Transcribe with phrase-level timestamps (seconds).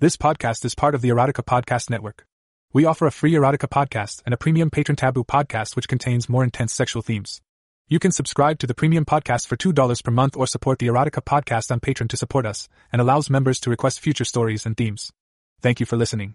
[0.00, 2.24] This podcast is part of the Erotica Podcast Network.
[2.72, 6.42] We offer a free Erotica podcast and a premium patron taboo podcast which contains more
[6.42, 7.42] intense sexual themes.
[7.86, 11.22] You can subscribe to the premium podcast for $2 per month or support the Erotica
[11.22, 15.12] podcast on Patreon to support us and allows members to request future stories and themes.
[15.60, 16.32] Thank you for listening.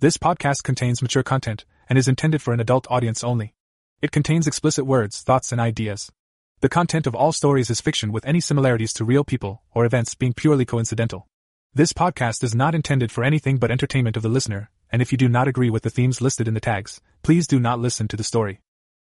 [0.00, 3.54] This podcast contains mature content and is intended for an adult audience only.
[4.02, 6.12] It contains explicit words, thoughts, and ideas.
[6.60, 10.14] The content of all stories is fiction with any similarities to real people or events
[10.14, 11.26] being purely coincidental.
[11.78, 15.16] This podcast is not intended for anything but entertainment of the listener, and if you
[15.16, 18.16] do not agree with the themes listed in the tags, please do not listen to
[18.16, 18.62] the story.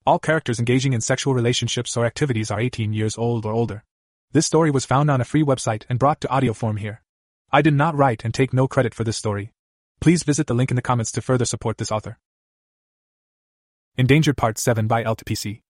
[0.07, 3.83] All characters engaging in sexual relationships or activities are 18 years old or older.
[4.31, 7.03] This story was found on a free website and brought to audio form here.
[7.51, 9.53] I did not write and take no credit for this story.
[10.01, 12.17] Please visit the link in the comments to further support this author.
[13.97, 15.61] Endangered Part 7 by LTPC.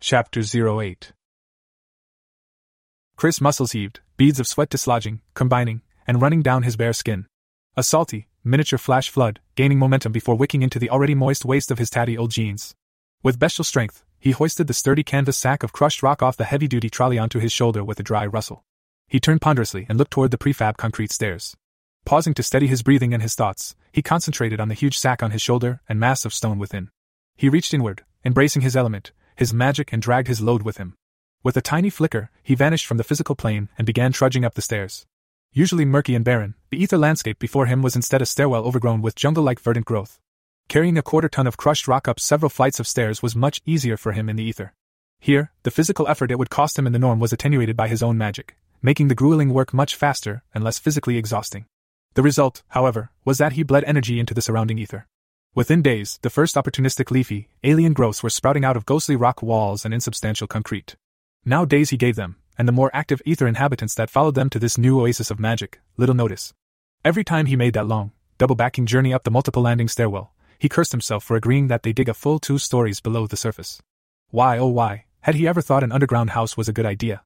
[0.00, 1.12] Chapter 08
[3.16, 7.24] Chris muscles heaved, beads of sweat dislodging, combining, and running down his bare skin.
[7.76, 11.78] A salty, miniature flash flood, gaining momentum before wicking into the already moist waist of
[11.78, 12.74] his tatty old jeans.
[13.22, 16.66] With bestial strength, he hoisted the sturdy canvas sack of crushed rock off the heavy
[16.66, 18.64] duty trolley onto his shoulder with a dry rustle.
[19.06, 21.56] He turned ponderously and looked toward the prefab concrete stairs.
[22.04, 25.30] Pausing to steady his breathing and his thoughts, he concentrated on the huge sack on
[25.30, 26.90] his shoulder and mass of stone within.
[27.36, 30.96] He reached inward, embracing his element, his magic, and dragged his load with him.
[31.48, 34.60] With a tiny flicker, he vanished from the physical plane and began trudging up the
[34.60, 35.06] stairs.
[35.50, 39.14] Usually murky and barren, the ether landscape before him was instead a stairwell overgrown with
[39.14, 40.20] jungle like verdant growth.
[40.68, 43.96] Carrying a quarter ton of crushed rock up several flights of stairs was much easier
[43.96, 44.74] for him in the ether.
[45.20, 48.02] Here, the physical effort it would cost him in the norm was attenuated by his
[48.02, 51.64] own magic, making the grueling work much faster and less physically exhausting.
[52.12, 55.06] The result, however, was that he bled energy into the surrounding ether.
[55.54, 59.86] Within days, the first opportunistic leafy, alien growths were sprouting out of ghostly rock walls
[59.86, 60.96] and insubstantial concrete.
[61.44, 64.58] Now days he gave them, and the more active ether inhabitants that followed them to
[64.58, 66.52] this new oasis of magic, little notice.
[67.04, 70.68] Every time he made that long, double backing journey up the multiple landing stairwell, he
[70.68, 73.80] cursed himself for agreeing that they dig a full two stories below the surface.
[74.30, 77.22] Why, oh why, had he ever thought an underground house was a good idea?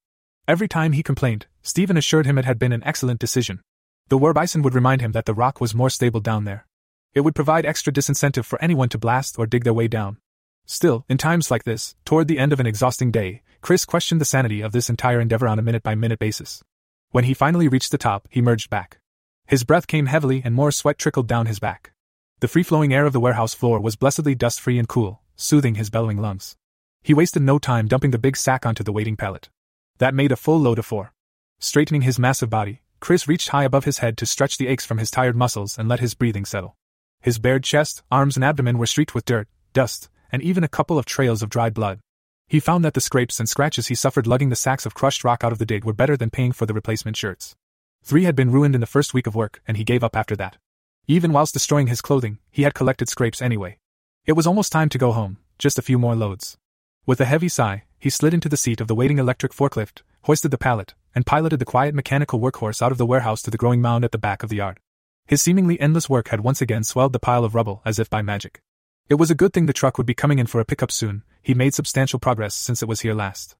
[0.46, 3.60] Every time he complained, Stephen assured him it had been an excellent decision.
[4.08, 6.66] The war bison would remind him that the rock was more stable down there.
[7.14, 10.18] It would provide extra disincentive for anyone to blast or dig their way down.
[10.66, 14.24] Still, in times like this, toward the end of an exhausting day, Chris questioned the
[14.24, 16.64] sanity of this entire endeavor on a minute by minute basis.
[17.12, 18.98] When he finally reached the top, he merged back.
[19.46, 21.92] His breath came heavily and more sweat trickled down his back.
[22.40, 25.76] The free flowing air of the warehouse floor was blessedly dust free and cool, soothing
[25.76, 26.56] his bellowing lungs.
[27.04, 29.48] He wasted no time dumping the big sack onto the waiting pallet.
[29.98, 31.12] That made a full load of four.
[31.60, 34.98] Straightening his massive body, Chris reached high above his head to stretch the aches from
[34.98, 36.74] his tired muscles and let his breathing settle.
[37.20, 40.98] His bared chest, arms, and abdomen were streaked with dirt, dust, and even a couple
[40.98, 42.00] of trails of dried blood.
[42.52, 45.42] He found that the scrapes and scratches he suffered lugging the sacks of crushed rock
[45.42, 47.56] out of the dig were better than paying for the replacement shirts.
[48.02, 50.36] Three had been ruined in the first week of work, and he gave up after
[50.36, 50.58] that.
[51.06, 53.78] Even whilst destroying his clothing, he had collected scrapes anyway.
[54.26, 56.58] It was almost time to go home, just a few more loads.
[57.06, 60.50] With a heavy sigh, he slid into the seat of the waiting electric forklift, hoisted
[60.50, 63.80] the pallet, and piloted the quiet mechanical workhorse out of the warehouse to the growing
[63.80, 64.78] mound at the back of the yard.
[65.26, 68.20] His seemingly endless work had once again swelled the pile of rubble as if by
[68.20, 68.60] magic.
[69.12, 71.22] It was a good thing the truck would be coming in for a pickup soon,
[71.42, 73.56] he made substantial progress since it was here last.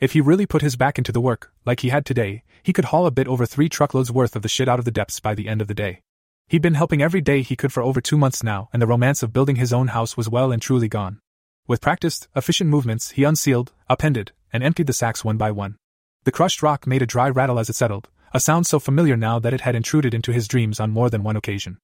[0.00, 2.86] If he really put his back into the work, like he had today, he could
[2.86, 5.36] haul a bit over three truckloads worth of the shit out of the depths by
[5.36, 6.00] the end of the day.
[6.48, 9.22] He'd been helping every day he could for over two months now, and the romance
[9.22, 11.20] of building his own house was well and truly gone.
[11.68, 15.76] With practiced, efficient movements, he unsealed, appended, and emptied the sacks one by one.
[16.24, 19.38] The crushed rock made a dry rattle as it settled, a sound so familiar now
[19.38, 21.78] that it had intruded into his dreams on more than one occasion.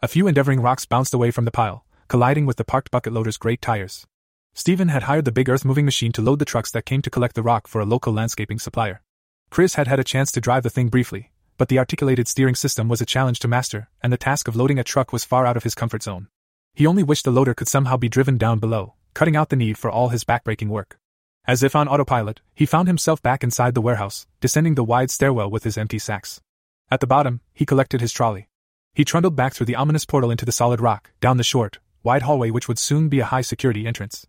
[0.00, 3.38] A few endeavoring rocks bounced away from the pile, colliding with the parked bucket loader's
[3.38, 4.06] great tires.
[4.52, 7.08] Stephen had hired the big earth moving machine to load the trucks that came to
[7.08, 9.00] collect the rock for a local landscaping supplier.
[9.48, 12.86] Chris had had a chance to drive the thing briefly, but the articulated steering system
[12.86, 15.56] was a challenge to master, and the task of loading a truck was far out
[15.56, 16.28] of his comfort zone.
[16.74, 19.78] He only wished the loader could somehow be driven down below, cutting out the need
[19.78, 20.98] for all his backbreaking work.
[21.46, 25.50] As if on autopilot, he found himself back inside the warehouse, descending the wide stairwell
[25.50, 26.42] with his empty sacks.
[26.90, 28.50] At the bottom, he collected his trolley.
[28.92, 32.22] He trundled back through the ominous portal into the solid rock, down the short, wide
[32.22, 34.26] hallway which would soon be a high security entrance.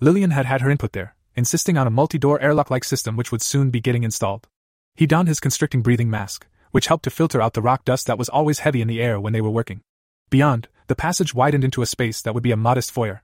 [0.00, 3.32] Lillian had had her input there, insisting on a multi door airlock like system which
[3.32, 4.48] would soon be getting installed.
[4.94, 8.18] He donned his constricting breathing mask, which helped to filter out the rock dust that
[8.18, 9.82] was always heavy in the air when they were working.
[10.30, 13.22] Beyond, the passage widened into a space that would be a modest foyer.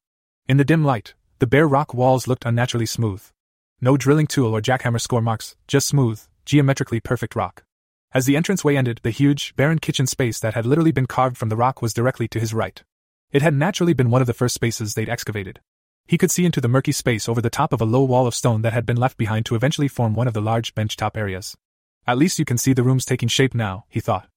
[0.49, 3.23] In the dim light, the bare rock walls looked unnaturally smooth.
[3.81, 7.65] No drilling tool or jackhammer score marks, just smooth, geometrically perfect rock.
[8.15, 11.49] As the entranceway ended, the huge, barren kitchen space that had literally been carved from
[11.49, 12.83] the rock was directly to his right.
[13.33, 15.61] It had naturally been one of the first spaces they'd excavated.
[16.07, 18.35] He could see into the murky space over the top of a low wall of
[18.35, 21.57] stone that had been left behind to eventually form one of the large benchtop areas.
[22.07, 24.29] At least you can see the rooms taking shape now, he thought.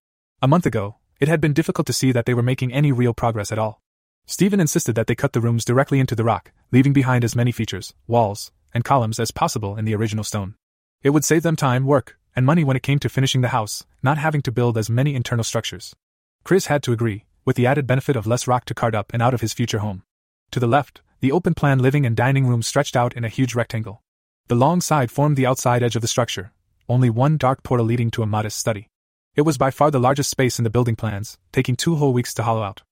[0.42, 3.14] A month ago, it had been difficult to see that they were making any real
[3.14, 3.82] progress at all.
[4.26, 7.52] Stephen insisted that they cut the rooms directly into the rock, leaving behind as many
[7.52, 10.56] features, walls, and columns as possible in the original stone.
[11.04, 13.86] It would save them time, work, and money when it came to finishing the house,
[14.02, 15.96] not having to build as many internal structures.
[16.44, 19.22] Chris had to agree, with the added benefit of less rock to cart up and
[19.22, 20.04] out of his future home.
[20.52, 23.56] To the left, the open plan living and dining room stretched out in a huge
[23.56, 24.02] rectangle.
[24.48, 26.52] The long side formed the outside edge of the structure,
[26.90, 28.90] only one dark portal leading to a modest study.
[29.36, 32.34] It was by far the largest space in the building plans, taking two whole weeks
[32.36, 32.84] to hollow out.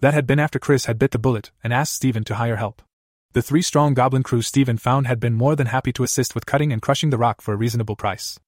[0.00, 2.82] That had been after Chris had bit the bullet and asked Stephen to hire help.
[3.34, 6.44] The three strong goblin crew Stephen found had been more than happy to assist with
[6.44, 8.38] cutting and crushing the rock for a reasonable price.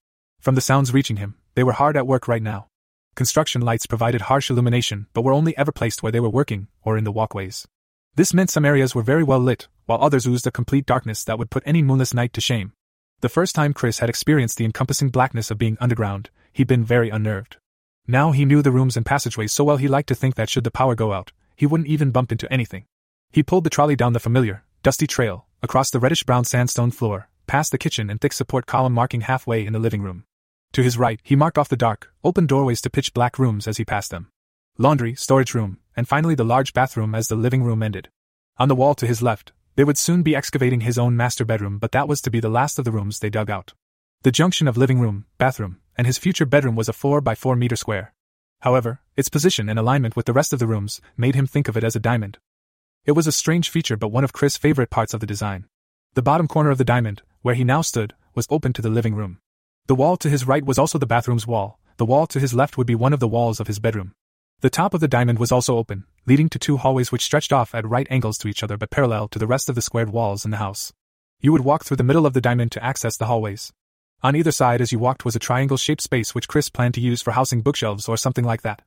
[0.41, 2.67] From the sounds reaching him, they were hard at work right now.
[3.15, 6.99] Construction lights provided harsh illumination, but were only ever placed where they were working or
[6.99, 7.69] in the walkways.
[8.17, 11.39] This meant some areas were very well lit, while others oozed a complete darkness that
[11.39, 12.73] would put any moonless night to shame.
[13.21, 17.09] The first time Chris had experienced the encompassing blackness of being underground, he'd been very
[17.09, 17.57] unnerved.
[18.07, 20.65] Now he knew the rooms and passageways so well he liked to think that should
[20.65, 22.85] the power go out, he wouldn't even bump into anything.
[23.31, 27.29] He pulled the trolley down the familiar, dusty trail, across the reddish brown sandstone floor,
[27.47, 30.25] past the kitchen and thick support column marking halfway in the living room.
[30.75, 33.77] To his right, he marked off the dark, open doorways to pitch black rooms as
[33.77, 34.27] he passed them.
[34.77, 38.09] Laundry, storage room, and finally the large bathroom as the living room ended.
[38.59, 41.79] On the wall to his left, they would soon be excavating his own master bedroom,
[41.79, 43.73] but that was to be the last of the rooms they dug out.
[44.23, 47.55] The junction of living room, bathroom, and his future bedroom was a 4 by 4
[47.55, 48.13] meter square.
[48.63, 51.77] However, its position and alignment with the rest of the rooms made him think of
[51.77, 52.39] it as a diamond.
[53.05, 55.67] It was a strange feature but one of Chris' favorite parts of the design.
[56.15, 59.15] The bottom corner of the diamond, where he now stood, was open to the living
[59.15, 59.39] room.
[59.87, 62.79] The wall to his right was also the bathroom's wall, the wall to his left
[62.79, 64.15] would be one of the walls of his bedroom.
[64.61, 67.75] The top of the diamond was also open, leading to two hallways which stretched off
[67.75, 70.47] at right angles to each other but parallel to the rest of the squared walls
[70.47, 70.95] in the house.
[71.43, 73.75] You would walk through the middle of the diamond to access the hallways.
[74.23, 77.03] On either side as you walked was a triangle shaped space which Chris planned to
[77.03, 78.81] use for housing bookshelves or something like that.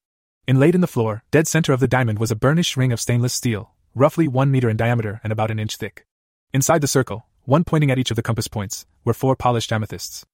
[0.48, 3.36] Inlaid in the floor, dead center of the diamond was a burnished ring of stainless
[3.36, 6.08] steel, roughly one meter in diameter and about an inch thick.
[6.54, 10.26] Inside the circle, one pointing at each of the compass points, were four polished amethysts.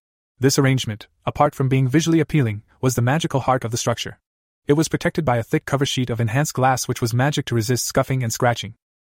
[0.44, 4.20] This arrangement, apart from being visually appealing, was the magical heart of the structure.
[4.68, 7.56] It was protected by a thick cover sheet of enhanced glass which was magic to
[7.56, 8.74] resist scuffing and scratching.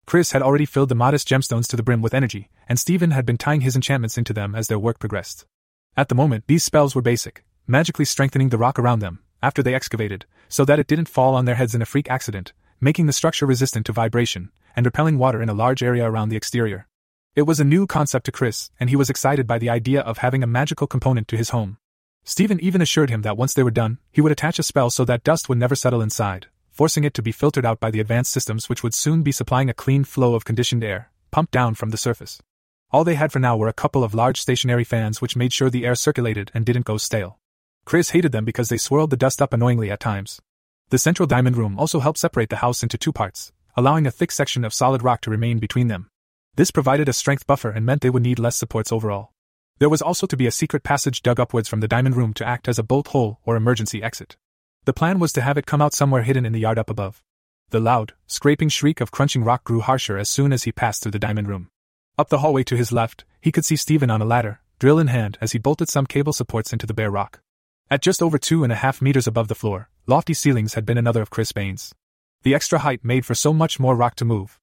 [0.06, 3.26] Chris had already filled the modest gemstones to the brim with energy, and Stephen had
[3.26, 5.46] been tying his enchantments into them as their work progressed.
[5.96, 9.74] At the moment, these spells were basic, magically strengthening the rock around them, after they
[9.74, 13.12] excavated, so that it didn't fall on their heads in a freak accident, making the
[13.12, 16.86] structure resistant to vibration, and repelling water in a large area around the exterior.
[17.36, 20.16] It was a new concept to Chris, and he was excited by the idea of
[20.18, 21.76] having a magical component to his home.
[22.24, 25.04] Stephen even assured him that once they were done, he would attach a spell so
[25.04, 28.32] that dust would never settle inside, forcing it to be filtered out by the advanced
[28.32, 31.90] systems which would soon be supplying a clean flow of conditioned air, pumped down from
[31.90, 32.40] the surface.
[32.90, 35.68] All they had for now were a couple of large stationary fans which made sure
[35.68, 37.38] the air circulated and didn't go stale.
[37.84, 40.40] Chris hated them because they swirled the dust up annoyingly at times.
[40.88, 44.32] The central diamond room also helped separate the house into two parts, allowing a thick
[44.32, 46.08] section of solid rock to remain between them.
[46.56, 49.32] This provided a strength buffer and meant they would need less supports overall.
[49.78, 52.48] There was also to be a secret passage dug upwards from the diamond room to
[52.48, 54.38] act as a bolt hole or emergency exit.
[54.86, 57.22] The plan was to have it come out somewhere hidden in the yard up above.
[57.70, 61.12] The loud, scraping shriek of crunching rock grew harsher as soon as he passed through
[61.12, 61.68] the diamond room.
[62.16, 65.08] Up the hallway to his left, he could see Stephen on a ladder, drill in
[65.08, 67.40] hand, as he bolted some cable supports into the bare rock.
[67.90, 70.96] At just over two and a half meters above the floor, lofty ceilings had been
[70.96, 71.92] another of Chris Bain's.
[72.44, 74.58] The extra height made for so much more rock to move.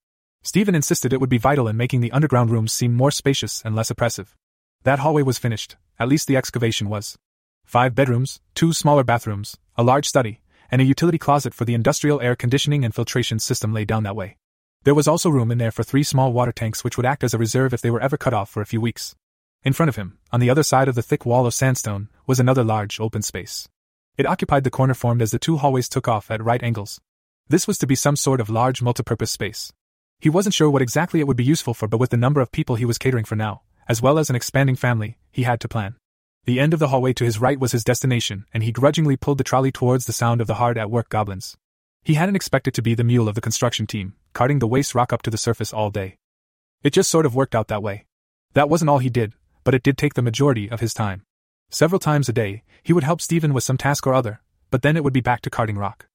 [0.45, 3.75] Stephen insisted it would be vital in making the underground rooms seem more spacious and
[3.75, 4.35] less oppressive.
[4.83, 7.17] That hallway was finished, at least the excavation was.
[7.63, 12.19] Five bedrooms, two smaller bathrooms, a large study, and a utility closet for the industrial
[12.19, 14.35] air conditioning and filtration system lay down that way.
[14.83, 17.33] There was also room in there for three small water tanks which would act as
[17.33, 19.15] a reserve if they were ever cut off for a few weeks.
[19.63, 22.41] In front of him, on the other side of the thick wall of sandstone, was
[22.41, 23.69] another large open space.
[24.17, 26.99] It occupied the corner formed as the two hallways took off at right angles.
[27.47, 29.71] This was to be some sort of large multipurpose space.
[30.23, 32.53] He wasn't sure what exactly it would be useful for, but with the number of
[32.53, 35.67] people he was catering for now, as well as an expanding family, he had to
[35.67, 35.97] plan.
[36.45, 39.37] The end of the hallway to his right was his destination, and he grudgingly pulled
[39.37, 41.57] the trolley towards the sound of the hard at work goblins.
[42.05, 45.11] He hadn't expected to be the mule of the construction team, carting the waste rock
[45.11, 46.15] up to the surface all day.
[46.83, 48.05] It just sort of worked out that way.
[48.53, 49.33] That wasn't all he did,
[49.65, 51.23] but it did take the majority of his time.
[51.69, 54.39] Several times a day, he would help Stephen with some task or other,
[54.71, 56.05] but then it would be back to carting rock.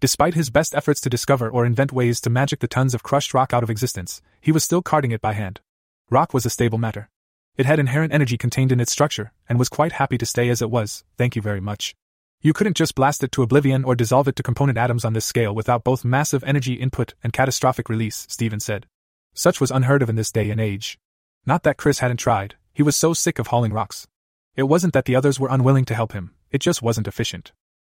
[0.00, 3.34] Despite his best efforts to discover or invent ways to magic the tons of crushed
[3.34, 5.60] rock out of existence, he was still carting it by hand.
[6.08, 7.08] Rock was a stable matter.
[7.56, 10.62] It had inherent energy contained in its structure, and was quite happy to stay as
[10.62, 11.96] it was, thank you very much.
[12.40, 15.24] You couldn't just blast it to oblivion or dissolve it to component atoms on this
[15.24, 18.86] scale without both massive energy input and catastrophic release, Stephen said.
[19.34, 21.00] Such was unheard of in this day and age.
[21.44, 24.06] Not that Chris hadn't tried, he was so sick of hauling rocks.
[24.54, 27.50] It wasn't that the others were unwilling to help him, it just wasn't efficient.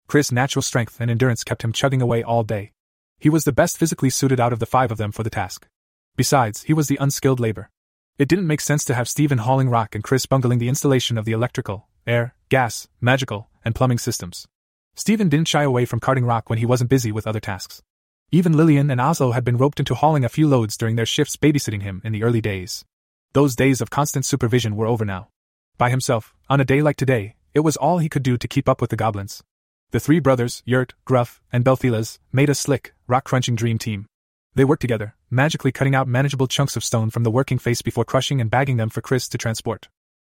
[0.07, 2.73] Chris' natural strength and endurance kept him chugging away all day.
[3.19, 5.67] He was the best physically suited out of the five of them for the task.
[6.17, 7.71] Besides, he was the unskilled labor.
[8.19, 11.25] It didn't make sense to have Stephen hauling rock and Chris bungling the installation of
[11.25, 14.47] the electrical, air, gas, magical, and plumbing systems.
[14.95, 17.83] Stephen didn't shy away from carting rock when he wasn't busy with other tasks.
[18.31, 21.37] Even Lillian and Oslo had been roped into hauling a few loads during their shifts
[21.37, 22.85] babysitting him in the early days.
[23.33, 25.29] Those days of constant supervision were over now.
[25.77, 28.69] By himself, on a day like today, it was all he could do to keep
[28.69, 29.43] up with the goblins.
[29.95, 34.07] The three brothers, Yurt, Gruff, and Belthilas, made a slick, rock crunching dream team.
[34.57, 38.05] They worked together, magically cutting out manageable chunks of stone from the working face before
[38.05, 39.87] crushing and bagging them for Chris to transport.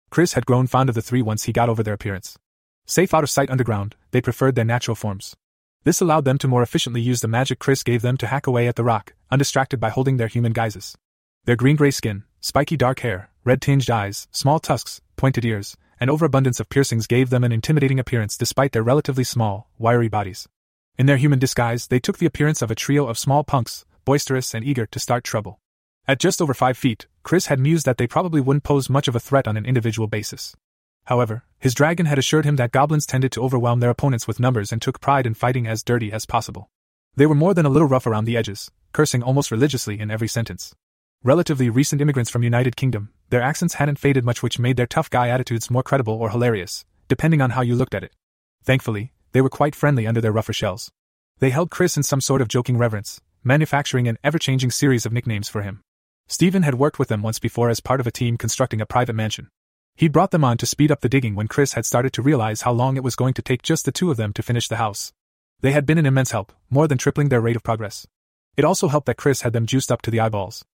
[0.09, 2.37] Chris had grown fond of the three once he got over their appearance.
[2.85, 5.35] Safe out of sight underground, they preferred their natural forms.
[5.83, 8.69] This allowed them to more efficiently use the magic Chris gave them to hack away
[8.69, 10.95] at the rock, undistracted by holding their human guises.
[11.43, 16.09] Their green gray skin, spiky dark hair, red tinged eyes, small tusks, pointed ears, and
[16.09, 20.47] overabundance of piercings gave them an intimidating appearance despite their relatively small, wiry bodies.
[20.97, 24.53] In their human disguise, they took the appearance of a trio of small punks, boisterous
[24.53, 25.59] and eager to start trouble.
[26.07, 29.15] At just over five feet, Chris had mused that they probably wouldn't pose much of
[29.15, 30.55] a threat on an individual basis.
[31.05, 34.71] However, his dragon had assured him that goblins tended to overwhelm their opponents with numbers
[34.71, 36.69] and took pride in fighting as dirty as possible.
[37.15, 40.27] They were more than a little rough around the edges, cursing almost religiously in every
[40.27, 40.75] sentence.
[41.23, 45.09] Relatively recent immigrants from United Kingdom, their accents hadn't faded much which made their tough
[45.09, 48.13] guy attitudes more credible or hilarious, depending on how you looked at it.
[48.63, 50.91] Thankfully, they were quite friendly under their rougher shells.
[51.39, 55.13] They held Chris in some sort of joking reverence, manufacturing an ever changing series of
[55.13, 55.81] nicknames for him.
[56.27, 59.13] Stephen had worked with them once before as part of a team constructing a private
[59.13, 59.49] mansion.
[59.95, 62.61] He brought them on to speed up the digging when Chris had started to realize
[62.61, 64.75] how long it was going to take just the two of them to finish the
[64.75, 65.13] house.
[65.61, 68.05] They had been an immense help, more than tripling their rate of progress.
[68.55, 70.65] It also helped that Chris had them juiced up to the eyeballs.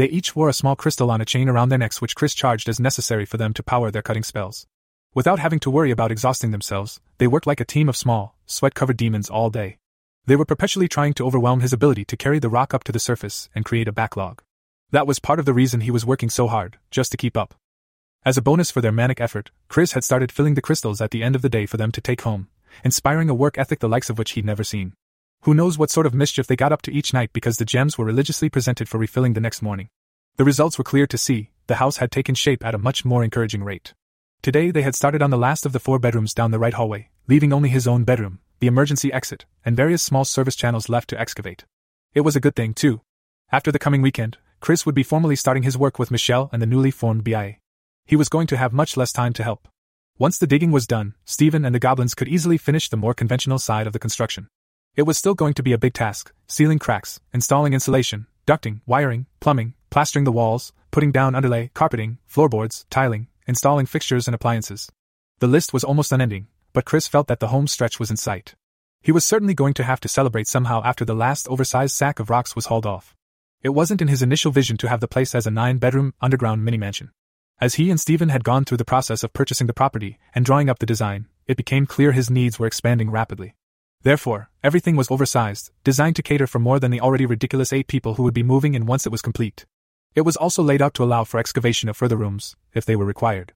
[0.00, 2.70] They each wore a small crystal on a chain around their necks, which Chris charged
[2.70, 4.66] as necessary for them to power their cutting spells.
[5.12, 8.72] Without having to worry about exhausting themselves, they worked like a team of small, sweat
[8.72, 9.76] covered demons all day.
[10.24, 12.98] They were perpetually trying to overwhelm his ability to carry the rock up to the
[12.98, 14.40] surface and create a backlog.
[14.90, 17.54] That was part of the reason he was working so hard, just to keep up.
[18.24, 21.22] As a bonus for their manic effort, Chris had started filling the crystals at the
[21.22, 22.48] end of the day for them to take home,
[22.82, 24.94] inspiring a work ethic the likes of which he'd never seen.
[25.44, 27.96] Who knows what sort of mischief they got up to each night because the gems
[27.96, 29.88] were religiously presented for refilling the next morning.
[30.36, 33.24] The results were clear to see, the house had taken shape at a much more
[33.24, 33.94] encouraging rate.
[34.42, 37.08] Today they had started on the last of the four bedrooms down the right hallway,
[37.26, 41.18] leaving only his own bedroom, the emergency exit, and various small service channels left to
[41.18, 41.64] excavate.
[42.12, 43.00] It was a good thing, too.
[43.50, 46.66] After the coming weekend, Chris would be formally starting his work with Michelle and the
[46.66, 47.56] newly formed BIA.
[48.04, 49.68] He was going to have much less time to help.
[50.18, 53.58] Once the digging was done, Stephen and the goblins could easily finish the more conventional
[53.58, 54.48] side of the construction.
[54.96, 59.26] It was still going to be a big task sealing cracks, installing insulation, ducting, wiring,
[59.38, 64.90] plumbing, plastering the walls, putting down underlay, carpeting, floorboards, tiling, installing fixtures and appliances.
[65.38, 68.54] The list was almost unending, but Chris felt that the home stretch was in sight.
[69.00, 72.28] He was certainly going to have to celebrate somehow after the last oversized sack of
[72.28, 73.14] rocks was hauled off.
[73.62, 76.64] It wasn't in his initial vision to have the place as a nine bedroom, underground
[76.64, 77.12] mini mansion.
[77.60, 80.68] As he and Stephen had gone through the process of purchasing the property and drawing
[80.68, 83.54] up the design, it became clear his needs were expanding rapidly.
[84.02, 88.14] Therefore, everything was oversized, designed to cater for more than the already ridiculous eight people
[88.14, 89.66] who would be moving in once it was complete.
[90.14, 93.04] It was also laid out to allow for excavation of further rooms, if they were
[93.04, 93.52] required.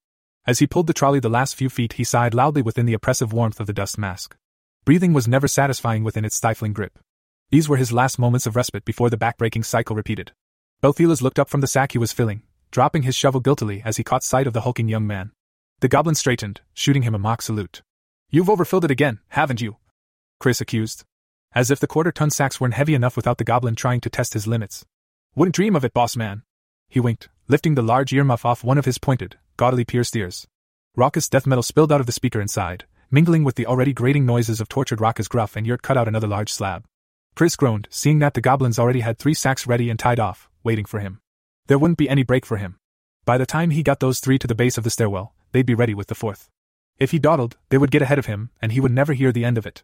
[0.47, 3.33] As he pulled the trolley the last few feet, he sighed loudly within the oppressive
[3.33, 4.37] warmth of the dust mask.
[4.85, 6.99] Breathing was never satisfying within its stifling grip.
[7.51, 10.33] These were his last moments of respite before the backbreaking cycle repeated.
[10.83, 14.05] Belthilas looked up from the sack he was filling, dropping his shovel guiltily as he
[14.05, 15.33] caught sight of the hulking young man.
[15.81, 17.81] The goblin straightened, shooting him a mock salute.
[18.31, 19.77] You've overfilled it again, haven't you?
[20.39, 21.05] Chris accused.
[21.55, 24.35] As if the quarter ton sacks weren't heavy enough without the goblin trying to test
[24.35, 24.85] his limits.
[25.35, 26.43] Wouldn't dream of it, boss man.
[26.89, 30.47] He winked, lifting the large earmuff off one of his pointed, gaudily pierced ears.
[30.97, 34.61] Raucous death metal spilled out of the speaker inside, mingling with the already grating noises
[34.61, 36.85] of tortured Raucous Gruff and Yurt cut out another large slab.
[37.35, 40.85] Chris groaned, seeing that the goblins already had three sacks ready and tied off, waiting
[40.85, 41.21] for him.
[41.67, 42.77] There wouldn't be any break for him.
[43.25, 45.75] By the time he got those three to the base of the stairwell, they'd be
[45.75, 46.49] ready with the fourth.
[46.99, 49.45] If he dawdled, they would get ahead of him, and he would never hear the
[49.45, 49.83] end of it.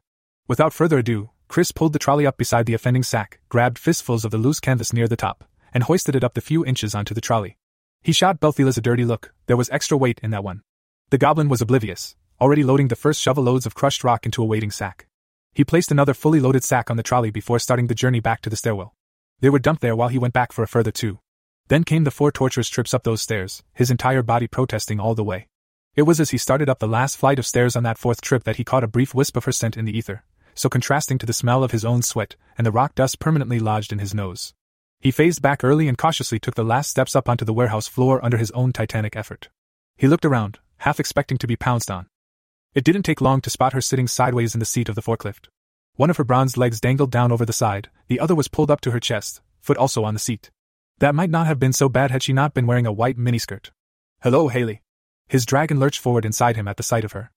[0.51, 4.33] Without further ado, Chris pulled the trolley up beside the offending sack, grabbed fistfuls of
[4.33, 7.21] the loose canvas near the top, and hoisted it up the few inches onto the
[7.21, 7.57] trolley.
[8.03, 10.63] He shot Belthilas a dirty look, there was extra weight in that one.
[11.11, 14.45] The goblin was oblivious, already loading the first shovel loads of crushed rock into a
[14.45, 15.07] waiting sack.
[15.53, 18.51] He placed another fully loaded sack on the trolley before starting the journey back to
[18.51, 18.97] the stairwell.
[19.39, 21.21] They were dumped there while he went back for a further two.
[21.69, 25.23] Then came the four torturous trips up those stairs, his entire body protesting all the
[25.23, 25.47] way.
[25.95, 28.43] It was as he started up the last flight of stairs on that fourth trip
[28.43, 31.27] that he caught a brief wisp of her scent in the ether, so contrasting to
[31.27, 34.55] the smell of his own sweat and the rock dust permanently lodged in his nose.
[35.01, 38.23] He phased back early and cautiously took the last steps up onto the warehouse floor
[38.25, 39.49] under his own titanic effort.
[39.97, 42.07] He looked around, half expecting to be pounced on.
[42.75, 45.49] It didn't take long to spot her sitting sideways in the seat of the forklift.
[45.97, 48.81] One of her bronzed legs dangled down over the side, the other was pulled up
[48.83, 50.51] to her chest, foot also on the seat.
[50.99, 53.71] That might not have been so bad had she not been wearing a white miniskirt.
[54.23, 54.83] Hello, Haley.
[55.29, 57.31] His dragon lurched forward inside him at the sight of her.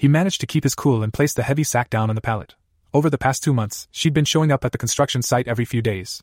[0.00, 2.54] He managed to keep his cool and placed the heavy sack down on the pallet.
[2.94, 5.82] Over the past two months, she'd been showing up at the construction site every few
[5.82, 6.22] days.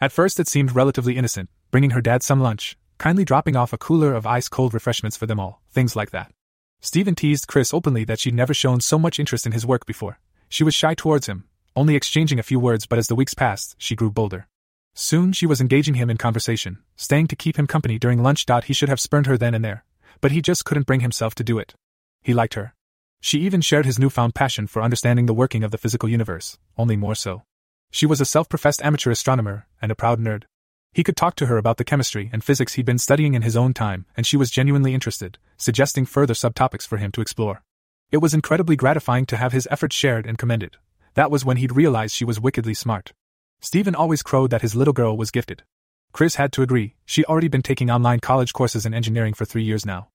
[0.00, 3.76] At first, it seemed relatively innocent, bringing her dad some lunch, kindly dropping off a
[3.76, 6.32] cooler of ice cold refreshments for them all, things like that.
[6.80, 10.18] Stephen teased Chris openly that she'd never shown so much interest in his work before.
[10.48, 11.44] She was shy towards him,
[11.76, 14.48] only exchanging a few words, but as the weeks passed, she grew bolder.
[14.94, 18.46] Soon she was engaging him in conversation, staying to keep him company during lunch.
[18.64, 19.84] He should have spurned her then and there,
[20.22, 21.74] but he just couldn't bring himself to do it.
[22.22, 22.72] He liked her.
[23.20, 26.96] She even shared his newfound passion for understanding the working of the physical universe, only
[26.96, 27.42] more so.
[27.90, 30.44] She was a self professed amateur astronomer and a proud nerd.
[30.92, 33.56] He could talk to her about the chemistry and physics he'd been studying in his
[33.56, 37.62] own time, and she was genuinely interested, suggesting further subtopics for him to explore.
[38.10, 40.76] It was incredibly gratifying to have his efforts shared and commended.
[41.14, 43.12] That was when he'd realized she was wickedly smart.
[43.60, 45.64] Stephen always crowed that his little girl was gifted.
[46.12, 49.64] Chris had to agree, she'd already been taking online college courses in engineering for three
[49.64, 50.08] years now.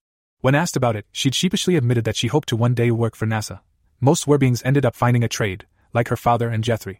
[0.43, 3.25] When asked about it, she'd sheepishly admitted that she hoped to one day work for
[3.25, 3.61] NASA.
[4.01, 6.97] Most Werbeings ended up finding a trade, like her father and Jethry.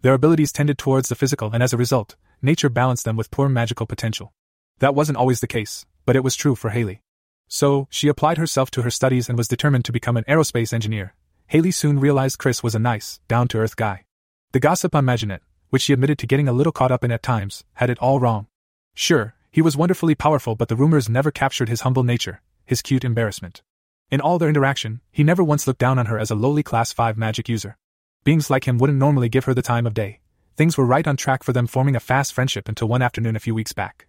[0.00, 3.50] Their abilities tended towards the physical, and as a result, nature balanced them with poor
[3.50, 4.32] magical potential.
[4.78, 7.02] That wasn't always the case, but it was true for Haley.
[7.48, 11.14] So, she applied herself to her studies and was determined to become an aerospace engineer.
[11.48, 14.06] Haley soon realized Chris was a nice, down to earth guy.
[14.52, 17.22] The gossip on Maginet, which she admitted to getting a little caught up in at
[17.22, 18.46] times, had it all wrong.
[18.94, 23.04] Sure, he was wonderfully powerful, but the rumors never captured his humble nature, his cute
[23.04, 23.62] embarrassment.
[24.10, 26.92] In all their interaction, he never once looked down on her as a lowly Class
[26.92, 27.76] 5 magic user.
[28.24, 30.20] Beings like him wouldn't normally give her the time of day.
[30.56, 33.40] Things were right on track for them forming a fast friendship until one afternoon a
[33.40, 34.06] few weeks back.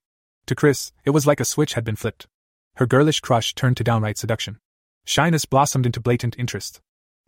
[0.48, 2.28] To Chris, it was like a switch had been flipped.
[2.76, 4.60] Her girlish crush turned to downright seduction.
[5.04, 6.80] Shyness blossomed into blatant interest.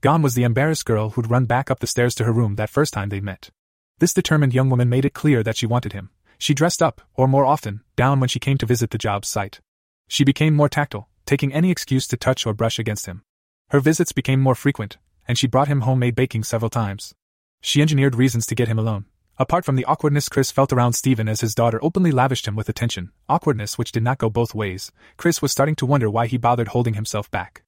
[0.02, 2.70] Gone was the embarrassed girl who'd run back up the stairs to her room that
[2.70, 3.50] first time they met.
[3.98, 6.12] This determined young woman made it clear that she wanted him.
[6.38, 9.60] She dressed up, or more often, down when she came to visit the job site.
[10.08, 13.22] She became more tactile, taking any excuse to touch or brush against him.
[13.70, 17.14] Her visits became more frequent, and she brought him homemade baking several times.
[17.62, 19.06] She engineered reasons to get him alone.
[19.38, 22.68] Apart from the awkwardness Chris felt around Stephen as his daughter openly lavished him with
[22.68, 26.40] attention, awkwardness which did not go both ways, Chris was starting to wonder why he
[26.40, 27.62] bothered holding himself back.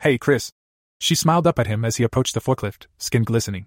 [0.00, 0.52] Hey, Chris.
[1.00, 3.66] She smiled up at him as he approached the forklift, skin glistening.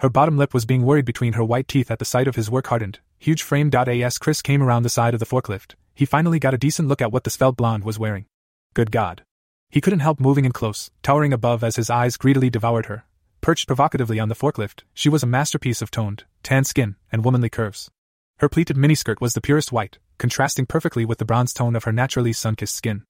[0.00, 2.50] Her bottom lip was being worried between her white teeth at the sight of his
[2.50, 3.70] work hardened, huge frame.
[3.72, 7.00] As Chris came around the side of the forklift, he finally got a decent look
[7.00, 8.26] at what the svelte blonde was wearing.
[8.72, 9.24] Good God.
[9.68, 13.04] He couldn't help moving in close, towering above as his eyes greedily devoured her.
[13.40, 17.48] Perched provocatively on the forklift, she was a masterpiece of toned, tan skin and womanly
[17.48, 17.90] curves.
[18.38, 21.92] Her pleated miniskirt was the purest white, contrasting perfectly with the bronze tone of her
[21.92, 23.02] naturally sun-kissed skin.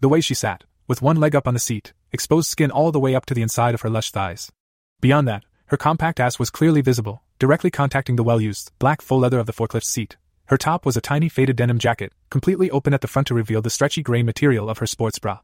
[0.00, 3.00] The way she sat, with one leg up on the seat, exposed skin all the
[3.00, 4.52] way up to the inside of her lush thighs.
[5.00, 9.38] Beyond that, her compact ass was clearly visible, directly contacting the well-used, black faux leather
[9.38, 10.16] of the forklift seat.
[10.50, 13.62] Her top was a tiny faded denim jacket, completely open at the front to reveal
[13.62, 15.38] the stretchy gray material of her sports bra.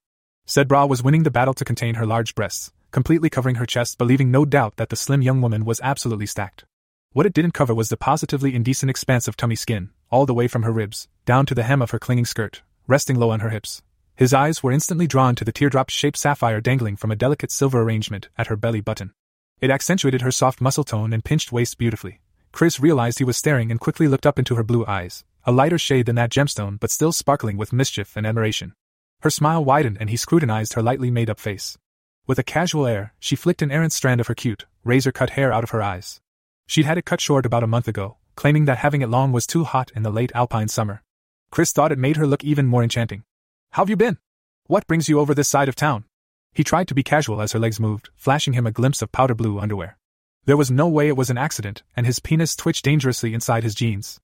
[0.47, 3.99] Said bra was winning the battle to contain her large breasts, completely covering her chest
[3.99, 6.65] but leaving no doubt that the slim young woman was absolutely stacked.
[7.13, 10.49] What it didn't cover was the positively indecent expanse of tummy skin, all the way
[10.49, 13.51] from her ribs, down to the hem of her clinging skirt, resting low on her
[13.51, 13.83] hips.
[14.17, 17.81] His eyes were instantly drawn to the teardrop shaped sapphire dangling from a delicate silver
[17.81, 19.13] arrangement at her belly button.
[19.61, 22.19] It accentuated her soft muscle tone and pinched waist beautifully.
[22.57, 25.77] Chris realized he was staring and quickly looked up into her blue eyes, a lighter
[25.77, 28.73] shade than that gemstone but still sparkling with mischief and admiration.
[29.21, 31.77] Her smile widened and he scrutinized her lightly made up face.
[32.27, 35.53] With a casual air, she flicked an errant strand of her cute, razor cut hair
[35.53, 36.23] out of her eyes.
[36.67, 39.47] She'd had it cut short about a month ago, claiming that having it long was
[39.47, 41.03] too hot in the late alpine summer.
[41.51, 43.25] Chris thought it made her look even more enchanting.
[43.73, 44.17] How've you been?
[44.67, 46.05] What brings you over this side of town?
[46.55, 49.35] He tried to be casual as her legs moved, flashing him a glimpse of powder
[49.35, 49.99] blue underwear.
[50.47, 53.75] There was no way it was an accident, and his penis twitched dangerously inside his
[53.75, 54.21] jeans.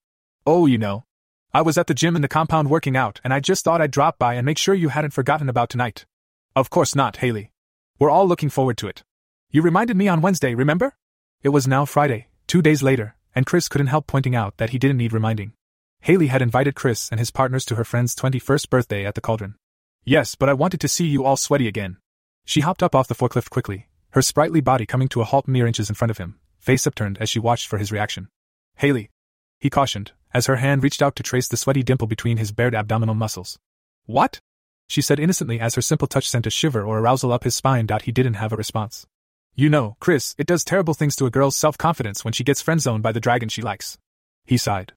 [0.46, 1.04] Oh, you know.
[1.52, 3.90] I was at the gym in the compound working out, and I just thought I'd
[3.90, 6.06] drop by and make sure you hadn't forgotten about tonight.
[6.54, 7.50] Of course not, Haley.
[7.98, 9.02] We're all looking forward to it.
[9.50, 10.94] You reminded me on Wednesday, remember?
[11.42, 14.78] It was now Friday, two days later, and Chris couldn't help pointing out that he
[14.78, 15.54] didn't need reminding.
[16.02, 19.56] Haley had invited Chris and his partners to her friend's 21st birthday at the cauldron.
[20.04, 21.96] Yes, but I wanted to see you all sweaty again.
[22.44, 25.66] She hopped up off the forklift quickly, her sprightly body coming to a halt mere
[25.66, 28.28] inches in front of him, face upturned as she watched for his reaction.
[28.76, 29.10] Haley,
[29.58, 32.74] he cautioned, as her hand reached out to trace the sweaty dimple between his bared
[32.74, 33.58] abdominal muscles.
[34.06, 34.40] What?
[34.88, 37.86] She said innocently as her simple touch sent a shiver or arousal up his spine.
[38.02, 39.06] He didn't have a response.
[39.54, 42.60] You know, Chris, it does terrible things to a girl's self confidence when she gets
[42.60, 43.98] friend zoned by the dragon she likes.
[44.44, 44.92] He sighed.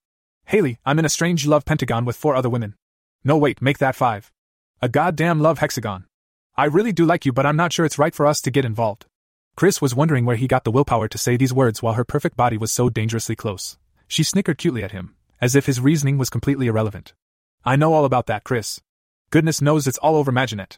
[0.45, 2.75] Haley, I'm in a strange love pentagon with four other women.
[3.23, 4.31] No, wait, make that five.
[4.81, 6.05] A goddamn love hexagon.
[6.57, 8.63] I really do like you, but I'm not sure it's right for us to get
[8.63, 9.05] involved.
[9.57, 12.37] Chris was wondering where he got the willpower to say these words while her perfect
[12.37, 13.77] body was so dangerously close.
[14.07, 17.13] She snickered cutely at him, as if his reasoning was completely irrelevant.
[17.65, 18.81] I know all about that, Chris.
[19.31, 20.77] Goodness knows it's all over Maginet.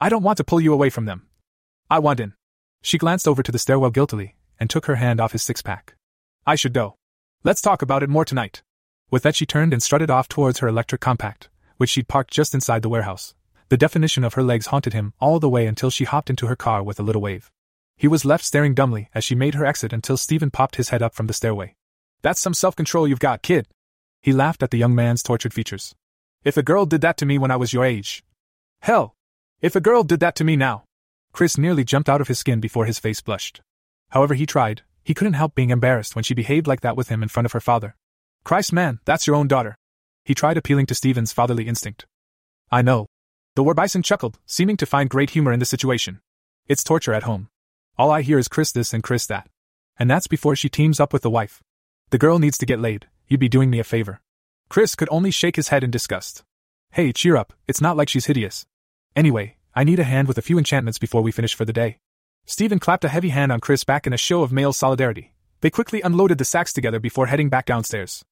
[0.00, 1.26] I don't want to pull you away from them.
[1.88, 2.34] I want in.
[2.82, 5.94] She glanced over to the stairwell guiltily and took her hand off his six pack.
[6.44, 6.96] I should go.
[7.44, 8.62] Let's talk about it more tonight.
[9.08, 12.54] With that, she turned and strutted off towards her electric compact, which she'd parked just
[12.54, 13.35] inside the warehouse.
[13.68, 16.56] The definition of her legs haunted him all the way until she hopped into her
[16.56, 17.50] car with a little wave.
[17.96, 21.02] He was left staring dumbly as she made her exit until Stephen popped his head
[21.02, 21.74] up from the stairway.
[22.22, 23.66] That's some self control you've got, kid.
[24.22, 25.94] He laughed at the young man's tortured features.
[26.44, 28.22] If a girl did that to me when I was your age.
[28.82, 29.14] Hell!
[29.60, 30.84] If a girl did that to me now.
[31.32, 33.62] Chris nearly jumped out of his skin before his face blushed.
[34.10, 37.22] However, he tried, he couldn't help being embarrassed when she behaved like that with him
[37.22, 37.96] in front of her father.
[38.44, 39.76] Christ, man, that's your own daughter.
[40.24, 42.06] He tried appealing to Stephen's fatherly instinct.
[42.70, 43.06] I know.
[43.56, 46.20] The war bison chuckled, seeming to find great humor in the situation.
[46.68, 47.48] It's torture at home.
[47.96, 49.48] All I hear is Chris this and Chris that.
[49.98, 51.62] And that's before she teams up with the wife.
[52.10, 54.20] The girl needs to get laid, you'd be doing me a favor.
[54.68, 56.44] Chris could only shake his head in disgust.
[56.90, 58.66] Hey, cheer up, it's not like she's hideous.
[59.16, 61.96] Anyway, I need a hand with a few enchantments before we finish for the day.
[62.44, 65.32] Stephen clapped a heavy hand on Chris back in a show of male solidarity.
[65.62, 68.22] They quickly unloaded the sacks together before heading back downstairs.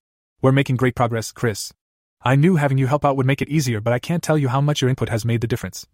[0.42, 1.72] We're making great progress, Chris.
[2.26, 4.48] I knew having you help out would make it easier, but I can't tell you
[4.48, 5.86] how much your input has made the difference.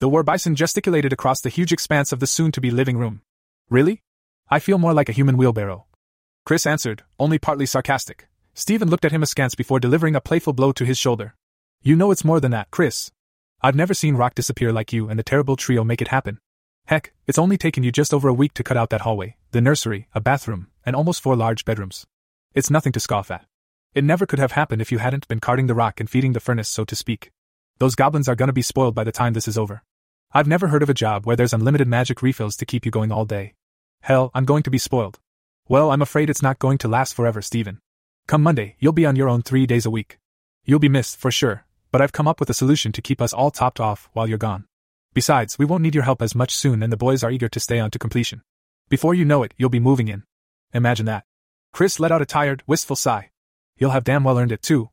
[0.00, 3.20] The war bison gesticulated across the huge expanse of the soon to be living room.
[3.68, 4.02] Really?
[4.48, 5.84] I feel more like a human wheelbarrow.
[6.46, 8.26] Chris answered, only partly sarcastic.
[8.54, 11.34] Stephen looked at him askance before delivering a playful blow to his shoulder.
[11.82, 13.10] You know it's more than that, Chris.
[13.60, 16.38] I've never seen rock disappear like you and the terrible trio make it happen.
[16.86, 19.60] Heck, it's only taken you just over a week to cut out that hallway, the
[19.60, 22.06] nursery, a bathroom, and almost four large bedrooms.
[22.54, 23.44] It's nothing to scoff at.
[23.96, 26.38] It never could have happened if you hadn't been carting the rock and feeding the
[26.38, 27.32] furnace, so to speak.
[27.78, 29.82] Those goblins are gonna be spoiled by the time this is over.
[30.32, 33.10] I've never heard of a job where there's unlimited magic refills to keep you going
[33.10, 33.54] all day.
[34.02, 35.18] Hell, I'm going to be spoiled.
[35.66, 37.80] Well, I'm afraid it's not going to last forever, Stephen.
[38.26, 40.18] Come Monday, you'll be on your own three days a week.
[40.62, 43.32] You'll be missed, for sure, but I've come up with a solution to keep us
[43.32, 44.66] all topped off while you're gone.
[45.14, 47.60] Besides, we won't need your help as much soon, and the boys are eager to
[47.60, 48.42] stay on to completion.
[48.90, 50.24] Before you know it, you'll be moving in.
[50.74, 51.24] Imagine that.
[51.72, 53.30] Chris let out a tired, wistful sigh.
[53.78, 54.90] You'll have damn well earned it, too.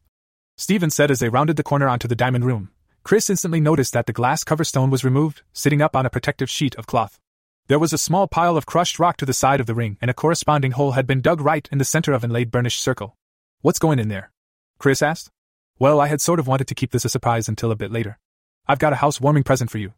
[0.58, 2.70] Stephen said as they rounded the corner onto the diamond room,
[3.04, 6.50] Chris instantly noticed that the glass cover stone was removed, sitting up on a protective
[6.50, 7.20] sheet of cloth.
[7.68, 10.12] There was a small pile of crushed rock to the side of the ring, and
[10.12, 13.18] a corresponding hole had been dug right in the center of an inlaid burnished circle.
[13.62, 14.32] What's going in there?
[14.80, 15.32] Chris asked.
[15.80, 18.20] Well, I had sort of wanted to keep this a surprise until a bit later.
[18.68, 19.94] I've got a housewarming present for you.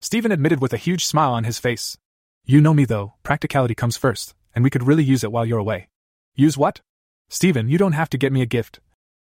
[0.00, 1.98] Stephen admitted with a huge smile on his face.
[2.44, 5.58] You know me though, practicality comes first, and we could really use it while you're
[5.58, 5.88] away.
[6.34, 6.80] Use what?
[7.30, 8.80] Stephen, you don't have to get me a gift.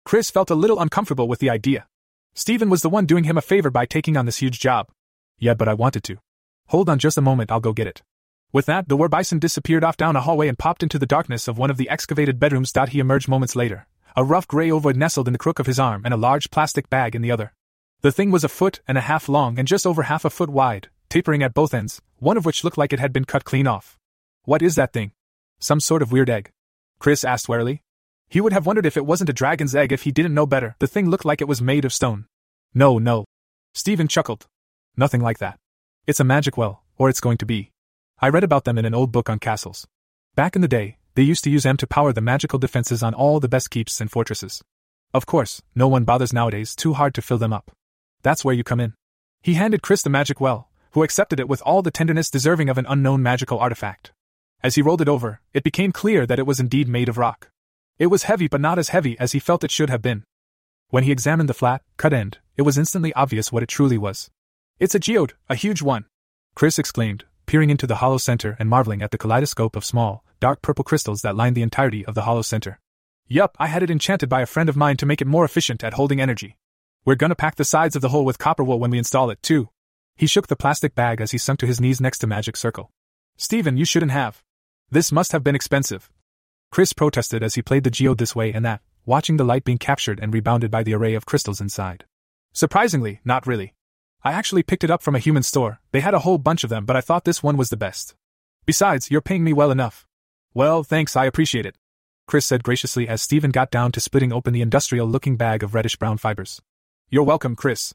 [0.05, 1.87] Chris felt a little uncomfortable with the idea.
[2.35, 4.88] Stephen was the one doing him a favor by taking on this huge job.
[5.38, 6.18] Yeah, but I wanted to.
[6.68, 8.03] Hold on just a moment, I'll go get it.
[8.53, 11.48] With that, the war bison disappeared off down a hallway and popped into the darkness
[11.48, 12.72] of one of the excavated bedrooms.
[12.90, 16.03] He emerged moments later, a rough gray ovoid nestled in the crook of his arm
[16.05, 17.53] and a large plastic bag in the other.
[18.03, 20.50] The thing was a foot and a half long and just over half a foot
[20.50, 23.66] wide, tapering at both ends, one of which looked like it had been cut clean
[23.66, 23.98] off.
[24.44, 25.12] What is that thing?
[25.59, 26.50] Some sort of weird egg.
[27.00, 27.82] Chris asked warily.
[28.28, 30.76] He would have wondered if it wasn't a dragon's egg if he didn't know better.
[30.78, 32.26] The thing looked like it was made of stone.
[32.72, 33.24] No, no.
[33.74, 34.46] Stephen chuckled.
[34.96, 35.58] Nothing like that.
[36.06, 37.72] It's a magic well, or it's going to be.
[38.20, 39.86] I read about them in an old book on castles.
[40.36, 43.14] Back in the day, they used to use them to power the magical defenses on
[43.14, 44.62] all the best keeps and fortresses.
[45.12, 47.72] Of course, no one bothers nowadays too hard to fill them up.
[48.22, 48.94] That's where you come in.
[49.42, 52.78] He handed Chris the magic well, who accepted it with all the tenderness deserving of
[52.78, 54.12] an unknown magical artifact.
[54.62, 57.51] As he rolled it over, it became clear that it was indeed made of rock.
[57.99, 60.25] It was heavy, but not as heavy as he felt it should have been.
[60.88, 64.31] When he examined the flat, cut end, it was instantly obvious what it truly was.
[64.79, 66.07] It's a geode, a huge one!
[66.55, 70.62] Chris exclaimed, peering into the hollow center and marveling at the kaleidoscope of small, dark
[70.62, 72.79] purple crystals that lined the entirety of the hollow center.
[73.29, 75.85] Yup, I had it enchanted by a friend of mine to make it more efficient
[75.85, 76.57] at holding energy.
[77.05, 79.42] We're gonna pack the sides of the hole with copper wool when we install it,
[79.42, 79.70] too.
[80.16, 82.90] He shook the plastic bag as he sunk to his knees next to Magic Circle.
[83.37, 84.42] Stephen, you shouldn't have.
[84.92, 86.11] This must have been expensive.
[86.72, 89.79] Chris protested as he played the geode this way and that, watching the light being
[89.79, 92.05] captured and rebounded by the array of crystals inside.
[92.53, 93.74] Surprisingly, not really.
[94.24, 96.70] I actually picked it up from a human store, they had a whole bunch of
[96.70, 98.16] them, but I thought this one was the best.
[98.66, 100.09] Besides, you're paying me well enough.
[100.55, 101.76] Well, thanks, I appreciate it.
[102.26, 105.72] Chris said graciously as Stephen got down to splitting open the industrial looking bag of
[105.72, 106.61] reddish brown fibers.
[107.09, 107.94] You're welcome, Chris.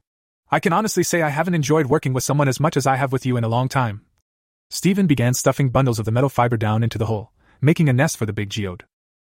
[0.50, 3.12] I can honestly say I haven't enjoyed working with someone as much as I have
[3.12, 4.05] with you in a long time.
[4.70, 8.18] Stephen began stuffing bundles of the metal fiber down into the hole, making a nest
[8.18, 8.84] for the big geode.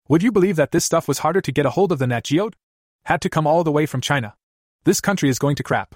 [0.09, 2.25] Would you believe that this stuff was harder to get a hold of than that
[2.25, 2.55] geode?
[3.05, 4.35] Had to come all the way from China.
[4.85, 5.95] This country is going to crap.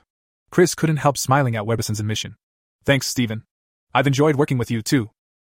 [0.50, 2.36] Chris couldn't help smiling at war bison's admission.
[2.84, 3.44] Thanks, Stephen.
[3.94, 5.10] I've enjoyed working with you, too.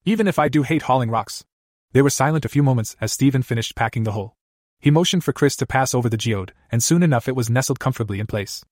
[0.06, 1.44] Even if I do hate hauling rocks.
[1.92, 4.36] They were silent a few moments as Stephen finished packing the hole.
[4.80, 7.80] He motioned for Chris to pass over the geode, and soon enough it was nestled
[7.80, 8.64] comfortably in place.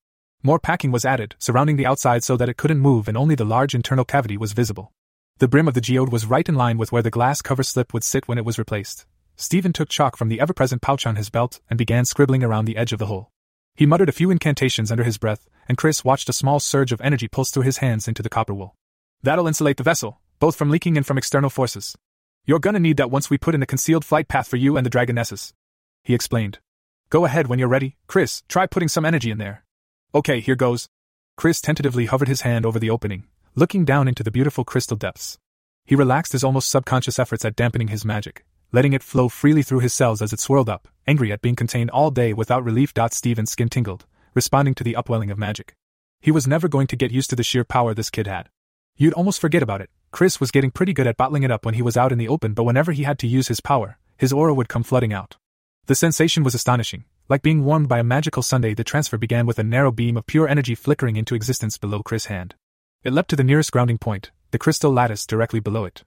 [0.42, 3.44] More packing was added, surrounding the outside so that it couldn't move and only the
[3.44, 4.92] large internal cavity was visible.
[5.38, 7.92] The brim of the geode was right in line with where the glass cover slip
[7.92, 9.04] would sit when it was replaced.
[9.36, 12.64] Stephen took chalk from the ever present pouch on his belt and began scribbling around
[12.64, 13.30] the edge of the hole.
[13.74, 17.02] He muttered a few incantations under his breath, and Chris watched a small surge of
[17.02, 18.74] energy pulse through his hands into the copper wool.
[19.22, 21.94] That'll insulate the vessel, both from leaking and from external forces.
[22.46, 24.86] You're gonna need that once we put in a concealed flight path for you and
[24.86, 25.52] the Dragonesses.
[26.02, 26.60] He explained.
[27.10, 29.64] Go ahead when you're ready, Chris, try putting some energy in there.
[30.14, 30.88] Okay, here goes.
[31.36, 33.24] Chris tentatively hovered his hand over the opening,
[33.58, 35.38] looking down into the beautiful crystal depths.
[35.86, 39.78] He relaxed his almost subconscious efforts at dampening his magic, letting it flow freely through
[39.78, 42.92] his cells as it swirled up, angry at being contained all day without relief.
[43.12, 45.74] Stephen's skin tingled, responding to the upwelling of magic.
[46.20, 48.50] He was never going to get used to the sheer power this kid had.
[48.98, 49.88] You'd almost forget about it.
[50.10, 52.28] Chris was getting pretty good at bottling it up when he was out in the
[52.28, 55.36] open, but whenever he had to use his power, his aura would come flooding out.
[55.86, 57.04] The sensation was astonishing.
[57.30, 60.26] Like being warmed by a magical sundae, the transfer began with a narrow beam of
[60.26, 62.54] pure energy flickering into existence below Chris' hand.
[63.06, 66.02] It leapt to the nearest grounding point, the crystal lattice directly below it.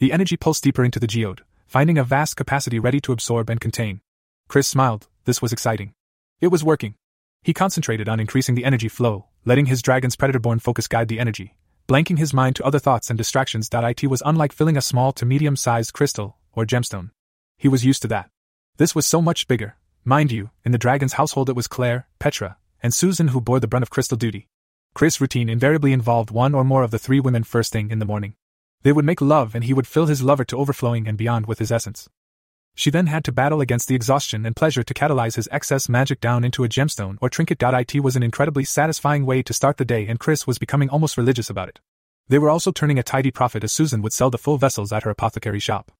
[0.00, 3.58] The energy pulsed deeper into the geode, finding a vast capacity ready to absorb and
[3.58, 4.02] contain.
[4.48, 5.94] Chris smiled, this was exciting.
[6.42, 6.96] It was working.
[7.42, 11.20] He concentrated on increasing the energy flow, letting his dragon's predator born focus guide the
[11.20, 11.56] energy,
[11.88, 13.70] blanking his mind to other thoughts and distractions.
[13.72, 17.12] It was unlike filling a small to medium sized crystal or gemstone.
[17.56, 18.28] He was used to that.
[18.76, 19.76] This was so much bigger.
[20.04, 23.66] Mind you, in the dragon's household it was Claire, Petra, and Susan who bore the
[23.66, 24.50] brunt of crystal duty.
[24.94, 28.04] Chris' routine invariably involved one or more of the three women first thing in the
[28.04, 28.34] morning.
[28.82, 31.58] They would make love and he would fill his lover to overflowing and beyond with
[31.58, 32.08] his essence.
[32.74, 36.20] She then had to battle against the exhaustion and pleasure to catalyze his excess magic
[36.20, 37.62] down into a gemstone or trinket.
[37.62, 41.16] It was an incredibly satisfying way to start the day, and Chris was becoming almost
[41.16, 41.80] religious about it.
[42.28, 45.02] They were also turning a tidy profit as Susan would sell the full vessels at
[45.02, 45.92] her apothecary shop.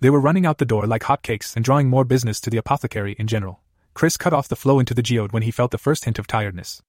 [0.00, 3.16] They were running out the door like hotcakes and drawing more business to the apothecary
[3.18, 3.60] in general.
[3.92, 6.26] Chris cut off the flow into the geode when he felt the first hint of
[6.26, 6.80] tiredness.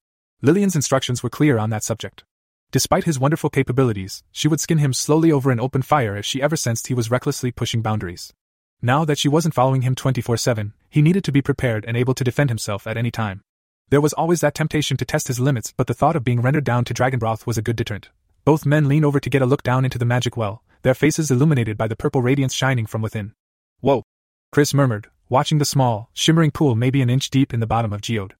[0.43, 2.23] Lillian's instructions were clear on that subject.
[2.71, 6.41] Despite his wonderful capabilities, she would skin him slowly over an open fire if she
[6.41, 8.33] ever sensed he was recklessly pushing boundaries.
[8.81, 12.15] Now that she wasn't following him 24 7, he needed to be prepared and able
[12.15, 13.41] to defend himself at any time.
[13.89, 16.63] There was always that temptation to test his limits, but the thought of being rendered
[16.63, 18.09] down to dragon broth was a good deterrent.
[18.43, 21.29] Both men leaned over to get a look down into the magic well, their faces
[21.29, 23.33] illuminated by the purple radiance shining from within.
[23.81, 24.01] Whoa!
[24.51, 28.01] Chris murmured, watching the small, shimmering pool maybe an inch deep in the bottom of
[28.01, 28.33] Geode.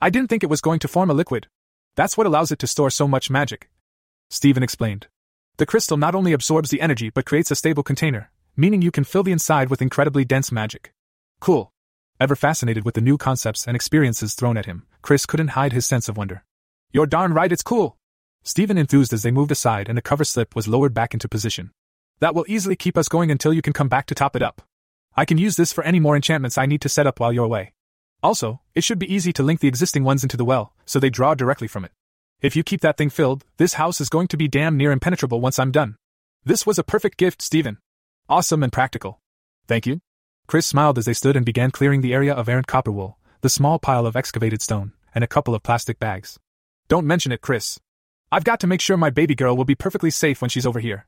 [0.00, 1.48] I didn't think it was going to form a liquid.
[1.94, 3.70] That's what allows it to store so much magic.
[4.28, 5.06] Stephen explained.
[5.56, 9.04] The crystal not only absorbs the energy but creates a stable container, meaning you can
[9.04, 10.92] fill the inside with incredibly dense magic.
[11.40, 11.72] Cool.
[12.20, 15.86] Ever fascinated with the new concepts and experiences thrown at him, Chris couldn't hide his
[15.86, 16.44] sense of wonder.
[16.92, 17.96] You're darn right it's cool.
[18.42, 21.70] Stephen enthused as they moved aside and the cover slip was lowered back into position.
[22.20, 24.60] That will easily keep us going until you can come back to top it up.
[25.16, 27.44] I can use this for any more enchantments I need to set up while you're
[27.44, 27.72] away.
[28.26, 31.10] Also, it should be easy to link the existing ones into the well, so they
[31.10, 31.92] draw directly from it.
[32.40, 35.40] If you keep that thing filled, this house is going to be damn near impenetrable
[35.40, 35.94] once I'm done.
[36.44, 37.78] This was a perfect gift, Stephen.
[38.28, 39.20] Awesome and practical.
[39.68, 40.00] Thank you.
[40.48, 43.48] Chris smiled as they stood and began clearing the area of errant copper wool, the
[43.48, 46.36] small pile of excavated stone, and a couple of plastic bags.
[46.88, 47.78] Don't mention it, Chris.
[48.32, 50.80] I've got to make sure my baby girl will be perfectly safe when she's over
[50.80, 51.06] here.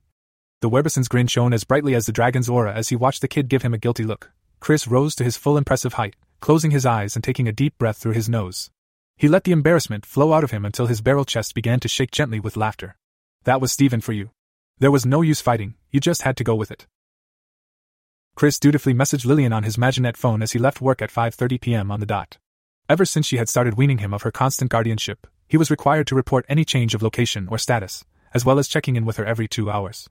[0.61, 3.26] The war bison's grin shone as brightly as the dragon's aura as he watched the
[3.26, 4.31] kid give him a guilty look.
[4.61, 7.98] Chris rose to his full impressive height, closing his eyes and taking a deep breath
[7.98, 8.70] through his nose.
[9.16, 12.11] He let the embarrassment flow out of him until his barrel chest began to shake
[12.11, 12.96] gently with laughter.
[13.44, 14.31] That was Stephen for you.
[14.79, 16.87] There was no use fighting, you just had to go with it.
[18.37, 21.90] Chris dutifully messaged Lillian on his Maginet phone as he left work at 5:30 p.m.
[21.90, 22.38] on the dot.
[22.88, 26.14] Ever since she had started weaning him of her constant guardianship, he was required to
[26.14, 29.48] report any change of location or status, as well as checking in with her every
[29.48, 30.09] 2 hours.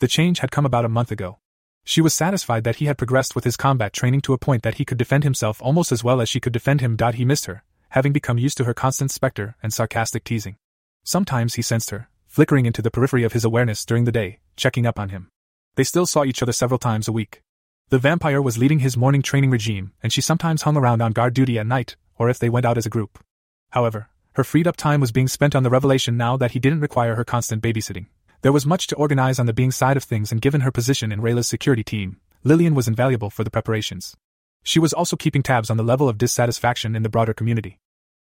[0.00, 1.38] The change had come about a month ago.
[1.84, 4.74] She was satisfied that he had progressed with his combat training to a point that
[4.74, 6.96] he could defend himself almost as well as she could defend him.
[7.14, 10.56] He missed her, having become used to her constant specter and sarcastic teasing.
[11.04, 14.86] Sometimes he sensed her, flickering into the periphery of his awareness during the day, checking
[14.86, 15.28] up on him.
[15.74, 17.42] They still saw each other several times a week.
[17.88, 21.34] The vampire was leading his morning training regime, and she sometimes hung around on guard
[21.34, 23.18] duty at night, or if they went out as a group.
[23.70, 26.80] However, her freed up time was being spent on the revelation now that he didn't
[26.80, 28.06] require her constant babysitting.
[28.42, 31.12] There was much to organize on the being side of things, and given her position
[31.12, 34.16] in Rayla's security team, Lillian was invaluable for the preparations.
[34.62, 37.78] She was also keeping tabs on the level of dissatisfaction in the broader community.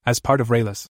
[0.05, 0.89] As part of Rayla's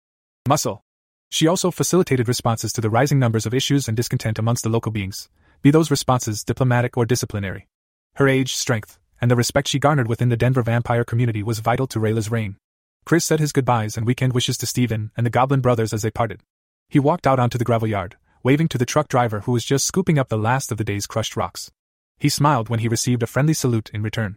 [0.47, 0.83] muscle,
[1.29, 4.91] she also facilitated responses to the rising numbers of issues and discontent amongst the local
[4.91, 5.29] beings,
[5.61, 7.67] be those responses diplomatic or disciplinary.
[8.15, 11.85] Her age, strength, and the respect she garnered within the Denver vampire community was vital
[11.87, 12.57] to Rayla's reign.
[13.05, 16.11] Chris said his goodbyes and weekend wishes to Stephen and the Goblin brothers as they
[16.11, 16.41] parted.
[16.89, 19.85] He walked out onto the gravel yard, waving to the truck driver who was just
[19.85, 21.71] scooping up the last of the day's crushed rocks.
[22.19, 24.35] He smiled when he received a friendly salute in return.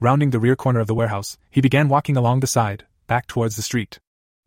[0.00, 3.56] Rounding the rear corner of the warehouse, he began walking along the side, back towards
[3.56, 3.98] the street.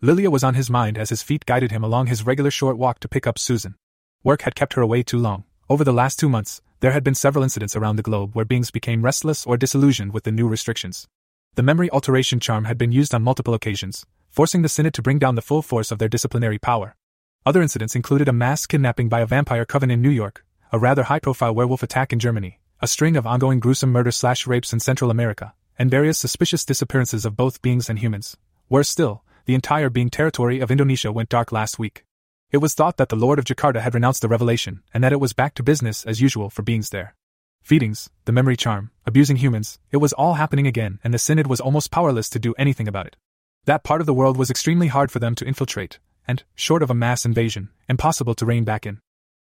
[0.02, 3.02] Lillian was on his mind as his feet guided him along his regular short walk
[3.02, 3.76] to pick up Susan.
[4.24, 5.44] Work had kept her away too long.
[5.70, 8.72] Over the last two months, there had been several incidents around the globe where beings
[8.72, 11.08] became restless or disillusioned with the new restrictions.
[11.56, 15.20] The memory alteration charm had been used on multiple occasions, forcing the Synod to bring
[15.20, 16.96] down the full force of their disciplinary power.
[17.44, 21.04] Other incidents included a mass kidnapping by a vampire coven in New York, a rather
[21.04, 24.80] high profile werewolf attack in Germany, a string of ongoing gruesome murder slash rapes in
[24.80, 28.38] Central America, and various suspicious disappearances of both beings and humans.
[28.70, 32.06] Worse still, the entire being territory of Indonesia went dark last week.
[32.52, 35.20] It was thought that the Lord of Jakarta had renounced the revelation, and that it
[35.20, 37.16] was back to business as usual for beings there.
[37.64, 41.60] Feedings, the memory charm, abusing humans, it was all happening again, and the Synod was
[41.60, 43.18] almost powerless to do anything about it.
[43.66, 46.90] That part of the world was extremely hard for them to infiltrate, and, short of
[46.90, 49.00] a mass invasion, impossible to rein back in.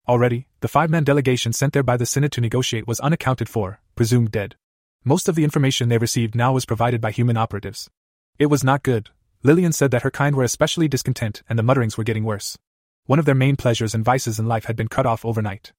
[0.08, 3.80] Already, the five man delegation sent there by the Synod to negotiate was unaccounted for,
[3.96, 4.56] presumed dead.
[5.04, 7.90] Most of the information they received now was provided by human operatives.
[8.38, 9.10] It was not good.
[9.44, 12.58] Lillian said that her kind were especially discontent and the mutterings were getting worse.
[13.06, 15.72] One of their main pleasures and vices in life had been cut off overnight.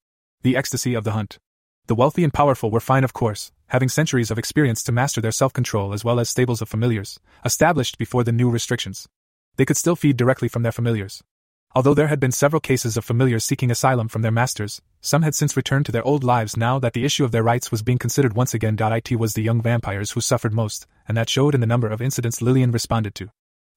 [0.43, 1.39] The ecstasy of the hunt.
[1.87, 5.33] The wealthy and powerful were fine, of course, having centuries of experience to master their
[5.33, 9.09] self control as well as stables of familiars, established before the new restrictions.
[9.61, 11.23] They could still feed directly from their familiars.
[11.75, 15.35] Although there had been several cases of familiars seeking asylum from their masters, some had
[15.35, 17.99] since returned to their old lives now that the issue of their rights was being
[17.99, 18.79] considered once again.
[18.81, 22.01] It was the young vampires who suffered most, and that showed in the number of
[22.01, 23.29] incidents Lillian responded to.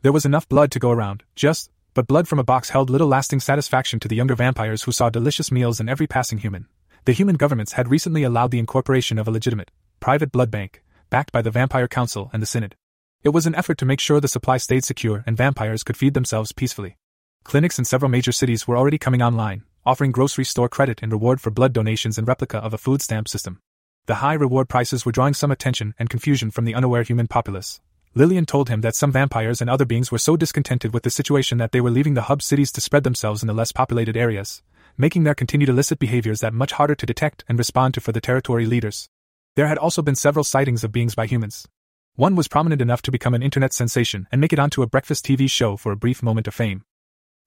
[0.03, 3.09] There was enough blood to go around, just, but blood from a box held little
[3.09, 6.69] lasting satisfaction to the younger vampires who saw delicious meals in every passing human,
[7.03, 9.69] the human governments had recently allowed the incorporation of a legitimate,
[9.99, 12.77] private blood bank, backed by the Vampire Council and the Synod.
[13.23, 16.13] It was an effort to make sure the supply stayed secure and vampires could feed
[16.13, 16.97] themselves peacefully.
[17.45, 21.39] Clinics in several major cities were already coming online, offering grocery store credit in reward
[21.39, 23.59] for blood donations and replica of a food stamp system.
[24.07, 27.79] The high reward prices were drawing some attention and confusion from the unaware human populace.
[28.13, 31.57] Lillian told him that some vampires and other beings were so discontented with the situation
[31.59, 34.61] that they were leaving the hub cities to spread themselves in the less populated areas,
[34.97, 38.19] making their continued illicit behaviors that much harder to detect and respond to for the
[38.19, 39.07] territory leaders.
[39.55, 41.69] There had also been several sightings of beings by humans.
[42.15, 45.25] One was prominent enough to become an internet sensation and make it onto a breakfast
[45.25, 46.83] TV show for a brief moment of fame.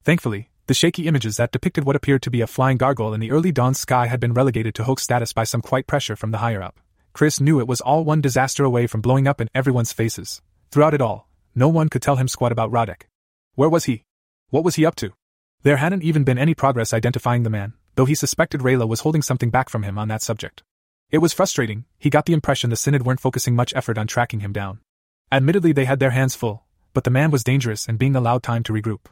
[0.02, 3.30] Thankfully, the shaky images that depicted what appeared to be a flying gargoyle in the
[3.30, 6.38] early dawn sky had been relegated to hoax status by some quite pressure from the
[6.38, 6.80] higher up.
[7.12, 10.42] Chris knew it was all one disaster away from blowing up in everyone's faces.
[10.72, 13.02] Throughout it all, no one could tell him squat about Radek.
[13.54, 14.02] Where was he?
[14.50, 15.12] What was he up to?
[15.62, 19.22] There hadn't even been any progress identifying the man, though he suspected Rayla was holding
[19.22, 20.64] something back from him on that subject.
[21.10, 24.40] It was frustrating, he got the impression the Synod weren't focusing much effort on tracking
[24.40, 24.80] him down.
[25.30, 26.64] Admittedly, they had their hands full,
[26.94, 29.06] but the man was dangerous and being allowed time to regroup.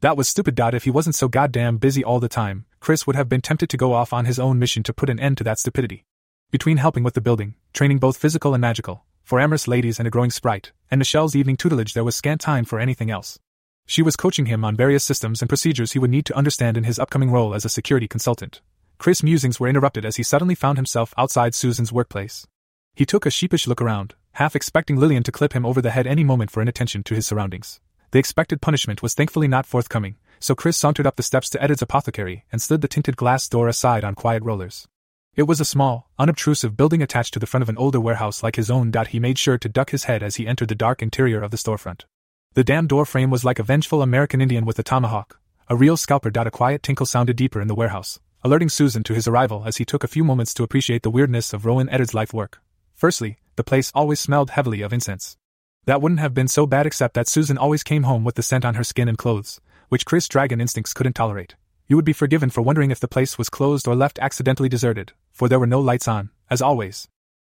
[0.00, 0.58] That was stupid.
[0.58, 3.76] If he wasn't so goddamn busy all the time, Chris would have been tempted to
[3.76, 6.04] go off on his own mission to put an end to that stupidity.
[6.50, 10.10] Between helping with the building, training both physical and magical, for amorous ladies and a
[10.10, 13.38] growing sprite, and Michelle's evening tutelage, there was scant time for anything else.
[13.86, 16.84] She was coaching him on various systems and procedures he would need to understand in
[16.84, 18.60] his upcoming role as a security consultant.
[18.98, 22.46] Chris' musings were interrupted as he suddenly found himself outside Susan's workplace.
[22.94, 26.06] He took a sheepish look around, half expecting Lillian to clip him over the head
[26.06, 27.80] any moment for inattention to his surroundings.
[28.10, 31.82] The expected punishment was thankfully not forthcoming, so Chris sauntered up the steps to Edith's
[31.82, 34.88] apothecary and slid the tinted glass door aside on quiet rollers.
[35.34, 38.56] It was a small, unobtrusive building attached to the front of an older warehouse like
[38.56, 38.90] his own.
[39.08, 41.58] He made sure to duck his head as he entered the dark interior of the
[41.58, 42.04] storefront.
[42.54, 45.38] The damn door frame was like a vengeful American Indian with a tomahawk.
[45.68, 46.30] A real scalper.
[46.34, 49.84] A quiet tinkle sounded deeper in the warehouse, alerting Susan to his arrival as he
[49.84, 52.62] took a few moments to appreciate the weirdness of Rowan Eddard's life work.
[52.94, 55.36] Firstly, the place always smelled heavily of incense.
[55.86, 58.64] That wouldn't have been so bad except that Susan always came home with the scent
[58.64, 61.56] on her skin and clothes, which Chris Dragon instincts couldn't tolerate.
[61.88, 65.12] You would be forgiven for wondering if the place was closed or left accidentally deserted,
[65.32, 67.08] for there were no lights on, as always.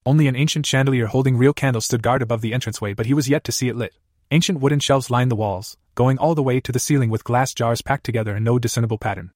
[0.05, 3.29] Only an ancient chandelier holding real candles stood guard above the entranceway, but he was
[3.29, 3.95] yet to see it lit.
[4.29, 7.51] Ancient wooden shelves lined the walls, going all the way to the ceiling with glass
[7.51, 9.31] jars packed together in no discernible pattern.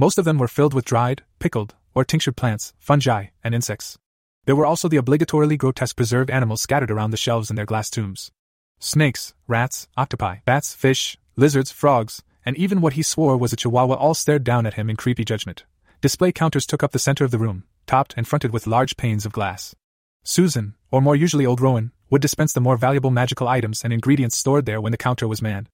[0.00, 3.98] Most of them were filled with dried, pickled, or tinctured plants, fungi, and insects.
[4.46, 7.90] There were also the obligatorily grotesque preserved animals scattered around the shelves in their glass
[7.90, 8.32] tombs.
[8.78, 13.92] Snakes, rats, octopi, bats, fish, lizards, frogs, and even what he swore was a chihuahua
[13.92, 15.66] all stared down at him in creepy judgment.
[16.00, 19.26] Display counters took up the center of the room, topped and fronted with large panes
[19.26, 19.74] of glass.
[20.24, 24.38] Susan, or more usually old Rowan, would dispense the more valuable magical items and ingredients
[24.38, 25.68] stored there when the counter was manned.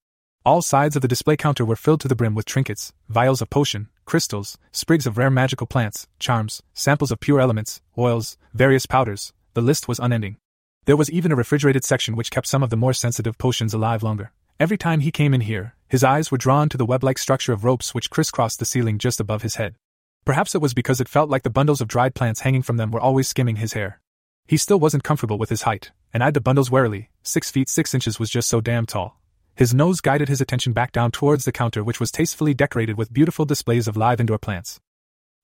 [0.46, 3.50] All sides of the display counter were filled to the brim with trinkets, vials of
[3.50, 9.34] potion, crystals, sprigs of rare magical plants, charms, samples of pure elements, oils, various powders,
[9.52, 10.38] the list was unending.
[10.86, 14.02] There was even a refrigerated section which kept some of the more sensitive potions alive
[14.02, 17.18] longer, Every time he came in here, his eyes were drawn to the web like
[17.18, 19.74] structure of ropes which crisscrossed the ceiling just above his head.
[20.24, 22.90] Perhaps it was because it felt like the bundles of dried plants hanging from them
[22.90, 24.00] were always skimming his hair.
[24.46, 27.10] He still wasn't comfortable with his height, and eyed the bundles warily.
[27.22, 29.20] Six feet six inches was just so damn tall.
[29.56, 33.12] His nose guided his attention back down towards the counter, which was tastefully decorated with
[33.12, 34.80] beautiful displays of live indoor plants.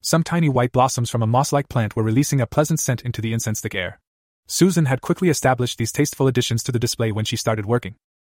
[0.03, 3.23] Some tiny white blossoms from a moss like plant were releasing a pleasant scent into
[3.23, 4.01] the incense thick air.
[4.47, 7.95] Susan had quickly established these tasteful additions to the display when she started working.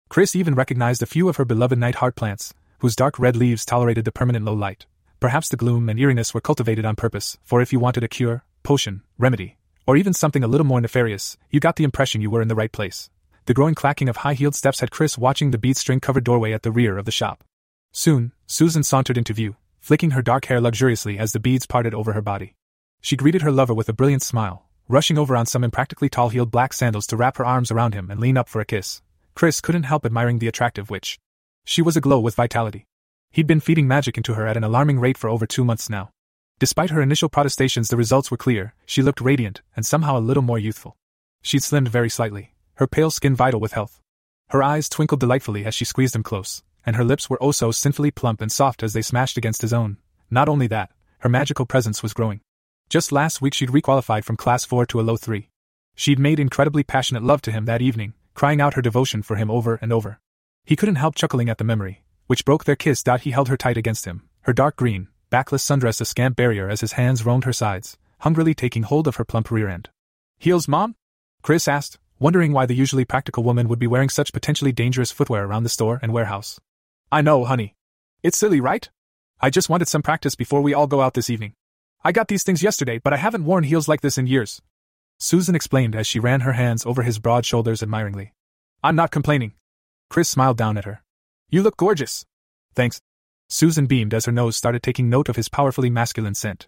[0.10, 3.64] Chris even recognized a few of her beloved night heart plants, whose dark red leaves
[3.64, 4.88] tolerated the permanent low light.
[5.20, 8.44] Perhaps the gloom and eeriness were cultivated on purpose, for if you wanted a cure,
[8.64, 12.42] potion, remedy, or even something a little more nefarious, you got the impression you were
[12.42, 13.12] in the right place.
[13.48, 16.52] The growing clacking of high heeled steps had Chris watching the bead string covered doorway
[16.52, 17.46] at the rear of the shop.
[17.94, 22.12] Soon, Susan sauntered into view, flicking her dark hair luxuriously as the beads parted over
[22.12, 22.56] her body.
[23.00, 26.52] She greeted her lover with a brilliant smile, rushing over on some impractically tall heeled
[26.52, 29.02] black sandals to wrap her arms around him and lean up for a kiss.
[29.34, 31.18] Chris couldn't help admiring the attractive witch.
[31.64, 32.86] She was aglow with vitality.
[33.32, 36.10] He'd been feeding magic into her at an alarming rate for over two months now.
[36.60, 38.74] Despite her initial protestations, the results were clear.
[38.86, 40.98] She looked radiant and somehow a little more youthful.
[41.42, 44.00] She'd slimmed very slightly, her pale skin vital with health.
[44.50, 47.72] Her eyes twinkled delightfully as she squeezed him close, and her lips were oh so
[47.72, 49.98] sinfully plump and soft as they smashed against his own.
[50.32, 52.42] Not only that, her magical presence was growing.
[52.90, 55.50] Just last week she'd requalified from class 4 to a low 3.
[55.96, 59.52] She'd made incredibly passionate love to him that evening, crying out her devotion for him
[59.52, 60.20] over and over.
[60.64, 63.04] He couldn't help chuckling at the memory, which broke their kiss.
[63.04, 66.70] Dot He held her tight against him, her dark green, backless sundress a scant barrier
[66.70, 69.90] as his hands roamed her sides, hungrily taking hold of her plump rear end.
[70.38, 70.96] Heels, Mom?
[71.42, 75.46] Chris asked, wondering why the usually practical woman would be wearing such potentially dangerous footwear
[75.46, 76.60] around the store and warehouse.
[77.12, 77.76] I know, honey.
[78.24, 78.90] It's silly, right?
[79.40, 81.54] I just wanted some practice before we all go out this evening.
[82.04, 84.62] I got these things yesterday, but I haven't worn heels like this in years.
[85.20, 88.34] Susan explained as she ran her hands over his broad shoulders admiringly.
[88.84, 89.54] I'm not complaining.
[90.10, 91.04] Chris smiled down at her.
[91.50, 92.26] You look gorgeous.
[92.74, 93.02] Thanks.
[93.50, 96.68] Susan beamed as her nose started taking note of his powerfully masculine scent.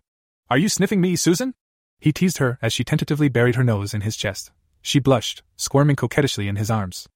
[0.50, 1.54] Are you sniffing me, Susan?
[2.00, 4.52] He teased her as she tentatively buried her nose in his chest.
[4.82, 7.08] She blushed, squirming coquettishly in his arms.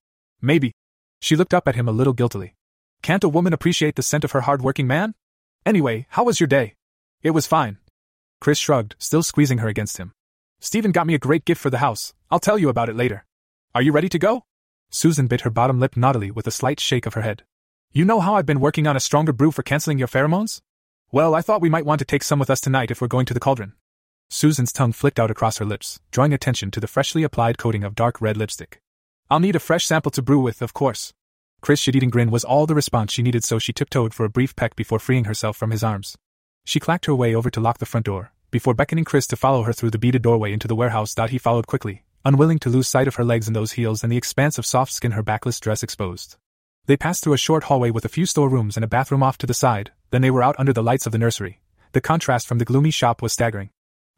[0.41, 0.73] Maybe.
[1.21, 2.55] She looked up at him a little guiltily.
[3.01, 5.15] Can't a woman appreciate the scent of her hard-working man?
[5.65, 6.75] Anyway, how was your day?
[7.21, 7.77] It was fine.
[8.41, 10.13] Chris shrugged, still squeezing her against him.
[10.59, 12.13] Stephen got me a great gift for the house.
[12.29, 13.25] I'll tell you about it later.
[13.73, 14.45] Are you ready to go?
[14.89, 17.43] Susan bit her bottom lip naughtily with a slight shake of her head.
[17.91, 20.61] You know how I've been working on a stronger brew for canceling your pheromones?
[21.11, 23.25] Well, I thought we might want to take some with us tonight if we're going
[23.27, 23.73] to the cauldron.
[24.33, 27.93] Susan's tongue flicked out across her lips, drawing attention to the freshly applied coating of
[27.93, 28.81] dark red lipstick.
[29.29, 31.13] I'll need a fresh sample to brew with, of course.
[31.61, 34.55] Chris' shit-eating grin was all the response she needed, so she tiptoed for a brief
[34.55, 36.17] peck before freeing herself from his arms.
[36.65, 39.61] She clacked her way over to lock the front door, before beckoning Chris to follow
[39.63, 41.13] her through the beaded doorway into the warehouse.
[41.29, 44.17] He followed quickly, unwilling to lose sight of her legs in those heels and the
[44.17, 46.37] expanse of soft skin her backless dress exposed.
[46.87, 49.45] They passed through a short hallway with a few storerooms and a bathroom off to
[49.45, 51.59] the side, then they were out under the lights of the nursery.
[51.91, 53.69] The contrast from the gloomy shop was staggering.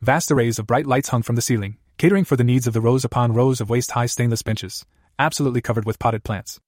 [0.01, 2.81] Vast arrays of bright lights hung from the ceiling, catering for the needs of the
[2.81, 4.85] rows upon rows of waist high stainless benches,
[5.17, 6.59] absolutely covered with potted plants.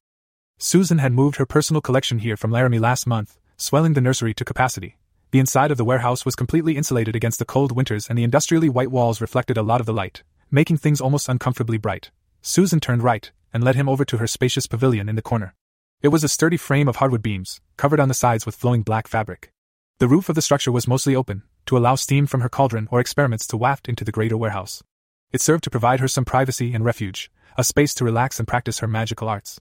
[0.57, 4.45] Susan had moved her personal collection here from Laramie last month, swelling the nursery to
[4.45, 4.97] capacity,
[5.31, 8.69] the inside of the warehouse was completely insulated against the cold winters and the industrially
[8.69, 12.11] white walls reflected a lot of the light, making things almost uncomfortably bright.
[12.41, 15.53] Susan turned right and led him over to her spacious pavilion in the corner.
[16.01, 19.07] It was a sturdy frame of hardwood beams, covered on the sides with flowing black
[19.07, 19.51] fabric.
[19.99, 22.99] The roof of the structure was mostly open, to allow steam from her cauldron or
[22.99, 24.83] experiments to waft into the greater warehouse.
[25.31, 28.79] It served to provide her some privacy and refuge, a space to relax and practice
[28.79, 29.59] her magical arts.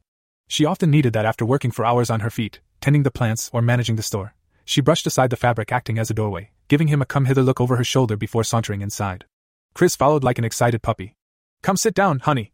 [0.49, 3.63] She often needed that after working for hours on her feet, tending the plants or
[3.63, 4.35] managing the store.
[4.65, 7.61] She brushed aside the fabric acting as a doorway, giving him a come hither look
[7.61, 9.25] over her shoulder before sauntering inside.
[9.75, 11.15] Chris followed like an excited puppy.
[11.63, 12.53] Come sit down, honey.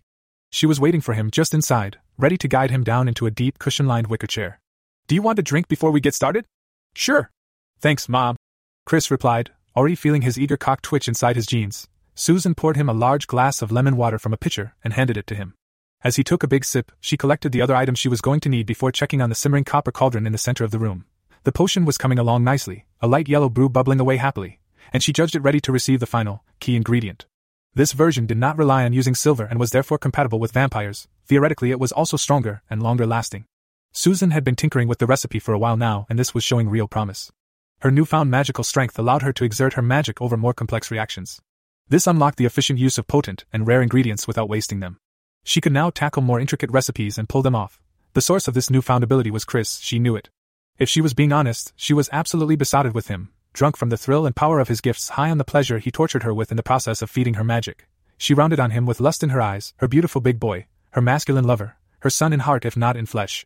[0.51, 3.59] She was waiting for him just inside, ready to guide him down into a deep
[3.59, 4.61] cushion lined wicker chair.
[5.07, 6.45] Do you want a drink before we get started?
[6.95, 7.31] Sure.
[7.81, 8.37] Thanks, Mom.
[8.85, 11.89] Chris replied, already feeling his eager cock twitch inside his jeans.
[12.15, 15.27] Susan poured him a large glass of lemon water from a pitcher and handed it
[15.27, 15.55] to him.
[16.05, 18.49] As he took a big sip, she collected the other items she was going to
[18.49, 21.05] need before checking on the simmering copper cauldron in the center of the room.
[21.45, 24.59] The potion was coming along nicely, a light yellow brew bubbling away happily,
[24.93, 27.27] and she judged it ready to receive the final, key ingredient.
[27.75, 31.09] This version did not rely on using silver and was therefore compatible with vampires.
[31.27, 33.47] Theoretically, it was also stronger and longer lasting.
[33.93, 36.69] Susan had been tinkering with the recipe for a while now, and this was showing
[36.69, 37.33] real promise.
[37.83, 41.41] Her newfound magical strength allowed her to exert her magic over more complex reactions.
[41.89, 45.01] This unlocked the efficient use of potent and rare ingredients without wasting them.
[45.43, 47.81] She could now tackle more intricate recipes and pull them off.
[48.13, 50.31] The source of this newfound ability was Chris, she knew it.
[50.79, 54.27] If she was being honest, she was absolutely besotted with him, drunk from the thrill
[54.27, 56.63] and power of his gifts, high on the pleasure he tortured her with in the
[56.63, 57.89] process of feeding her magic.
[58.17, 61.49] She rounded on him with lust in her eyes, her beautiful big boy, her masculine
[61.49, 63.45] lover, her son in heart if not in flesh.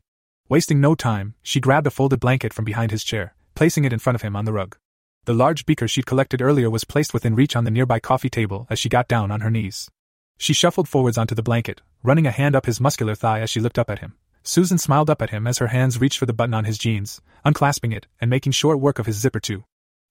[0.51, 3.99] Wasting no time, she grabbed a folded blanket from behind his chair, placing it in
[3.99, 4.77] front of him on the rug.
[5.25, 8.69] The large beaker she'd collected earlier was placed within reach on the nearby coffee table
[8.71, 9.91] as she got down on her knees.
[10.39, 13.59] She shuffled forwards onto the blanket, running a hand up his muscular thigh as she
[13.59, 14.15] looked up at him.
[14.43, 17.21] Susan smiled up at him as her hands reached for the button on his jeans,
[17.45, 19.65] unclasping it and making short work of his zipper too.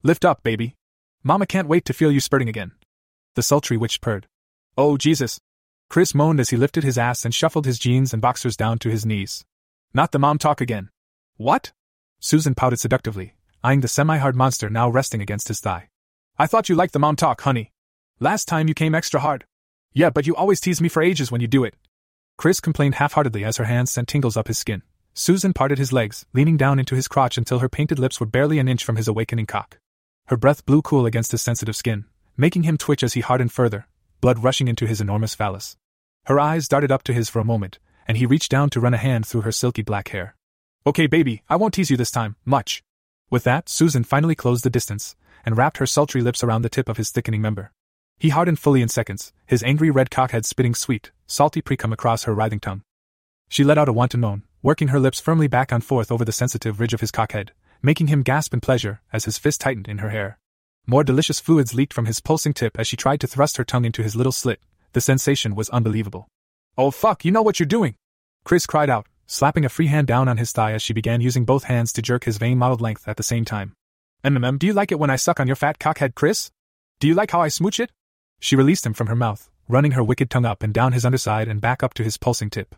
[0.03, 0.75] Lift up, baby.
[1.23, 2.71] Mama can't wait to feel you spurting again.
[3.35, 4.27] The sultry witch purred.
[4.77, 5.39] Oh, Jesus.
[5.89, 8.89] Chris moaned as he lifted his ass and shuffled his jeans and boxers down to
[8.89, 9.45] his knees.
[9.93, 10.89] Not the mom talk again.
[11.37, 11.71] What?
[12.19, 13.34] Susan pouted seductively,
[13.65, 15.89] eyeing the semi hard monster now resting against his thigh.
[16.37, 17.71] I thought you liked the mom talk, honey.
[18.19, 19.45] Last time you came extra hard.
[19.91, 21.73] Yeah, but you always tease me for ages when you do it.
[22.37, 24.83] Chris complained half heartedly as her hands sent tingles up his skin.
[25.15, 28.59] Susan parted his legs, leaning down into his crotch until her painted lips were barely
[28.59, 29.79] an inch from his awakening cock.
[30.27, 32.05] Her breath blew cool against his sensitive skin,
[32.37, 33.87] making him twitch as he hardened further,
[34.21, 35.75] blood rushing into his enormous phallus.
[36.25, 38.93] Her eyes darted up to his for a moment, and he reached down to run
[38.93, 40.35] a hand through her silky black hair.
[40.85, 42.83] Okay, baby, I won't tease you this time, much.
[43.29, 45.15] With that, Susan finally closed the distance,
[45.45, 47.71] and wrapped her sultry lips around the tip of his thickening member.
[48.17, 52.33] He hardened fully in seconds, his angry red cockhead spitting sweet, salty precum across her
[52.33, 52.81] writhing tongue.
[53.49, 56.31] She let out a wanton moan, working her lips firmly back and forth over the
[56.31, 57.49] sensitive ridge of his cockhead,
[57.81, 60.39] making him gasp in pleasure as his fist tightened in her hair.
[60.87, 63.85] More delicious fluids leaked from his pulsing tip as she tried to thrust her tongue
[63.85, 64.61] into his little slit.
[64.93, 66.27] The sensation was unbelievable.
[66.77, 67.95] Oh fuck, you know what you're doing!
[68.43, 71.45] Chris cried out, slapping a free hand down on his thigh as she began using
[71.45, 73.73] both hands to jerk his vein modeled length at the same time.
[74.23, 76.51] MMM, do you like it when I suck on your fat cockhead, Chris?
[76.99, 77.91] Do you like how I smooch it?
[78.39, 81.47] She released him from her mouth, running her wicked tongue up and down his underside
[81.47, 82.75] and back up to his pulsing tip.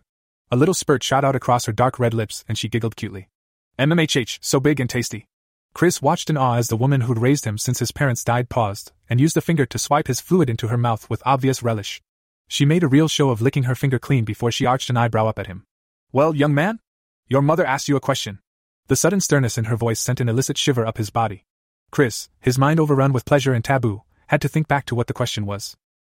[0.49, 3.29] A little spurt shot out across her dark red lips and she giggled cutely.
[3.77, 5.27] MMHH, so big and tasty.
[5.73, 8.91] Chris watched in awe as the woman who'd raised him since his parents died paused
[9.09, 12.01] and used a finger to swipe his fluid into her mouth with obvious relish.
[12.47, 15.27] She made a real show of licking her finger clean before she arched an eyebrow
[15.27, 15.65] up at him.
[16.11, 16.79] Well, young man?
[17.27, 18.39] Your mother asked you a question.
[18.87, 21.45] The sudden sternness in her voice sent an illicit shiver up his body.
[21.91, 25.13] Chris, his mind overrun with pleasure and taboo, had to think back to what the
[25.13, 25.75] question was.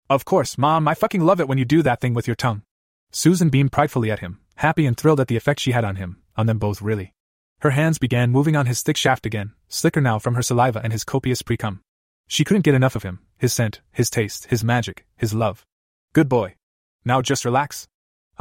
[0.08, 2.62] Of course, Mom, I fucking love it when you do that thing with your tongue.
[3.10, 6.22] Susan beamed pridefully at him, happy and thrilled at the effect she had on him,
[6.36, 7.14] on them both really.
[7.60, 10.92] Her hands began moving on his thick shaft again, slicker now from her saliva and
[10.92, 11.80] his copious precum.
[12.28, 15.66] She couldn't get enough of him, his scent, his taste, his magic, his love.
[16.12, 16.54] Good boy.
[17.04, 17.88] Now just relax.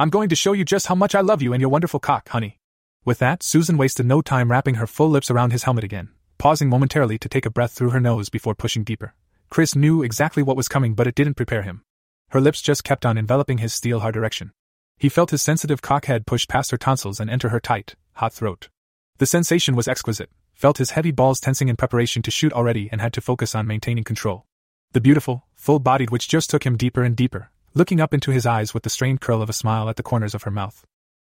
[0.00, 2.30] I'm going to show you just how much I love you and your wonderful cock,
[2.30, 2.58] honey.
[3.04, 6.70] With that, Susan wasted no time wrapping her full lips around his helmet again, pausing
[6.70, 9.12] momentarily to take a breath through her nose before pushing deeper.
[9.50, 11.82] Chris knew exactly what was coming, but it didn't prepare him.
[12.30, 14.52] Her lips just kept on enveloping his steel hard erection.
[14.96, 18.70] He felt his sensitive cockhead push past her tonsils and enter her tight, hot throat.
[19.18, 23.02] The sensation was exquisite, felt his heavy balls tensing in preparation to shoot already and
[23.02, 24.46] had to focus on maintaining control.
[24.92, 28.46] The beautiful, full bodied witch just took him deeper and deeper, looking up into his
[28.46, 30.84] eyes with the strained curl of a smile at the corners of her mouth.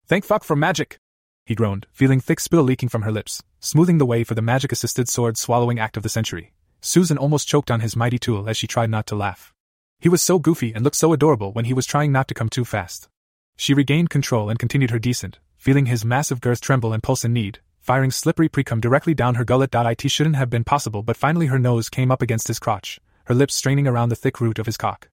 [0.07, 0.99] Thank fuck for magic!
[1.45, 4.73] He groaned, feeling thick spill leaking from her lips, smoothing the way for the magic
[4.73, 6.53] assisted sword swallowing act of the century.
[6.81, 9.53] Susan almost choked on his mighty tool as she tried not to laugh.
[10.01, 12.49] He was so goofy and looked so adorable when he was trying not to come
[12.49, 13.09] too fast.
[13.57, 17.33] She regained control and continued her descent, feeling his massive girth tremble and pulse in
[17.33, 19.73] need, firing slippery precum directly down her gullet.
[19.73, 23.35] It shouldn't have been possible, but finally her nose came up against his crotch, her
[23.35, 25.09] lips straining around the thick root of his cock.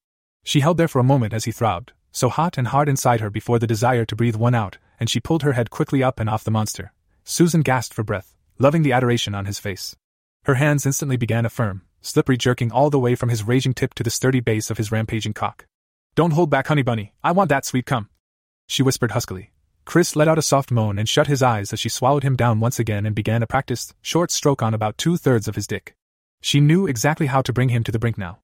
[0.49, 3.29] She held there for a moment as he throbbed, so hot and hard inside her
[3.29, 6.27] before the desire to breathe one out, and she pulled her head quickly up and
[6.27, 6.91] off the monster.
[7.23, 9.95] Susan gasped for breath, loving the adoration on his face.
[10.45, 13.93] Her hands instantly began a firm, slippery jerking all the way from his raging tip
[13.93, 15.67] to the sturdy base of his rampaging cock.
[16.15, 18.09] Don't hold back, honey bunny, I want that sweet cum.
[18.65, 19.51] She whispered huskily.
[19.85, 22.59] Chris let out a soft moan and shut his eyes as she swallowed him down
[22.59, 25.95] once again and began a practiced, short stroke on about two thirds of his dick.
[26.41, 28.39] She knew exactly how to bring him to the brink now.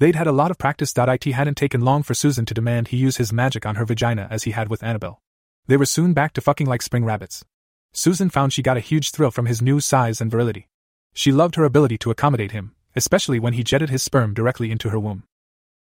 [0.00, 0.94] They'd had a lot of practice.
[0.96, 4.26] It hadn't taken long for Susan to demand he use his magic on her vagina
[4.30, 5.20] as he had with Annabelle.
[5.66, 7.44] They were soon back to fucking like spring rabbits.
[7.92, 10.68] Susan found she got a huge thrill from his new size and virility.
[11.12, 14.88] She loved her ability to accommodate him, especially when he jetted his sperm directly into
[14.88, 15.24] her womb.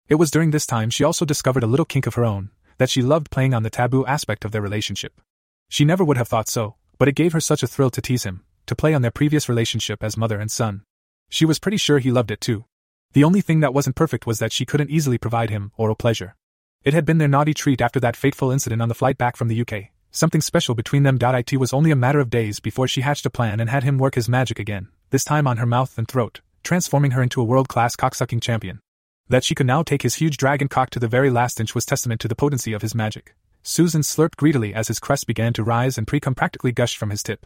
[0.09, 2.49] It was during this time she also discovered a little kink of her own,
[2.79, 5.21] that she loved playing on the taboo aspect of their relationship.
[5.69, 8.23] She never would have thought so, but it gave her such a thrill to tease
[8.23, 10.81] him, to play on their previous relationship as mother and son.
[11.29, 12.65] She was pretty sure he loved it too,
[13.13, 16.35] the only thing that wasn't perfect was that she couldn't easily provide him oral pleasure.
[16.83, 19.47] It had been their naughty treat after that fateful incident on the flight back from
[19.47, 19.91] the UK.
[20.11, 21.17] Something special between them.
[21.21, 23.97] It was only a matter of days before she hatched a plan and had him
[23.97, 27.43] work his magic again, this time on her mouth and throat, transforming her into a
[27.43, 28.79] world class cocksucking champion.
[29.29, 31.85] That she could now take his huge dragon cock to the very last inch was
[31.85, 33.35] testament to the potency of his magic.
[33.63, 37.21] Susan slurped greedily as his crest began to rise and precum practically gushed from his
[37.21, 37.45] tip.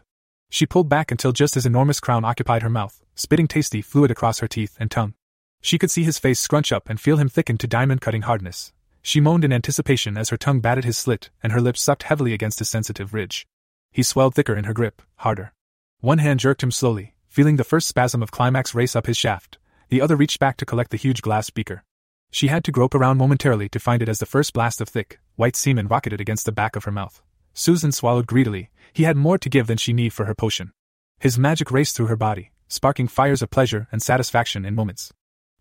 [0.49, 4.39] She pulled back until just his enormous crown occupied her mouth, spitting tasty fluid across
[4.39, 5.15] her teeth and tongue.
[5.61, 8.73] She could see his face scrunch up and feel him thicken to diamond cutting hardness.
[9.03, 12.33] She moaned in anticipation as her tongue batted his slit and her lips sucked heavily
[12.33, 13.47] against his sensitive ridge.
[13.91, 15.53] He swelled thicker in her grip, harder.
[15.99, 19.57] One hand jerked him slowly, feeling the first spasm of climax race up his shaft,
[19.89, 21.83] the other reached back to collect the huge glass beaker.
[22.31, 25.19] She had to grope around momentarily to find it as the first blast of thick,
[25.35, 27.21] white semen rocketed against the back of her mouth.
[27.53, 30.71] Susan swallowed greedily, he had more to give than she needed for her potion.
[31.19, 35.11] His magic raced through her body, sparking fires of pleasure and satisfaction in moments.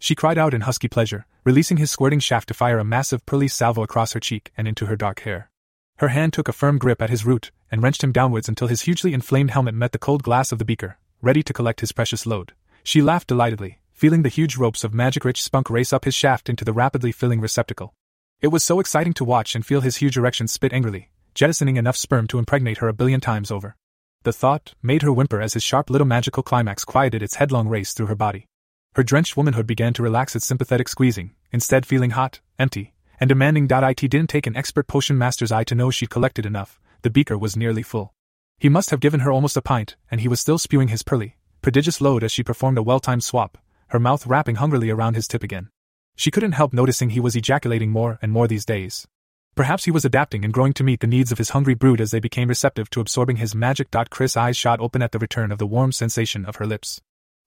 [0.03, 3.48] She cried out in husky pleasure, releasing his squirting shaft to fire a massive pearly
[3.48, 5.51] salvo across her cheek and into her dark hair.
[5.98, 8.82] Her hand took a firm grip at his root and wrenched him downwards until his
[8.82, 12.24] hugely inflamed helmet met the cold glass of the beaker, ready to collect his precious
[12.24, 12.55] load.
[12.82, 16.48] She laughed delightedly, feeling the huge ropes of magic rich spunk race up his shaft
[16.48, 17.92] into the rapidly filling receptacle.
[18.40, 21.98] It was so exciting to watch and feel his huge erection spit angrily, jettisoning enough
[21.98, 23.76] sperm to impregnate her a billion times over.
[24.22, 27.92] The thought made her whimper as his sharp little magical climax quieted its headlong race
[27.92, 28.46] through her body.
[28.95, 33.64] Her drenched womanhood began to relax its sympathetic squeezing, instead feeling hot, empty, and demanding.
[33.70, 37.38] It didn't take an expert potion master's eye to know she'd collected enough, the beaker
[37.38, 38.14] was nearly full.
[38.59, 41.36] He must have given her almost a pint, and he was still spewing his pearly,
[41.62, 45.28] prodigious load as she performed a well timed swap, her mouth wrapping hungrily around his
[45.28, 45.70] tip again.
[46.16, 49.07] She couldn't help noticing he was ejaculating more and more these days.
[49.55, 52.11] Perhaps he was adapting and growing to meet the needs of his hungry brood as
[52.11, 53.88] they became receptive to absorbing his magic.
[54.11, 57.01] Chris' eyes shot open at the return of the warm sensation of her lips.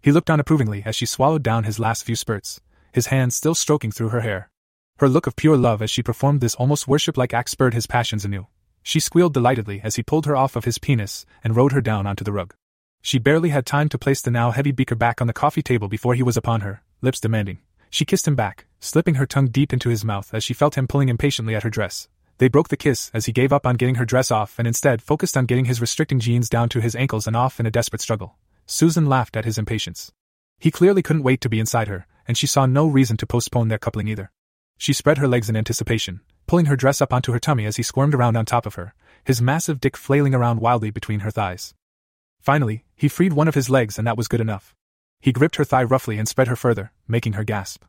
[0.04, 2.60] He looked on approvingly as she swallowed down his last few spurts,
[2.91, 4.49] his hands still stroking through her hair.
[4.97, 7.88] Her look of pure love as she performed this almost worship like act spurred his
[7.88, 8.47] passions anew.
[8.84, 12.06] She squealed delightedly as he pulled her off of his penis and rode her down
[12.06, 12.54] onto the rug.
[13.01, 15.88] She barely had time to place the now heavy beaker back on the coffee table
[15.88, 17.60] before he was upon her, lips demanding.
[17.89, 20.86] She kissed him back, slipping her tongue deep into his mouth as she felt him
[20.86, 22.10] pulling impatiently at her dress.
[22.39, 25.01] They broke the kiss as he gave up on getting her dress off and instead
[25.01, 28.01] focused on getting his restricting jeans down to his ankles and off in a desperate
[28.01, 28.36] struggle.
[28.66, 30.11] Susan laughed at his impatience.
[30.59, 33.68] He clearly couldn't wait to be inside her, and she saw no reason to postpone
[33.68, 34.32] their coupling either.
[34.78, 37.84] She spread her legs in anticipation, pulling her dress up onto her tummy as he
[37.84, 38.93] squirmed around on top of her,
[39.24, 41.74] his massive dick flailing around wildly between her thighs.
[42.39, 44.76] Finally, he freed one of his legs and that was good enough.
[45.22, 47.84] He gripped her thigh roughly and spread her further, making her gasp.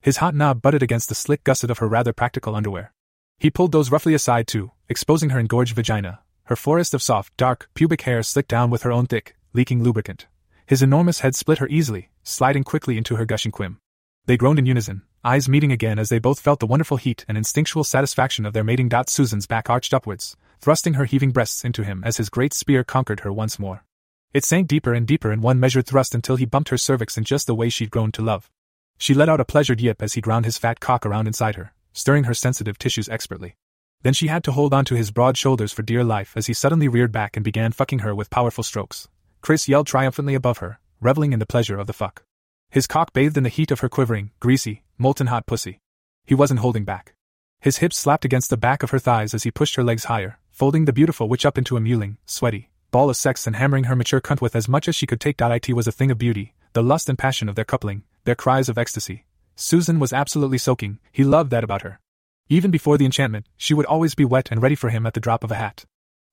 [0.00, 2.92] His hot knob butted against the slick gusset of her rather practical underwear.
[3.38, 7.68] He pulled those roughly aside too, exposing her engorged vagina, her forest of soft, dark,
[7.74, 10.26] pubic hair slicked down with her own thick, leaking lubricant.
[10.66, 13.78] His enormous head split her easily, sliding quickly into her gushing quim.
[14.26, 17.36] They groaned in unison, eyes meeting again as they both felt the wonderful heat and
[17.36, 18.90] instinctual satisfaction of their mating.
[19.08, 23.20] Susan's back arched upwards, thrusting her heaving breasts into him as his great spear conquered
[23.20, 23.84] her once more.
[24.32, 27.24] It sank deeper and deeper in one measured thrust until he bumped her cervix in
[27.24, 28.48] just the way she'd grown to love.
[28.96, 31.72] She let out a pleasured yip as he ground his fat cock around inside her,
[31.92, 33.56] stirring her sensitive tissues expertly.
[34.02, 36.86] Then she had to hold onto his broad shoulders for dear life as he suddenly
[36.86, 39.08] reared back and began fucking her with powerful strokes,
[39.40, 42.24] Chris yelled triumphantly above her, reveling in the pleasure of the fuck.
[42.70, 45.80] His cock bathed in the heat of her quivering, greasy, molten hot pussy.
[46.26, 47.14] He wasn't holding back.
[47.60, 50.38] His hips slapped against the back of her thighs as he pushed her legs higher,
[50.50, 53.96] folding the beautiful witch up into a mewling, sweaty ball of sex and hammering her
[53.96, 55.40] mature cunt with as much as she could take.
[55.40, 58.68] It was a thing of beauty, the lust and passion of their coupling, their cries
[58.68, 59.26] of ecstasy.
[59.56, 62.00] Susan was absolutely soaking, he loved that about her.
[62.48, 65.20] Even before the enchantment, she would always be wet and ready for him at the
[65.20, 65.84] drop of a hat.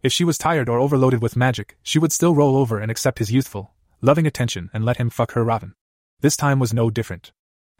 [0.03, 3.17] If she was tired or overloaded with magic, she would still roll over and accept
[3.17, 5.73] his youthful, loving attention and let him fuck her rotten.
[6.21, 7.31] This time was no different.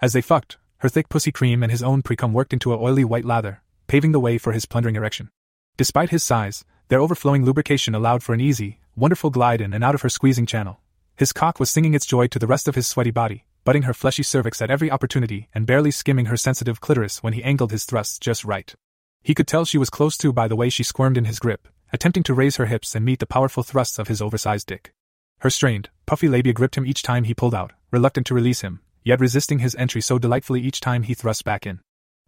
[0.01, 3.03] As they fucked, her thick pussy cream and his own precum worked into a oily
[3.03, 5.29] white lather, paving the way for his plundering erection.
[5.77, 9.93] Despite his size, their overflowing lubrication allowed for an easy, wonderful glide in and out
[9.93, 10.79] of her squeezing channel.
[11.15, 13.93] His cock was singing its joy to the rest of his sweaty body, butting her
[13.93, 17.85] fleshy cervix at every opportunity and barely skimming her sensitive clitoris when he angled his
[17.85, 18.73] thrusts just right.
[19.21, 21.67] He could tell she was close to by the way she squirmed in his grip,
[21.93, 24.93] attempting to raise her hips and meet the powerful thrusts of his oversized dick.
[25.39, 28.81] Her strained, puffy labia gripped him each time he pulled out, reluctant to release him,
[29.03, 31.79] yet resisting his entry so delightfully each time he thrust back in.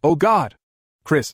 [0.04, 0.56] Oh God!
[1.04, 1.34] Chris!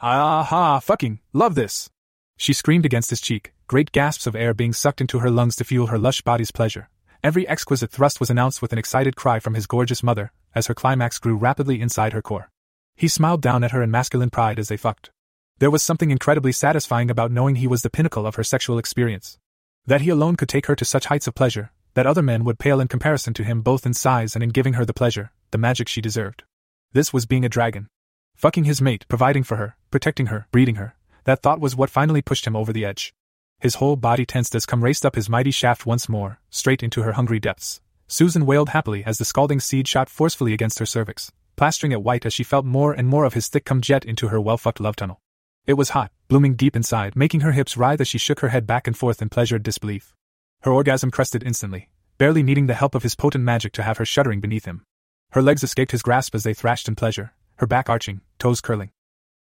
[0.00, 1.90] Ah ha, fucking, love this!
[2.36, 5.64] She screamed against his cheek, great gasps of air being sucked into her lungs to
[5.64, 6.88] fuel her lush body's pleasure.
[7.22, 10.74] Every exquisite thrust was announced with an excited cry from his gorgeous mother, as her
[10.74, 12.50] climax grew rapidly inside her core.
[12.94, 15.10] He smiled down at her in masculine pride as they fucked.
[15.58, 19.38] There was something incredibly satisfying about knowing he was the pinnacle of her sexual experience.
[19.86, 22.58] That he alone could take her to such heights of pleasure, that other men would
[22.58, 25.58] pale in comparison to him both in size and in giving her the pleasure, the
[25.58, 26.44] magic she deserved.
[26.92, 27.88] This was being a dragon.
[28.34, 30.94] Fucking his mate, providing for her, protecting her, breeding her.
[31.24, 33.14] That thought was what finally pushed him over the edge.
[33.58, 37.00] His whole body tensed as Cum raced up his mighty shaft once more, straight into
[37.00, 37.80] her hungry depths.
[38.08, 42.26] Susan wailed happily as the scalding seed shot forcefully against her cervix, plastering it white
[42.26, 44.80] as she felt more and more of his thick cum jet into her well fucked
[44.80, 45.18] love tunnel.
[45.66, 48.68] It was hot, blooming deep inside, making her hips writhe as she shook her head
[48.68, 50.14] back and forth in pleasured disbelief.
[50.62, 54.04] Her orgasm crested instantly, barely needing the help of his potent magic to have her
[54.04, 54.84] shuddering beneath him.
[55.32, 58.90] Her legs escaped his grasp as they thrashed in pleasure, her back arching, toes curling.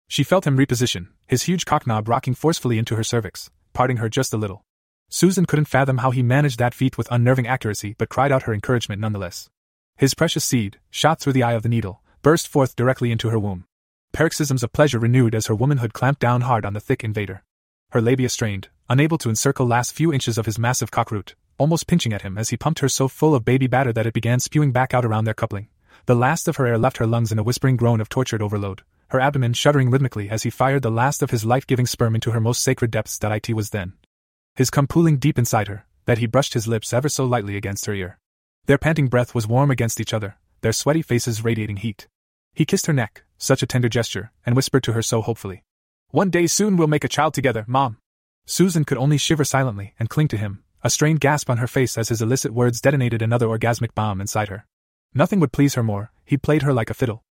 [0.09, 4.09] She felt him reposition, his huge cock knob rocking forcefully into her cervix, parting her
[4.09, 4.63] just a little.
[5.09, 8.53] Susan couldn't fathom how he managed that feat with unnerving accuracy but cried out her
[8.53, 9.49] encouragement nonetheless.
[9.97, 13.39] His precious seed, shot through the eye of the needle, burst forth directly into her
[13.39, 13.68] womb.
[14.13, 17.45] Paroxysms of pleasure renewed as her womanhood clamped down hard on the thick invader.
[17.91, 22.13] Her labia strained, unable to encircle last few inches of his massive cockroot, almost pinching
[22.13, 24.73] at him as he pumped her so full of baby batter that it began spewing
[24.73, 25.69] back out around their coupling.
[26.07, 28.83] The last of her air left her lungs in a whispering groan of tortured overload,
[29.09, 32.31] her abdomen shuddering rhythmically as he fired the last of his life giving sperm into
[32.31, 33.95] her most sacred depths that it was then.
[34.57, 37.87] His cum pooling deep inside her, that he brushed his lips ever so lightly against
[37.87, 38.19] her ear.
[38.67, 42.09] Their panting breath was warm against each other, their sweaty faces radiating heat.
[42.59, 45.63] He kissed her neck, such a tender gesture, and whispered to her so hopefully.
[46.11, 47.99] One day soon we'll make a child together, Mom.
[48.47, 51.97] Susan could only shiver silently and cling to him, a strained gasp on her face
[51.97, 54.67] as his illicit words detonated another orgasmic bomb inside her.
[55.15, 57.23] Nothing would please her more, he played her like a fiddle.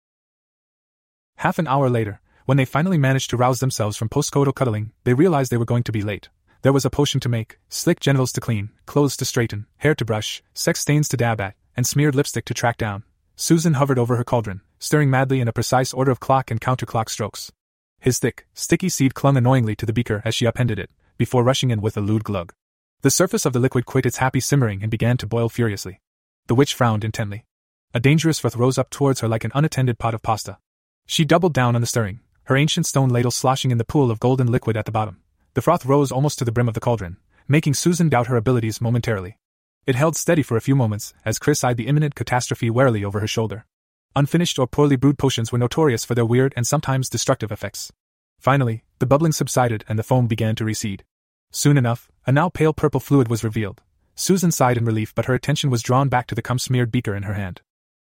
[1.38, 5.14] Half an hour later, when they finally managed to rouse themselves from postcoital cuddling, they
[5.14, 6.28] realized they were going to be late.
[6.62, 10.04] There was a potion to make, slick genitals to clean, clothes to straighten, hair to
[10.04, 13.02] brush, sex stains to dab at, and smeared lipstick to track down.
[13.34, 17.08] Susan hovered over her cauldron, stirring madly in a precise order of clock and counterclock
[17.08, 17.52] strokes.
[18.00, 21.70] His thick, sticky seed clung annoyingly to the beaker as she upended it, before rushing
[21.70, 22.52] in with a lewd glug.
[23.02, 26.00] The surface of the liquid quit its happy simmering and began to boil furiously.
[26.46, 27.44] The witch frowned intently.
[27.94, 30.58] A dangerous froth rose up towards her like an unattended pot of pasta.
[31.06, 34.20] She doubled down on the stirring, her ancient stone ladle sloshing in the pool of
[34.20, 35.20] golden liquid at the bottom.
[35.54, 37.16] The froth rose almost to the brim of the cauldron,
[37.48, 39.38] making Susan doubt her abilities momentarily.
[39.86, 43.20] It held steady for a few moments as Chris eyed the imminent catastrophe warily over
[43.20, 43.66] her shoulder.
[44.16, 47.92] Unfinished or poorly brewed potions were notorious for their weird and sometimes destructive effects.
[48.40, 51.04] Finally, the bubbling subsided and the foam began to recede.
[51.50, 53.82] Soon enough, a now pale purple fluid was revealed.
[54.14, 57.14] Susan sighed in relief, but her attention was drawn back to the cum smeared beaker
[57.14, 57.60] in her hand.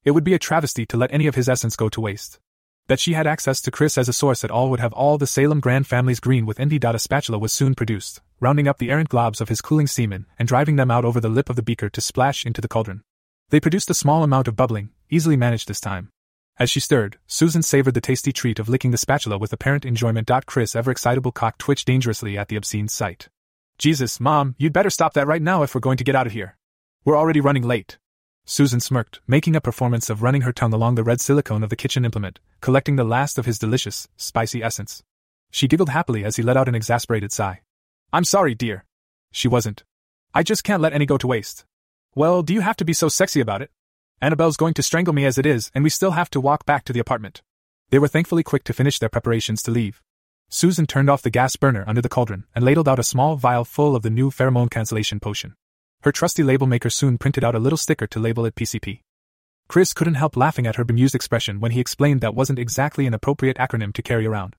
[0.05, 2.41] It would be a travesty to let any of his essence go to waste.
[2.89, 5.29] That she had access to Chris as a source at all would have all the
[5.29, 6.81] Salem Grand family's green with envy.
[6.83, 10.49] A spatula was soon produced, rounding up the errant globs of his cooling semen and
[10.49, 13.03] driving them out over the lip of the beaker to splash into the cauldron.
[13.51, 16.11] They produced a small amount of bubbling, easily managed this time.
[16.59, 20.31] As she stirred, Susan savored the tasty treat of licking the spatula with apparent enjoyment.
[20.47, 23.29] Chris' ever excitable cock twitched dangerously at the obscene sight.
[23.79, 26.33] Jesus, Mom, you'd better stop that right now if we're going to get out of
[26.33, 26.59] here.
[27.05, 27.97] We're already running late.
[28.45, 31.77] Susan smirked, making a performance of running her tongue along the red silicone of the
[31.77, 35.03] kitchen implement, collecting the last of his delicious, spicy essence.
[35.51, 37.63] She giggled happily as he let out an exasperated sigh.
[38.13, 38.85] I'm sorry, dear.
[39.33, 39.85] She wasn't.
[40.35, 41.65] I just can't let any go to waste.
[42.15, 43.71] Well, do you have to be so sexy about it?
[44.23, 46.85] Annabelle's going to strangle me as it is, and we still have to walk back
[46.85, 47.41] to the apartment.
[47.89, 50.03] They were thankfully quick to finish their preparations to leave.
[50.51, 53.64] Susan turned off the gas burner under the cauldron and ladled out a small vial
[53.64, 55.55] full of the new pheromone cancellation potion.
[56.03, 59.01] Her trusty label maker soon printed out a little sticker to label it PCP.
[59.68, 63.14] Chris couldn't help laughing at her bemused expression when he explained that wasn't exactly an
[63.14, 64.55] appropriate acronym to carry around.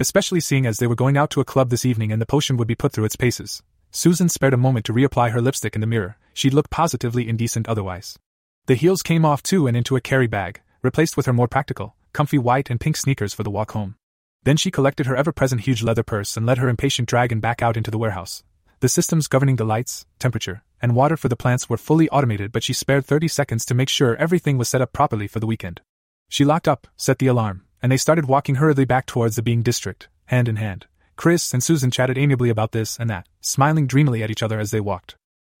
[0.00, 2.56] Especially seeing as they were going out to a club this evening and the potion
[2.56, 3.62] would be put through its paces.
[3.92, 7.68] Susan spared a moment to reapply her lipstick in the mirror, she'd look positively indecent
[7.68, 8.18] otherwise.
[8.66, 11.96] The heels came off too and into a carry bag, replaced with her more practical,
[12.14, 13.96] comfy white and pink sneakers for the walk home.
[14.44, 17.60] Then she collected her ever present huge leather purse and led her impatient dragon back
[17.60, 18.42] out into the warehouse.
[18.80, 22.62] The systems governing the lights, temperature, and water for the plants were fully automated, but
[22.62, 25.82] she spared 30 seconds to make sure everything was set up properly for the weekend.
[26.30, 29.62] She locked up, set the alarm, and they started walking hurriedly back towards the Being
[29.62, 30.86] district, hand in hand.
[31.16, 34.70] Chris and Susan chatted amiably about this and that, smiling dreamily at each other as
[34.70, 35.16] they walked.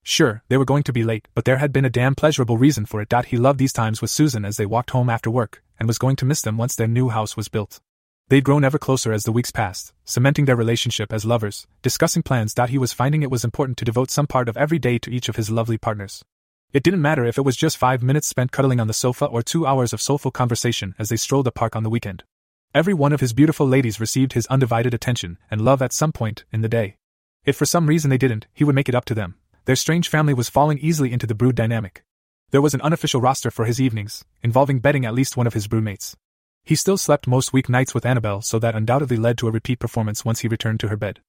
[0.06, 2.84] Sure, they were going to be late, but there had been a damn pleasurable reason
[2.84, 3.12] for it.
[3.26, 6.16] He loved these times with Susan as they walked home after work, and was going
[6.16, 7.80] to miss them once their new house was built.
[8.28, 12.54] They'd grown ever closer as the weeks passed, cementing their relationship as lovers, discussing plans.
[12.68, 15.28] He was finding it was important to devote some part of every day to each
[15.28, 16.22] of his lovely partners.
[16.72, 19.42] It didn't matter if it was just five minutes spent cuddling on the sofa or
[19.42, 22.24] two hours of soulful conversation as they strolled the park on the weekend.
[22.74, 26.44] Every one of his beautiful ladies received his undivided attention and love at some point
[26.52, 26.96] in the day.
[27.44, 29.36] If for some reason they didn't, he would make it up to them.
[29.66, 32.04] Their strange family was falling easily into the brood dynamic.
[32.50, 35.68] There was an unofficial roster for his evenings, involving betting at least one of his
[35.68, 36.16] broodmates.
[36.64, 40.22] He still slept most weeknights with Annabelle, so that undoubtedly led to a repeat performance
[40.22, 41.20] once he returned to her bed.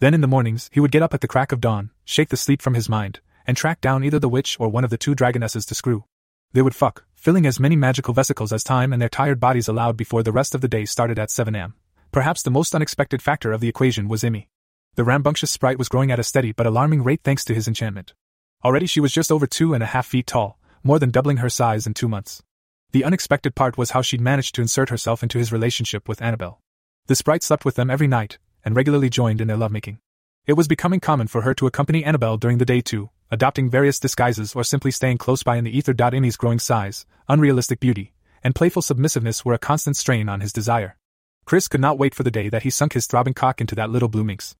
[0.00, 2.36] Then in the mornings, he would get up at the crack of dawn, shake the
[2.36, 5.14] sleep from his mind, and track down either the witch or one of the two
[5.14, 6.04] dragonesses to screw.
[6.52, 9.96] They would fuck, filling as many magical vesicles as time and their tired bodies allowed
[9.96, 11.74] before the rest of the day started at 7 am.
[12.10, 14.48] Perhaps the most unexpected factor of the equation was Imi.
[14.96, 18.14] The rambunctious sprite was growing at a steady but alarming rate thanks to his enchantment.
[18.64, 21.48] Already she was just over two and a half feet tall, more than doubling her
[21.48, 22.42] size in two months.
[22.92, 26.60] The unexpected part was how she'd managed to insert herself into his relationship with Annabelle.
[27.06, 29.98] The sprite slept with them every night, and regularly joined in their lovemaking.
[30.46, 33.98] It was becoming common for her to accompany Annabelle during the day too, adopting various
[33.98, 35.92] disguises or simply staying close by in the ether.
[35.92, 38.12] Imi's growing size, unrealistic beauty,
[38.44, 40.96] and playful submissiveness were a constant strain on his desire.
[41.46, 43.90] Chris could not wait for the day that he sunk his throbbing cock into that
[43.90, 44.54] little blue minx.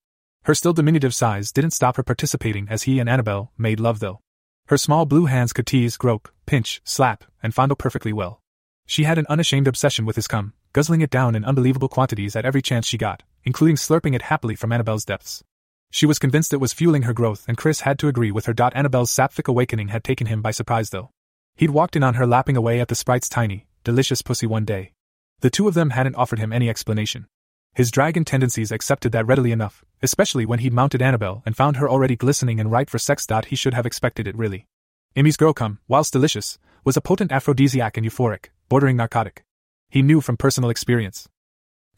[0.45, 4.21] Her still diminutive size didn't stop her participating as he and Annabelle made love, though.
[4.69, 8.41] Her small blue hands could tease, grope, pinch, slap, and fondle perfectly well.
[8.87, 12.45] She had an unashamed obsession with his cum, guzzling it down in unbelievable quantities at
[12.45, 15.43] every chance she got, including slurping it happily from Annabelle's depths.
[15.91, 18.55] She was convinced it was fueling her growth, and Chris had to agree with her.
[18.59, 21.11] Annabelle's sapphic awakening had taken him by surprise, though.
[21.57, 24.93] He'd walked in on her lapping away at the sprite's tiny, delicious pussy one day.
[25.41, 27.27] The two of them hadn't offered him any explanation.
[27.75, 31.91] His dragon tendencies accepted that readily enough, especially when he'd mounted Annabelle and found her
[31.91, 33.27] already glistening and ripe for sex.
[33.49, 34.69] He should have expected it, really.
[35.17, 39.45] Emmy's girl cum, whilst delicious, was a potent aphrodisiac and euphoric, bordering narcotic.
[39.89, 41.29] He knew from personal experience.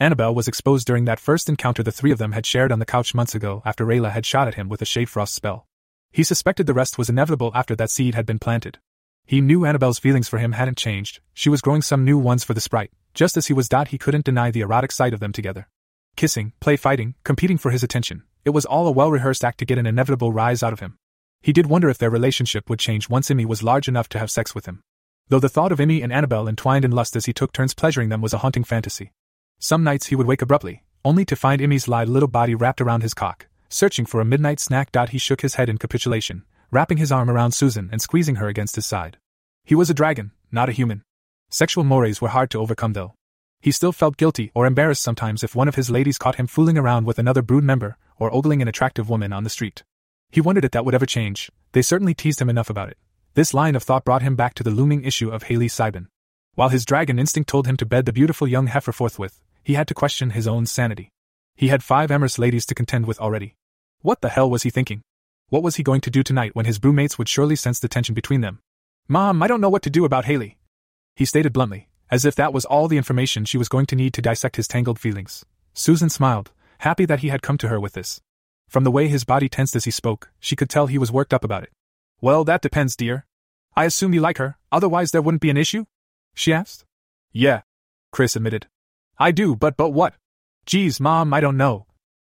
[0.01, 2.87] Annabelle was exposed during that first encounter the three of them had shared on the
[2.87, 5.67] couch months ago after Rayla had shot at him with a shade frost spell.
[6.11, 8.79] He suspected the rest was inevitable after that seed had been planted.
[9.27, 12.55] He knew Annabelle's feelings for him hadn't changed, she was growing some new ones for
[12.55, 13.69] the sprite, just as he was.
[13.89, 15.67] He couldn't deny the erotic sight of them together.
[16.15, 19.65] Kissing, play fighting, competing for his attention, it was all a well rehearsed act to
[19.65, 20.99] get an inevitable rise out of him.
[21.43, 24.31] He did wonder if their relationship would change once Emmy was large enough to have
[24.31, 24.83] sex with him.
[25.29, 28.09] Though the thought of Emmy and Annabelle entwined in lust as he took turns pleasuring
[28.09, 29.13] them was a haunting fantasy.
[29.59, 33.03] Some nights he would wake abruptly, only to find Emmy's lithe little body wrapped around
[33.03, 34.91] his cock, searching for a midnight snack.
[35.11, 38.77] He shook his head in capitulation, wrapping his arm around Susan and squeezing her against
[38.77, 39.19] his side.
[39.65, 41.03] He was a dragon, not a human.
[41.51, 43.15] Sexual mores were hard to overcome, though.
[43.61, 46.77] He still felt guilty or embarrassed sometimes if one of his ladies caught him fooling
[46.77, 49.83] around with another brood member or ogling an attractive woman on the street.
[50.31, 52.99] He wondered if that would ever change, they certainly teased him enough about it.
[53.35, 56.09] This line of thought brought him back to the looming issue of Haley Sibin.
[56.55, 59.89] While his dragon instinct told him to bed the beautiful young heifer forthwith, he had
[59.89, 61.11] to question his own sanity.
[61.55, 63.55] He had five amorous ladies to contend with already.
[64.01, 65.03] What the hell was he thinking?
[65.49, 68.15] What was he going to do tonight when his broodmates would surely sense the tension
[68.15, 68.61] between them?
[69.09, 70.57] Mom, I don't know what to do about Haley.
[71.17, 74.13] He stated bluntly, as if that was all the information she was going to need
[74.15, 75.45] to dissect his tangled feelings.
[75.73, 78.21] Susan smiled, happy that he had come to her with this.
[78.69, 81.33] From the way his body tensed as he spoke, she could tell he was worked
[81.33, 81.73] up about it.
[82.21, 83.27] Well, that depends, dear.
[83.75, 85.87] I assume you like her, otherwise there wouldn't be an issue?
[86.35, 86.85] She asked.
[87.33, 87.63] Yeah,
[88.13, 88.67] Chris admitted.
[89.19, 90.15] I do, but but what?
[90.67, 91.87] Geez, Mom, I don't know.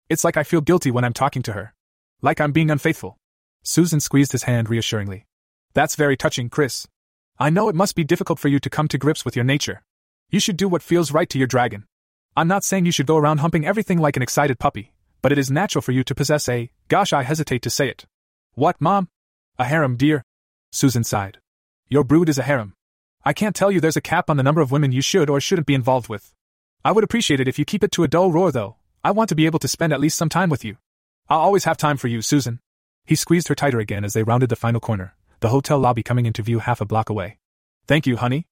[0.08, 1.74] It's like I feel guilty when I'm talking to her.
[2.22, 3.18] Like I'm being unfaithful.
[3.62, 5.26] Susan squeezed his hand reassuringly.
[5.74, 6.86] That's very touching, Chris.
[7.42, 9.82] I know it must be difficult for you to come to grips with your nature.
[10.28, 11.86] You should do what feels right to your dragon.
[12.36, 15.38] I'm not saying you should go around humping everything like an excited puppy, but it
[15.38, 18.04] is natural for you to possess a, gosh, I hesitate to say it.
[18.52, 19.08] What, Mom?
[19.58, 20.22] A harem, dear?
[20.70, 21.38] Susan sighed.
[21.88, 22.74] Your brood is a harem.
[23.24, 25.40] I can't tell you there's a cap on the number of women you should or
[25.40, 26.34] shouldn't be involved with.
[26.84, 28.76] I would appreciate it if you keep it to a dull roar, though.
[29.02, 30.76] I want to be able to spend at least some time with you.
[31.30, 32.60] I'll always have time for you, Susan.
[33.06, 36.26] He squeezed her tighter again as they rounded the final corner, the hotel lobby coming
[36.26, 37.38] into view half a block away.
[37.86, 38.46] Thank you, honey.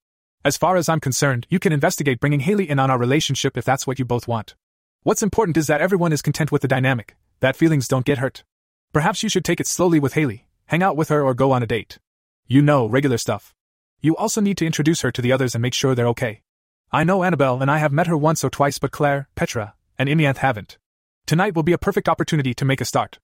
[0.44, 3.64] As far as I'm concerned, you can investigate bringing Haley in on our relationship if
[3.64, 4.54] that's what you both want.
[5.02, 8.44] What's important is that everyone is content with the dynamic, that feelings don't get hurt.
[8.92, 11.62] Perhaps you should take it slowly with Haley, hang out with her or go on
[11.62, 11.98] a date.
[12.46, 13.54] You know, regular stuff.
[14.00, 16.42] You also need to introduce her to the others and make sure they're okay.
[16.90, 20.08] I know Annabelle and I have met her once or twice, but Claire, Petra, and
[20.08, 20.78] Imianth haven't.
[21.26, 23.18] Tonight will be a perfect opportunity to make a start.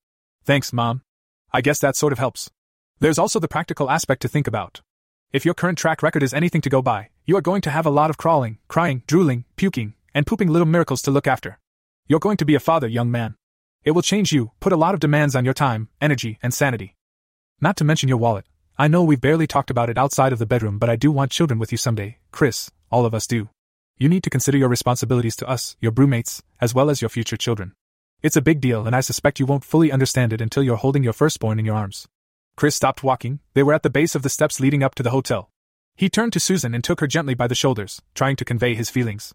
[0.45, 1.01] Thanks, Mom.
[1.53, 2.51] I guess that sort of helps.
[3.01, 4.81] There's also the practical aspect to think about.
[5.33, 7.87] If your current track record is anything to go by, you are going to have
[7.87, 11.59] a lot of crawling, crying, drooling, puking, and pooping little miracles to look after.
[12.07, 13.35] You're going to be a father, young man.
[13.83, 16.95] It will change you, put a lot of demands on your time, energy, and sanity.
[17.61, 18.47] Not to mention your wallet.
[18.79, 21.31] I know we've barely talked about it outside of the bedroom, but I do want
[21.33, 23.49] children with you someday, Chris, all of us do.
[23.99, 27.37] You need to consider your responsibilities to us, your broodmates, as well as your future
[27.37, 27.73] children.
[28.23, 31.05] It's a big deal, and I suspect you won't fully understand it until you're holding
[31.05, 32.07] your firstborn in your arms.
[32.57, 35.11] Chris stopped walking, they were at the base of the steps leading up to the
[35.11, 35.51] hotel.
[35.97, 38.91] He turned to Susan and took her gently by the shoulders, trying to convey his
[38.91, 39.35] feelings.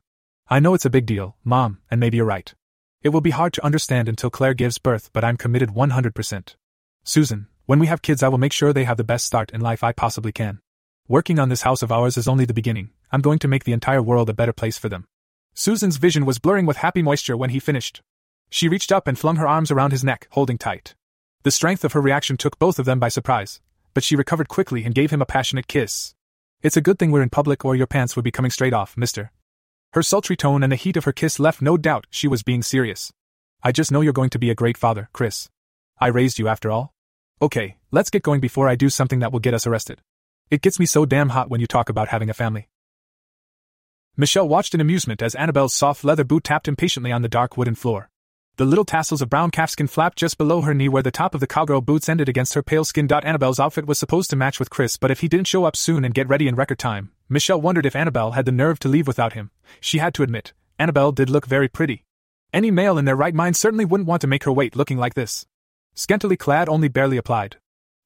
[0.50, 2.54] I know it's a big deal, Mom, and maybe you're right.
[3.02, 6.56] It will be hard to understand until Claire gives birth, but I'm committed 100%.
[7.04, 9.62] Susan, when we have kids, I will make sure they have the best start in
[9.62, 10.60] life I possibly can.
[11.08, 12.92] Working on this house of ours is only the beginning.
[13.12, 15.06] I'm going to make the entire world a better place for them.
[15.54, 18.02] Susan's vision was blurring with happy moisture when he finished.
[18.50, 20.96] She reached up and flung her arms around his neck, holding tight.
[21.44, 23.62] The strength of her reaction took both of them by surprise,
[23.94, 26.14] but she recovered quickly and gave him a passionate kiss.
[26.62, 28.98] It's a good thing we're in public or your pants would be coming straight off,
[28.98, 29.32] mister.
[29.94, 32.62] Her sultry tone and the heat of her kiss left no doubt she was being
[32.62, 33.14] serious.
[33.64, 35.50] I just know you're going to be a great father, Chris.
[35.98, 36.94] I raised you after all.
[37.42, 40.02] Okay, let's get going before I do something that will get us arrested.
[40.52, 42.68] It gets me so damn hot when you talk about having a family.
[44.18, 47.76] Michelle watched in amusement as Annabelle's soft leather boot tapped impatiently on the dark wooden
[47.76, 48.09] floor.
[48.60, 51.40] The little tassels of brown calfskin flapped just below her knee where the top of
[51.40, 53.08] the cowgirl boots ended against her pale skin.
[53.10, 56.04] Annabelle's outfit was supposed to match with Chris, but if he didn't show up soon
[56.04, 59.08] and get ready in record time, Michelle wondered if Annabelle had the nerve to leave
[59.08, 59.52] without him.
[59.80, 62.04] She had to admit, Annabelle did look very pretty.
[62.52, 65.14] Any male in their right mind certainly wouldn't want to make her wait looking like
[65.14, 65.46] this.
[65.96, 67.56] Scantily clad, only barely applied.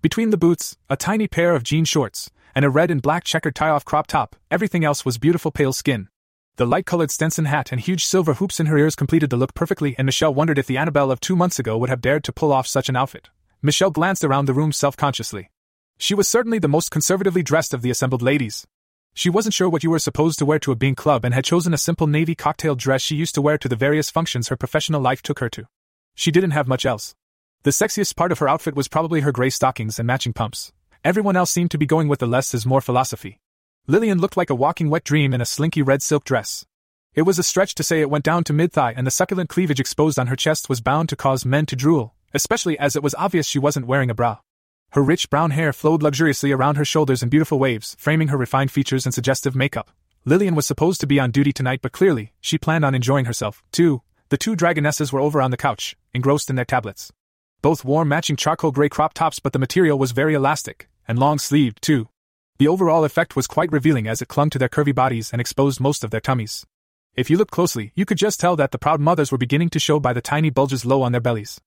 [0.03, 3.55] Between the boots, a tiny pair of jean shorts, and a red and black checkered
[3.55, 6.09] tie off crop top, everything else was beautiful pale skin.
[6.55, 9.55] The light colored Stetson hat and huge silver hoops in her ears completed the look
[9.55, 12.31] perfectly, and Michelle wondered if the Annabelle of two months ago would have dared to
[12.31, 13.29] pull off such an outfit.
[13.63, 15.49] Michelle glanced around the room self consciously.
[15.97, 18.67] She was certainly the most conservatively dressed of the assembled ladies.
[19.15, 21.43] She wasn't sure what you were supposed to wear to a being club and had
[21.43, 24.55] chosen a simple navy cocktail dress she used to wear to the various functions her
[24.55, 25.65] professional life took her to.
[26.13, 27.15] She didn't have much else.
[27.63, 30.71] The sexiest part of her outfit was probably her gray stockings and matching pumps.
[31.03, 33.39] Everyone else seemed to be going with the less is more philosophy.
[33.85, 36.65] Lillian looked like a walking wet dream in a slinky red silk dress.
[37.15, 39.49] It was a stretch to say it went down to mid thigh, and the succulent
[39.49, 43.03] cleavage exposed on her chest was bound to cause men to drool, especially as it
[43.03, 44.37] was obvious she wasn't wearing a bra.
[44.91, 48.71] Her rich brown hair flowed luxuriously around her shoulders in beautiful waves, framing her refined
[48.71, 49.91] features and suggestive makeup.
[50.23, 53.63] Lillian was supposed to be on duty tonight, but clearly, she planned on enjoying herself,
[53.73, 54.01] too.
[54.29, 57.11] The two dragonesses were over on the couch, engrossed in their tablets.
[57.61, 61.37] Both wore matching charcoal gray crop tops, but the material was very elastic, and long
[61.37, 62.07] sleeved, too.
[62.59, 65.79] The overall effect was quite revealing as it clung to their curvy bodies and exposed
[65.79, 66.65] most of their tummies.
[67.15, 69.79] If you looked closely, you could just tell that the proud mothers were beginning to
[69.79, 71.59] show by the tiny bulges low on their bellies.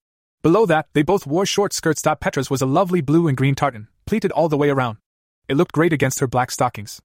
[0.43, 2.03] Below that, they both wore short skirts.
[2.03, 4.99] Petra's was a lovely blue and green tartan, pleated all the way around.
[5.49, 7.01] It looked great against her black stockings.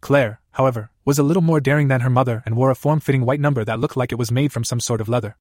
[0.00, 3.24] Claire, however, was a little more daring than her mother and wore a form fitting
[3.24, 5.36] white number that looked like it was made from some sort of leather.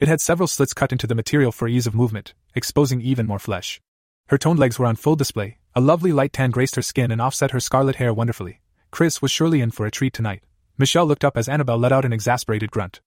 [0.00, 3.38] It had several slits cut into the material for ease of movement, exposing even more
[3.38, 3.80] flesh.
[4.28, 7.20] Her toned legs were on full display, a lovely light tan graced her skin and
[7.20, 8.60] offset her scarlet hair wonderfully.
[8.90, 10.42] Chris was surely in for a treat tonight.
[10.76, 13.00] Michelle looked up as Annabelle let out an exasperated grunt.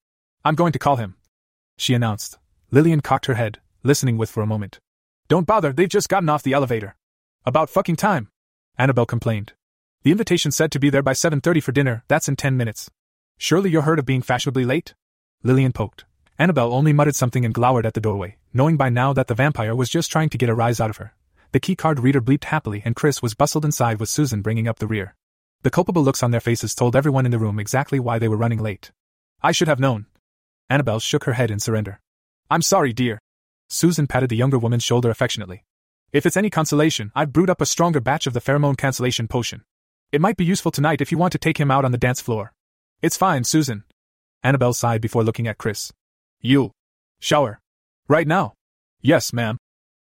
[0.43, 1.15] I'm going to call him,
[1.77, 2.37] she announced.
[2.71, 4.79] Lillian cocked her head, listening with for a moment.
[5.27, 6.95] Don't bother, they've just gotten off the elevator.
[7.45, 8.29] About fucking time,
[8.77, 9.53] Annabelle complained.
[10.03, 12.89] The invitation said to be there by 7:30 for dinner, that's in 10 minutes.
[13.37, 14.93] Surely you're heard of being fashionably late?
[15.43, 16.05] Lillian poked.
[16.37, 19.75] Annabelle only muttered something and glowered at the doorway, knowing by now that the vampire
[19.75, 21.14] was just trying to get a rise out of her.
[21.55, 24.87] The keycard reader bleeped happily and Chris was bustled inside with Susan bringing up the
[24.87, 25.15] rear.
[25.61, 28.35] The culpable looks on their faces told everyone in the room exactly why they were
[28.35, 28.91] running late.
[29.41, 30.07] I should have known.
[30.69, 32.01] Annabelle shook her head in surrender.
[32.51, 33.19] I'm sorry, dear.
[33.69, 35.63] Susan patted the younger woman's shoulder affectionately.
[36.11, 39.63] If it's any consolation, I've brewed up a stronger batch of the pheromone cancellation potion.
[40.11, 42.19] It might be useful tonight if you want to take him out on the dance
[42.19, 42.51] floor.
[43.01, 43.85] It's fine, Susan.
[44.43, 45.93] Annabelle sighed before looking at Chris.
[46.41, 46.71] You.
[47.21, 47.61] Shower.
[48.09, 48.55] Right now.
[49.01, 49.57] Yes, ma'am.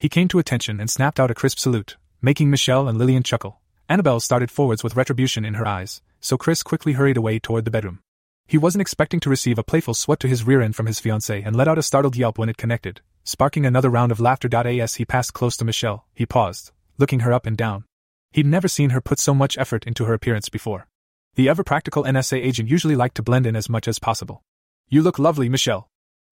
[0.01, 3.61] He came to attention and snapped out a crisp salute, making Michelle and Lillian chuckle.
[3.89, 7.71] Annabelle started forwards with retribution in her eyes, so Chris quickly hurried away toward the
[7.73, 7.99] bedroom.
[8.47, 11.45] He wasn't expecting to receive a playful swat to his rear end from his fiancée
[11.45, 14.49] and let out a startled yelp when it connected, sparking another round of laughter.
[14.55, 17.85] As he passed close to Michelle, he paused, looking her up and down.
[18.31, 20.87] He'd never seen her put so much effort into her appearance before.
[21.35, 24.45] The ever practical NSA agent usually liked to blend in as much as possible.
[24.89, 25.89] You look lovely, Michelle.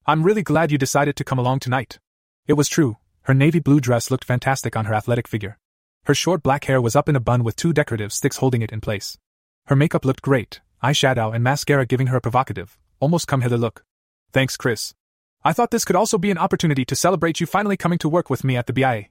[0.07, 1.99] I'm really glad you decided to come along tonight.
[2.47, 2.97] It was true,
[3.27, 5.59] her navy blue dress looked fantastic on her athletic figure.
[6.05, 8.71] Her short black hair was up in a bun with two decorative sticks holding it
[8.71, 9.19] in place.
[9.65, 13.85] Her makeup looked great, eyeshadow and mascara giving her a provocative, almost come hither look.
[14.33, 14.95] Thanks, Chris.
[15.43, 18.31] I thought this could also be an opportunity to celebrate you finally coming to work
[18.31, 19.07] with me at the BIA.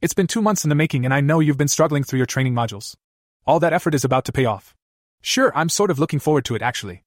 [0.00, 2.26] It's been two months in the making, and I know you've been struggling through your
[2.26, 2.96] training modules.
[3.46, 4.74] All that effort is about to pay off.
[5.20, 7.02] Sure, I'm sort of looking forward to it, actually.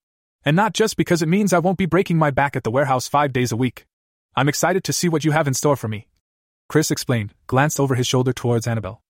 [0.46, 3.08] And not just because it means I won't be breaking my back at the warehouse
[3.08, 3.88] five days a week.
[4.36, 6.08] I'm excited to see what you have in store for me.
[6.72, 9.02] Chris explained, glanced over his shoulder towards Annabelle.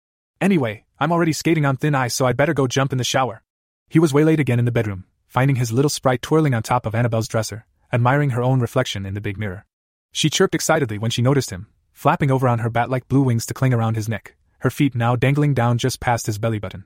[0.41, 3.43] Anyway, I'm already skating on thin ice, so I'd better go jump in the shower.
[3.87, 6.95] He was waylaid again in the bedroom, finding his little sprite twirling on top of
[6.95, 9.67] Annabelle's dresser, admiring her own reflection in the big mirror.
[10.11, 13.45] She chirped excitedly when she noticed him, flapping over on her bat like blue wings
[13.45, 16.85] to cling around his neck, her feet now dangling down just past his belly button.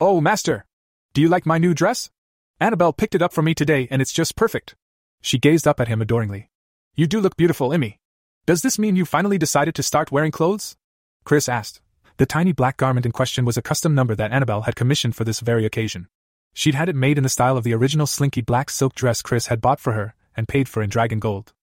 [0.00, 0.66] Oh, master!
[1.14, 2.10] Do you like my new dress?
[2.58, 4.74] Annabelle picked it up for me today and it's just perfect.
[5.22, 6.50] She gazed up at him adoringly.
[6.96, 8.00] You do look beautiful, Emmy.
[8.46, 10.76] Does this mean you finally decided to start wearing clothes?
[11.24, 11.80] Chris asked,
[12.16, 15.24] the tiny black garment in question was a custom number that Annabelle had commissioned for
[15.24, 16.06] this very occasion.
[16.54, 19.48] She'd had it made in the style of the original slinky black silk dress Chris
[19.48, 21.54] had bought for her and paid for in dragon gold.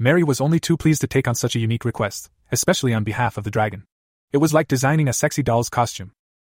[0.00, 3.38] Mary was only too pleased to take on such a unique request, especially on behalf
[3.38, 3.84] of the dragon.
[4.32, 6.10] It was like designing a sexy doll's costume.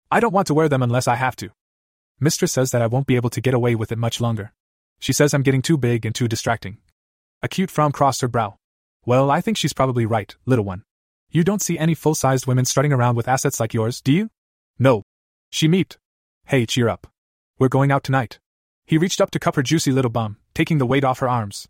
[0.09, 1.51] I don't want to wear them unless I have to.
[2.21, 4.53] Mistress says that I won't be able to get away with it much longer.
[5.01, 6.79] She says I'm getting too big and too distracting.
[7.43, 8.60] A cute frown crossed her brow.
[9.07, 10.85] Well, I think she's probably right, little one.
[11.31, 14.31] You don't see any full sized women strutting around with assets like yours, do you?
[14.79, 15.03] No.
[15.51, 15.97] She meeped.
[16.47, 17.07] Hey, cheer up.
[17.59, 18.39] We're going out tonight.
[18.85, 21.69] He reached up to cup her juicy little bum, taking the weight off her arms.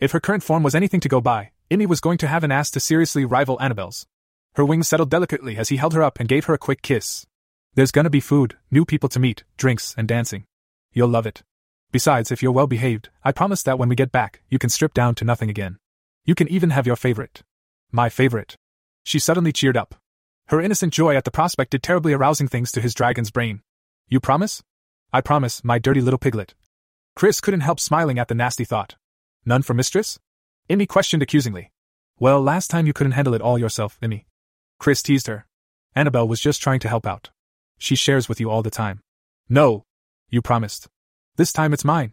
[0.00, 2.52] If her current form was anything to go by, Amy was going to have an
[2.52, 4.06] ass to seriously rival Annabelle's.
[4.54, 7.26] Her wings settled delicately as he held her up and gave her a quick kiss.
[7.74, 10.44] There's gonna be food, new people to meet, drinks, and dancing.
[10.92, 11.42] You'll love it.
[11.90, 14.92] Besides, if you're well behaved, I promise that when we get back, you can strip
[14.92, 15.78] down to nothing again.
[16.24, 17.42] You can even have your favorite.
[17.90, 18.56] My favorite.
[19.02, 19.96] She suddenly cheered up.
[20.46, 23.62] Her innocent joy at the prospect did terribly arousing things to his dragon's brain.
[24.08, 24.62] You promise?
[25.12, 26.54] I promise, my dirty little piglet.
[27.16, 28.94] Chris couldn't help smiling at the nasty thought.
[29.44, 30.20] None for mistress?
[30.70, 31.72] Imi questioned accusingly.
[32.20, 34.24] Well, last time you couldn't handle it all yourself, Imi.
[34.78, 35.46] Chris teased her.
[35.96, 37.30] Annabelle was just trying to help out.
[37.78, 39.00] She shares with you all the time.
[39.48, 39.84] No!
[40.30, 40.86] You promised.
[41.36, 42.12] This time it's mine.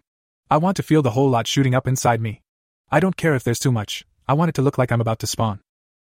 [0.50, 2.42] I want to feel the whole lot shooting up inside me.
[2.92, 5.20] I don't care if there's too much, I want it to look like I'm about
[5.20, 5.60] to spawn.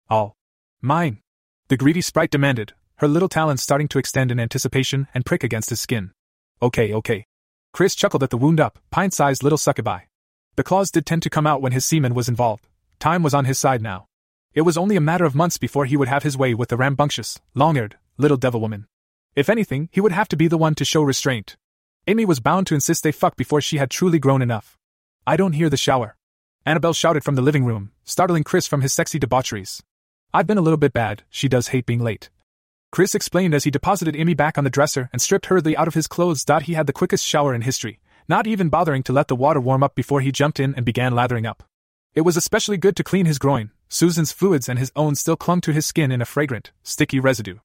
[0.08, 0.34] All.
[0.80, 1.18] Mine.
[1.68, 5.68] The greedy sprite demanded, her little talons starting to extend in anticipation and prick against
[5.68, 6.12] his skin.
[6.62, 7.26] Okay, okay.
[7.74, 10.00] Chris chuckled at the wound up, pint sized little succubi.
[10.56, 12.66] The claws did tend to come out when his semen was involved.
[12.98, 14.06] Time was on his side now.
[14.54, 16.78] It was only a matter of months before he would have his way with the
[16.78, 18.86] rambunctious, long eared, little devil woman.
[19.36, 21.58] If anything, he would have to be the one to show restraint.
[22.06, 24.78] Amy was bound to insist they fuck before she had truly grown enough.
[25.26, 26.16] I don't hear the shower.
[26.68, 29.82] Annabelle shouted from the living room, startling Chris from his sexy debaucheries.
[30.34, 32.28] I've been a little bit bad, she does hate being late.
[32.92, 35.94] Chris explained as he deposited Imi back on the dresser and stripped hurriedly out of
[35.94, 36.44] his clothes.
[36.64, 39.82] He had the quickest shower in history, not even bothering to let the water warm
[39.82, 41.62] up before he jumped in and began lathering up.
[42.14, 45.62] It was especially good to clean his groin, Susan's fluids and his own still clung
[45.62, 47.60] to his skin in a fragrant, sticky residue.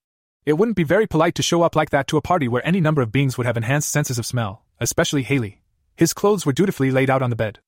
[0.45, 2.80] It wouldn't be very polite to show up like that to a party where any
[2.80, 5.62] number of beings would have enhanced senses of smell, especially Haley.
[5.97, 7.60] His clothes were dutifully laid out on the bed.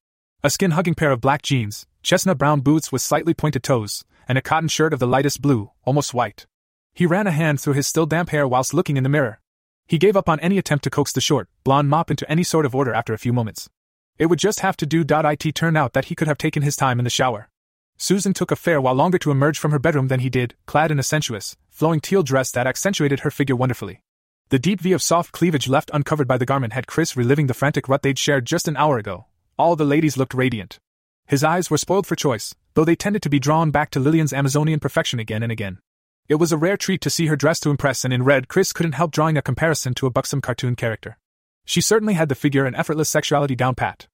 [0.46, 4.38] A skin hugging pair of black jeans, chestnut brown boots with slightly pointed toes, and
[4.38, 6.46] a cotton shirt of the lightest blue, almost white.
[6.94, 9.40] He ran a hand through his still damp hair whilst looking in the mirror.
[9.88, 12.68] He gave up on any attempt to coax the short, blonde mop into any sort
[12.68, 13.72] of order after a few moments.
[14.20, 15.02] It would just have to do.
[15.02, 17.50] It turned out that he could have taken his time in the shower.
[17.98, 20.92] Susan took a fair while longer to emerge from her bedroom than he did, clad
[20.92, 24.04] in a sensuous, flowing teal dress that accentuated her figure wonderfully.
[24.50, 27.56] The deep V of soft cleavage left uncovered by the garment had Chris reliving the
[27.56, 29.26] frantic rut they'd shared just an hour ago.
[29.58, 30.80] All the ladies looked radiant.
[31.28, 34.34] His eyes were spoiled for choice, though they tended to be drawn back to Lillian's
[34.34, 35.80] Amazonian perfection again and again.
[36.28, 38.74] It was a rare treat to see her dressed to impress, and in red, Chris
[38.74, 41.18] couldn't help drawing a comparison to a buxom cartoon character.
[41.64, 44.08] She certainly had the figure and effortless sexuality down pat.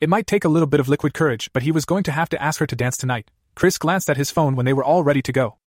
[0.00, 2.28] It might take a little bit of liquid courage, but he was going to have
[2.30, 3.30] to ask her to dance tonight.
[3.54, 5.58] Chris glanced at his phone when they were all ready to go.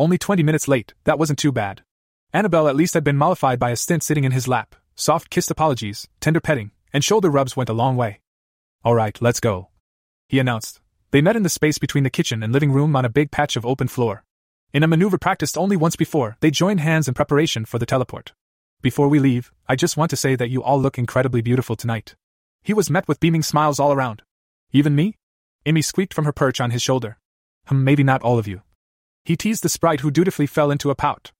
[0.00, 1.82] Only 20 minutes late, that wasn't too bad.
[2.32, 4.74] Annabelle at least had been mollified by a stint sitting in his lap.
[4.96, 8.18] Soft kissed apologies, tender petting, and shoulder rubs went a long way.
[8.82, 9.68] All right, let's go.
[10.28, 10.80] He announced.
[11.10, 13.54] They met in the space between the kitchen and living room on a big patch
[13.56, 14.24] of open floor.
[14.72, 18.32] In a maneuver practiced only once before, they joined hands in preparation for the teleport.
[18.80, 22.14] Before we leave, I just want to say that you all look incredibly beautiful tonight.
[22.62, 24.22] He was met with beaming smiles all around.
[24.72, 25.18] Even me?
[25.66, 27.18] Amy squeaked from her perch on his shoulder.
[27.66, 28.62] Hm, maybe not all of you.
[29.26, 31.32] He teased the sprite who dutifully fell into a pout.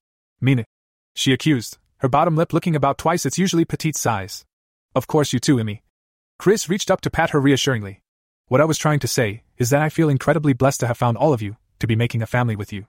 [0.43, 0.67] Mean it.
[1.15, 4.45] She accused, her bottom lip looking about twice its usually petite size.
[4.95, 5.83] Of course you too, Amy.
[6.41, 8.01] Chris reached up to pat her reassuringly.
[8.47, 11.19] What I was trying to say is that I feel incredibly blessed to have found
[11.19, 12.87] all of you, to be making a family with you.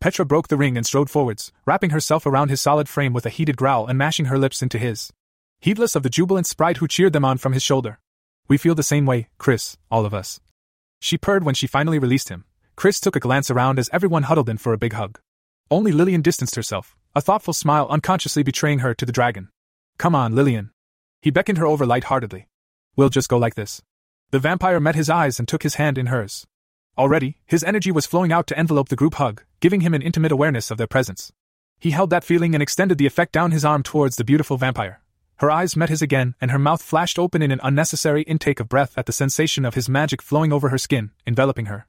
[0.00, 3.28] Petra broke the ring and strode forwards, wrapping herself around his solid frame with a
[3.28, 5.12] heated growl and mashing her lips into his
[5.60, 7.98] heedless of the jubilant sprite who cheered them on from his shoulder.
[8.48, 10.40] We feel the same way, Chris, all of us.
[10.98, 12.46] She purred when she finally released him.
[12.74, 15.20] Chris took a glance around as everyone huddled in for a big hug.
[15.70, 19.50] Only Lillian distanced herself, a thoughtful smile unconsciously betraying her to the dragon.
[19.98, 20.70] Come on, Lillian.
[21.20, 22.48] He beckoned her over light-heartedly.
[22.96, 23.82] We'll just go like this.
[24.30, 26.46] The vampire met his eyes and took his hand in hers.
[26.96, 30.32] Already, his energy was flowing out to envelope the group hug, giving him an intimate
[30.32, 31.32] awareness of their presence.
[31.80, 35.00] He held that feeling and extended the effect down his arm towards the beautiful vampire.
[35.38, 38.68] Her eyes met his again, and her mouth flashed open in an unnecessary intake of
[38.68, 41.86] breath at the sensation of his magic flowing over her skin, enveloping her.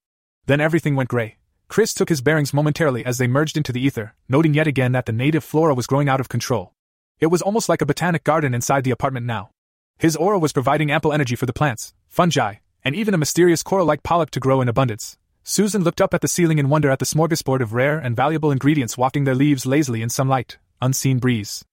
[0.47, 1.37] Then everything went gray.
[1.67, 5.05] Chris took his bearings momentarily as they merged into the ether, noting yet again that
[5.05, 6.73] the native flora was growing out of control.
[7.19, 9.51] It was almost like a botanic garden inside the apartment now.
[9.97, 13.85] His aura was providing ample energy for the plants, fungi, and even a mysterious coral
[13.85, 15.17] like polyp to grow in abundance.
[15.43, 18.51] Susan looked up at the ceiling in wonder at the smorgasbord of rare and valuable
[18.51, 21.63] ingredients wafting their leaves lazily in some light, unseen breeze.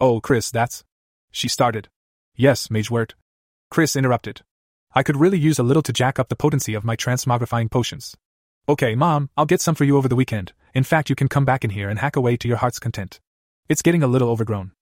[0.00, 0.84] Oh, Chris, that's.
[1.30, 1.88] She started.
[2.36, 3.14] Yes, Mage Wirt.
[3.70, 4.42] Chris interrupted.
[4.94, 8.16] I could really use a little to jack up the potency of my transmogrifying potions.
[8.68, 10.52] Okay, Mom, I'll get some for you over the weekend.
[10.74, 13.20] In fact, you can come back in here and hack away to your heart's content.
[13.68, 14.72] It's getting a little overgrown.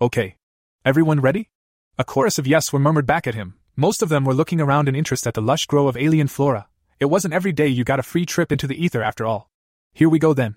[0.00, 0.36] Okay.
[0.84, 1.50] Everyone ready?
[2.00, 3.54] A chorus of yes were murmured back at him.
[3.74, 6.68] Most of them were looking around in interest at the lush grow of alien flora.
[7.00, 9.50] It wasn't every day you got a free trip into the ether after all.
[9.94, 10.54] Here we go then.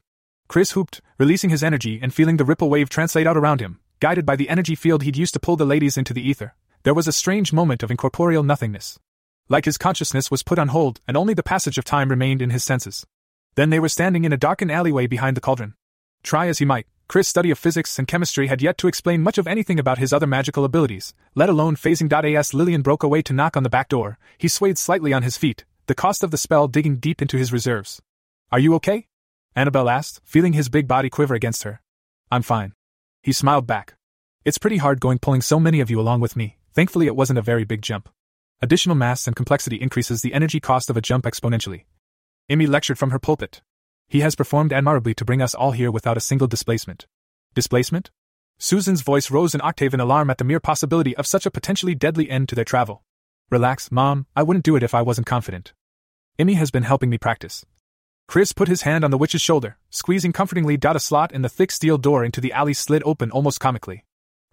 [0.48, 4.24] Chris hooped, releasing his energy and feeling the ripple wave translate out around him, guided
[4.24, 6.54] by the energy field he'd used to pull the ladies into the ether.
[6.84, 9.00] There was a strange moment of incorporeal nothingness.
[9.50, 12.52] Like his consciousness was put on hold, and only the passage of time remained in
[12.52, 13.04] his senses.
[13.56, 15.74] Then they were standing in a darkened alleyway behind the cauldron.
[16.22, 19.38] Try as he might, Chris' study of physics and chemistry had yet to explain much
[19.38, 22.10] of anything about his other magical abilities, let alone phasing.
[22.38, 25.36] As Lillian broke away to knock on the back door, he swayed slightly on his
[25.36, 28.02] feet, the cost of the spell digging deep into his reserves.
[28.50, 29.08] Are you okay?
[29.58, 31.82] Annabelle asked, feeling his big body quiver against her.
[32.32, 32.72] I'm fine.
[33.24, 33.96] He smiled back.
[34.46, 37.40] It's pretty hard going pulling so many of you along with me, thankfully it wasn't
[37.40, 38.08] a very big jump.
[38.62, 41.84] Additional mass and complexity increases the energy cost of a jump exponentially.
[42.48, 43.62] Amy lectured from her pulpit.
[44.12, 47.08] He has performed admirably to bring us all here without a single displacement.
[47.56, 48.12] Displacement?
[48.60, 51.96] Susan's voice rose an octave in alarm at the mere possibility of such a potentially
[51.96, 53.04] deadly end to their travel.
[53.50, 55.72] Relax, Mom, I wouldn't do it if I wasn't confident.
[56.38, 57.66] Amy has been helping me practice.
[58.28, 60.78] Chris put his hand on the witch's shoulder, squeezing comfortingly.
[60.84, 64.04] A slot in the thick steel door into the alley slid open almost comically.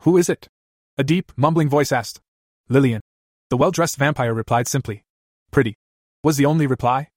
[0.03, 0.49] Who is it?
[0.97, 2.21] A deep, mumbling voice asked.
[2.69, 3.01] Lillian.
[3.51, 5.03] The well dressed vampire replied simply.
[5.51, 5.75] Pretty.
[6.23, 7.09] Was the only reply.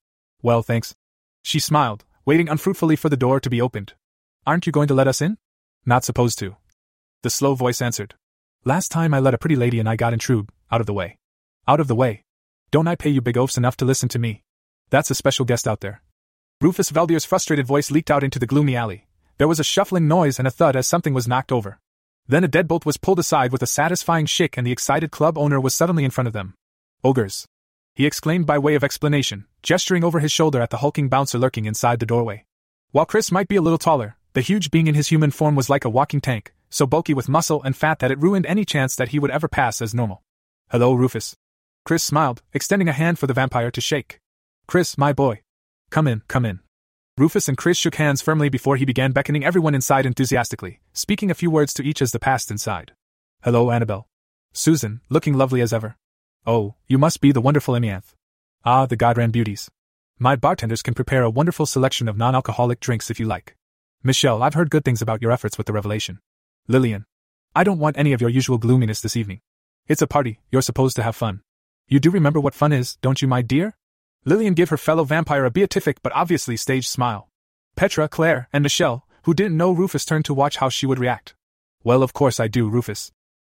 [0.42, 0.92] Well, thanks.
[1.44, 3.94] She smiled, waiting unfruitfully for the door to be opened.
[4.46, 5.38] Aren't you going to let us in?
[5.84, 6.56] Not supposed to.
[7.22, 8.14] The slow voice answered.
[8.64, 11.18] Last time I let a pretty lady and I got intrude, out of the way.
[11.66, 12.24] Out of the way.
[12.70, 14.44] Don't I pay you big oafs enough to listen to me?
[14.90, 16.02] That's a special guest out there.
[16.60, 19.08] Rufus Veldier's frustrated voice leaked out into the gloomy alley.
[19.38, 21.80] There was a shuffling noise and a thud as something was knocked over.
[22.28, 25.60] Then a deadbolt was pulled aside with a satisfying shake and the excited club owner
[25.60, 26.54] was suddenly in front of them.
[27.02, 27.46] Ogres
[27.94, 31.66] he exclaimed by way of explanation, gesturing over his shoulder at the hulking bouncer lurking
[31.66, 32.44] inside the doorway.
[32.90, 35.68] While Chris might be a little taller, the huge being in his human form was
[35.68, 38.96] like a walking tank, so bulky with muscle and fat that it ruined any chance
[38.96, 40.22] that he would ever pass as normal.
[40.70, 41.36] Hello, Rufus.
[41.84, 44.18] Chris smiled, extending a hand for the vampire to shake.
[44.66, 45.42] Chris, my boy.
[45.90, 46.60] Come in, come in.
[47.18, 51.34] Rufus and Chris shook hands firmly before he began beckoning everyone inside enthusiastically, speaking a
[51.34, 52.92] few words to each as they passed inside.
[53.42, 54.06] Hello, Annabelle.
[54.54, 55.96] Susan, looking lovely as ever.
[56.44, 58.14] Oh, you must be the wonderful Amianth.
[58.64, 59.70] Ah, the Godran beauties.
[60.18, 63.54] My bartenders can prepare a wonderful selection of non alcoholic drinks if you like.
[64.02, 66.18] Michelle, I've heard good things about your efforts with the revelation.
[66.66, 67.04] Lillian.
[67.54, 69.40] I don't want any of your usual gloominess this evening.
[69.86, 71.42] It's a party, you're supposed to have fun.
[71.86, 73.76] You do remember what fun is, don't you, my dear?
[74.24, 77.28] Lillian gave her fellow vampire a beatific but obviously staged smile.
[77.76, 81.36] Petra, Claire, and Michelle, who didn't know Rufus, turned to watch how she would react.
[81.84, 83.12] Well, of course I do, Rufus.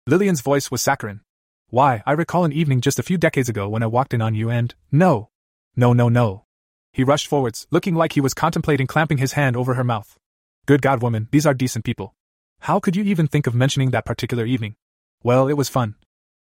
[0.06, 1.22] Lillian's voice was saccharine,
[1.70, 4.34] why, I recall an evening just a few decades ago when I walked in on
[4.34, 4.74] you and.
[4.92, 5.30] No!
[5.74, 6.44] No, no, no.
[6.92, 10.16] He rushed forwards, looking like he was contemplating clamping his hand over her mouth.
[10.64, 12.14] Good God, woman, these are decent people.
[12.60, 14.76] How could you even think of mentioning that particular evening?
[15.22, 15.96] Well, it was fun.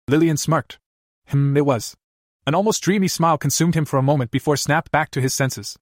[0.08, 0.80] Lillian smirked.
[1.28, 1.96] Hmm, it was.
[2.48, 5.78] An almost dreamy smile consumed him for a moment before snapped back to his senses.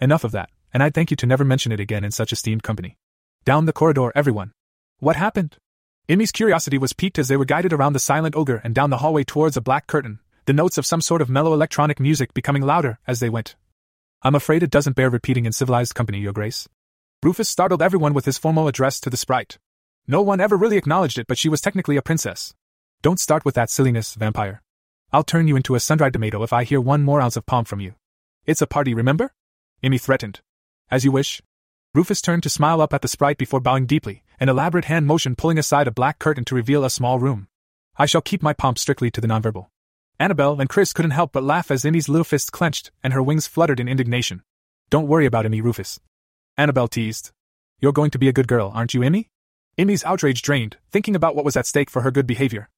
[0.00, 2.62] Enough of that, and I'd thank you to never mention it again in such esteemed
[2.62, 2.98] company.
[3.44, 4.52] Down the corridor, everyone.
[4.98, 5.56] What happened?
[6.12, 8.98] Imi's curiosity was piqued as they were guided around the silent ogre and down the
[8.98, 12.60] hallway towards a black curtain, the notes of some sort of mellow electronic music becoming
[12.60, 13.56] louder as they went.
[14.20, 16.68] I'm afraid it doesn't bear repeating in civilized company, Your Grace.
[17.22, 19.56] Rufus startled everyone with his formal address to the sprite.
[20.06, 22.52] No one ever really acknowledged it, but she was technically a princess.
[23.00, 24.60] Don't start with that silliness, vampire.
[25.14, 27.64] I'll turn you into a sun-dried tomato if I hear one more ounce of palm
[27.64, 27.94] from you.
[28.44, 29.32] It's a party, remember?
[29.82, 30.40] Imi threatened.
[30.90, 31.40] As you wish.
[31.94, 35.36] Rufus turned to smile up at the sprite before bowing deeply, an elaborate hand motion
[35.36, 37.46] pulling aside a black curtain to reveal a small room.
[37.96, 39.68] I shall keep my pomp strictly to the nonverbal.
[40.18, 43.46] Annabelle and Chris couldn't help but laugh as Imi's little fists clenched and her wings
[43.46, 44.42] fluttered in indignation.
[44.90, 46.00] Don't worry about Imi, Rufus.
[46.56, 47.30] Annabelle teased.
[47.78, 49.28] You're going to be a good girl, aren't you, Imi?
[49.78, 52.68] Imi's outrage drained, thinking about what was at stake for her good behavior.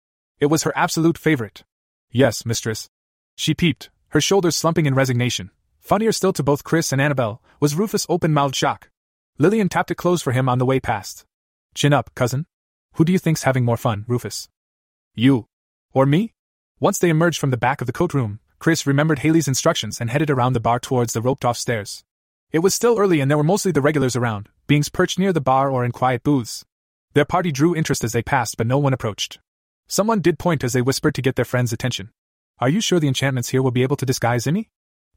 [0.41, 1.65] It was her absolute favorite.
[2.11, 2.91] Yes, mistress.
[3.37, 5.51] She peeped, her shoulders slumping in resignation.
[5.81, 8.91] Funnier still to both Chris and Annabelle was Rufus' open mouthed shock.
[9.39, 11.25] Lillian tapped it closed for him on the way past.
[11.75, 12.47] Chin up, cousin.
[12.95, 14.49] Who do you think's having more fun, Rufus?
[15.15, 15.49] You.
[15.93, 16.33] Or me?
[16.79, 20.09] Once they emerged from the back of the coat room, Chris remembered Haley's instructions and
[20.09, 22.05] headed around the bar towards the roped off stairs.
[22.53, 25.41] It was still early and there were mostly the regulars around, beings perched near the
[25.41, 26.65] bar or in quiet booths.
[27.13, 29.41] Their party drew interest as they passed, but no one approached.
[29.89, 32.11] Someone did point as they whispered to get their friend's attention.
[32.61, 34.69] Are you sure the enchantments here will be able to disguise Imi?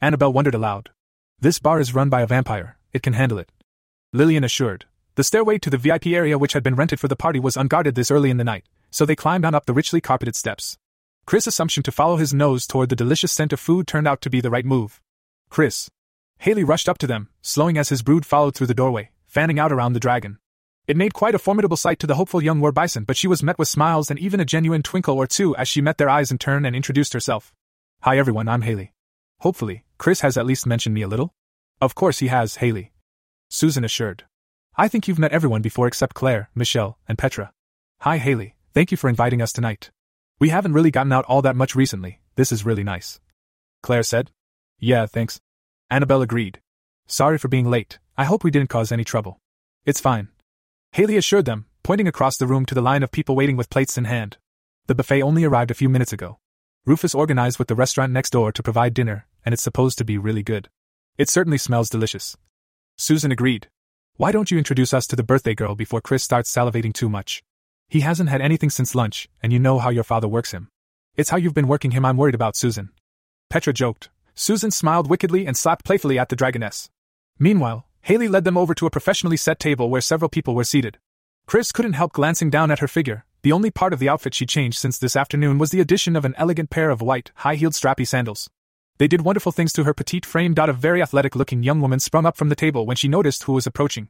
[0.02, 0.90] Annabelle wondered aloud.
[1.40, 3.52] This bar is run by a vampire, it can handle it.
[4.12, 4.86] Lillian assured,
[5.18, 7.96] the stairway to the VIP area, which had been rented for the party, was unguarded
[7.96, 10.78] this early in the night, so they climbed on up the richly carpeted steps.
[11.26, 14.30] Chris' assumption to follow his nose toward the delicious scent of food turned out to
[14.30, 15.02] be the right move.
[15.50, 15.90] Chris.
[16.38, 19.72] Haley rushed up to them, slowing as his brood followed through the doorway, fanning out
[19.72, 20.38] around the dragon.
[20.86, 23.42] It made quite a formidable sight to the hopeful young war bison, but she was
[23.42, 26.30] met with smiles and even a genuine twinkle or two as she met their eyes
[26.30, 27.56] in turn and introduced herself.
[28.02, 28.94] Hi everyone, I'm Haley.
[29.40, 31.34] Hopefully, Chris has at least mentioned me a little.
[31.82, 32.92] Of course he has, Haley.
[33.50, 34.26] Susan assured.
[34.80, 37.52] I think you've met everyone before except Claire, Michelle, and Petra.
[38.02, 38.54] Hi, Haley.
[38.76, 39.90] Thank you for inviting us tonight.
[40.40, 42.22] We haven't really gotten out all that much recently.
[42.36, 43.20] This is really nice.
[43.82, 44.30] Claire said.
[44.78, 45.42] Yeah, thanks.
[45.90, 46.62] Annabelle agreed.
[47.08, 47.98] Sorry for being late.
[48.20, 49.40] I hope we didn't cause any trouble.
[49.84, 50.28] It's fine.
[50.92, 53.98] Haley assured them, pointing across the room to the line of people waiting with plates
[53.98, 54.38] in hand.
[54.86, 56.38] The buffet only arrived a few minutes ago.
[56.86, 60.20] Rufus organized with the restaurant next door to provide dinner, and it's supposed to be
[60.20, 60.70] really good.
[61.18, 62.38] It certainly smells delicious.
[62.96, 63.70] Susan agreed.
[64.18, 67.44] Why don't you introduce us to the birthday girl before Chris starts salivating too much?
[67.88, 70.70] He hasn't had anything since lunch, and you know how your father works him.
[71.16, 72.90] It's how you've been working him I'm worried about, Susan.
[73.52, 74.10] Petra joked.
[74.34, 76.90] Susan smiled wickedly and slapped playfully at the dragoness.
[77.38, 80.98] Meanwhile, Haley led them over to a professionally set table where several people were seated.
[81.46, 83.24] Chris couldn't help glancing down at her figure.
[83.44, 86.26] The only part of the outfit she changed since this afternoon was the addition of
[86.26, 88.50] an elegant pair of white, high heeled strappy sandals.
[88.98, 90.56] They did wonderful things to her petite frame.
[90.58, 93.54] A very athletic looking young woman sprung up from the table when she noticed who
[93.54, 94.10] was approaching.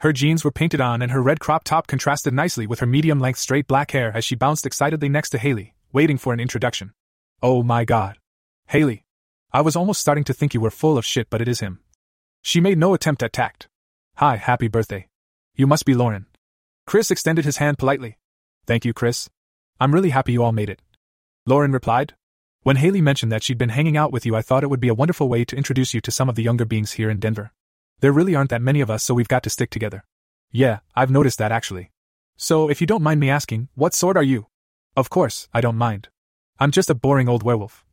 [0.00, 3.18] Her jeans were painted on and her red crop top contrasted nicely with her medium
[3.18, 6.92] length straight black hair as she bounced excitedly next to Haley, waiting for an introduction.
[7.42, 8.18] Oh my god.
[8.68, 9.04] Haley.
[9.52, 11.80] I was almost starting to think you were full of shit, but it is him.
[12.42, 13.68] She made no attempt at tact.
[14.16, 15.08] Hi, happy birthday.
[15.54, 16.26] You must be Lauren.
[16.86, 18.18] Chris extended his hand politely.
[18.66, 19.28] Thank you, Chris.
[19.80, 20.80] I'm really happy you all made it.
[21.46, 22.14] Lauren replied,
[22.68, 24.88] when Haley mentioned that she'd been hanging out with you, I thought it would be
[24.88, 27.50] a wonderful way to introduce you to some of the younger beings here in Denver.
[28.00, 30.04] There really aren't that many of us, so we've got to stick together.
[30.52, 31.92] Yeah, I've noticed that actually.
[32.36, 34.48] So, if you don't mind me asking, what sort are you?
[34.98, 36.10] Of course, I don't mind.
[36.58, 37.86] I'm just a boring old werewolf.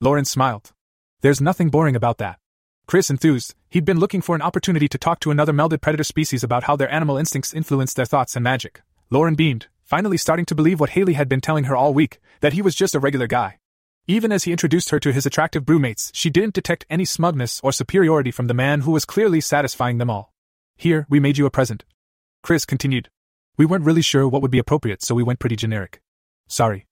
[0.00, 0.72] Lauren smiled.
[1.20, 2.38] There's nothing boring about that.
[2.86, 6.42] Chris enthused, he'd been looking for an opportunity to talk to another melded predator species
[6.42, 8.80] about how their animal instincts influenced their thoughts and magic.
[9.10, 12.54] Lauren beamed, finally starting to believe what Haley had been telling her all week that
[12.54, 13.58] he was just a regular guy.
[14.06, 17.72] Even as he introduced her to his attractive broodmates, she didn't detect any smugness or
[17.72, 20.34] superiority from the man who was clearly satisfying them all.
[20.76, 21.84] Here, we made you a present.
[22.42, 23.08] Chris continued.
[23.56, 26.02] We weren't really sure what would be appropriate, so we went pretty generic.
[26.48, 26.86] Sorry.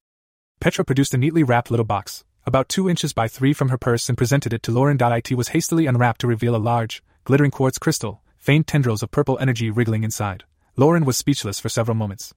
[0.59, 4.09] Petra produced a neatly wrapped little box, about two inches by three from her purse,
[4.09, 4.97] and presented it to Lauren.
[4.99, 9.39] It was hastily unwrapped to reveal a large, glittering quartz crystal, faint tendrils of purple
[9.39, 10.45] energy wriggling inside.
[10.79, 12.33] Lauren was speechless for several moments.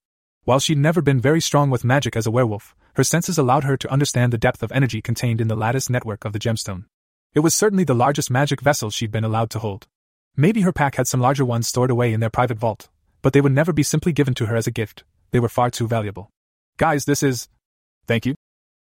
[0.45, 3.76] While she'd never been very strong with magic as a werewolf, her senses allowed her
[3.77, 6.85] to understand the depth of energy contained in the lattice network of the gemstone.
[7.34, 9.88] It was certainly the largest magic vessel she'd been allowed to hold.
[10.38, 12.89] Maybe her pack had some larger ones stored away in their private vault,
[13.23, 15.03] but they would never be simply given to her as a gift.
[15.31, 16.30] They were far too valuable.
[16.77, 17.49] Guys, this is.
[18.05, 18.35] Thank you.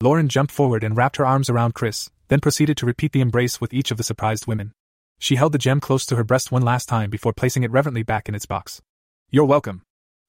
[0.02, 3.62] Lauren jumped forward and wrapped her arms around Chris, then proceeded to repeat the embrace
[3.62, 4.72] with each of the surprised women.
[5.20, 8.02] She held the gem close to her breast one last time before placing it reverently
[8.02, 8.82] back in its box.
[9.30, 9.84] You're welcome.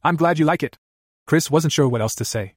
[0.05, 0.77] I'm glad you like it.
[1.27, 2.55] Chris wasn't sure what else to say.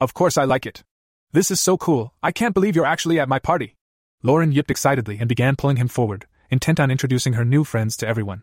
[0.00, 0.84] Of course I like it.
[1.32, 3.76] This is so cool, I can't believe you're actually at my party.
[4.22, 8.08] Lauren yipped excitedly and began pulling him forward, intent on introducing her new friends to
[8.08, 8.42] everyone.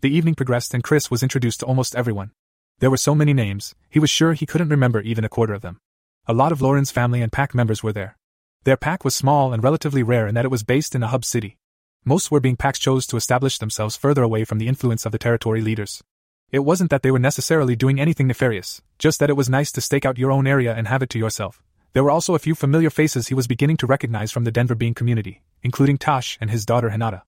[0.00, 2.32] The evening progressed and Chris was introduced to almost everyone.
[2.78, 5.62] There were so many names, he was sure he couldn't remember even a quarter of
[5.62, 5.78] them.
[6.26, 8.16] A lot of Lauren's family and pack members were there.
[8.64, 11.24] Their pack was small and relatively rare in that it was based in a hub
[11.24, 11.56] city.
[12.04, 15.18] Most were being packs chose to establish themselves further away from the influence of the
[15.18, 16.02] territory leaders.
[16.50, 19.82] It wasn't that they were necessarily doing anything nefarious, just that it was nice to
[19.82, 21.62] stake out your own area and have it to yourself.
[21.92, 24.74] There were also a few familiar faces he was beginning to recognize from the Denver
[24.74, 27.20] Being community, including Tosh and his daughter Hinata.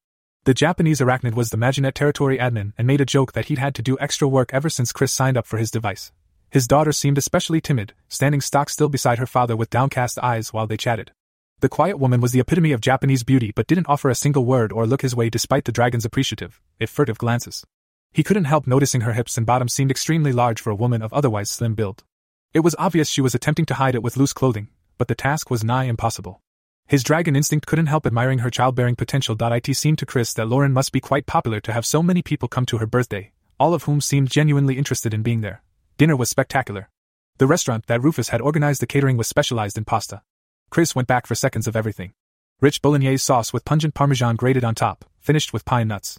[0.44, 3.74] The Japanese arachnid was the Maginet territory admin and made a joke that he'd had
[3.74, 6.12] to do extra work ever since Chris signed up for his device.
[6.48, 10.66] His daughter seemed especially timid, standing stock still beside her father with downcast eyes while
[10.66, 11.12] they chatted.
[11.60, 14.72] The quiet woman was the epitome of Japanese beauty but didn't offer a single word
[14.72, 17.66] or look his way despite the dragon's appreciative, if furtive glances.
[18.12, 21.12] He couldn't help noticing her hips and bottom seemed extremely large for a woman of
[21.12, 22.02] otherwise slim build.
[22.52, 24.68] It was obvious she was attempting to hide it with loose clothing,
[24.98, 26.40] but the task was nigh impossible.
[26.88, 29.36] His dragon instinct couldn't help admiring her childbearing potential.
[29.38, 32.48] It seemed to Chris that Lauren must be quite popular to have so many people
[32.48, 33.30] come to her birthday,
[33.60, 35.62] all of whom seemed genuinely interested in being there.
[35.96, 36.88] Dinner was spectacular.
[37.38, 40.22] The restaurant that Rufus had organized the catering was specialized in pasta.
[40.68, 42.12] Chris went back for seconds of everything.
[42.60, 46.18] Rich bolognese sauce with pungent parmesan grated on top, finished with pine nuts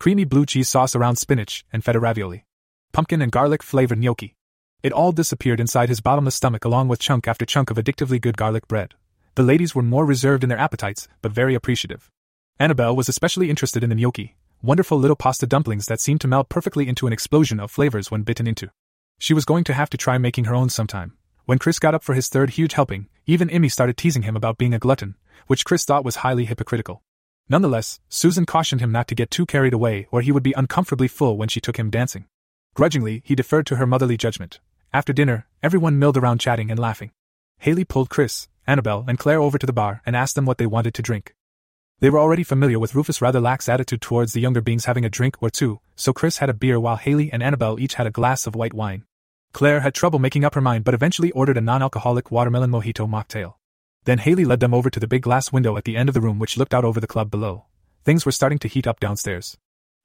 [0.00, 2.46] creamy blue cheese sauce around spinach and feta ravioli,
[2.90, 4.34] pumpkin and garlic flavored gnocchi.
[4.82, 8.38] It all disappeared inside his bottomless stomach along with chunk after chunk of addictively good
[8.38, 8.94] garlic bread.
[9.34, 12.10] The ladies were more reserved in their appetites, but very appreciative.
[12.58, 16.48] Annabelle was especially interested in the gnocchi, wonderful little pasta dumplings that seemed to melt
[16.48, 18.70] perfectly into an explosion of flavors when bitten into.
[19.18, 21.12] She was going to have to try making her own sometime.
[21.44, 24.56] When Chris got up for his third huge helping, even Emmy started teasing him about
[24.56, 25.16] being a glutton,
[25.46, 27.02] which Chris thought was highly hypocritical.
[27.48, 31.08] Nonetheless, Susan cautioned him not to get too carried away or he would be uncomfortably
[31.08, 32.26] full when she took him dancing.
[32.74, 34.60] Grudgingly, he deferred to her motherly judgment.
[34.92, 37.10] After dinner, everyone milled around chatting and laughing.
[37.58, 40.66] Haley pulled Chris, Annabelle, and Claire over to the bar and asked them what they
[40.66, 41.34] wanted to drink.
[42.00, 45.10] They were already familiar with Rufus' rather lax attitude towards the younger beings having a
[45.10, 48.10] drink or two, so Chris had a beer while Haley and Annabelle each had a
[48.10, 49.04] glass of white wine.
[49.52, 53.06] Claire had trouble making up her mind but eventually ordered a non alcoholic watermelon mojito
[53.06, 53.59] mocktail.
[54.04, 56.20] Then Haley led them over to the big glass window at the end of the
[56.20, 57.66] room which looked out over the club below.
[58.04, 59.58] Things were starting to heat up downstairs.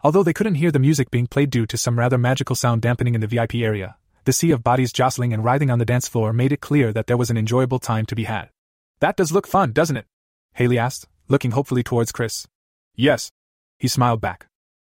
[0.03, 3.15] Although they couldn't hear the music being played due to some rather magical sound dampening
[3.15, 3.95] in the VIP area,
[4.25, 7.07] the sea of bodies jostling and writhing on the dance floor made it clear that
[7.07, 8.49] there was an enjoyable time to be had.
[8.99, 10.05] That does look fun, doesn't it?
[10.53, 12.47] Haley asked, looking hopefully towards Chris.
[12.95, 13.31] Yes.
[13.79, 14.47] He smiled back.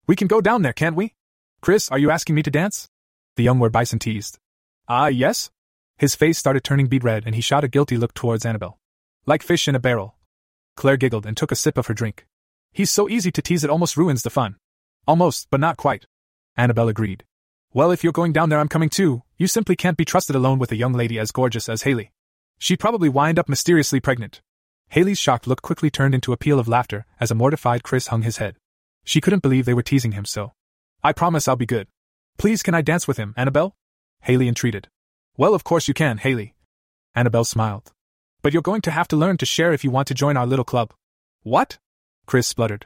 [0.08, 1.14] We can go down there, can't we?
[1.62, 2.88] Chris, are you asking me to dance?
[3.36, 4.40] The young Were Bison teased.
[4.88, 5.50] Ah, uh, yes?
[5.98, 8.78] His face started turning beet red and he shot a guilty look towards Annabelle.
[9.28, 10.16] Like fish in a barrel.
[10.76, 12.28] Claire giggled and took a sip of her drink.
[12.72, 14.58] He's so easy to tease it almost ruins the fun.
[15.08, 16.06] Almost, but not quite.
[16.56, 17.24] Annabelle agreed.
[17.74, 19.24] Well, if you're going down there, I'm coming too.
[19.38, 22.12] You simply can't be trusted alone with a young lady as gorgeous as Haley.
[22.60, 24.42] She'd probably wind up mysteriously pregnant.
[24.90, 28.22] Haley's shocked look quickly turned into a peal of laughter as a mortified Chris hung
[28.22, 28.58] his head.
[29.04, 30.54] She couldn't believe they were teasing him so.
[31.04, 31.88] I promise I'll be good.
[32.38, 33.76] Please, can I dance with him, Annabelle?
[34.22, 34.88] Haley entreated.
[35.36, 36.54] Well, of course you can, Haley.
[37.16, 37.92] Annabelle smiled.
[38.46, 40.46] But you're going to have to learn to share if you want to join our
[40.46, 40.94] little club.
[41.42, 41.80] What?
[42.28, 42.86] Chris spluttered.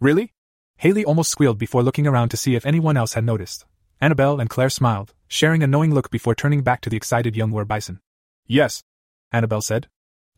[0.00, 0.34] Really?
[0.76, 3.64] Haley almost squealed before looking around to see if anyone else had noticed.
[4.02, 7.52] Annabelle and Claire smiled, sharing a knowing look before turning back to the excited young
[7.52, 8.00] Were Bison.
[8.46, 8.82] Yes,
[9.32, 9.86] Annabelle said.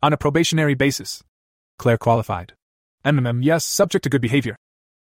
[0.01, 1.21] On a probationary basis.
[1.77, 2.53] Claire qualified.
[3.03, 4.55] MMM, yes, subject to good behavior.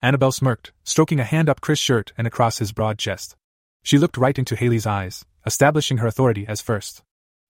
[0.00, 3.34] Annabelle smirked, stroking a hand up Chris' shirt and across his broad chest.
[3.82, 7.02] She looked right into Haley's eyes, establishing her authority as first.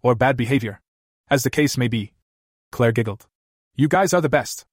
[0.03, 0.81] Or bad behavior.
[1.29, 2.13] As the case may be.
[2.71, 3.27] Claire giggled.
[3.75, 4.65] You guys are the best.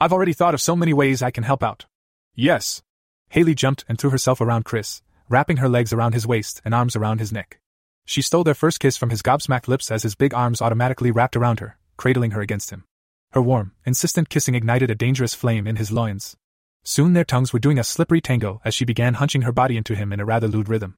[0.00, 1.86] I've already thought of so many ways I can help out.
[2.34, 2.82] Yes.
[3.28, 6.96] Haley jumped and threw herself around Chris, wrapping her legs around his waist and arms
[6.96, 7.60] around his neck.
[8.06, 11.36] She stole their first kiss from his gobsmacked lips as his big arms automatically wrapped
[11.36, 12.84] around her, cradling her against him.
[13.30, 16.36] Her warm, insistent kissing ignited a dangerous flame in his loins.
[16.82, 19.94] Soon their tongues were doing a slippery tango as she began hunching her body into
[19.94, 20.96] him in a rather lewd rhythm.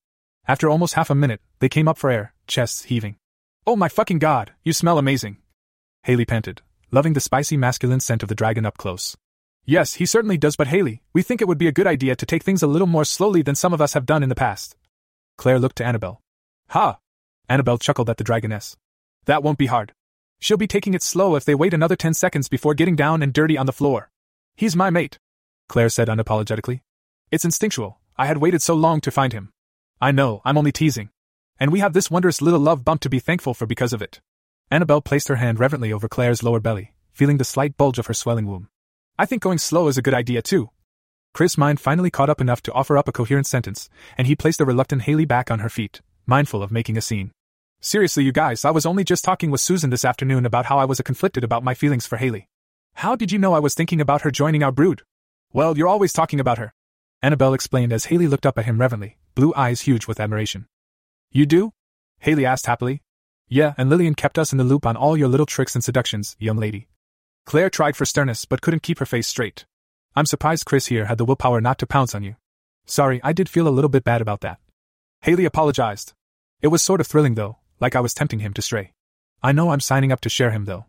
[0.48, 3.16] After almost half a minute, they came up for air, chests heaving.
[3.64, 5.36] Oh my fucking god, you smell amazing!
[6.02, 9.16] Haley panted, loving the spicy masculine scent of the dragon up close.
[9.64, 12.26] Yes, he certainly does, but Haley, we think it would be a good idea to
[12.26, 14.74] take things a little more slowly than some of us have done in the past.
[15.38, 16.20] Claire looked to Annabelle.
[16.70, 16.98] Ha!
[17.48, 18.74] Annabelle chuckled at the dragoness.
[19.26, 19.92] That won't be hard.
[20.40, 23.32] She'll be taking it slow if they wait another ten seconds before getting down and
[23.32, 24.10] dirty on the floor.
[24.56, 25.20] He's my mate,
[25.68, 26.80] Claire said unapologetically.
[27.30, 29.52] It's instinctual, I had waited so long to find him.
[30.00, 31.10] I know, I'm only teasing.
[31.62, 34.20] And we have this wondrous little love bump to be thankful for because of it.
[34.72, 38.14] Annabelle placed her hand reverently over Claire's lower belly, feeling the slight bulge of her
[38.14, 38.68] swelling womb.
[39.16, 40.70] I think going slow is a good idea too.
[41.32, 44.58] Chris' mind finally caught up enough to offer up a coherent sentence, and he placed
[44.58, 47.30] the reluctant Haley back on her feet, mindful of making a scene.
[47.80, 50.84] Seriously, you guys, I was only just talking with Susan this afternoon about how I
[50.84, 52.48] was conflicted about my feelings for Haley.
[52.94, 55.02] How did you know I was thinking about her joining our brood?
[55.52, 56.74] Well, you're always talking about her.
[57.22, 60.66] Annabelle explained as Haley looked up at him reverently, blue eyes huge with admiration.
[61.34, 61.72] You do?
[62.18, 63.00] Haley asked happily.
[63.48, 66.36] Yeah, and Lillian kept us in the loop on all your little tricks and seductions,
[66.38, 66.88] young lady.
[67.46, 69.64] Claire tried for sternness but couldn't keep her face straight.
[70.14, 72.36] I'm surprised Chris here had the willpower not to pounce on you.
[72.84, 74.60] Sorry, I did feel a little bit bad about that.
[75.22, 76.12] Haley apologized.
[76.60, 78.92] It was sort of thrilling though, like I was tempting him to stray.
[79.42, 80.84] I know I'm signing up to share him though.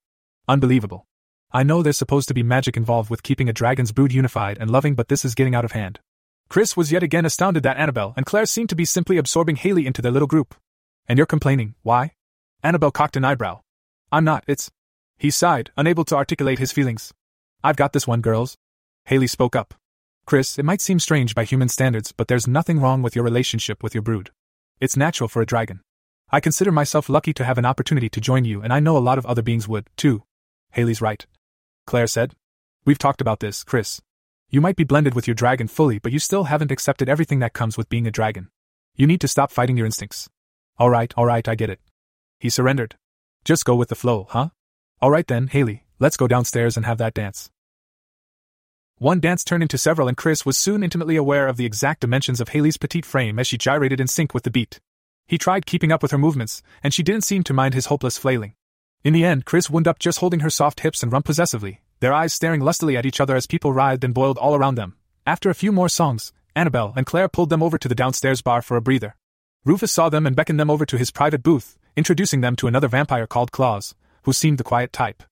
[0.49, 1.05] Unbelievable.
[1.53, 4.69] I know there's supposed to be magic involved with keeping a dragon's brood unified and
[4.69, 6.01] loving, but this is getting out of hand.
[6.49, 9.87] Chris was yet again astounded that Annabelle and Claire seemed to be simply absorbing Haley
[9.87, 10.55] into their little group.
[11.07, 12.13] And you're complaining, why?
[12.61, 13.61] Annabelle cocked an eyebrow.
[14.11, 14.71] I'm not, it's.
[15.17, 17.13] He sighed, unable to articulate his feelings.
[17.63, 18.57] I've got this one, girls.
[19.05, 19.73] Haley spoke up.
[20.25, 23.83] Chris, it might seem strange by human standards, but there's nothing wrong with your relationship
[23.83, 24.31] with your brood.
[24.79, 25.81] It's natural for a dragon.
[26.31, 28.99] I consider myself lucky to have an opportunity to join you, and I know a
[28.99, 30.23] lot of other beings would, too.
[30.71, 31.25] Haley's right.
[31.85, 32.33] Claire said.
[32.85, 34.01] We've talked about this, Chris.
[34.53, 37.53] You might be blended with your dragon fully, but you still haven't accepted everything that
[37.53, 38.49] comes with being a dragon.
[38.95, 40.29] You need to stop fighting your instincts.
[40.79, 41.79] Alright, alright, I get it.
[42.39, 42.95] He surrendered.
[43.43, 44.49] Just go with the flow, huh?
[45.01, 47.49] All right then, Haley, let's go downstairs and have that dance.
[48.99, 52.39] One dance turned into several, and Chris was soon intimately aware of the exact dimensions
[52.39, 54.79] of Haley's petite frame as she gyrated in sync with the beat.
[55.25, 58.19] He tried keeping up with her movements, and she didn't seem to mind his hopeless
[58.19, 58.53] flailing.
[59.03, 62.13] In the end, Chris wound up just holding her soft hips and rump possessively, their
[62.13, 64.97] eyes staring lustily at each other as people writhed and boiled all around them.
[65.25, 68.61] After a few more songs, Annabelle and Claire pulled them over to the downstairs bar
[68.61, 69.15] for a breather.
[69.63, 72.89] Rufus saw them and beckoned them over to his private booth, introducing them to another
[72.89, 75.23] vampire called Claus, who seemed the quiet type.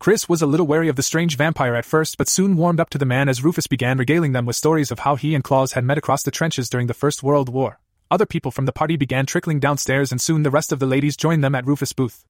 [0.00, 2.90] Chris was a little wary of the strange vampire at first, but soon warmed up
[2.90, 5.74] to the man as Rufus began regaling them with stories of how he and Claus
[5.74, 7.78] had met across the trenches during the First World War.
[8.10, 11.16] Other people from the party began trickling downstairs, and soon the rest of the ladies
[11.16, 12.24] joined them at Rufus' booth.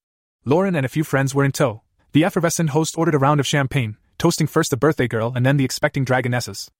[0.44, 1.81] Lauren and a few friends were in tow.
[2.16, 5.59] The effervescent host ordered a round of champagne, toasting first the birthday girl and then
[5.59, 6.70] the expecting dragonesses.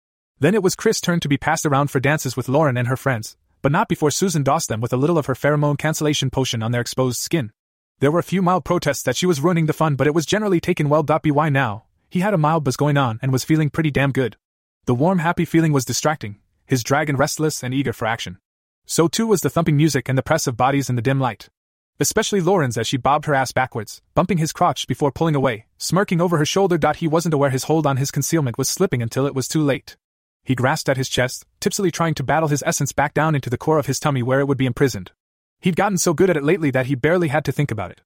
[0.41, 2.97] Then it was Chris' turn to be passed around for dances with Lauren and her
[2.97, 6.63] friends, but not before Susan doused them with a little of her pheromone cancellation potion
[6.63, 7.53] on their exposed skin.
[7.99, 10.25] There were a few mild protests that she was ruining the fun, but it was
[10.25, 11.03] generally taken well.
[11.03, 14.39] By now, he had a mild buzz going on and was feeling pretty damn good.
[14.87, 18.39] The warm, happy feeling was distracting, his dragon restless and eager for action.
[18.87, 21.51] So too was the thumping music and the press of bodies in the dim light.
[21.99, 26.21] Especially Lauren's as she bobbed her ass backwards, bumping his crotch before pulling away, smirking
[26.21, 26.79] over her shoulder.
[26.95, 29.97] He wasn't aware his hold on his concealment was slipping until it was too late.
[30.45, 33.57] He grasped at his chest, tipsily trying to battle his essence back down into the
[33.57, 35.13] core of his tummy where it would be imprisoned.
[35.61, 38.03] He'd gotten so good at it lately that he barely had to think about it.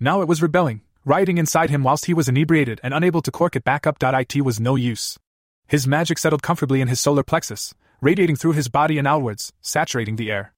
[0.00, 3.56] Now it was rebelling, rioting inside him whilst he was inebriated and unable to cork
[3.56, 4.02] it back up.
[4.02, 5.18] It was no use.
[5.66, 10.16] His magic settled comfortably in his solar plexus, radiating through his body and outwards, saturating
[10.16, 10.53] the air.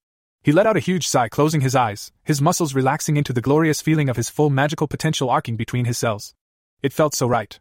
[0.46, 3.80] He let out a huge sigh, closing his eyes, his muscles relaxing into the glorious
[3.82, 6.36] feeling of his full magical potential arcing between his cells.
[6.84, 7.58] It felt so right.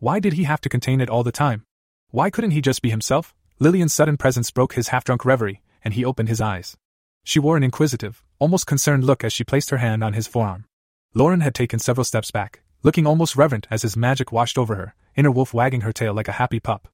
[0.00, 1.64] Why did he have to contain it all the time?
[2.10, 3.34] Why couldn't he just be himself?
[3.58, 6.76] Lillian's sudden presence broke his half drunk reverie, and he opened his eyes.
[7.24, 10.66] She wore an inquisitive, almost concerned look as she placed her hand on his forearm.
[11.14, 14.94] Lauren had taken several steps back, looking almost reverent as his magic washed over her,
[15.16, 16.86] inner wolf wagging her tail like a happy pup.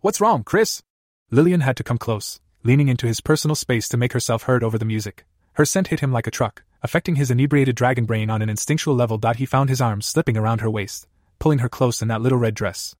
[0.00, 0.82] What's wrong, Chris?
[1.30, 4.78] Lillian had to come close, leaning into his personal space to make herself heard over
[4.78, 5.24] the music.
[5.54, 8.94] Her scent hit him like a truck, affecting his inebriated dragon brain on an instinctual
[8.94, 9.18] level.
[9.18, 11.06] That He found his arms slipping around her waist,
[11.38, 12.94] pulling her close in that little red dress.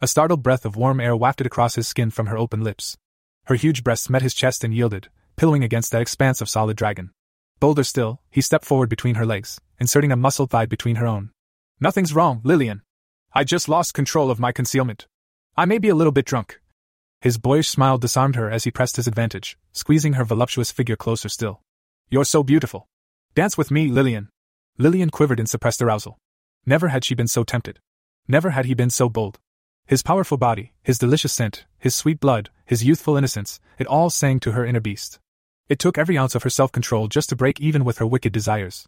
[0.00, 2.96] A startled breath of warm air wafted across his skin from her open lips.
[3.44, 7.10] Her huge breasts met his chest and yielded, pillowing against that expanse of solid dragon.
[7.60, 11.30] Bolder still, he stepped forward between her legs, inserting a muscled thigh between her own.
[11.80, 12.82] Nothing's wrong, Lillian.
[13.32, 15.06] I just lost control of my concealment.
[15.56, 16.60] I may be a little bit drunk.
[17.20, 21.28] His boyish smile disarmed her as he pressed his advantage, squeezing her voluptuous figure closer
[21.28, 21.62] still.
[22.10, 22.88] You're so beautiful.
[23.34, 24.28] Dance with me, Lillian.
[24.78, 26.18] Lillian quivered in suppressed arousal.
[26.64, 27.80] Never had she been so tempted.
[28.28, 29.40] Never had he been so bold.
[29.86, 34.38] His powerful body, his delicious scent, his sweet blood, his youthful innocence, it all sang
[34.40, 35.18] to her inner beast.
[35.68, 38.32] It took every ounce of her self control just to break even with her wicked
[38.32, 38.86] desires.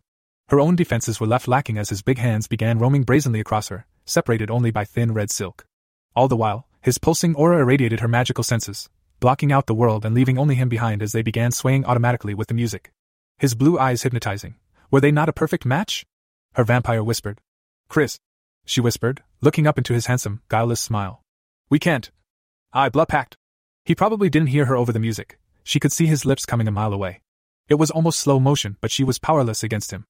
[0.50, 3.86] Her own defenses were left lacking as his big hands began roaming brazenly across her,
[4.04, 5.66] separated only by thin red silk.
[6.14, 8.88] All the while, his pulsing aura irradiated her magical senses,
[9.20, 12.48] blocking out the world and leaving only him behind as they began swaying automatically with
[12.48, 12.92] the music.
[13.38, 14.56] His blue eyes hypnotizing.
[14.90, 16.06] Were they not a perfect match?
[16.54, 17.40] Her vampire whispered.
[17.88, 18.18] Chris,
[18.64, 21.22] she whispered, looking up into his handsome, guileless smile.
[21.68, 22.10] We can't.
[22.72, 23.36] I blah packed.
[23.84, 26.72] He probably didn't hear her over the music, she could see his lips coming a
[26.72, 27.20] mile away.
[27.68, 30.04] It was almost slow motion, but she was powerless against him.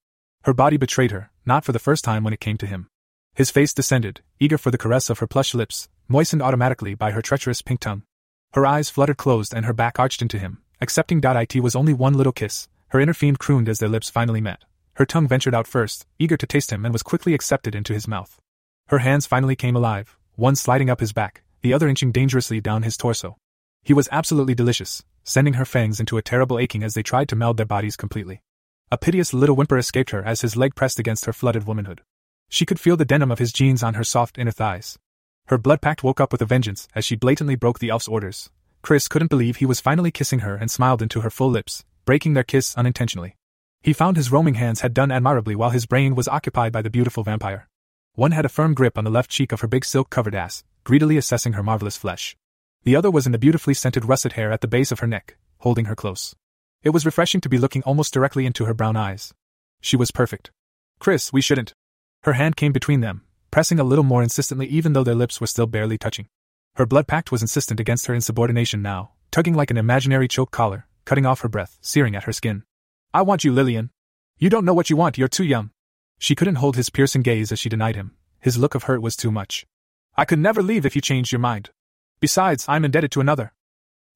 [0.44, 2.88] Her body betrayed her, not for the first time when it came to him.
[3.34, 7.22] His face descended, eager for the caress of her plush lips, moistened automatically by her
[7.22, 8.02] treacherous pink tongue.
[8.52, 12.14] Her eyes fluttered closed and her back arched into him, accepting it was only one
[12.14, 12.68] little kiss.
[12.88, 14.64] Her inner fiend crooned as their lips finally met.
[14.94, 18.08] Her tongue ventured out first, eager to taste him, and was quickly accepted into his
[18.08, 18.40] mouth.
[18.88, 22.82] Her hands finally came alive, one sliding up his back, the other inching dangerously down
[22.82, 23.36] his torso.
[23.84, 27.36] He was absolutely delicious, sending her fangs into a terrible aching as they tried to
[27.36, 28.42] meld their bodies completely.
[28.90, 32.02] A piteous little whimper escaped her as his leg pressed against her flooded womanhood.
[32.50, 34.98] She could feel the denim of his jeans on her soft inner thighs.
[35.46, 38.50] Her blood pact woke up with a vengeance as she blatantly broke the elf's orders.
[38.82, 42.34] Chris couldn't believe he was finally kissing her and smiled into her full lips, breaking
[42.34, 43.36] their kiss unintentionally.
[43.82, 46.90] He found his roaming hands had done admirably while his brain was occupied by the
[46.90, 47.68] beautiful vampire.
[48.14, 50.64] One had a firm grip on the left cheek of her big silk covered ass,
[50.82, 52.36] greedily assessing her marvelous flesh.
[52.82, 55.36] The other was in the beautifully scented russet hair at the base of her neck,
[55.58, 56.34] holding her close.
[56.82, 59.32] It was refreshing to be looking almost directly into her brown eyes.
[59.80, 60.50] She was perfect.
[60.98, 61.74] Chris, we shouldn't.
[62.22, 65.46] Her hand came between them, pressing a little more insistently even though their lips were
[65.46, 66.28] still barely touching.
[66.74, 70.86] Her blood pact was insistent against her insubordination now, tugging like an imaginary choke collar,
[71.06, 72.64] cutting off her breath, searing at her skin.
[73.14, 73.90] I want you, Lillian.
[74.38, 75.70] You don't know what you want, you're too young.
[76.18, 78.14] She couldn't hold his piercing gaze as she denied him.
[78.38, 79.66] His look of hurt was too much.
[80.14, 81.70] I could never leave if you changed your mind.
[82.20, 83.54] Besides, I'm indebted to another.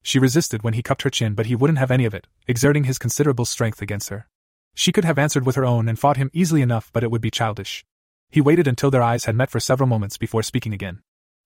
[0.03, 2.85] She resisted when he cupped her chin, but he wouldn't have any of it, exerting
[2.85, 4.29] his considerable strength against her.
[4.75, 7.23] She could have answered with her own and fought him easily enough, but it would
[7.23, 7.87] be childish.
[8.35, 11.03] He waited until their eyes had met for several moments before speaking again.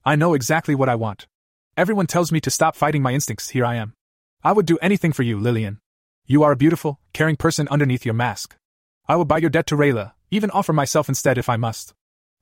[0.07, 1.27] I know exactly what I want.
[1.77, 3.93] Everyone tells me to stop fighting my instincts, here I am.
[4.43, 5.81] I would do anything for you, Lillian.
[6.25, 8.57] You are a beautiful, caring person underneath your mask.
[9.07, 11.93] I will buy your debt to Rayla, even offer myself instead if I must.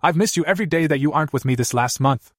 [0.01, 2.32] I've missed you every day that you aren't with me this last month.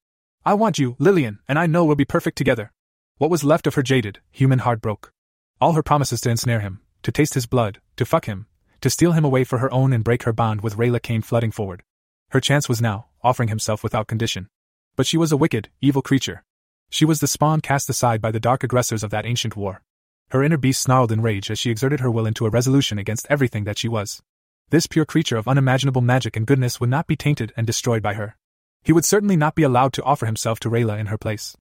[0.46, 2.72] I want you, Lillian, and I know we'll be perfect together.
[3.18, 5.12] What was left of her jaded, human heart broke.
[5.60, 8.48] All her promises to ensnare him, to taste his blood, to fuck him,
[8.80, 11.52] to steal him away for her own and break her bond with Rayla came flooding
[11.52, 11.84] forward.
[12.30, 14.48] Her chance was now, offering himself without condition.
[14.96, 16.44] But she was a wicked, evil creature.
[16.90, 19.82] She was the spawn cast aside by the dark aggressors of that ancient war.
[20.30, 23.28] Her inner beast snarled in rage as she exerted her will into a resolution against
[23.30, 24.22] everything that she was.
[24.70, 28.16] This pure creature of unimaginable magic and goodness would not be tainted and destroyed by
[28.16, 28.36] her.
[28.84, 31.56] He would certainly not be allowed to offer himself to Rayla in her place.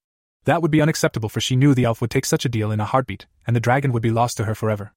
[0.45, 2.81] That would be unacceptable, for she knew the elf would take such a deal in
[2.81, 4.93] a heartbeat, and the dragon would be lost to her forever.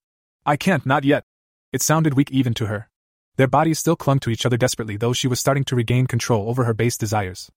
[0.46, 1.24] I can't, not yet.
[1.72, 2.90] It sounded weak even to her.
[3.38, 6.50] Their bodies still clung to each other desperately, though she was starting to regain control
[6.50, 7.50] over her base desires.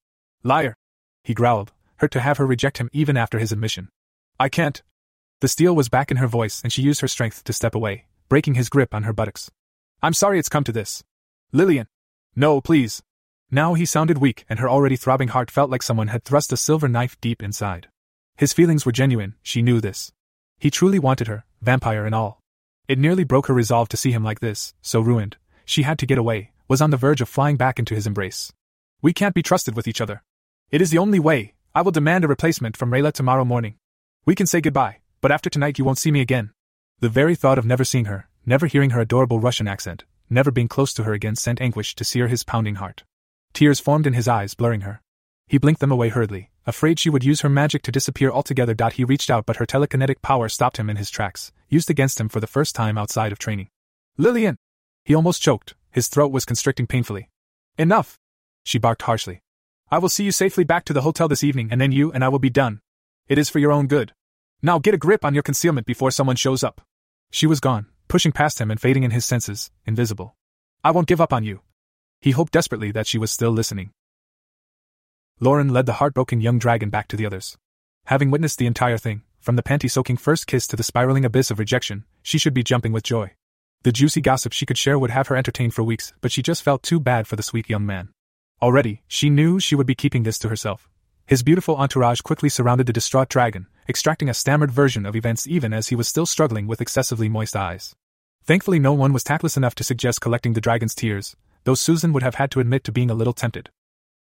[0.42, 0.76] Liar!
[1.24, 3.88] He growled, hurt to have her reject him even after his admission.
[4.38, 4.82] I can't.
[5.40, 8.06] The steel was back in her voice, and she used her strength to step away,
[8.28, 9.50] breaking his grip on her buttocks.
[10.02, 11.02] I'm sorry it's come to this.
[11.52, 11.86] Lillian.
[12.34, 13.02] No, please.
[13.50, 16.56] Now he sounded weak, and her already throbbing heart felt like someone had thrust a
[16.56, 17.88] silver knife deep inside.
[18.36, 20.10] His feelings were genuine, she knew this.
[20.58, 22.40] He truly wanted her, vampire and all.
[22.88, 25.36] It nearly broke her resolve to see him like this, so ruined.
[25.64, 28.52] She had to get away, was on the verge of flying back into his embrace.
[29.00, 30.22] We can't be trusted with each other.
[30.70, 31.54] It is the only way.
[31.74, 33.76] I will demand a replacement from Rayla tomorrow morning.
[34.24, 36.52] We can say goodbye, but after tonight you won't see me again.
[37.00, 40.68] The very thought of never seeing her, never hearing her adorable Russian accent, never being
[40.68, 43.04] close to her again sent anguish to sear his pounding heart.
[43.52, 45.02] Tears formed in his eyes, blurring her.
[45.48, 48.74] He blinked them away hurriedly, afraid she would use her magic to disappear altogether.
[48.92, 52.28] He reached out, but her telekinetic power stopped him in his tracks, used against him
[52.28, 53.68] for the first time outside of training.
[54.16, 54.56] Lillian!
[55.04, 57.28] He almost choked, his throat was constricting painfully.
[57.76, 58.18] Enough!
[58.64, 59.42] She barked harshly.
[59.90, 62.24] I will see you safely back to the hotel this evening, and then you and
[62.24, 62.80] I will be done.
[63.28, 64.12] It is for your own good.
[64.62, 66.80] Now get a grip on your concealment before someone shows up.
[67.30, 70.36] She was gone, pushing past him and fading in his senses, invisible.
[70.84, 71.60] I won't give up on you.
[72.20, 73.90] He hoped desperately that she was still listening.
[75.40, 77.58] Lauren led the heartbroken young dragon back to the others.
[78.06, 81.50] Having witnessed the entire thing, from the panty soaking first kiss to the spiraling abyss
[81.50, 83.32] of rejection, she should be jumping with joy.
[83.84, 86.62] The juicy gossip she could share would have her entertained for weeks, but she just
[86.62, 88.10] felt too bad for the sweet young man.
[88.60, 90.88] Already, she knew she would be keeping this to herself.
[91.26, 95.72] His beautiful entourage quickly surrounded the distraught dragon, extracting a stammered version of events even
[95.72, 97.96] as he was still struggling with excessively moist eyes.
[98.44, 101.34] Thankfully, no one was tactless enough to suggest collecting the dragon's tears,
[101.64, 103.70] though Susan would have had to admit to being a little tempted.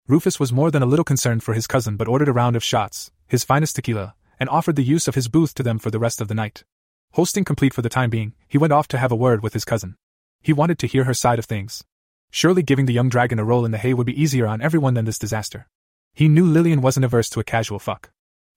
[0.08, 2.64] Rufus was more than a little concerned for his cousin but ordered a round of
[2.64, 5.98] shots, his finest tequila, and offered the use of his booth to them for the
[5.98, 6.64] rest of the night.
[7.12, 9.66] Hosting complete for the time being, he went off to have a word with his
[9.66, 9.96] cousin.
[10.40, 11.84] He wanted to hear her side of things.
[12.30, 14.94] Surely giving the young dragon a roll in the hay would be easier on everyone
[14.94, 15.68] than this disaster.
[16.14, 18.10] He knew Lillian wasn't averse to a casual fuck.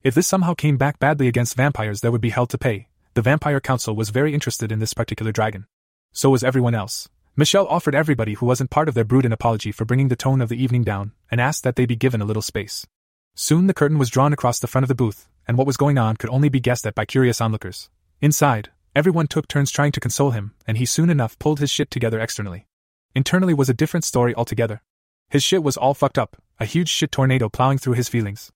[0.03, 2.87] If this somehow came back badly against vampires, there would be hell to pay.
[3.13, 5.67] The Vampire Council was very interested in this particular dragon.
[6.13, 7.09] So was everyone else.
[7.35, 10.39] Michelle offered everybody who wasn't part of their brood an apology for bringing the tone
[10.39, 12.87] of the evening down, and asked that they be given a little space.
[13.35, 15.97] Soon the curtain was drawn across the front of the booth, and what was going
[15.97, 17.89] on could only be guessed at by curious onlookers.
[18.21, 21.91] Inside, everyone took turns trying to console him, and he soon enough pulled his shit
[21.91, 22.65] together externally.
[23.13, 24.81] Internally was a different story altogether.
[25.29, 28.51] His shit was all fucked up, a huge shit tornado plowing through his feelings.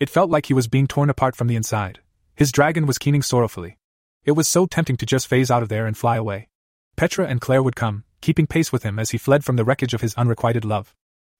[0.00, 2.00] It felt like he was being torn apart from the inside.
[2.34, 3.78] His dragon was keening sorrowfully.
[4.24, 6.48] It was so tempting to just phase out of there and fly away.
[6.96, 9.94] Petra and Claire would come, keeping pace with him as he fled from the wreckage
[9.94, 10.94] of his unrequited love.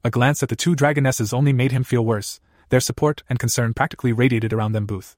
[0.05, 3.75] A glance at the two dragonesses only made him feel worse, their support and concern
[3.75, 5.17] practically radiated around them both.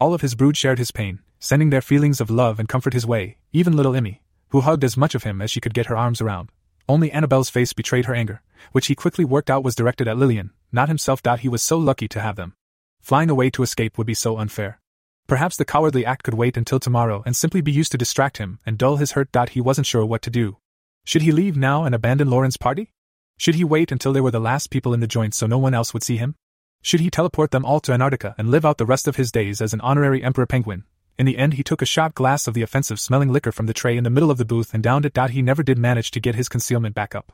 [0.00, 3.06] All of his brood shared his pain, sending their feelings of love and comfort his
[3.06, 5.96] way, even little Emmy, who hugged as much of him as she could get her
[5.96, 6.50] arms around.
[6.88, 8.42] Only Annabelle's face betrayed her anger,
[8.72, 11.20] which he quickly worked out was directed at Lillian, not himself.
[11.40, 12.54] He was so lucky to have them.
[13.00, 14.80] Flying away to escape would be so unfair.
[15.26, 18.58] Perhaps the cowardly act could wait until tomorrow and simply be used to distract him
[18.64, 19.28] and dull his hurt.
[19.50, 20.56] He wasn't sure what to do,
[21.08, 22.92] should he leave now and abandon Lauren's party?
[23.38, 25.72] Should he wait until they were the last people in the joint so no one
[25.72, 26.34] else would see him?
[26.82, 29.62] Should he teleport them all to Antarctica and live out the rest of his days
[29.62, 30.84] as an honorary emperor penguin?
[31.18, 33.74] In the end, he took a shot glass of the offensive smelling liquor from the
[33.74, 35.18] tray in the middle of the booth and downed it.
[35.30, 37.32] He never did manage to get his concealment back up.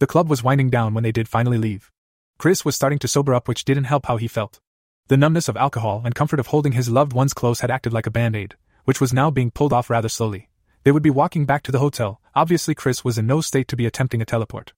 [0.00, 1.92] The club was winding down when they did finally leave.
[2.36, 4.58] Chris was starting to sober up, which didn't help how he felt.
[5.06, 8.06] The numbness of alcohol and comfort of holding his loved ones close had acted like
[8.06, 10.48] a band aid, which was now being pulled off rather slowly.
[10.82, 12.20] They would be walking back to the hotel.
[12.34, 14.72] Obviously, Chris was in no state to be attempting a teleport.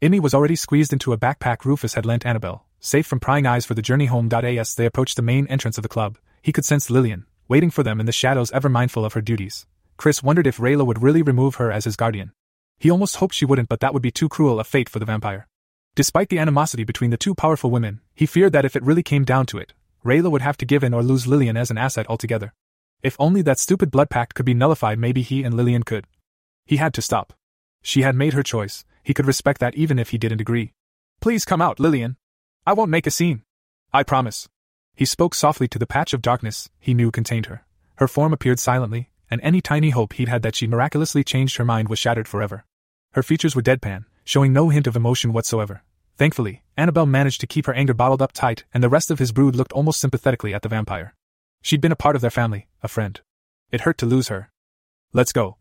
[0.00, 2.64] Emmy was already squeezed into a backpack Rufus had lent Annabelle.
[2.80, 4.28] Safe from prying eyes for the journey home.
[4.32, 7.82] As they approached the main entrance of the club, he could sense Lillian, waiting for
[7.82, 9.66] them in the shadows, ever mindful of her duties.
[9.96, 12.32] Chris wondered if Rayla would really remove her as his guardian.
[12.78, 15.04] He almost hoped she wouldn't, but that would be too cruel a fate for the
[15.04, 15.46] vampire.
[15.94, 19.24] Despite the animosity between the two powerful women, he feared that if it really came
[19.24, 19.74] down to it,
[20.04, 22.52] Rayla would have to give in or lose Lillian as an asset altogether.
[23.02, 26.06] If only that stupid blood pact could be nullified, maybe he and Lillian could.
[26.66, 27.32] He had to stop.
[27.82, 30.72] She had made her choice, he could respect that even if he didn't agree.
[31.20, 32.16] Please come out, Lillian.
[32.66, 33.42] I won't make a scene.
[33.92, 34.48] I promise.
[34.94, 37.64] He spoke softly to the patch of darkness he knew contained her.
[37.96, 41.64] Her form appeared silently, and any tiny hope he'd had that she'd miraculously changed her
[41.64, 42.64] mind was shattered forever.
[43.12, 45.82] Her features were deadpan, showing no hint of emotion whatsoever.
[46.16, 49.32] Thankfully, Annabelle managed to keep her anger bottled up tight, and the rest of his
[49.32, 51.14] brood looked almost sympathetically at the vampire.
[51.62, 53.20] She'd been a part of their family, a friend.
[53.70, 54.50] It hurt to lose her.
[55.12, 55.56] Let's go.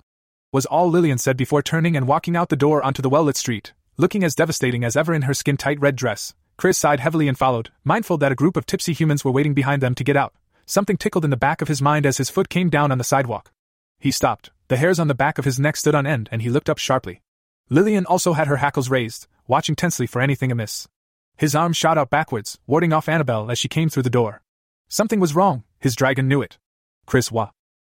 [0.51, 3.37] Was all Lillian said before turning and walking out the door onto the well lit
[3.37, 6.33] street, looking as devastating as ever in her skin tight red dress.
[6.61, 9.81] Chris sighed heavily and followed, mindful that a group of tipsy humans were waiting behind
[9.81, 10.35] them to get out.
[10.67, 13.03] Something tickled in the back of his mind as his foot came down on the
[13.03, 13.51] sidewalk.
[13.99, 14.51] He stopped.
[14.67, 16.77] The hairs on the back of his neck stood on end, and he looked up
[16.77, 17.23] sharply.
[17.71, 20.87] Lillian also had her hackles raised, watching tensely for anything amiss.
[21.35, 24.43] His arm shot out backwards, warding off Annabelle as she came through the door.
[24.87, 26.59] Something was wrong, His dragon knew it.
[27.07, 27.49] Chris Wa.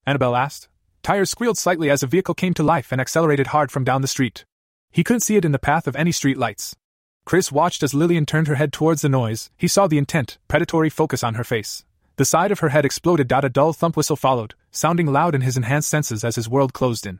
[0.06, 0.68] Annabelle asked.
[1.04, 4.08] Tires squealed slightly as a vehicle came to life and accelerated hard from down the
[4.08, 4.44] street.
[4.90, 6.74] He couldn't see it in the path of any street lights.
[7.26, 9.50] Chris watched as Lillian turned her head towards the noise.
[9.56, 11.84] He saw the intent, predatory focus on her face.
[12.14, 13.32] The side of her head exploded.
[13.32, 17.04] A dull thump whistle followed, sounding loud in his enhanced senses as his world closed
[17.04, 17.18] in.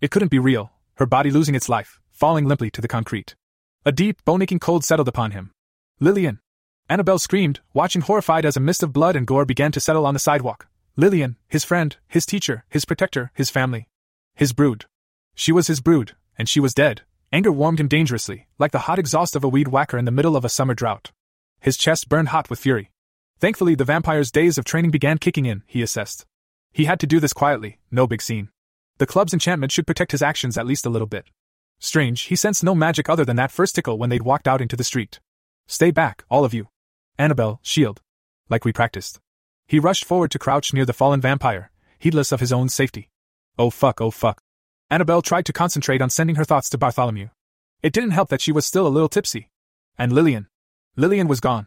[0.00, 3.34] It couldn't be real, her body losing its life, falling limply to the concrete.
[3.84, 5.50] A deep, bone aching cold settled upon him.
[5.98, 6.38] Lillian!
[6.88, 10.14] Annabelle screamed, watching horrified as a mist of blood and gore began to settle on
[10.14, 10.68] the sidewalk.
[10.94, 13.88] Lillian, his friend, his teacher, his protector, his family.
[14.36, 14.86] His brood.
[15.34, 17.02] She was his brood, and she was dead.
[17.30, 20.34] Anger warmed him dangerously, like the hot exhaust of a weed whacker in the middle
[20.34, 21.12] of a summer drought.
[21.60, 22.90] His chest burned hot with fury.
[23.38, 26.24] Thankfully, the vampire's days of training began kicking in, he assessed.
[26.72, 28.48] He had to do this quietly, no big scene.
[28.96, 31.26] The club's enchantment should protect his actions at least a little bit.
[31.78, 34.74] Strange, he sensed no magic other than that first tickle when they'd walked out into
[34.74, 35.20] the street.
[35.66, 36.68] Stay back, all of you.
[37.18, 38.00] Annabelle, shield.
[38.48, 39.20] Like we practiced.
[39.66, 43.10] He rushed forward to crouch near the fallen vampire, heedless of his own safety.
[43.58, 44.40] Oh fuck, oh fuck.
[44.90, 47.28] Annabelle tried to concentrate on sending her thoughts to Bartholomew.
[47.82, 49.50] It didn't help that she was still a little tipsy.
[49.98, 50.46] And Lillian.
[50.96, 51.66] Lillian was gone.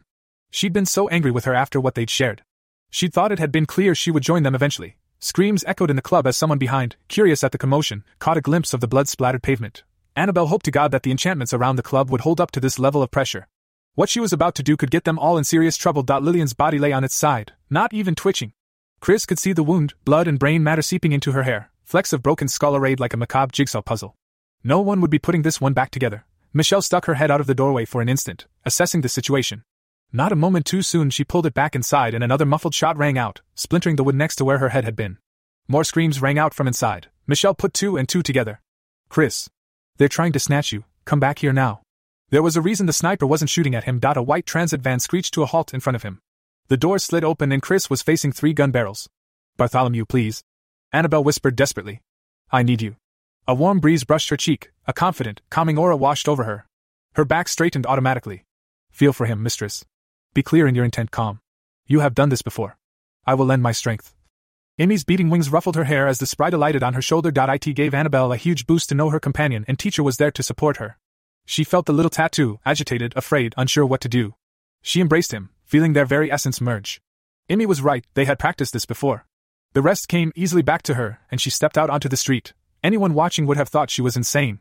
[0.50, 2.42] She'd been so angry with her after what they'd shared.
[2.90, 4.98] She'd thought it had been clear she would join them eventually.
[5.20, 8.74] Screams echoed in the club as someone behind, curious at the commotion, caught a glimpse
[8.74, 9.84] of the blood splattered pavement.
[10.16, 12.80] Annabelle hoped to God that the enchantments around the club would hold up to this
[12.80, 13.48] level of pressure.
[13.94, 16.04] What she was about to do could get them all in serious trouble.
[16.04, 18.54] Lillian's body lay on its side, not even twitching.
[19.00, 22.24] Chris could see the wound, blood and brain matter seeping into her hair flecks of
[22.24, 24.16] broken skull arrayed like a macabre jigsaw puzzle.
[24.64, 26.24] No one would be putting this one back together.
[26.54, 29.66] Michelle stuck her head out of the doorway for an instant, assessing the situation.
[30.14, 33.18] Not a moment too soon, she pulled it back inside and another muffled shot rang
[33.18, 35.18] out, splintering the wood next to where her head had been.
[35.68, 37.10] More screams rang out from inside.
[37.28, 38.62] Michelle put two and two together.
[39.10, 39.50] Chris.
[39.98, 40.86] They're trying to snatch you.
[41.04, 41.82] Come back here now.
[42.30, 44.00] There was a reason the sniper wasn't shooting at him.
[44.02, 46.22] A white transit van screeched to a halt in front of him.
[46.70, 49.10] The door slid open and Chris was facing three gun barrels.
[49.58, 50.42] Bartholomew, please.
[50.94, 52.02] Annabelle whispered desperately.
[52.52, 52.98] I need you.
[53.48, 56.66] A warm breeze brushed her cheek, a confident, calming aura washed over her.
[57.14, 58.44] Her back straightened automatically.
[58.92, 59.86] Feel for him, mistress.
[60.34, 61.40] Be clear in your intent, calm.
[61.88, 62.78] You have done this before.
[63.26, 64.14] I will lend my strength.
[64.78, 67.32] Emmy's beating wings ruffled her hair as the sprite alighted on her shoulder.
[67.34, 70.44] It gave Annabelle a huge boost to know her companion and teacher was there to
[70.44, 70.98] support her.
[71.46, 74.36] She felt the little tattoo, agitated, afraid, unsure what to do.
[74.82, 77.02] She embraced him, feeling their very essence merge.
[77.50, 79.26] Emmy was right, they had practiced this before.
[79.74, 82.54] The rest came easily back to her, and she stepped out onto the street.
[82.84, 84.60] Anyone watching would have thought she was insane.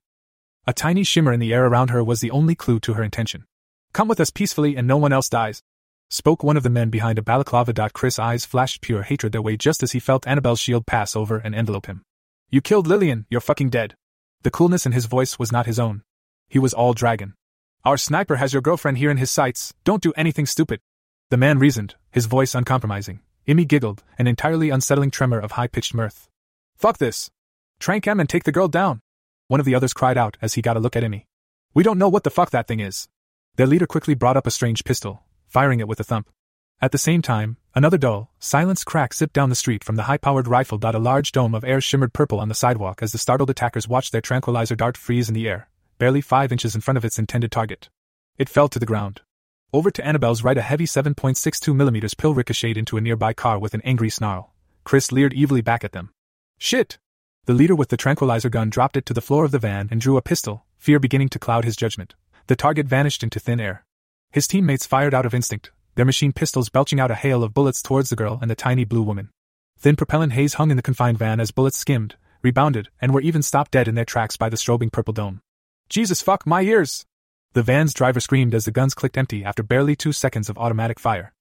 [0.68, 3.44] A tiny shimmer in the air around her was the only clue to her intention.
[3.92, 5.62] Come with us peacefully and no one else dies.
[6.10, 7.90] Spoke one of the men behind a balaclava.
[7.92, 11.38] Chris' eyes flashed pure hatred their way just as he felt Annabelle's shield pass over
[11.38, 12.02] and envelope him.
[12.50, 13.94] You killed Lillian, you're fucking dead.
[14.42, 16.02] The coolness in his voice was not his own.
[16.48, 17.34] He was all dragon.
[17.84, 20.80] Our sniper has your girlfriend here in his sights, don't do anything stupid.
[21.30, 23.20] The man reasoned, his voice uncompromising.
[23.46, 26.28] Emmy giggled, an entirely unsettling tremor of high pitched mirth.
[26.76, 27.30] Fuck this!
[27.78, 29.00] Trank him and take the girl down!
[29.48, 31.26] One of the others cried out as he got a look at Emmy.
[31.74, 33.08] We don't know what the fuck that thing is.
[33.56, 36.28] Their leader quickly brought up a strange pistol, firing it with a thump.
[36.82, 40.16] At the same time, another dull, silenced crack zipped down the street from the high
[40.16, 40.78] powered rifle.
[40.82, 44.12] A large dome of air shimmered purple on the sidewalk as the startled attackers watched
[44.12, 45.68] their tranquilizer dart freeze in the air,
[45.98, 47.90] barely five inches in front of its intended target.
[48.38, 49.20] It fell to the ground,
[49.72, 53.82] over to Annabelle's right, a heavy 7.62mm pill ricocheted into a nearby car with an
[53.84, 54.52] angry snarl.
[54.84, 56.10] Chris leered evilly back at them.
[56.58, 56.98] Shit!
[57.46, 60.00] The leader with the tranquilizer gun dropped it to the floor of the van and
[60.00, 62.14] drew a pistol, fear beginning to cloud his judgment.
[62.46, 63.84] The target vanished into thin air.
[64.30, 67.82] His teammates fired out of instinct, their machine pistols belching out a hail of bullets
[67.82, 69.30] towards the girl and the tiny blue woman.
[69.78, 73.42] Thin propellant haze hung in the confined van as bullets skimmed, rebounded, and were even
[73.42, 75.40] stopped dead in their tracks by the strobing purple dome.
[75.88, 77.06] Jesus fuck my ears!
[77.52, 81.00] The van's driver screamed as the guns clicked empty after barely two seconds of automatic
[81.00, 81.32] fire.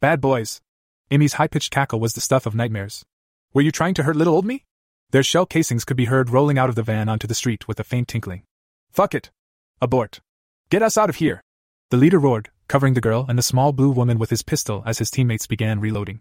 [0.00, 0.62] Bad boys.
[1.10, 3.04] Emmy's high pitched cackle was the stuff of nightmares.
[3.52, 4.64] Were you trying to hurt little old me?
[5.10, 7.78] Their shell casings could be heard rolling out of the van onto the street with
[7.78, 8.44] a faint tinkling.
[8.90, 9.30] Fuck it.
[9.82, 10.20] Abort.
[10.70, 11.42] Get us out of here.
[11.90, 14.98] The leader roared, covering the girl and the small blue woman with his pistol as
[14.98, 16.20] his teammates began reloading.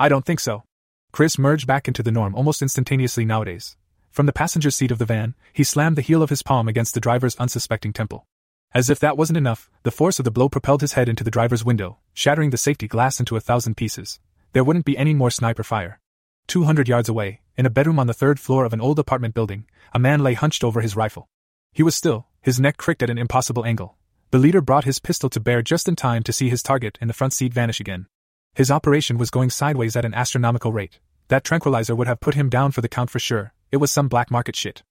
[0.00, 0.64] I don't think so.
[1.12, 3.76] Chris merged back into the norm almost instantaneously nowadays.
[4.10, 6.94] From the passenger seat of the van, he slammed the heel of his palm against
[6.94, 8.26] the driver's unsuspecting temple.
[8.74, 11.30] As if that wasn't enough, the force of the blow propelled his head into the
[11.30, 14.20] driver's window, shattering the safety glass into a thousand pieces.
[14.52, 16.00] There wouldn't be any more sniper fire.
[16.46, 19.34] Two hundred yards away, in a bedroom on the third floor of an old apartment
[19.34, 21.28] building, a man lay hunched over his rifle.
[21.72, 23.96] He was still, his neck cricked at an impossible angle.
[24.30, 27.08] The leader brought his pistol to bear just in time to see his target in
[27.08, 28.06] the front seat vanish again.
[28.54, 30.98] His operation was going sideways at an astronomical rate.
[31.28, 34.08] That tranquilizer would have put him down for the count for sure, it was some
[34.08, 34.82] black market shit.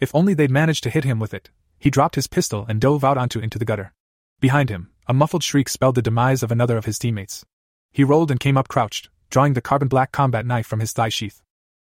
[0.00, 1.50] If only they'd managed to hit him with it,
[1.84, 3.92] he dropped his pistol and dove out onto into the gutter.
[4.40, 7.44] Behind him, a muffled shriek spelled the demise of another of his teammates.
[7.92, 11.10] He rolled and came up crouched, drawing the carbon black combat knife from his thigh
[11.10, 11.42] sheath.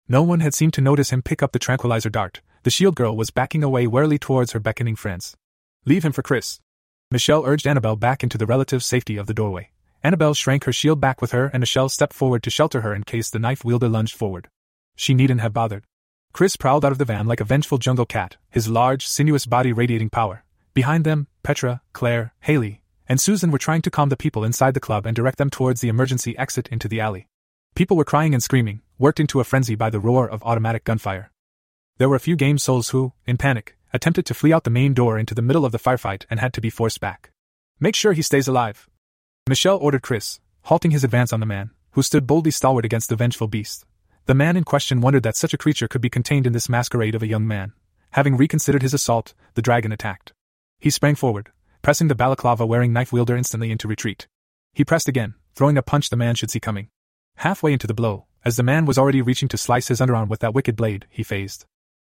[0.09, 2.41] No one had seemed to notice him pick up the tranquilizer dart.
[2.63, 5.37] The shield girl was backing away warily towards her beckoning friends.
[5.85, 6.59] Leave him for Chris.
[7.11, 9.69] Michelle urged Annabelle back into the relative safety of the doorway.
[10.03, 13.03] Annabelle shrank her shield back with her, and Michelle stepped forward to shelter her in
[13.03, 14.49] case the knife wielder lunged forward.
[14.95, 15.85] She needn't have bothered.
[16.33, 19.73] Chris prowled out of the van like a vengeful jungle cat, his large, sinuous body
[19.73, 20.43] radiating power.
[20.73, 24.79] Behind them, Petra, Claire, Haley, and Susan were trying to calm the people inside the
[24.79, 27.27] club and direct them towards the emergency exit into the alley.
[27.75, 31.31] People were crying and screaming, worked into a frenzy by the roar of automatic gunfire.
[31.97, 34.93] There were a few game souls who, in panic, attempted to flee out the main
[34.93, 37.31] door into the middle of the firefight and had to be forced back.
[37.79, 38.89] Make sure he stays alive.
[39.47, 43.15] Michelle ordered Chris, halting his advance on the man, who stood boldly stalwart against the
[43.15, 43.85] vengeful beast.
[44.27, 47.15] The man in question wondered that such a creature could be contained in this masquerade
[47.15, 47.73] of a young man.
[48.11, 50.33] Having reconsidered his assault, the dragon attacked.
[50.79, 54.27] He sprang forward, pressing the balaclava wearing knife wielder instantly into retreat.
[54.73, 56.89] He pressed again, throwing a punch the man should see coming.
[57.37, 60.39] Halfway into the blow, as the man was already reaching to slice his underarm with
[60.41, 61.65] that wicked blade, he phased.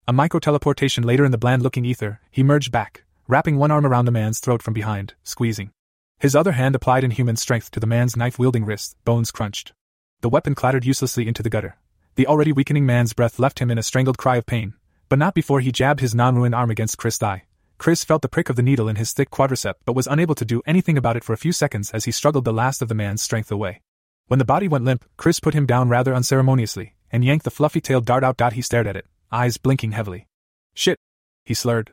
[0.06, 3.86] A micro teleportation later in the bland looking ether, he merged back, wrapping one arm
[3.86, 5.70] around the man's throat from behind, squeezing.
[6.18, 9.72] His other hand applied inhuman strength to the man's knife wielding wrist, bones crunched.
[10.20, 11.76] The weapon clattered uselessly into the gutter.
[12.14, 14.74] The already weakening man's breath left him in a strangled cry of pain,
[15.08, 17.44] but not before he jabbed his non ruined arm against Chris' thigh.
[17.78, 20.44] Chris felt the prick of the needle in his thick quadricep but was unable to
[20.44, 22.94] do anything about it for a few seconds as he struggled the last of the
[22.94, 23.80] man's strength away.
[24.28, 27.80] When the body went limp, Chris put him down rather unceremoniously and yanked the fluffy
[27.80, 28.36] tailed dart out.
[28.36, 28.52] Dot.
[28.52, 30.26] He stared at it, eyes blinking heavily.
[30.74, 30.98] Shit!
[31.44, 31.92] He slurred.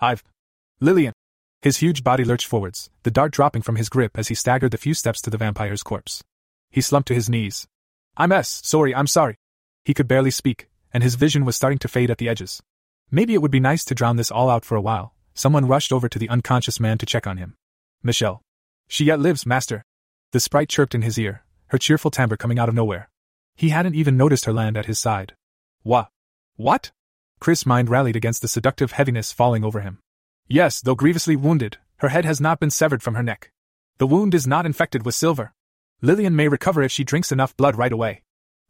[0.00, 0.24] I've.
[0.80, 1.12] Lillian!
[1.62, 4.78] His huge body lurched forwards, the dart dropping from his grip as he staggered the
[4.78, 6.22] few steps to the vampire's corpse.
[6.70, 7.66] He slumped to his knees.
[8.16, 8.60] I'm S.
[8.64, 9.36] Sorry, I'm sorry.
[9.88, 12.62] He could barely speak, and his vision was starting to fade at the edges.
[13.10, 15.92] Maybe it would be nice to drown this all out for a while, Someone rushed
[15.92, 17.54] over to the unconscious man to check on him.
[18.02, 18.42] Michelle.
[18.88, 19.84] She yet lives, master.
[20.32, 23.08] The sprite chirped in his ear, her cheerful timbre coming out of nowhere.
[23.54, 25.36] He hadn't even noticed her land at his side.
[25.84, 26.06] Wha?
[26.56, 26.90] What?
[27.38, 30.00] Chris' mind rallied against the seductive heaviness falling over him.
[30.48, 33.52] Yes, though grievously wounded, her head has not been severed from her neck.
[33.98, 35.54] The wound is not infected with silver.
[36.02, 38.22] Lillian may recover if she drinks enough blood right away.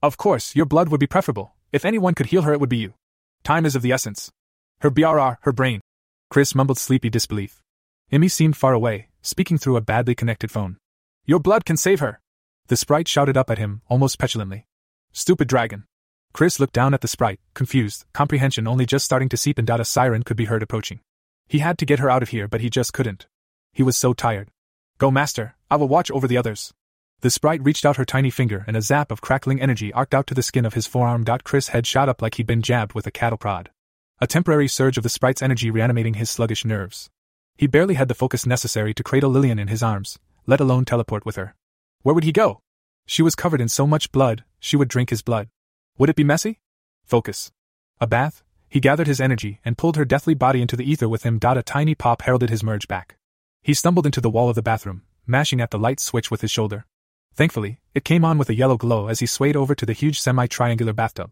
[0.02, 1.54] Of course, your blood would be preferable.
[1.72, 2.94] If anyone could heal her, it would be you.
[3.42, 4.30] Time is of the essence.
[4.80, 5.80] Her BRR, her brain,
[6.30, 7.62] Chris mumbled sleepy disbelief.
[8.12, 10.76] Emmy seemed far away, speaking through a badly connected phone.
[11.24, 12.20] Your blood can save her!
[12.68, 14.66] The sprite shouted up at him, almost petulantly.
[15.12, 15.84] Stupid dragon!
[16.32, 19.84] Chris looked down at the sprite, confused, comprehension only just starting to seep and a
[19.84, 21.00] siren could be heard approaching.
[21.48, 23.26] He had to get her out of here, but he just couldn't.
[23.72, 24.50] He was so tired.
[24.98, 26.72] Go, master, I will watch over the others.
[27.20, 30.26] The sprite reached out her tiny finger, and a zap of crackling energy arced out
[30.28, 31.24] to the skin of his forearm.
[31.44, 33.70] Chris' head shot up like he'd been jabbed with a cattle prod
[34.20, 37.08] a temporary surge of the sprite's energy reanimating his sluggish nerves.
[37.56, 41.24] He barely had the focus necessary to cradle Lillian in his arms, let alone teleport
[41.24, 41.54] with her.
[42.02, 42.60] Where would he go?
[43.06, 45.48] She was covered in so much blood, she would drink his blood.
[45.98, 46.58] Would it be messy?
[47.04, 47.52] Focus.
[48.00, 48.42] A bath?
[48.68, 51.38] He gathered his energy and pulled her deathly body into the ether with him.
[51.42, 53.16] A tiny pop heralded his merge back.
[53.62, 56.50] He stumbled into the wall of the bathroom, mashing at the light switch with his
[56.50, 56.86] shoulder.
[57.38, 60.18] Thankfully, it came on with a yellow glow as he swayed over to the huge
[60.18, 61.30] semi triangular bathtub.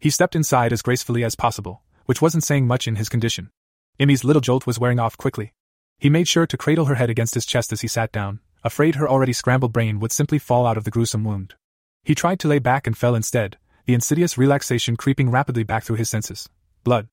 [0.00, 3.52] He stepped inside as gracefully as possible, which wasn't saying much in his condition.
[4.00, 5.52] Emmy's little jolt was wearing off quickly.
[6.00, 8.96] He made sure to cradle her head against his chest as he sat down, afraid
[8.96, 11.54] her already scrambled brain would simply fall out of the gruesome wound.
[12.02, 13.56] He tried to lay back and fell instead,
[13.86, 16.48] the insidious relaxation creeping rapidly back through his senses.
[16.82, 17.06] Blood.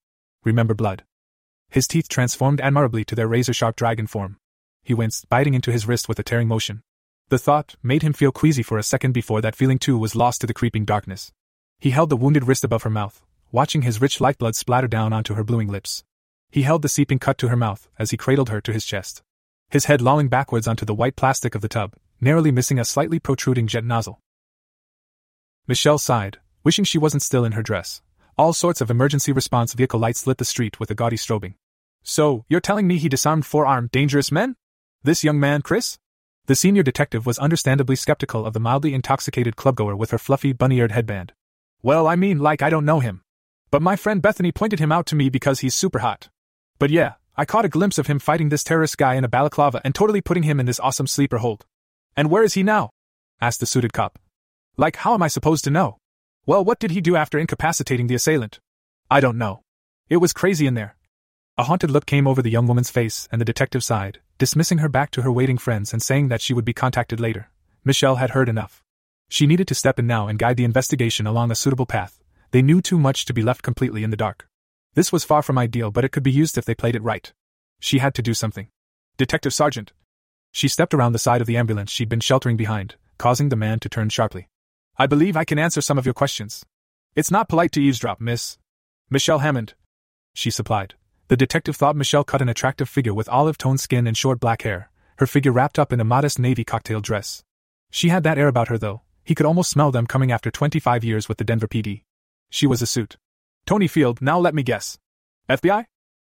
[0.43, 1.03] Remember blood.
[1.69, 4.37] His teeth transformed admirably to their razor sharp dragon form.
[4.81, 6.81] He winced, biting into his wrist with a tearing motion.
[7.31, 10.41] The thought made him feel queasy for a second before that feeling too was lost
[10.41, 11.31] to the creeping darkness.
[11.79, 13.21] He held the wounded wrist above her mouth,
[13.53, 16.03] watching his rich lifeblood splatter down onto her bluing lips.
[16.51, 19.23] He held the seeping cut to her mouth as he cradled her to his chest.
[19.69, 23.17] His head lolling backwards onto the white plastic of the tub, narrowly missing a slightly
[23.17, 24.19] protruding jet nozzle.
[25.69, 28.01] Michelle sighed, wishing she wasn't still in her dress.
[28.37, 31.53] All sorts of emergency response vehicle lights lit the street with a gaudy strobing.
[32.03, 34.57] So, you're telling me he disarmed four armed, dangerous men?
[35.01, 35.97] This young man, Chris?
[36.51, 40.79] The senior detective was understandably skeptical of the mildly intoxicated clubgoer with her fluffy, bunny
[40.79, 41.31] eared headband.
[41.81, 43.21] Well, I mean, like I don't know him.
[43.69, 46.27] But my friend Bethany pointed him out to me because he's super hot.
[46.77, 49.79] But yeah, I caught a glimpse of him fighting this terrorist guy in a balaclava
[49.85, 51.65] and totally putting him in this awesome sleeper hold.
[52.17, 52.89] And where is he now?
[53.39, 54.19] asked the suited cop.
[54.75, 55.99] Like, how am I supposed to know?
[56.45, 58.59] Well, what did he do after incapacitating the assailant?
[59.09, 59.61] I don't know.
[60.09, 60.97] It was crazy in there.
[61.57, 64.89] A haunted look came over the young woman's face, and the detective sighed, dismissing her
[64.89, 67.49] back to her waiting friends and saying that she would be contacted later.
[67.83, 68.83] Michelle had heard enough.
[69.29, 72.21] She needed to step in now and guide the investigation along a suitable path,
[72.51, 74.47] they knew too much to be left completely in the dark.
[74.93, 77.31] This was far from ideal, but it could be used if they played it right.
[77.79, 78.67] She had to do something.
[79.17, 79.93] Detective Sergeant!
[80.51, 83.79] She stepped around the side of the ambulance she'd been sheltering behind, causing the man
[83.79, 84.49] to turn sharply.
[84.97, 86.65] I believe I can answer some of your questions.
[87.15, 88.57] It's not polite to eavesdrop, miss.
[89.09, 89.73] Michelle Hammond.
[90.33, 90.95] She supplied.
[91.31, 94.63] The detective thought Michelle cut an attractive figure with olive toned skin and short black
[94.63, 97.41] hair, her figure wrapped up in a modest navy cocktail dress.
[97.89, 101.05] She had that air about her, though, he could almost smell them coming after 25
[101.05, 102.03] years with the Denver PD.
[102.49, 103.15] She was a suit.
[103.65, 104.99] Tony Field, now let me guess.
[105.47, 105.85] FBI?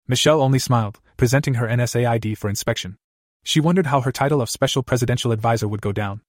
[0.08, 2.96] Michelle only smiled, presenting her NSA ID for inspection.
[3.44, 6.22] She wondered how her title of Special Presidential Advisor would go down.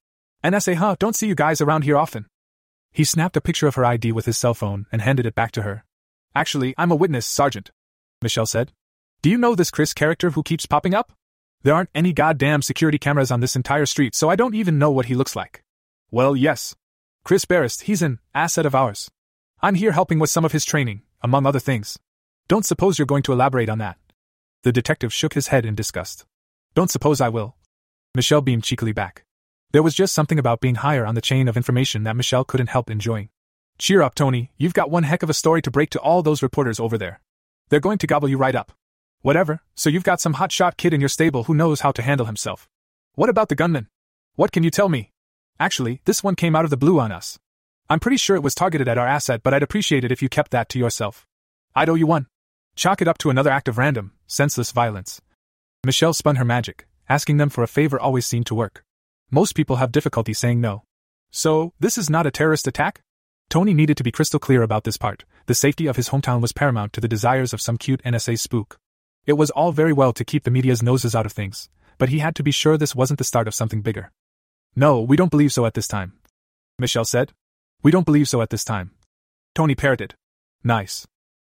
[0.42, 0.96] NSA, huh?
[0.98, 2.26] Don't see you guys around here often.
[2.90, 5.52] He snapped a picture of her ID with his cell phone and handed it back
[5.52, 5.84] to her.
[6.34, 7.70] Actually, I'm a witness, Sergeant.
[8.24, 8.72] Michelle said.
[9.22, 11.12] Do you know this Chris character who keeps popping up?
[11.62, 14.90] There aren't any goddamn security cameras on this entire street, so I don't even know
[14.90, 15.62] what he looks like.
[16.10, 16.74] Well, yes.
[17.24, 19.10] Chris Barrist, he's an asset of ours.
[19.62, 21.98] I'm here helping with some of his training, among other things.
[22.48, 23.96] Don't suppose you're going to elaborate on that.
[24.62, 26.26] The detective shook his head in disgust.
[26.74, 27.56] Don't suppose I will.
[28.14, 29.24] Michelle beamed cheekily back.
[29.72, 32.68] There was just something about being higher on the chain of information that Michelle couldn't
[32.68, 33.30] help enjoying.
[33.78, 36.42] Cheer up, Tony, you've got one heck of a story to break to all those
[36.42, 37.20] reporters over there.
[37.68, 38.72] They're going to gobble you right up.
[39.22, 42.26] Whatever, so you've got some hotshot kid in your stable who knows how to handle
[42.26, 42.68] himself.
[43.14, 43.88] What about the gunman?
[44.36, 45.12] What can you tell me?
[45.58, 47.38] Actually, this one came out of the blue on us.
[47.88, 50.28] I'm pretty sure it was targeted at our asset, but I'd appreciate it if you
[50.28, 51.26] kept that to yourself.
[51.74, 52.26] I'd owe you one.
[52.76, 55.20] Chalk it up to another act of random, senseless violence.
[55.84, 58.84] Michelle spun her magic, asking them for a favor always seemed to work.
[59.30, 60.82] Most people have difficulty saying no.
[61.30, 63.02] So, this is not a terrorist attack?
[63.50, 65.24] Tony needed to be crystal clear about this part.
[65.46, 68.78] The safety of his hometown was paramount to the desires of some cute NSA spook.
[69.26, 71.68] It was all very well to keep the media's noses out of things,
[71.98, 74.10] but he had to be sure this wasn't the start of something bigger.
[74.76, 76.14] No, we don't believe so at this time.
[76.78, 77.32] Michelle said.
[77.82, 78.90] We don't believe so at this time.
[79.54, 80.14] Tony parroted.
[80.64, 81.06] Nice.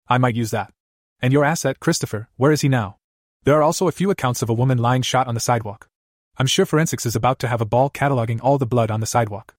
[0.09, 0.73] I might use that.
[1.21, 2.99] And your asset, Christopher, where is he now?
[3.45, 5.89] There are also a few accounts of a woman lying shot on the sidewalk.
[6.37, 9.07] I'm sure forensics is about to have a ball cataloging all the blood on the
[9.07, 9.55] sidewalk.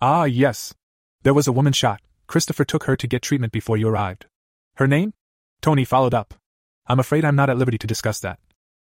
[0.00, 0.74] Ah, yes.
[1.22, 2.00] There was a woman shot.
[2.26, 4.26] Christopher took her to get treatment before you arrived.
[4.76, 5.12] Her name?
[5.60, 6.34] Tony followed up.
[6.86, 8.40] I'm afraid I'm not at liberty to discuss that.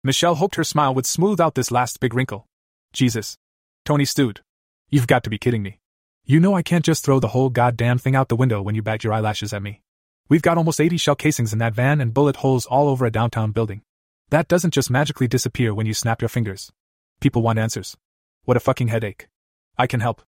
[0.05, 2.47] Michelle hoped her smile would smooth out this last big wrinkle.
[2.93, 3.37] Jesus.
[3.85, 4.41] Tony stewed.
[4.89, 5.81] You've got to be kidding me.
[6.25, 8.83] You know I can't just throw the whole goddamn thing out the window when you
[8.83, 9.81] bat your eyelashes at me.
[10.29, 13.11] We've got almost 80 shell casings in that van and bullet holes all over a
[13.11, 13.83] downtown building.
[14.31, 16.71] That doesn't just magically disappear when you snap your fingers.
[17.21, 17.97] People want answers.
[18.45, 19.27] What a fucking headache.
[19.77, 20.23] I can help.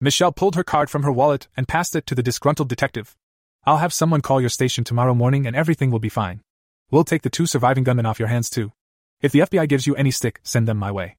[0.00, 3.16] Michelle pulled her card from her wallet and passed it to the disgruntled detective.
[3.64, 6.40] I'll have someone call your station tomorrow morning and everything will be fine.
[6.90, 8.72] We'll take the two surviving gunmen off your hands too.
[9.20, 11.16] If the FBI gives you any stick, send them my way.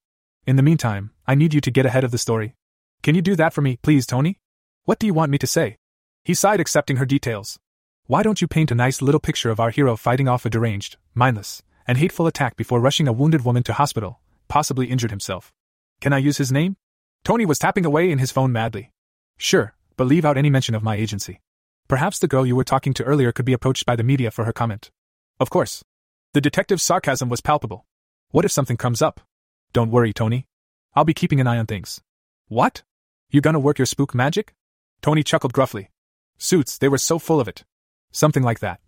[0.48, 2.56] In the meantime, I need you to get ahead of the story.
[3.04, 4.40] Can you do that for me, please, Tony?
[4.86, 5.78] What do you want me to say?
[6.24, 7.60] He sighed, accepting her details.
[8.08, 10.96] Why don't you paint a nice little picture of our hero fighting off a deranged,
[11.14, 15.52] mindless, and hateful attack before rushing a wounded woman to hospital, possibly injured himself?
[16.00, 16.78] Can I use his name?
[17.24, 18.92] Tony was tapping away in his phone madly.
[19.38, 21.42] Sure, but leave out any mention of my agency.
[21.88, 24.46] Perhaps the girl you were talking to earlier could be approached by the media for
[24.46, 24.92] her comment.
[25.40, 25.84] Of course.
[26.34, 27.86] The detective's sarcasm was palpable.
[28.32, 29.22] What if something comes up?
[29.74, 30.46] Don't worry, Tony.
[30.94, 32.02] I'll be keeping an eye on things.
[32.48, 32.84] What?
[33.30, 34.54] You gonna work your spook magic?
[35.02, 35.90] Tony chuckled gruffly.
[36.38, 37.64] Suits, they were so full of it.
[38.12, 38.80] Something like that.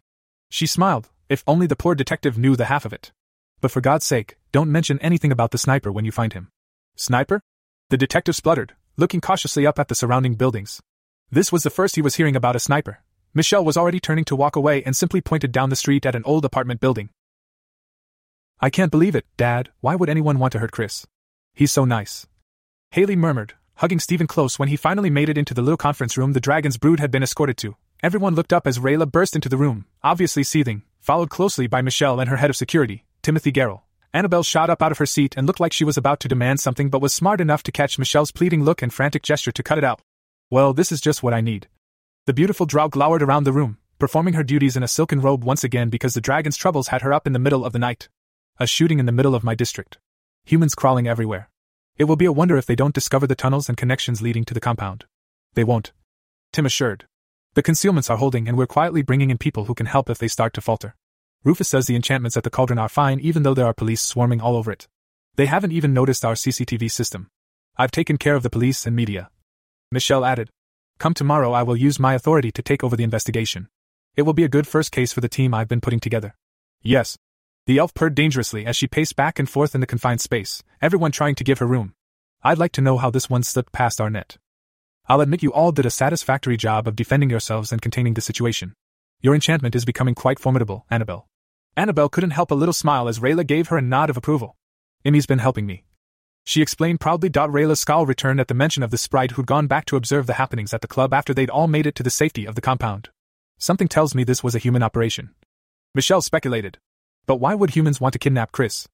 [0.49, 3.11] She smiled, if only the poor detective knew the half of it.
[3.61, 6.49] But for God's sake, don't mention anything about the sniper when you find him.
[6.95, 7.41] Sniper?
[7.91, 10.81] The detective spluttered, looking cautiously up at the surrounding buildings.
[11.29, 12.99] This was the first he was hearing about a sniper.
[13.33, 16.23] Michelle was already turning to walk away and simply pointed down the street at an
[16.23, 17.09] old apartment building.
[18.61, 19.71] I can't believe it, Dad.
[19.81, 21.05] Why would anyone want to hurt Chris?
[21.53, 22.27] He's so nice.
[22.91, 26.31] Haley murmured, hugging Stephen close when he finally made it into the little conference room
[26.31, 27.75] the dragon's brood had been escorted to.
[28.01, 32.21] Everyone looked up as Rayla burst into the room, obviously seething, followed closely by Michelle
[32.21, 33.81] and her head of security, Timothy Garrell.
[34.13, 36.59] Annabelle shot up out of her seat and looked like she was about to demand
[36.59, 39.77] something but was smart enough to catch Michelle's pleading look and frantic gesture to cut
[39.77, 40.01] it out.
[40.49, 41.69] Well, this is just what I need.
[42.25, 45.63] The beautiful drow glowered around the room, performing her duties in a silken robe once
[45.63, 48.09] again because the dragon's troubles had her up in the middle of the night.
[48.59, 49.97] A shooting in the middle of my district.
[50.43, 51.49] Humans crawling everywhere.
[51.97, 54.53] It will be a wonder if they don't discover the tunnels and connections leading to
[54.53, 55.05] the compound.
[55.53, 55.93] They won't.
[56.51, 57.05] Tim assured.
[57.53, 60.27] The concealments are holding, and we're quietly bringing in people who can help if they
[60.27, 60.95] start to falter.
[61.43, 64.39] Rufus says the enchantments at the cauldron are fine even though there are police swarming
[64.39, 64.87] all over it.
[65.37, 67.29] They haven't even noticed our CCTV system.
[67.77, 69.31] I've taken care of the police and media.
[69.91, 70.49] Michelle added.
[70.99, 73.69] Come tomorrow, I will use my authority to take over the investigation.
[74.15, 76.35] It will be a good first case for the team I've been putting together.
[76.83, 77.17] Yes.
[77.65, 81.11] The elf purred dangerously as she paced back and forth in the confined space, everyone
[81.11, 81.95] trying to give her room.
[82.43, 84.37] I'd like to know how this one slipped past our net.
[85.07, 88.73] I'll admit you all did a satisfactory job of defending yourselves and containing the situation.
[89.21, 91.27] Your enchantment is becoming quite formidable, Annabelle.
[91.77, 94.57] Annabelle couldn't help a little smile as Rayla gave her a nod of approval.
[95.05, 95.85] Emmy's been helping me.
[96.43, 97.29] She explained proudly.
[97.29, 100.33] Rayla's scowl returned at the mention of the sprite who'd gone back to observe the
[100.33, 103.09] happenings at the club after they'd all made it to the safety of the compound.
[103.57, 105.29] Something tells me this was a human operation.
[105.95, 106.77] Michelle speculated.
[107.25, 108.87] But why would humans want to kidnap Chris?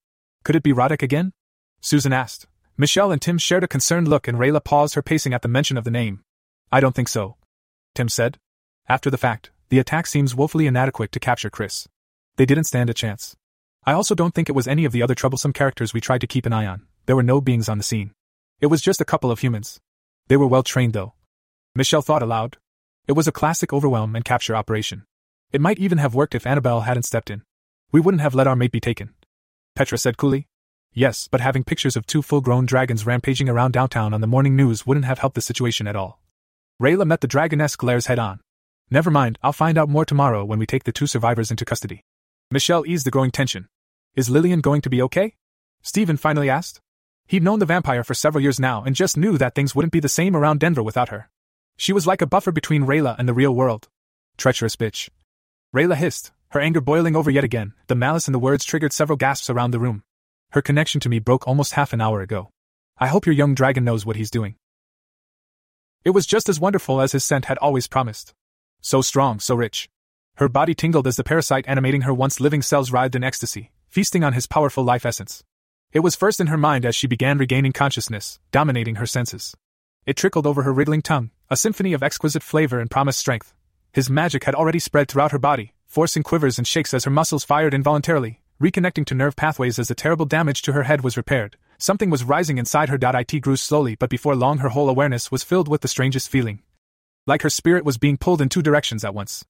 [0.44, 1.32] Could it be Roddick again?
[1.80, 2.46] Susan asked.
[2.76, 5.76] Michelle and Tim shared a concerned look and Rayla paused her pacing at the mention
[5.76, 6.22] of the name.
[6.70, 7.36] I don't think so.
[7.94, 8.38] Tim said.
[8.88, 11.88] After the fact, the attack seems woefully inadequate to capture Chris.
[12.38, 13.34] They didn't stand a chance.
[13.84, 16.28] I also don't think it was any of the other troublesome characters we tried to
[16.28, 16.86] keep an eye on.
[17.06, 18.12] There were no beings on the scene.
[18.60, 19.80] It was just a couple of humans.
[20.28, 21.14] They were well trained, though.
[21.74, 22.56] Michelle thought aloud.
[23.08, 25.02] It was a classic overwhelm and capture operation.
[25.50, 27.42] It might even have worked if Annabelle hadn't stepped in.
[27.90, 29.14] We wouldn't have let our mate be taken.
[29.74, 30.46] Petra said coolly.
[30.92, 34.54] Yes, but having pictures of two full grown dragons rampaging around downtown on the morning
[34.54, 36.20] news wouldn't have helped the situation at all.
[36.80, 38.38] Rayla met the dragoness glares head on.
[38.92, 42.04] Never mind, I'll find out more tomorrow when we take the two survivors into custody.
[42.50, 43.68] Michelle eased the growing tension.
[44.16, 45.34] Is Lillian going to be okay?
[45.82, 46.80] Stephen finally asked.
[47.26, 50.00] He'd known the vampire for several years now and just knew that things wouldn't be
[50.00, 51.28] the same around Denver without her.
[51.76, 53.88] She was like a buffer between Rayla and the real world.
[54.38, 55.10] Treacherous bitch.
[55.76, 57.74] Rayla hissed, her anger boiling over yet again.
[57.88, 60.02] The malice in the words triggered several gasps around the room.
[60.52, 62.48] Her connection to me broke almost half an hour ago.
[62.98, 64.54] I hope your young dragon knows what he's doing.
[66.02, 68.32] It was just as wonderful as his scent had always promised.
[68.80, 69.90] So strong, so rich.
[70.38, 74.22] Her body tingled as the parasite animating her once living cells writhed in ecstasy, feasting
[74.22, 75.42] on his powerful life essence.
[75.92, 79.56] It was first in her mind as she began regaining consciousness, dominating her senses.
[80.06, 83.52] It trickled over her wriggling tongue, a symphony of exquisite flavor and promised strength.
[83.92, 87.42] His magic had already spread throughout her body, forcing quivers and shakes as her muscles
[87.42, 91.56] fired involuntarily, reconnecting to nerve pathways as the terrible damage to her head was repaired.
[91.78, 92.98] Something was rising inside her.
[93.02, 96.62] It grew slowly, but before long, her whole awareness was filled with the strangest feeling.
[97.26, 99.44] Like her spirit was being pulled in two directions at once.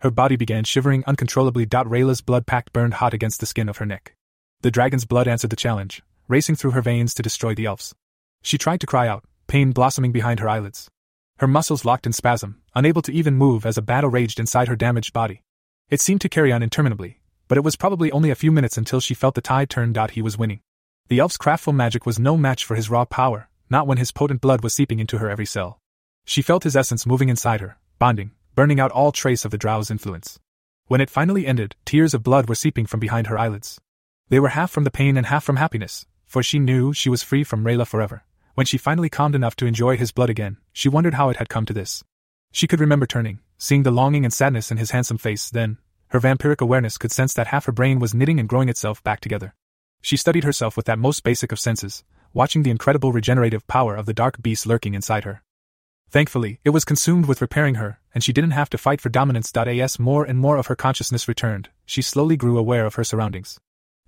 [0.00, 1.66] Her body began shivering uncontrollably.
[1.66, 4.14] Rayla's blood pact burned hot against the skin of her neck.
[4.60, 7.94] The dragon's blood answered the challenge, racing through her veins to destroy the elves.
[8.42, 10.88] She tried to cry out, pain blossoming behind her eyelids.
[11.38, 14.76] Her muscles locked in spasm, unable to even move as a battle raged inside her
[14.76, 15.42] damaged body.
[15.88, 19.00] It seemed to carry on interminably, but it was probably only a few minutes until
[19.00, 19.94] she felt the tide turn.
[20.10, 20.60] He was winning.
[21.08, 24.40] The elf's craftful magic was no match for his raw power, not when his potent
[24.40, 25.78] blood was seeping into her every cell.
[26.24, 29.90] She felt his essence moving inside her, bonding, burning out all trace of the drow's
[29.90, 30.40] influence.
[30.86, 33.78] When it finally ended, tears of blood were seeping from behind her eyelids.
[34.30, 37.22] They were half from the pain and half from happiness, for she knew she was
[37.22, 38.24] free from Rayla forever.
[38.54, 41.50] When she finally calmed enough to enjoy his blood again, she wondered how it had
[41.50, 42.02] come to this.
[42.50, 45.76] She could remember turning, seeing the longing and sadness in his handsome face, then,
[46.08, 49.20] her vampiric awareness could sense that half her brain was knitting and growing itself back
[49.20, 49.54] together.
[50.00, 54.06] She studied herself with that most basic of senses, watching the incredible regenerative power of
[54.06, 55.42] the dark beast lurking inside her.
[56.08, 59.52] Thankfully, it was consumed with repairing her, and she didn't have to fight for dominance.
[59.54, 63.58] As more and more of her consciousness returned, she slowly grew aware of her surroundings.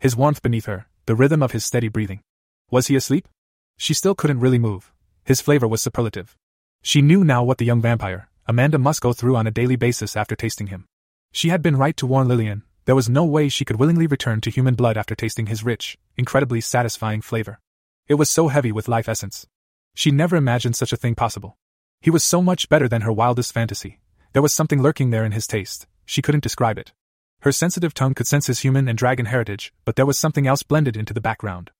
[0.01, 2.23] His warmth beneath her, the rhythm of his steady breathing.
[2.71, 3.29] Was he asleep?
[3.77, 4.95] She still couldn't really move.
[5.27, 6.39] His flavor was superlative.
[6.83, 10.17] She knew now what the young vampire, Amanda, must go through on a daily basis
[10.17, 10.87] after tasting him.
[11.31, 14.41] She had been right to warn Lillian, there was no way she could willingly return
[14.41, 17.61] to human blood after tasting his rich, incredibly satisfying flavor.
[18.07, 19.47] It was so heavy with life essence.
[19.95, 21.59] She never imagined such a thing possible.
[22.01, 24.01] He was so much better than her wildest fantasy.
[24.33, 26.93] There was something lurking there in his taste, she couldn't describe it.
[27.41, 30.63] Her sensitive tongue could sense his human and dragon heritage, but there was something else
[30.63, 31.71] blended into the background.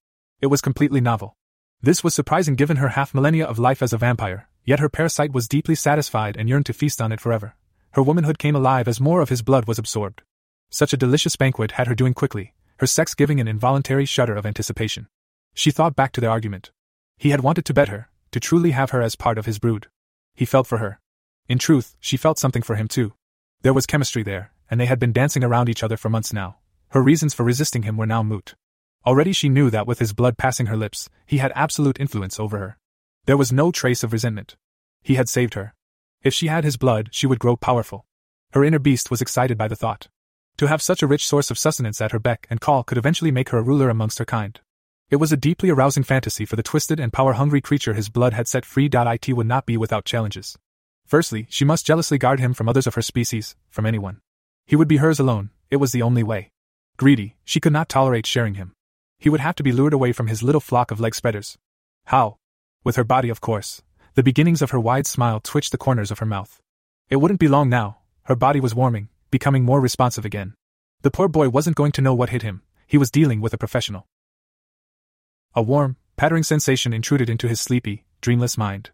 [0.41, 1.35] It was completely novel.
[1.81, 5.31] This was surprising given her half millennia of life as a vampire, yet her parasite
[5.31, 7.55] was deeply satisfied and yearned to feast on it forever.
[7.91, 10.21] Her womanhood came alive as more of his blood was absorbed.
[10.69, 14.45] Such a delicious banquet had her doing quickly, her sex giving an involuntary shudder of
[14.45, 15.07] anticipation.
[15.53, 16.71] She thought back to their argument.
[17.17, 19.87] He had wanted to bet her, to truly have her as part of his brood.
[20.39, 21.01] He felt for her.
[21.49, 23.11] In truth, she felt something for him too.
[23.61, 26.59] There was chemistry there, and they had been dancing around each other for months now.
[26.91, 28.55] Her reasons for resisting him were now moot.
[29.05, 32.57] Already she knew that with his blood passing her lips, he had absolute influence over
[32.57, 32.77] her.
[33.25, 34.55] There was no trace of resentment.
[35.03, 35.73] He had saved her.
[36.23, 38.05] If she had his blood, she would grow powerful.
[38.53, 40.07] Her inner beast was excited by the thought.
[40.55, 43.31] To have such a rich source of sustenance at her beck and call could eventually
[43.31, 44.61] make her a ruler amongst her kind.
[45.09, 48.33] It was a deeply arousing fantasy for the twisted and power hungry creature his blood
[48.33, 48.89] had set free.
[48.91, 50.55] It would not be without challenges.
[51.07, 54.21] Firstly, she must jealously guard him from others of her species, from anyone.
[54.67, 56.51] He would be hers alone, it was the only way.
[56.97, 58.73] Greedy, she could not tolerate sharing him.
[59.17, 61.57] He would have to be lured away from his little flock of leg spreaders.
[62.05, 62.37] How?
[62.83, 63.81] With her body, of course.
[64.13, 66.59] The beginnings of her wide smile twitched the corners of her mouth.
[67.09, 70.53] It wouldn't be long now, her body was warming, becoming more responsive again.
[71.01, 73.57] The poor boy wasn't going to know what hit him, he was dealing with a
[73.57, 74.05] professional.
[75.55, 78.91] A warm, pattering sensation intruded into his sleepy, dreamless mind.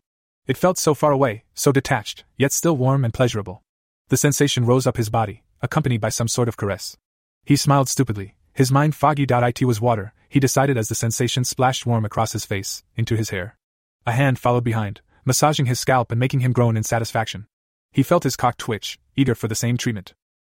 [0.47, 3.61] It felt so far away, so detached, yet still warm and pleasurable.
[4.07, 6.95] The sensation rose up his body, accompanied by some sort of caress.
[7.43, 9.23] He smiled stupidly, his mind foggy.
[9.23, 13.31] It was water, he decided as the sensation splashed warm across his face, into his
[13.31, 13.57] hair.
[14.05, 17.47] A hand followed behind, massaging his scalp and making him groan in satisfaction.
[17.91, 20.13] He felt his cock twitch, eager for the same treatment.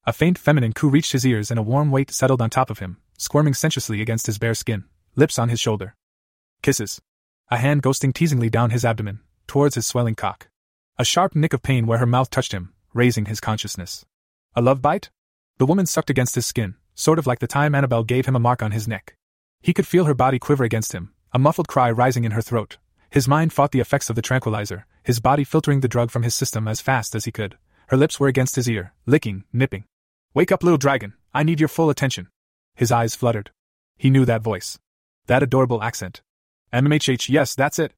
[0.06, 2.80] A faint feminine coo reached his ears and a warm weight settled on top of
[2.80, 4.84] him, squirming sensuously against his bare skin,
[5.18, 5.96] lips on his shoulder.
[6.62, 7.02] Kisses.
[7.50, 10.48] A hand ghosting teasingly down his abdomen, towards his swelling cock.
[11.00, 14.06] A sharp nick of pain where her mouth touched him, raising his consciousness.
[14.56, 15.10] A love bite?
[15.58, 18.40] The woman sucked against his skin, sort of like the time Annabelle gave him a
[18.40, 19.16] mark on his neck.
[19.62, 22.78] He could feel her body quiver against him, a muffled cry rising in her throat.
[23.10, 26.36] His mind fought the effects of the tranquilizer, his body filtering the drug from his
[26.36, 27.58] system as fast as he could.
[27.88, 29.86] Her lips were against his ear, licking, nipping.
[30.34, 32.28] Wake up, little dragon, I need your full attention.
[32.76, 33.50] His eyes fluttered.
[33.98, 34.78] He knew that voice.
[35.28, 36.22] That adorable accent.
[36.74, 37.94] MMHH, yes, that's it.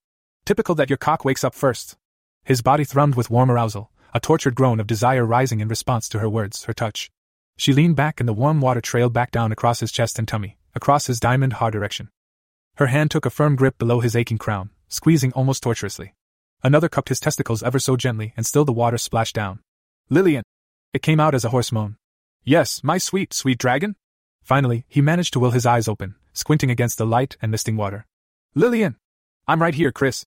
[0.45, 1.95] Typical that your cock wakes up first.
[2.43, 6.19] His body thrummed with warm arousal, a tortured groan of desire rising in response to
[6.19, 7.11] her words, her touch.
[7.55, 10.57] She leaned back and the warm water trailed back down across his chest and tummy,
[10.73, 12.09] across his diamond hard erection.
[12.77, 16.15] Her hand took a firm grip below his aching crown, squeezing almost tortuously.
[16.63, 19.59] Another cupped his testicles ever so gently, and still the water splashed down.
[20.09, 20.43] Lillian!
[20.93, 21.97] It came out as a hoarse moan.
[22.43, 23.95] Yes, my sweet, sweet dragon?
[24.41, 28.05] Finally, he managed to will his eyes open, squinting against the light and misting water.
[28.55, 28.97] Lillian!
[29.47, 30.25] I'm right here, Chris.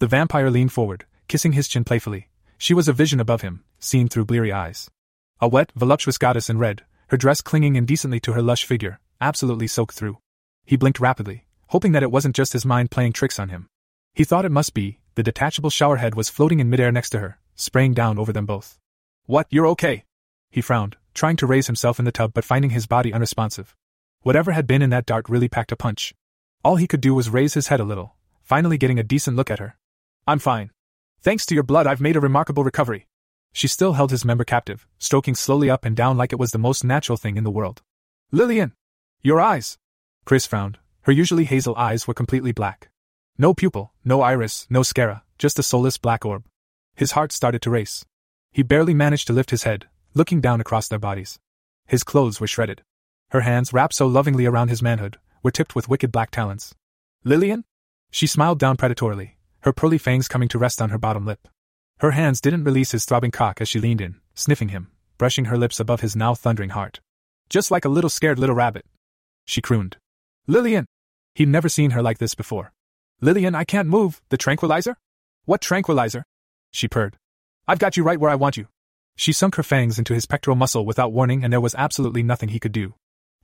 [0.00, 2.28] The vampire leaned forward, kissing his chin playfully.
[2.58, 4.90] She was a vision above him, seen through bleary eyes.
[5.40, 9.66] A wet, voluptuous goddess in red, her dress clinging indecently to her lush figure, absolutely
[9.66, 10.18] soaked through.
[10.64, 13.66] He blinked rapidly, hoping that it wasn't just his mind playing tricks on him.
[14.14, 17.38] He thought it must be, the detachable showerhead was floating in midair next to her,
[17.54, 18.78] spraying down over them both.
[19.26, 20.04] What, you're okay?
[20.50, 23.74] He frowned, trying to raise himself in the tub but finding his body unresponsive.
[24.24, 26.14] Whatever had been in that dart really packed a punch.
[26.64, 29.50] All he could do was raise his head a little, finally getting a decent look
[29.50, 29.76] at her.
[30.26, 30.70] I'm fine.
[31.20, 33.06] Thanks to your blood, I've made a remarkable recovery.
[33.52, 36.58] She still held his member captive, stroking slowly up and down like it was the
[36.58, 37.82] most natural thing in the world.
[38.32, 38.72] Lillian!
[39.20, 39.76] Your eyes!
[40.24, 40.78] Chris frowned.
[41.02, 42.88] Her usually hazel eyes were completely black.
[43.36, 46.46] No pupil, no iris, no sclera, just a soulless black orb.
[46.94, 48.06] His heart started to race.
[48.52, 51.38] He barely managed to lift his head, looking down across their bodies.
[51.86, 52.80] His clothes were shredded.
[53.34, 56.72] Her hands, wrapped so lovingly around his manhood, were tipped with wicked black talons.
[57.24, 57.64] Lillian?
[58.12, 59.32] She smiled down predatorily,
[59.62, 61.48] her pearly fangs coming to rest on her bottom lip.
[61.98, 65.58] Her hands didn't release his throbbing cock as she leaned in, sniffing him, brushing her
[65.58, 67.00] lips above his now thundering heart.
[67.48, 68.86] Just like a little scared little rabbit.
[69.46, 69.96] She crooned.
[70.46, 70.86] Lillian!
[71.34, 72.72] He'd never seen her like this before.
[73.20, 74.22] Lillian, I can't move.
[74.28, 74.96] The tranquilizer?
[75.44, 76.24] What tranquilizer?
[76.70, 77.16] She purred.
[77.66, 78.68] I've got you right where I want you.
[79.16, 82.50] She sunk her fangs into his pectoral muscle without warning, and there was absolutely nothing
[82.50, 82.94] he could do.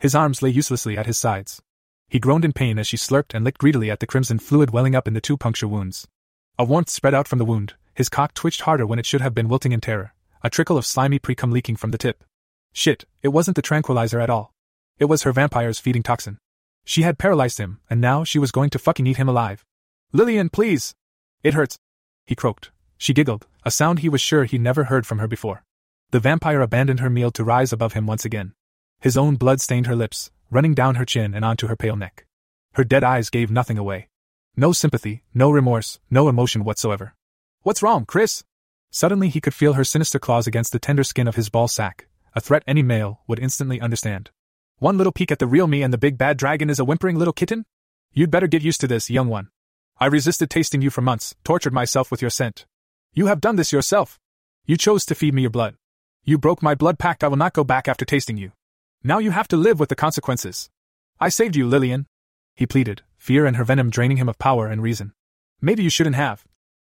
[0.01, 1.61] His arms lay uselessly at his sides.
[2.09, 4.97] He groaned in pain as she slurped and licked greedily at the crimson fluid welling
[4.97, 6.09] up in the two puncture wounds.
[6.59, 9.35] A warmth spread out from the wound, his cock twitched harder when it should have
[9.35, 12.25] been wilting in terror, a trickle of slimy precum leaking from the tip.
[12.73, 14.55] Shit, it wasn't the tranquilizer at all.
[14.99, 16.39] It was her vampire's feeding toxin.
[16.85, 19.67] She had paralyzed him, and now she was going to fucking eat him alive.
[20.13, 20.95] Lillian, please!
[21.43, 21.79] It hurts.
[22.25, 22.71] He croaked.
[22.97, 25.63] She giggled, a sound he was sure he never heard from her before.
[26.11, 28.55] The vampire abandoned her meal to rise above him once again.
[29.01, 32.27] His own blood stained her lips, running down her chin and onto her pale neck.
[32.75, 34.09] Her dead eyes gave nothing away.
[34.57, 37.15] No sympathy, no remorse, no emotion whatsoever.
[37.63, 38.45] What's wrong, Chris?
[38.91, 42.09] Suddenly he could feel her sinister claws against the tender skin of his ball sack,
[42.35, 44.31] a threat any male would instantly understand.
[44.79, 47.17] One little peek at the real me and the big bad dragon is a whimpering
[47.17, 47.65] little kitten?
[48.13, 49.49] You'd better get used to this, young one.
[49.99, 52.67] I resisted tasting you for months, tortured myself with your scent.
[53.15, 54.19] You have done this yourself.
[54.67, 55.77] You chose to feed me your blood.
[56.25, 58.53] You broke my blood pact, I will not go back after tasting you.
[59.03, 60.69] Now you have to live with the consequences.
[61.19, 62.07] I saved you, Lillian.
[62.55, 65.15] He pleaded, fear and her venom draining him of power and reason.
[65.61, 66.45] Maybe you shouldn't have.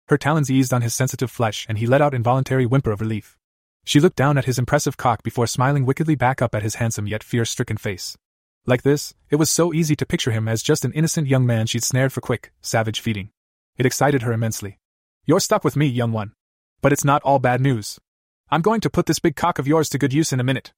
[0.08, 3.38] Her talons eased on his sensitive flesh and he let out involuntary whimper of relief.
[3.86, 7.08] She looked down at his impressive cock before smiling wickedly back up at his handsome
[7.08, 8.18] yet fear stricken face.
[8.66, 11.68] Like this, it was so easy to picture him as just an innocent young man
[11.68, 13.30] she'd snared for quick, savage feeding.
[13.78, 14.78] It excited her immensely.
[15.26, 16.34] You're stuck with me, young one.
[16.82, 18.00] But it's not all bad news.
[18.52, 20.74] I'm going to put this big cock of yours to good use in a minute.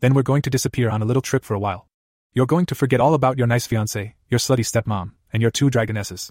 [0.00, 1.88] Then we're going to disappear on a little trip for a while.
[2.32, 5.70] You're going to forget all about your nice fiancée, your slutty stepmom, and your two
[5.70, 6.30] dragonesses.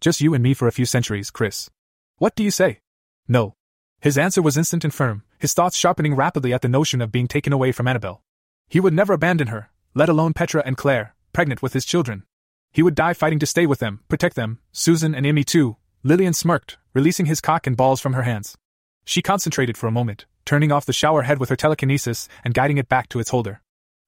[0.00, 1.70] Just you and me for a few centuries, Chris.
[2.18, 2.80] What do you say?
[3.28, 3.54] No.
[4.00, 7.28] His answer was instant and firm, his thoughts sharpening rapidly at the notion of being
[7.28, 8.22] taken away from Annabelle.
[8.68, 12.24] He would never abandon her, let alone Petra and Claire, pregnant with his children.
[12.72, 15.76] He would die fighting to stay with them, protect them, Susan and Emmy too.
[16.02, 18.58] Lillian smirked, releasing his cock and balls from her hands.
[19.04, 22.78] She concentrated for a moment, turning off the shower head with her telekinesis and guiding
[22.78, 23.60] it back to its holder.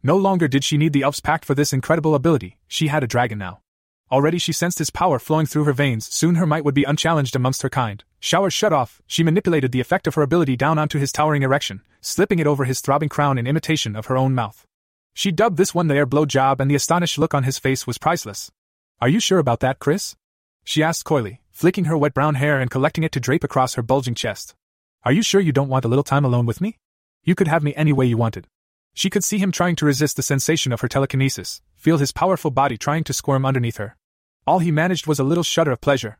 [0.02, 3.06] No longer did she need the elf's pact for this incredible ability, she had a
[3.06, 3.60] dragon now.
[4.10, 7.34] Already she sensed his power flowing through her veins, soon her might would be unchallenged
[7.34, 8.04] amongst her kind.
[8.20, 11.82] Shower shut off, she manipulated the effect of her ability down onto his towering erection,
[12.00, 14.64] slipping it over his throbbing crown in imitation of her own mouth.
[15.12, 17.86] She dubbed this one the air blow job, and the astonished look on his face
[17.86, 18.50] was priceless.
[19.00, 20.14] Are you sure about that, Chris?
[20.62, 23.82] She asked coyly, flicking her wet brown hair and collecting it to drape across her
[23.82, 24.54] bulging chest.
[25.06, 26.78] Are you sure you don't want a little time alone with me?
[27.22, 28.48] You could have me any way you wanted.
[28.92, 32.50] She could see him trying to resist the sensation of her telekinesis, feel his powerful
[32.50, 33.96] body trying to squirm underneath her.
[34.48, 36.18] All he managed was a little shudder of pleasure.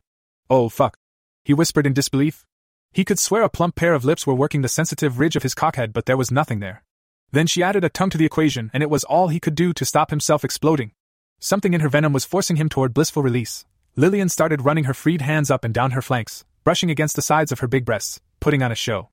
[0.49, 0.95] Oh, fuck.
[1.43, 2.45] He whispered in disbelief.
[2.93, 5.53] He could swear a plump pair of lips were working the sensitive ridge of his
[5.53, 6.85] cockhead, but there was nothing there.
[7.33, 9.73] Then she added a tongue to the equation, and it was all he could do
[9.73, 10.93] to stop himself exploding.
[11.41, 13.65] Something in her venom was forcing him toward blissful release.
[13.97, 17.51] Lillian started running her freed hands up and down her flanks, brushing against the sides
[17.51, 19.09] of her big breasts, putting on a show.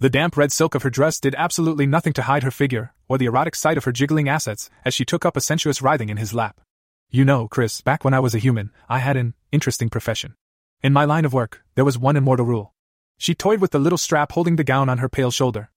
[0.00, 3.18] The damp red silk of her dress did absolutely nothing to hide her figure, or
[3.18, 6.16] the erotic sight of her jiggling assets as she took up a sensuous writhing in
[6.16, 6.60] his lap.
[7.10, 10.34] You know, Chris, back when I was a human, I had an interesting profession.
[10.82, 12.74] In my line of work, there was one immortal rule.
[13.16, 15.70] She toyed with the little strap holding the gown on her pale shoulder.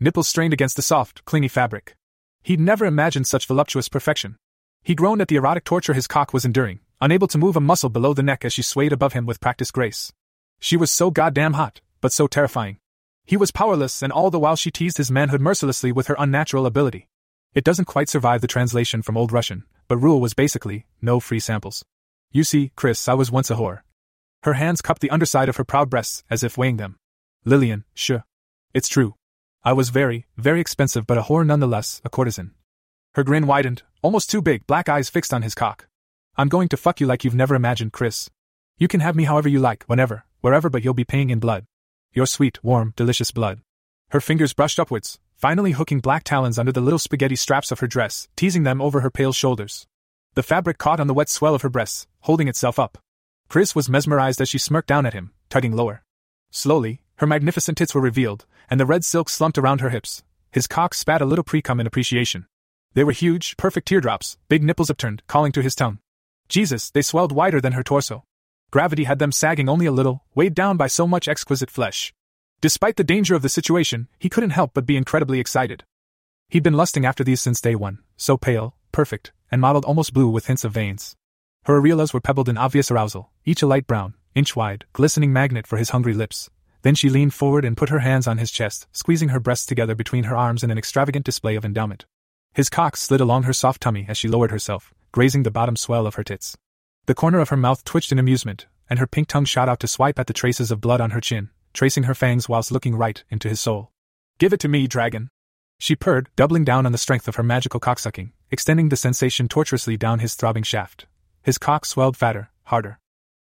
[0.00, 1.96] Nipples strained against the soft, clingy fabric.
[2.42, 4.36] He'd never imagined such voluptuous perfection.
[4.82, 7.90] He groaned at the erotic torture his cock was enduring, unable to move a muscle
[7.90, 10.12] below the neck as she swayed above him with practiced grace.
[10.58, 12.78] She was so goddamn hot, but so terrifying.
[13.24, 16.66] He was powerless, and all the while she teased his manhood mercilessly with her unnatural
[16.66, 17.08] ability.
[17.54, 21.40] It doesn't quite survive the translation from Old Russian, but rule was basically no free
[21.40, 21.84] samples.
[22.30, 23.80] You see, Chris, I was once a whore.
[24.44, 26.98] Her hands cupped the underside of her proud breasts as if weighing them.
[27.44, 28.24] Lillian, sure.
[28.72, 29.14] It's true.
[29.64, 32.52] I was very, very expensive, but a whore nonetheless, a courtesan.
[33.14, 35.88] Her grin widened, almost too big, black eyes fixed on his cock.
[36.36, 38.30] I'm going to fuck you like you've never imagined, Chris.
[38.78, 41.66] You can have me however you like, whenever, wherever, but you'll be paying in blood.
[42.12, 43.60] Your sweet, warm, delicious blood.
[44.10, 47.86] Her fingers brushed upwards, finally hooking black talons under the little spaghetti straps of her
[47.86, 49.86] dress, teasing them over her pale shoulders.
[50.34, 52.98] The fabric caught on the wet swell of her breasts, holding itself up.
[53.48, 56.02] Chris was mesmerized as she smirked down at him, tugging lower.
[56.50, 60.22] Slowly, her magnificent tits were revealed, and the red silk slumped around her hips.
[60.50, 62.46] His cock spat a little precum in appreciation.
[62.94, 65.98] They were huge, perfect teardrops, big nipples upturned, calling to his tongue.
[66.48, 68.24] Jesus, they swelled wider than her torso.
[68.70, 72.12] Gravity had them sagging only a little, weighed down by so much exquisite flesh.
[72.60, 75.84] Despite the danger of the situation, he couldn't help but be incredibly excited.
[76.50, 80.28] He'd been lusting after these since day one, so pale, perfect, and mottled almost blue
[80.28, 81.16] with hints of veins.
[81.64, 85.66] Her areolas were pebbled in obvious arousal, each a light brown, inch wide, glistening magnet
[85.66, 86.50] for his hungry lips.
[86.82, 89.94] Then she leaned forward and put her hands on his chest, squeezing her breasts together
[89.94, 92.04] between her arms in an extravagant display of endowment.
[92.54, 96.06] His cock slid along her soft tummy as she lowered herself, grazing the bottom swell
[96.06, 96.56] of her tits.
[97.08, 99.88] The corner of her mouth twitched in amusement, and her pink tongue shot out to
[99.88, 103.24] swipe at the traces of blood on her chin, tracing her fangs whilst looking right
[103.30, 103.92] into his soul.
[104.36, 105.30] Give it to me, dragon!
[105.78, 109.96] She purred, doubling down on the strength of her magical cocksucking, extending the sensation tortuously
[109.96, 111.06] down his throbbing shaft.
[111.42, 112.98] His cock swelled fatter, harder.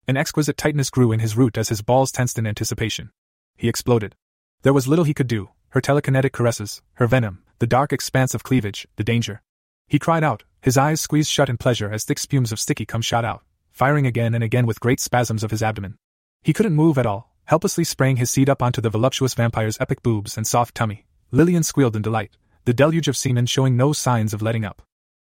[0.08, 3.12] An exquisite tightness grew in his root as his balls tensed in anticipation.
[3.58, 4.16] He exploded.
[4.62, 8.44] There was little he could do her telekinetic caresses, her venom, the dark expanse of
[8.44, 9.42] cleavage, the danger.
[9.90, 13.02] He cried out, his eyes squeezed shut in pleasure as thick spumes of sticky cum
[13.02, 13.44] shot out,
[13.78, 16.00] firing again and again with great spasms of his abdomen.
[16.42, 20.02] He couldn't move at all, helplessly spraying his seed up onto the voluptuous vampire's epic
[20.02, 21.06] boobs and soft tummy.
[21.30, 22.32] Lillian squealed in delight,
[22.66, 24.82] the deluge of semen showing no signs of letting up.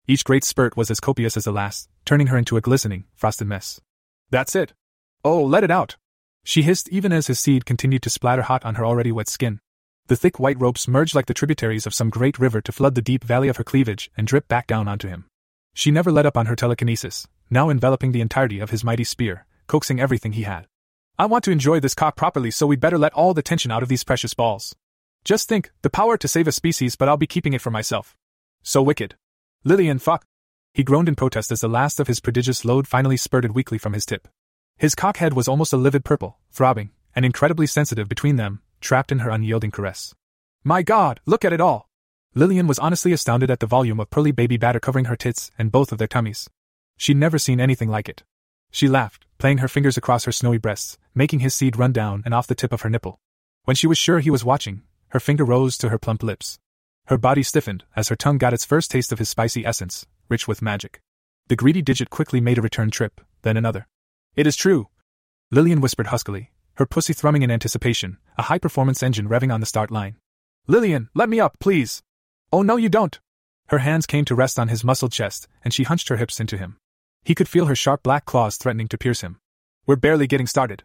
[0.05, 3.47] Each great spurt was as copious as the last, turning her into a glistening, frosted
[3.47, 3.79] mess.
[4.31, 4.73] That's it.
[5.23, 5.95] Oh, let it out.
[6.43, 9.61] She hissed even as his seed continued to splatter hot on her already wet skin.
[10.07, 13.01] The thick white ropes merged like the tributaries of some great river to flood the
[13.01, 15.25] deep valley of her cleavage and drip back down onto him.
[15.73, 19.45] She never let up on her telekinesis, now enveloping the entirety of his mighty spear,
[19.67, 20.65] coaxing everything he had.
[21.19, 23.83] I want to enjoy this cock properly, so we'd better let all the tension out
[23.83, 24.73] of these precious balls.
[25.23, 28.15] Just think, the power to save a species, but I'll be keeping it for myself.
[28.63, 29.15] So wicked.
[29.63, 30.25] Lillian, fuck.
[30.73, 33.93] He groaned in protest as the last of his prodigious load finally spurted weakly from
[33.93, 34.27] his tip.
[34.77, 39.19] His cockhead was almost a livid purple, throbbing, and incredibly sensitive between them, trapped in
[39.19, 40.15] her unyielding caress.
[40.63, 41.89] My god, look at it all!
[42.33, 45.71] Lillian was honestly astounded at the volume of pearly baby batter covering her tits and
[45.71, 46.49] both of their tummies.
[46.97, 48.23] She'd never seen anything like it.
[48.71, 52.33] She laughed, playing her fingers across her snowy breasts, making his seed run down and
[52.33, 53.19] off the tip of her nipple.
[53.65, 56.59] When she was sure he was watching, her finger rose to her plump lips.
[57.07, 60.47] Her body stiffened as her tongue got its first taste of his spicy essence, rich
[60.47, 61.01] with magic.
[61.47, 63.87] The greedy digit quickly made a return trip, then another.
[64.35, 64.87] It is true.
[65.51, 69.65] Lillian whispered huskily, her pussy thrumming in anticipation, a high performance engine revving on the
[69.65, 70.15] start line.
[70.67, 72.01] Lillian, let me up, please.
[72.53, 73.19] Oh, no, you don't.
[73.71, 76.57] Her hands came to rest on his muscled chest, and she hunched her hips into
[76.57, 76.75] him.
[77.23, 79.39] He could feel her sharp black claws threatening to pierce him.
[79.87, 80.83] We're barely getting started.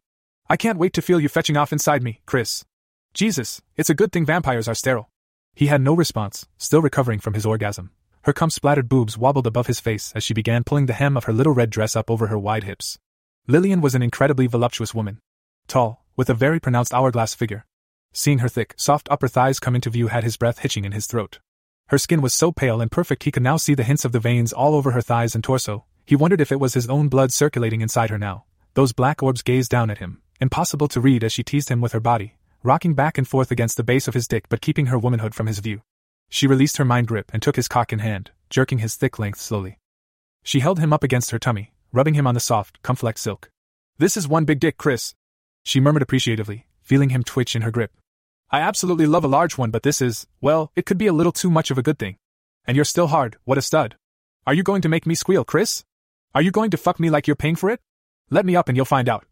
[0.48, 2.64] I can't wait to feel you fetching off inside me, Chris.
[3.12, 5.10] Jesus, it's a good thing vampires are sterile.
[5.52, 7.90] He had no response, still recovering from his orgasm.
[8.22, 11.24] Her cum splattered boobs wobbled above his face as she began pulling the hem of
[11.24, 13.00] her little red dress up over her wide hips.
[13.48, 15.18] Lillian was an incredibly voluptuous woman.
[15.66, 17.66] Tall, with a very pronounced hourglass figure.
[18.12, 21.08] Seeing her thick, soft upper thighs come into view had his breath hitching in his
[21.08, 21.40] throat.
[21.88, 24.18] Her skin was so pale and perfect he could now see the hints of the
[24.18, 25.84] veins all over her thighs and torso.
[26.04, 28.44] He wondered if it was his own blood circulating inside her now.
[28.74, 31.92] Those black orbs gazed down at him, impossible to read as she teased him with
[31.92, 32.34] her body,
[32.64, 35.46] rocking back and forth against the base of his dick but keeping her womanhood from
[35.46, 35.80] his view.
[36.28, 39.40] She released her mind grip and took his cock in hand, jerking his thick length
[39.40, 39.78] slowly.
[40.42, 43.48] She held him up against her tummy, rubbing him on the soft, comflex silk.
[43.98, 45.14] This is one big dick, Chris.
[45.62, 47.92] She murmured appreciatively, feeling him twitch in her grip.
[48.56, 51.30] I absolutely love a large one, but this is, well, it could be a little
[51.30, 52.16] too much of a good thing.
[52.66, 53.96] And you're still hard, what a stud.
[54.46, 55.84] Are you going to make me squeal, Chris?
[56.34, 57.80] Are you going to fuck me like you're paying for it?
[58.30, 59.26] Let me up and you'll find out.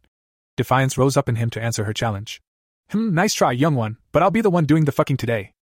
[0.59, 2.43] Defiance rose up in him to answer her challenge.
[2.91, 5.55] Hmm, nice try, young one, but I'll be the one doing the fucking today.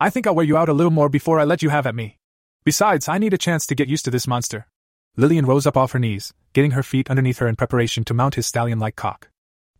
[0.00, 1.94] I think I'll wear you out a little more before I let you have at
[1.94, 2.16] me.
[2.64, 4.66] Besides, I need a chance to get used to this monster.
[5.18, 8.36] Lillian rose up off her knees, getting her feet underneath her in preparation to mount
[8.36, 9.28] his stallion like cock.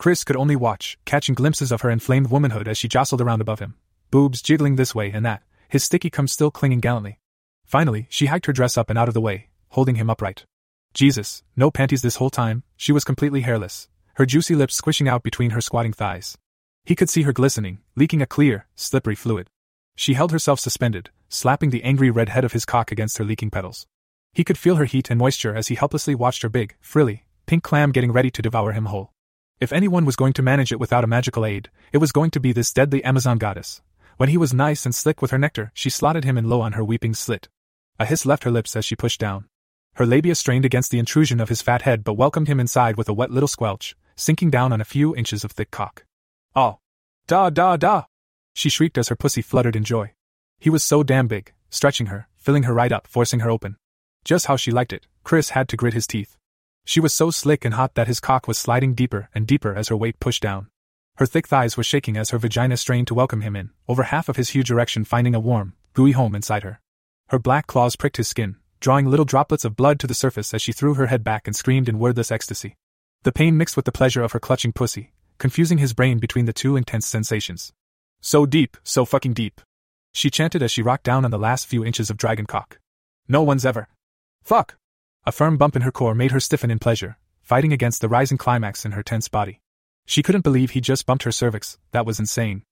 [0.01, 3.59] Chris could only watch, catching glimpses of her inflamed womanhood as she jostled around above
[3.59, 3.75] him,
[4.11, 7.19] boobs jiggling this way and that, his sticky cum still clinging gallantly.
[7.67, 10.47] Finally, she hiked her dress up and out of the way, holding him upright.
[10.95, 15.23] Jesus, no panties this whole time, she was completely hairless, her juicy lips squishing out
[15.23, 16.39] between her squatting thighs.
[16.87, 19.49] He could see her glistening, leaking a clear, slippery fluid.
[19.97, 23.51] She held herself suspended, slapping the angry red head of his cock against her leaking
[23.51, 23.87] petals.
[24.33, 27.63] He could feel her heat and moisture as he helplessly watched her big, frilly, pink
[27.63, 29.13] clam getting ready to devour him whole.
[29.61, 32.41] If anyone was going to manage it without a magical aid, it was going to
[32.41, 33.83] be this deadly Amazon goddess.
[34.17, 36.73] When he was nice and slick with her nectar, she slotted him in low on
[36.73, 37.51] her weeping slit.
[37.99, 39.45] A hiss left her lips as she pushed down.
[39.97, 43.11] Her labia strained against the intrusion of his fat head but welcomed him inside with
[43.11, 46.07] a wet little squelch, sinking down on a few inches of thick cock.
[46.57, 46.79] Oh!
[47.27, 48.05] Da da da!
[48.55, 50.15] She shrieked as her pussy fluttered in joy.
[50.59, 53.77] He was so damn big, stretching her, filling her right up, forcing her open.
[54.25, 56.39] Just how she liked it, Chris had to grit his teeth.
[56.85, 59.89] She was so slick and hot that his cock was sliding deeper and deeper as
[59.89, 60.69] her weight pushed down.
[61.17, 64.29] Her thick thighs were shaking as her vagina strained to welcome him in, over half
[64.29, 66.81] of his huge erection finding a warm, gooey home inside her.
[67.29, 70.63] Her black claws pricked his skin, drawing little droplets of blood to the surface as
[70.63, 72.77] she threw her head back and screamed in wordless ecstasy.
[73.23, 76.55] The pain mixed with the pleasure of her clutching pussy, confusing his brain between the
[76.55, 77.73] two intense sensations.
[78.23, 79.61] So deep, so fucking deep.
[80.13, 82.79] She chanted as she rocked down on the last few inches of dragon cock.
[83.29, 83.89] No one's ever.
[84.43, 84.77] Fuck!
[85.31, 88.37] A firm bump in her core made her stiffen in pleasure, fighting against the rising
[88.37, 89.61] climax in her tense body.
[90.05, 92.65] She couldn't believe he just bumped her cervix, that was insane.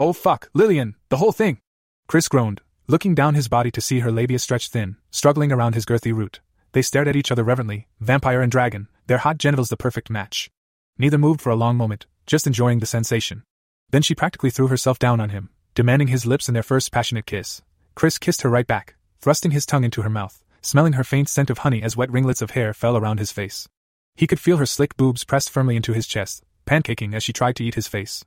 [0.00, 1.58] Oh fuck, Lillian, the whole thing!
[2.06, 5.84] Chris groaned, looking down his body to see her labia stretched thin, struggling around his
[5.84, 6.40] girthy root.
[6.72, 10.48] They stared at each other reverently, vampire and dragon, their hot genitals the perfect match.
[10.96, 13.42] Neither moved for a long moment, just enjoying the sensation.
[13.90, 17.26] Then she practically threw herself down on him, demanding his lips in their first passionate
[17.26, 17.60] kiss.
[17.94, 21.48] Chris kissed her right back, thrusting his tongue into her mouth, smelling her faint scent
[21.48, 23.68] of honey as wet ringlets of hair fell around his face.
[24.16, 27.54] He could feel her slick boobs pressed firmly into his chest, pancaking as she tried
[27.56, 28.24] to eat his face.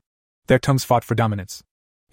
[0.48, 1.64] Their tongues fought for dominance.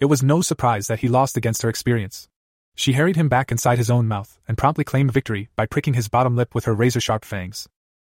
[0.01, 2.27] It was no surprise that he lost against her experience.
[2.75, 6.09] She harried him back inside his own mouth and promptly claimed victory by pricking his
[6.09, 7.67] bottom lip with her razor sharp fangs.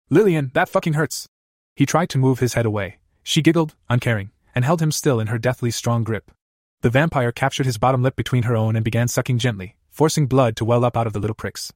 [0.10, 1.28] Lillian, that fucking hurts.
[1.76, 2.98] He tried to move his head away.
[3.24, 6.32] She giggled, uncaring, and held him still in her deathly strong grip.
[6.82, 10.58] The vampire captured his bottom lip between her own and began sucking gently, forcing blood
[10.58, 11.72] to well up out of the little pricks.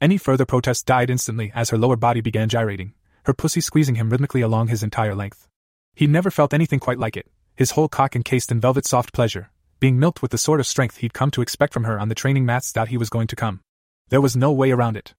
[0.00, 2.94] Any further protest died instantly as her lower body began gyrating,
[3.24, 5.48] her pussy squeezing him rhythmically along his entire length.
[5.96, 7.26] He'd never felt anything quite like it,
[7.56, 9.50] his whole cock encased in velvet soft pleasure,
[9.80, 12.14] being milked with the sort of strength he'd come to expect from her on the
[12.14, 13.60] training mats that he was going to come.
[14.08, 15.14] There was no way around it.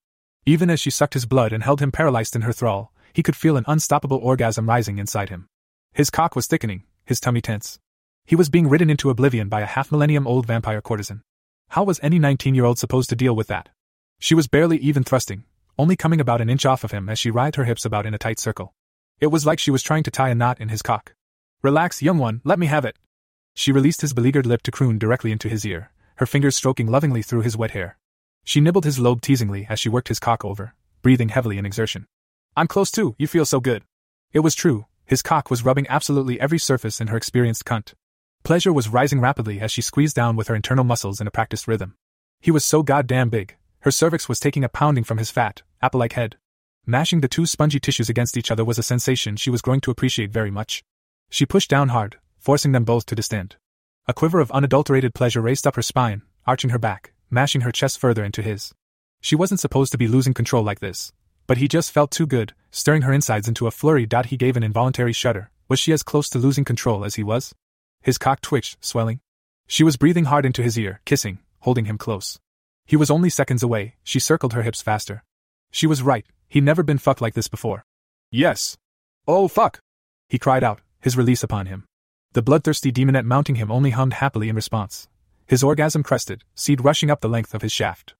[0.46, 3.36] Even as she sucked his blood and held him paralyzed in her thrall, he could
[3.36, 5.46] feel an unstoppable orgasm rising inside him.
[5.92, 7.78] His cock was thickening, his tummy tense.
[8.24, 11.20] He was being ridden into oblivion by a half millennium old vampire courtesan.
[11.68, 13.68] How was any 19 year old supposed to deal with that?
[14.22, 15.44] She was barely even thrusting,
[15.78, 18.12] only coming about an inch off of him as she writhed her hips about in
[18.12, 18.74] a tight circle.
[19.18, 21.14] It was like she was trying to tie a knot in his cock.
[21.62, 22.96] Relax, young one, let me have it.
[23.54, 27.22] She released his beleaguered lip to croon directly into his ear, her fingers stroking lovingly
[27.22, 27.96] through his wet hair.
[28.44, 32.06] She nibbled his lobe teasingly as she worked his cock over, breathing heavily in exertion.
[32.54, 33.84] I'm close too, you feel so good.
[34.34, 37.94] It was true, his cock was rubbing absolutely every surface in her experienced cunt.
[38.44, 41.66] Pleasure was rising rapidly as she squeezed down with her internal muscles in a practiced
[41.66, 41.94] rhythm.
[42.38, 46.00] He was so goddamn big, her cervix was taking a pounding from his fat, apple
[46.00, 46.36] like head.
[46.86, 49.90] Mashing the two spongy tissues against each other was a sensation she was growing to
[49.90, 50.82] appreciate very much.
[51.30, 53.56] She pushed down hard, forcing them both to distend.
[54.06, 57.98] A quiver of unadulterated pleasure raced up her spine, arching her back, mashing her chest
[57.98, 58.74] further into his.
[59.20, 61.12] She wasn't supposed to be losing control like this,
[61.46, 64.06] but he just felt too good, stirring her insides into a flurry.
[64.06, 64.26] Dot.
[64.26, 65.50] He gave an involuntary shudder.
[65.68, 67.54] Was she as close to losing control as he was?
[68.02, 69.20] His cock twitched, swelling.
[69.66, 72.40] She was breathing hard into his ear, kissing, holding him close.
[72.90, 75.22] He was only seconds away, she circled her hips faster.
[75.70, 77.84] She was right, he'd never been fucked like this before.
[78.32, 78.76] Yes.
[79.28, 79.78] Oh fuck!
[80.28, 81.84] He cried out, his release upon him.
[82.32, 85.06] The bloodthirsty demonette mounting him only hummed happily in response.
[85.46, 88.14] His orgasm crested, seed rushing up the length of his shaft.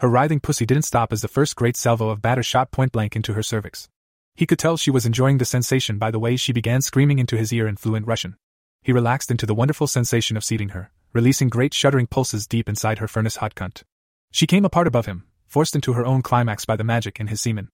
[0.00, 3.14] Her writhing pussy didn't stop as the first great salvo of batter shot point blank
[3.14, 3.88] into her cervix.
[4.34, 7.36] He could tell she was enjoying the sensation by the way she began screaming into
[7.36, 8.34] his ear in fluent Russian.
[8.82, 12.98] He relaxed into the wonderful sensation of seating her, releasing great shuddering pulses deep inside
[12.98, 13.84] her furnace hot cunt.
[14.30, 17.40] She came apart above him, forced into her own climax by the magic in his
[17.40, 17.68] semen.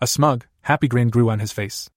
[0.00, 1.88] A smug, happy grin grew on his face.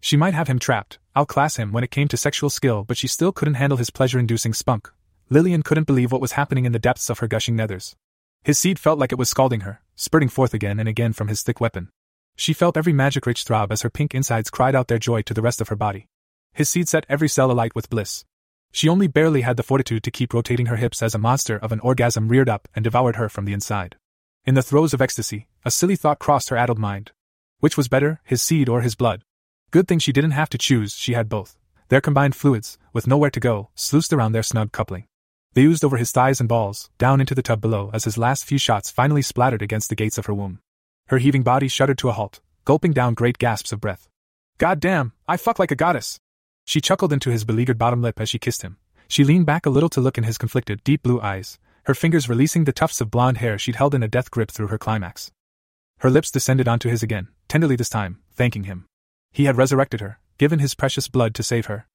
[0.00, 3.06] She might have him trapped, outclass him when it came to sexual skill, but she
[3.06, 4.90] still couldn't handle his pleasure inducing spunk.
[5.28, 7.94] Lillian couldn't believe what was happening in the depths of her gushing nethers.
[8.42, 11.42] His seed felt like it was scalding her, spurting forth again and again from his
[11.42, 11.90] thick weapon.
[12.36, 15.34] She felt every magic rich throb as her pink insides cried out their joy to
[15.34, 16.08] the rest of her body.
[16.54, 18.24] His seed set every cell alight with bliss.
[18.72, 21.72] She only barely had the fortitude to keep rotating her hips as a monster of
[21.72, 23.96] an orgasm reared up and devoured her from the inside.
[24.44, 27.12] In the throes of ecstasy, a silly thought crossed her addled mind.
[27.58, 29.22] Which was better, his seed or his blood?
[29.70, 31.58] Good thing she didn't have to choose, she had both.
[31.88, 35.06] Their combined fluids, with nowhere to go, sluiced around their snug coupling.
[35.54, 38.44] They oozed over his thighs and balls, down into the tub below as his last
[38.44, 40.60] few shots finally splattered against the gates of her womb.
[41.08, 44.08] Her heaving body shuddered to a halt, gulping down great gasps of breath.
[44.58, 46.20] God damn, I fuck like a goddess!
[46.64, 48.76] She chuckled into his beleaguered bottom lip as she kissed him.
[49.08, 52.28] She leaned back a little to look in his conflicted, deep blue eyes, her fingers
[52.28, 55.32] releasing the tufts of blonde hair she'd held in a death grip through her climax.
[55.98, 58.86] Her lips descended onto his again, tenderly this time, thanking him.
[59.32, 61.86] He had resurrected her, given his precious blood to save her.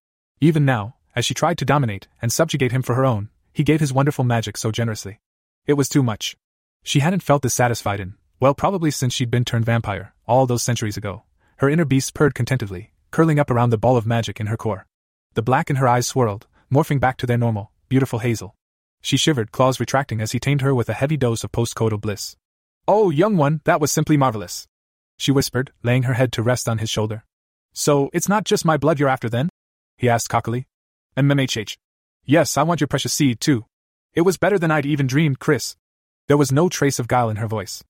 [0.41, 3.79] Even now, as she tried to dominate and subjugate him for her own, he gave
[3.79, 5.19] his wonderful magic so generously.
[5.65, 6.35] It was too much.
[6.83, 10.61] She hadn't felt this satisfied in, well, probably since she'd been turned vampire, all those
[10.61, 11.23] centuries ago.
[11.57, 14.85] Her inner beast purred contentedly, curling up around the ball of magic in her core.
[15.35, 18.57] The black in her eyes swirled, morphing back to their normal, beautiful hazel.
[19.01, 22.35] She shivered, claws retracting as he tamed her with a heavy dose of postcoital bliss.
[22.89, 24.67] Oh, young one, that was simply marvelous.
[25.15, 27.23] She whispered, laying her head to rest on his shoulder.
[27.71, 29.47] So, it's not just my blood you're after then?
[29.97, 30.67] He asked cockily.
[31.15, 31.77] MMHH.
[32.25, 33.63] Yes, I want your precious seed, too.
[34.13, 35.77] It was better than I'd even dreamed, Chris.
[36.27, 37.81] There was no trace of guile in her voice.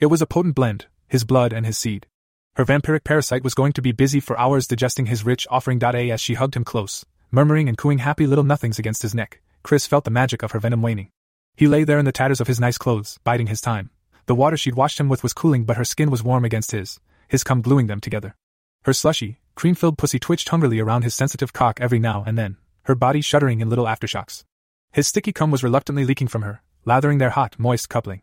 [0.00, 2.08] It was a potent blend, his blood and his seed.
[2.56, 5.82] Her vampiric parasite was going to be busy for hours digesting his rich offering.
[5.82, 9.40] As she hugged him close, murmuring and cooing happy little nothings against his neck.
[9.62, 11.08] Chris felt the magic of her venom waning.
[11.56, 13.88] He lay there in the tatters of his nice clothes, biding his time.
[14.26, 17.00] The water she'd washed him with was cooling, but her skin was warm against his,
[17.26, 18.36] his cum gluing them together.
[18.84, 22.58] Her slushy, cream filled pussy twitched hungrily around his sensitive cock every now and then,
[22.82, 24.44] her body shuddering in little aftershocks.
[24.92, 28.20] His sticky cum was reluctantly leaking from her, lathering their hot, moist coupling.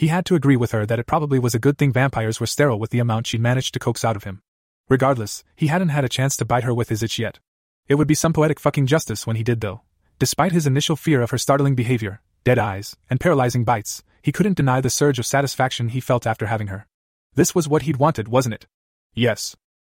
[0.00, 2.46] He had to agree with her that it probably was a good thing vampires were
[2.46, 4.40] sterile with the amount she'd managed to coax out of him.
[4.88, 7.38] Regardless, he hadn't had a chance to bite her with his itch yet.
[7.86, 9.82] It would be some poetic fucking justice when he did, though.
[10.18, 14.56] Despite his initial fear of her startling behavior, dead eyes, and paralyzing bites, he couldn't
[14.56, 16.86] deny the surge of satisfaction he felt after having her.
[17.34, 18.66] This was what he'd wanted, wasn't it?
[19.12, 19.54] Yes.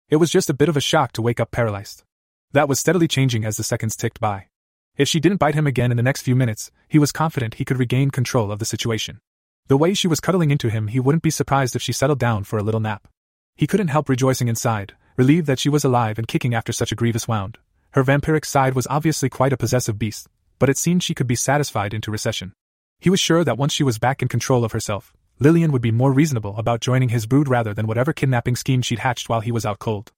[0.09, 2.03] It was just a bit of a shock to wake up paralyzed.
[2.51, 4.49] That was steadily changing as the seconds ticked by.
[4.97, 7.65] If she didn't bite him again in the next few minutes, he was confident he
[7.65, 9.19] could regain control of the situation.
[9.67, 12.43] The way she was cuddling into him, he wouldn't be surprised if she settled down
[12.43, 13.07] for a little nap.
[13.55, 16.95] He couldn't help rejoicing inside, relieved that she was alive and kicking after such a
[16.95, 17.57] grievous wound.
[17.91, 20.27] Her vampiric side was obviously quite a possessive beast,
[20.59, 22.53] but it seemed she could be satisfied into recession.
[22.99, 25.91] He was sure that once she was back in control of herself, Lillian would be
[25.91, 29.51] more reasonable about joining his brood rather than whatever kidnapping scheme she'd hatched while he
[29.51, 30.11] was out cold.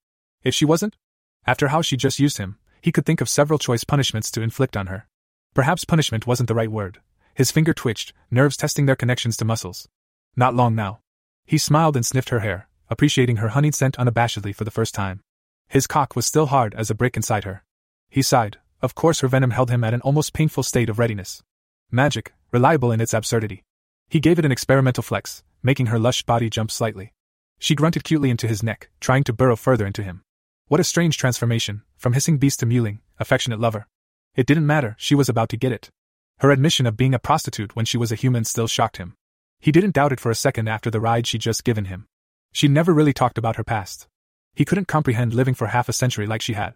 [0.44, 0.98] If she wasn't?
[1.45, 4.76] After how she just used him, he could think of several choice punishments to inflict
[4.76, 5.07] on her.
[5.53, 6.99] Perhaps punishment wasn't the right word.
[7.38, 9.88] His finger twitched, nerves testing their connections to muscles.
[10.35, 11.01] Not long now.
[11.45, 15.22] He smiled and sniffed her hair, appreciating her honeyed scent unabashedly for the first time.
[15.68, 17.64] His cock was still hard as a brick inside her.
[18.09, 18.57] He sighed.
[18.81, 21.43] Of course, her venom held him at an almost painful state of readiness.
[21.91, 23.64] Magic, reliable in its absurdity.
[24.09, 27.14] He gave it an experimental flex, making her lush body jump slightly.
[27.59, 30.23] She grunted cutely into his neck, trying to burrow further into him.
[30.69, 33.85] What a strange transformation, from hissing beast to mewling, affectionate lover.
[34.34, 35.91] It didn't matter, she was about to get it.
[36.39, 39.15] Her admission of being a prostitute when she was a human still shocked him.
[39.59, 42.07] He didn't doubt it for a second after the ride she'd just given him.
[42.53, 44.07] She never really talked about her past.
[44.53, 46.76] He couldn't comprehend living for half a century like she had.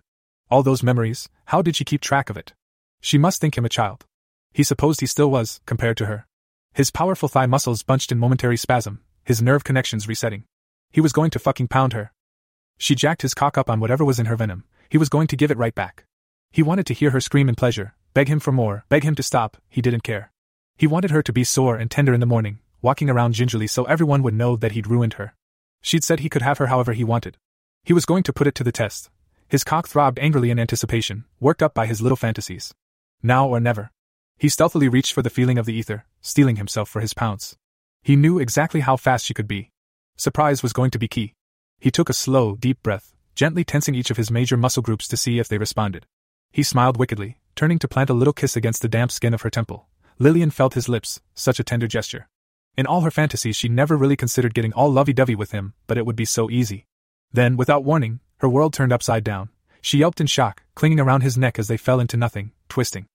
[0.50, 2.54] All those memories, how did she keep track of it?
[3.02, 4.06] She must think him a child.
[4.52, 6.26] He supposed he still was, compared to her.
[6.74, 10.44] His powerful thigh muscles bunched in momentary spasm, his nerve connections resetting.
[10.92, 12.12] He was going to fucking pound her.
[12.78, 14.64] She jacked his cock up on whatever was in her venom.
[14.90, 16.06] He was going to give it right back.
[16.52, 19.24] He wanted to hear her scream in pleasure, beg him for more, beg him to
[19.24, 20.32] stop, he didn't care.
[20.78, 23.84] He wanted her to be sore and tender in the morning, walking around gingerly so
[23.86, 25.36] everyone would know that he'd ruined her.
[25.82, 27.38] She'd said he could have her however he wanted.
[27.84, 29.10] He was going to put it to the test.
[29.48, 32.74] His cock throbbed angrily in anticipation, worked up by his little fantasies.
[33.22, 33.92] Now or never.
[34.38, 37.56] He stealthily reached for the feeling of the ether, steeling himself for his pounce.
[38.02, 39.70] He knew exactly how fast she could be.
[40.16, 41.34] Surprise was going to be key.
[41.80, 45.18] He took a slow, deep breath, gently tensing each of his major muscle groups to
[45.18, 46.06] see if they responded.
[46.52, 49.50] He smiled wickedly, turning to plant a little kiss against the damp skin of her
[49.50, 49.88] temple,
[50.20, 52.28] Lillian felt his lips, such a tender gesture.
[52.78, 55.98] In all her fantasies, she never really considered getting all lovey dovey with him, but
[55.98, 56.86] it would be so easy.
[57.34, 59.50] Then, without warning, her world turned upside down.
[59.82, 63.08] She yelped in shock, clinging around his neck as they fell into nothing, twisting.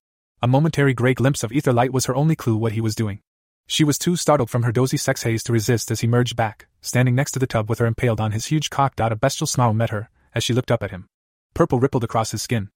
[0.43, 3.21] A momentary gray glimpse of ether light was her only clue what he was doing.
[3.67, 6.67] She was too startled from her dozy sex haze to resist as he merged back,
[6.81, 8.95] standing next to the tub with her impaled on his huge cock.
[8.99, 11.07] A bestial snarl met her as she looked up at him.
[11.55, 12.69] Purple rippled across his skin.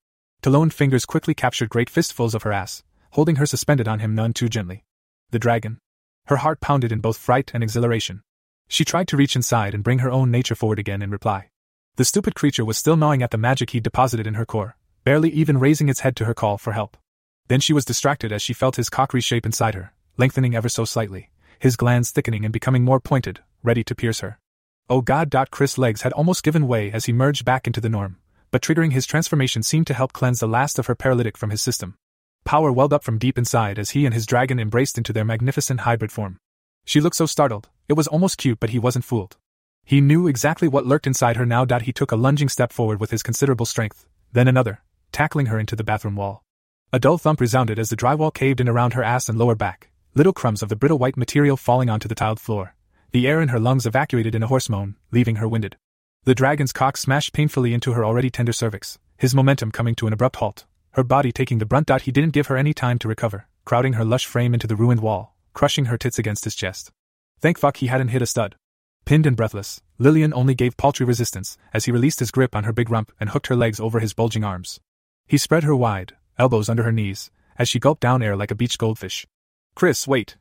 [0.42, 4.32] Taloned fingers quickly captured great fistfuls of her ass, holding her suspended on him none
[4.32, 4.84] too gently.
[5.32, 5.78] The dragon.
[6.26, 8.22] Her heart pounded in both fright and exhilaration.
[8.66, 11.50] She tried to reach inside and bring her own nature forward again in reply.
[11.96, 15.28] The stupid creature was still gnawing at the magic he'd deposited in her core, barely
[15.30, 16.96] even raising its head to her call for help.
[17.48, 20.86] Then she was distracted as she felt his cock reshape inside her, lengthening ever so
[20.86, 24.38] slightly, his glands thickening and becoming more pointed, ready to pierce her.
[24.88, 25.34] Oh god!
[25.50, 28.16] Chris' legs had almost given way as he merged back into the norm,
[28.50, 31.62] but triggering his transformation seemed to help cleanse the last of her paralytic from his
[31.62, 31.96] system.
[32.44, 35.80] Power welled up from deep inside as he and his dragon embraced into their magnificent
[35.80, 36.38] hybrid form.
[36.84, 39.36] She looked so startled, it was almost cute, but he wasn't fooled.
[39.84, 43.00] He knew exactly what lurked inside her now that he took a lunging step forward
[43.00, 44.80] with his considerable strength, then another,
[45.12, 46.42] tackling her into the bathroom wall.
[46.92, 49.90] A dull thump resounded as the drywall caved in around her ass and lower back,
[50.14, 52.74] little crumbs of the brittle white material falling onto the tiled floor.
[53.12, 55.76] The air in her lungs evacuated in a hoarse moan, leaving her winded.
[56.24, 60.12] The dragon's cock smashed painfully into her already tender cervix, his momentum coming to an
[60.12, 61.90] abrupt halt, her body taking the brunt.
[62.02, 65.00] He didn't give her any time to recover, crowding her lush frame into the ruined
[65.00, 66.90] wall, crushing her tits against his chest.
[67.40, 68.56] Thank fuck he hadn't hit a stud.
[69.06, 72.72] Pinned and breathless, Lillian only gave paltry resistance as he released his grip on her
[72.72, 74.78] big rump and hooked her legs over his bulging arms.
[75.26, 78.54] He spread her wide, elbows under her knees, as she gulped down air like a
[78.54, 79.26] beach goldfish.
[79.74, 80.36] Chris, wait!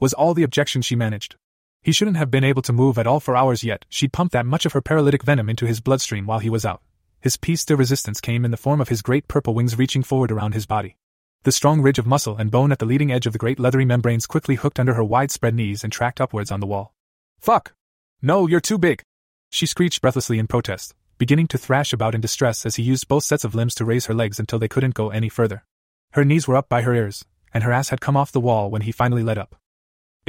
[0.00, 1.36] Was all the objection she managed.
[1.82, 4.44] He shouldn't have been able to move at all for hours yet, she'd pumped that
[4.44, 6.82] much of her paralytic venom into his bloodstream while he was out.
[7.20, 10.30] His piece de resistance came in the form of his great purple wings reaching forward
[10.30, 10.96] around his body.
[11.42, 13.86] The strong ridge of muscle and bone at the leading edge of the great leathery
[13.86, 16.92] membranes quickly hooked under her widespread knees and tracked upwards on the wall.
[17.38, 17.72] Fuck!
[18.20, 19.02] No, you're too big!
[19.50, 23.24] She screeched breathlessly in protest, beginning to thrash about in distress as he used both
[23.24, 25.64] sets of limbs to raise her legs until they couldn't go any further.
[26.12, 27.24] Her knees were up by her ears,
[27.54, 29.56] and her ass had come off the wall when he finally let up.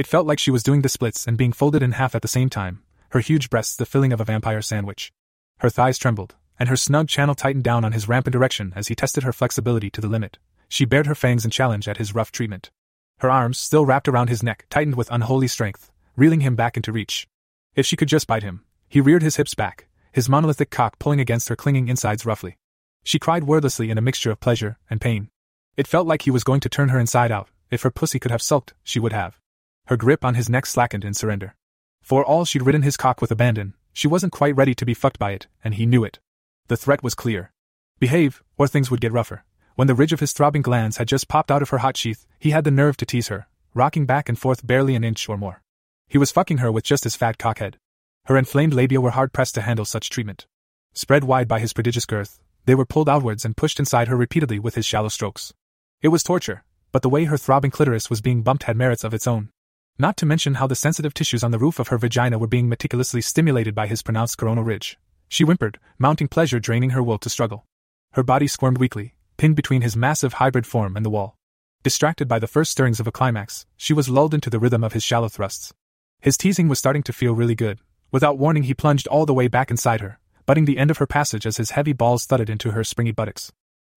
[0.02, 2.26] It felt like she was doing the splits and being folded in half at the
[2.26, 5.12] same time, her huge breasts the filling of a vampire sandwich.
[5.58, 8.96] Her thighs trembled, and her snug channel tightened down on his rampant erection as he
[8.96, 10.38] tested her flexibility to the limit.
[10.68, 12.72] She bared her fangs in challenge at his rough treatment.
[13.18, 16.90] Her arms, still wrapped around his neck, tightened with unholy strength, reeling him back into
[16.90, 17.28] reach.
[17.76, 21.20] If she could just bite him, he reared his hips back, his monolithic cock pulling
[21.20, 22.58] against her clinging insides roughly.
[23.04, 25.30] She cried wordlessly in a mixture of pleasure and pain.
[25.76, 27.50] It felt like he was going to turn her inside out.
[27.70, 29.38] If her pussy could have sulked, she would have.
[29.86, 31.54] Her grip on his neck slackened in surrender.
[32.02, 35.18] For all she'd ridden his cock with abandon, she wasn't quite ready to be fucked
[35.18, 36.18] by it, and he knew it.
[36.68, 37.52] The threat was clear.
[37.98, 39.44] Behave, or things would get rougher.
[39.74, 42.26] When the ridge of his throbbing glands had just popped out of her hot sheath,
[42.38, 45.36] he had the nerve to tease her, rocking back and forth barely an inch or
[45.36, 45.62] more.
[46.08, 47.74] He was fucking her with just his fat cockhead.
[48.26, 50.46] Her inflamed labia were hard pressed to handle such treatment.
[50.94, 54.58] Spread wide by his prodigious girth, they were pulled outwards and pushed inside her repeatedly
[54.58, 55.52] with his shallow strokes.
[56.00, 59.14] It was torture, but the way her throbbing clitoris was being bumped had merits of
[59.14, 59.48] its own.
[60.02, 62.68] Not to mention how the sensitive tissues on the roof of her vagina were being
[62.68, 64.98] meticulously stimulated by his pronounced coronal ridge.
[65.28, 67.66] She whimpered, mounting pleasure draining her will to struggle.
[68.14, 71.36] Her body squirmed weakly, pinned between his massive hybrid form and the wall.
[71.84, 74.92] Distracted by the first stirrings of a climax, she was lulled into the rhythm of
[74.92, 75.72] his shallow thrusts.
[76.20, 77.78] His teasing was starting to feel really good.
[78.10, 81.06] Without warning, he plunged all the way back inside her, butting the end of her
[81.06, 83.52] passage as his heavy balls thudded into her springy buttocks.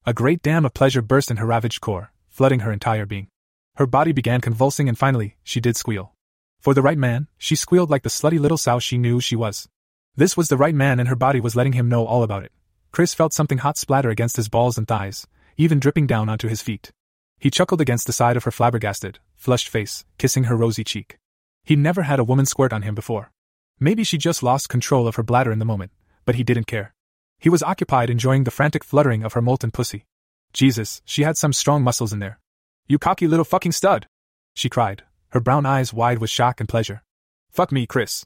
[0.05, 3.27] A great dam of pleasure burst in her ravaged core, flooding her entire being.
[3.75, 6.13] Her body began convulsing, and finally, she did squeal.
[6.61, 9.67] For the right man, she squealed like the slutty little sow she knew she was.
[10.15, 12.53] This was the right man, and her body was letting him know all about it.
[12.91, 16.61] Chris felt something hot splatter against his balls and thighs, even dripping down onto his
[16.61, 16.91] feet.
[17.37, 21.17] He chuckled against the side of her flabbergasted, flushed face, kissing her rosy cheek.
[21.65, 23.31] He'd never had a woman squirt on him before.
[23.77, 25.91] Maybe she just lost control of her bladder in the moment,
[26.23, 26.93] but he didn't care.
[27.39, 30.05] He was occupied enjoying the frantic fluttering of her molten pussy.
[30.53, 32.39] Jesus, she had some strong muscles in there.
[32.87, 34.05] You cocky little fucking stud!
[34.53, 37.01] She cried, her brown eyes wide with shock and pleasure.
[37.49, 38.25] Fuck me, Chris.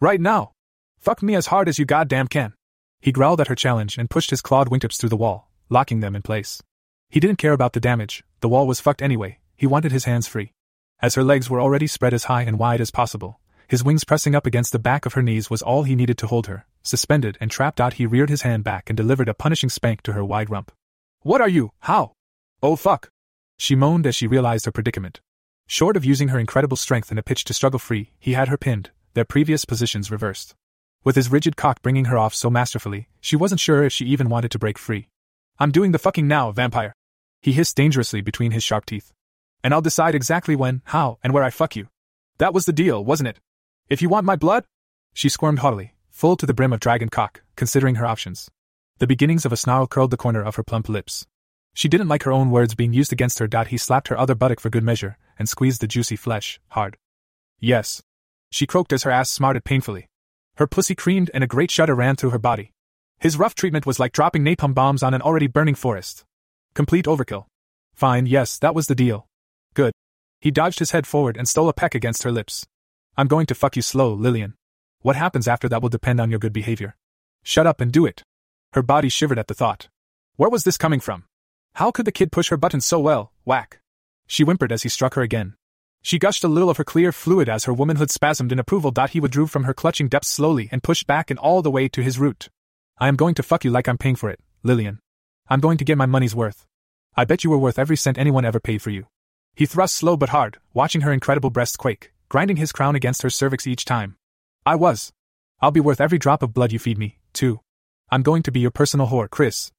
[0.00, 0.50] Right now!
[0.98, 2.54] Fuck me as hard as you goddamn can.
[3.00, 6.16] He growled at her challenge and pushed his clawed wingtips through the wall, locking them
[6.16, 6.60] in place.
[7.08, 10.26] He didn't care about the damage, the wall was fucked anyway, he wanted his hands
[10.26, 10.52] free.
[11.00, 14.34] As her legs were already spread as high and wide as possible, his wings pressing
[14.34, 16.66] up against the back of her knees was all he needed to hold her.
[16.82, 20.14] Suspended and trapped out, he reared his hand back and delivered a punishing spank to
[20.14, 20.72] her wide rump.
[21.22, 21.70] What are you?
[21.78, 22.12] How?
[22.60, 23.08] Oh fuck!
[23.60, 25.20] She moaned as she realized her predicament.
[25.66, 28.56] Short of using her incredible strength in a pitch to struggle free, he had her
[28.56, 30.54] pinned, their previous positions reversed.
[31.04, 34.30] With his rigid cock bringing her off so masterfully, she wasn't sure if she even
[34.30, 35.08] wanted to break free.
[35.58, 36.94] I'm doing the fucking now, vampire!
[37.42, 39.12] He hissed dangerously between his sharp teeth.
[39.62, 41.88] And I'll decide exactly when, how, and where I fuck you.
[42.38, 43.40] That was the deal, wasn't it?
[43.90, 44.64] If you want my blood?
[45.12, 48.50] She squirmed haughtily, full to the brim of dragon cock, considering her options.
[49.00, 51.26] The beginnings of a snarl curled the corner of her plump lips.
[51.74, 53.48] She didn't like her own words being used against her.
[53.64, 56.96] He slapped her other buttock for good measure and squeezed the juicy flesh hard.
[57.58, 58.02] Yes.
[58.50, 60.08] She croaked as her ass smarted painfully.
[60.56, 62.72] Her pussy creamed and a great shudder ran through her body.
[63.18, 66.24] His rough treatment was like dropping napalm bombs on an already burning forest.
[66.74, 67.46] Complete overkill.
[67.94, 69.26] Fine, yes, that was the deal.
[69.74, 69.92] Good.
[70.40, 72.66] He dodged his head forward and stole a peck against her lips.
[73.16, 74.54] I'm going to fuck you slow, Lillian.
[75.02, 76.96] What happens after that will depend on your good behavior.
[77.42, 78.22] Shut up and do it.
[78.72, 79.88] Her body shivered at the thought.
[80.36, 81.24] Where was this coming from?
[81.74, 83.32] How could the kid push her buttons so well?
[83.44, 83.80] Whack.
[84.26, 85.54] She whimpered as he struck her again.
[86.02, 88.92] She gushed a little of her clear fluid as her womanhood spasmed in approval.
[89.10, 92.02] He withdrew from her clutching depths slowly and pushed back and all the way to
[92.02, 92.48] his root.
[92.98, 95.00] I am going to fuck you like I'm paying for it, Lillian.
[95.48, 96.66] I'm going to get my money's worth.
[97.16, 99.06] I bet you were worth every cent anyone ever paid for you.
[99.54, 103.30] He thrust slow but hard, watching her incredible breasts quake, grinding his crown against her
[103.30, 104.16] cervix each time.
[104.64, 105.12] I was.
[105.60, 107.60] I'll be worth every drop of blood you feed me, too.
[108.10, 109.70] I'm going to be your personal whore, Chris.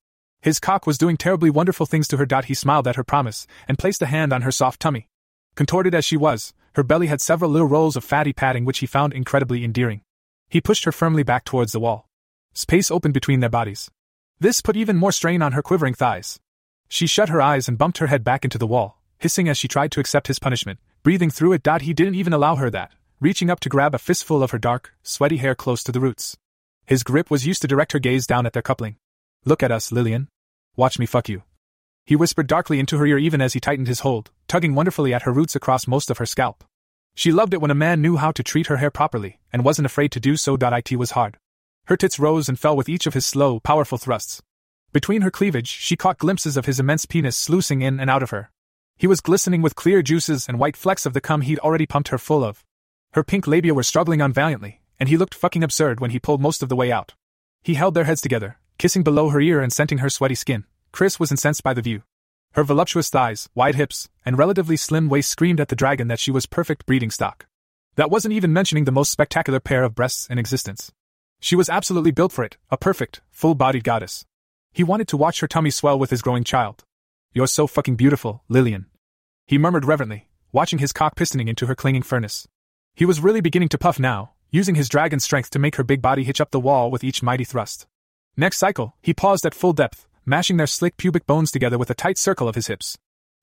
[0.42, 2.28] His cock was doing terribly wonderful things to her.
[2.46, 5.08] He smiled at her promise and placed a hand on her soft tummy.
[5.56, 8.86] Contorted as she was, her belly had several little rolls of fatty padding which he
[8.86, 10.02] found incredibly endearing.
[10.50, 12.10] He pushed her firmly back towards the wall.
[12.54, 13.92] Space opened between their bodies.
[14.40, 16.40] This put even more strain on her quivering thighs.
[16.90, 19.68] She shut her eyes and bumped her head back into the wall, hissing as she
[19.68, 21.64] tried to accept his punishment, breathing through it.
[21.64, 21.84] Dot.
[21.84, 24.94] He didn't even allow her that, reaching up to grab a fistful of her dark,
[25.04, 26.36] sweaty hair close to the roots.
[26.86, 28.98] His grip was used to direct her gaze down at their coupling.
[29.44, 30.28] Look at us, Lillian.
[30.76, 31.44] Watch me fuck you.
[32.06, 35.24] He whispered darkly into her ear even as he tightened his hold, tugging wonderfully at
[35.24, 36.64] her roots across most of her scalp.
[37.16, 39.88] She loved it when a man knew how to treat her hair properly, and wasn't
[39.88, 40.58] afraid to do so.
[40.60, 41.38] It was hard.
[41.86, 44.42] Her tits rose and fell with each of his slow, powerful thrusts.
[44.94, 48.30] Between her cleavage, she caught glimpses of his immense penis sluicing in and out of
[48.30, 48.52] her.
[48.98, 52.10] He was glistening with clear juices and white flecks of the cum he'd already pumped
[52.10, 52.64] her full of.
[53.14, 56.42] Her pink labia were struggling on valiantly, and he looked fucking absurd when he pulled
[56.42, 57.14] most of the way out.
[57.64, 60.64] He held their heads together, kissing below her ear and scenting her sweaty skin.
[60.92, 62.02] Chris was incensed by the view.
[62.54, 66.32] Her voluptuous thighs, wide hips, and relatively slim waist screamed at the dragon that she
[66.32, 67.46] was perfect breeding stock.
[67.94, 70.92] That wasn't even mentioning the most spectacular pair of breasts in existence.
[71.40, 74.26] She was absolutely built for it, a perfect, full bodied goddess.
[74.74, 76.84] He wanted to watch her tummy swell with his growing child.
[77.34, 78.88] You're so fucking beautiful, Lillian.
[79.46, 82.48] He murmured reverently, watching his cock pistoning into her clinging furnace.
[82.96, 86.02] He was really beginning to puff now, using his dragon strength to make her big
[86.02, 87.86] body hitch up the wall with each mighty thrust.
[88.38, 91.96] Next cycle, he paused at full depth, mashing their slick pubic bones together with a
[91.96, 92.98] tight circle of his hips.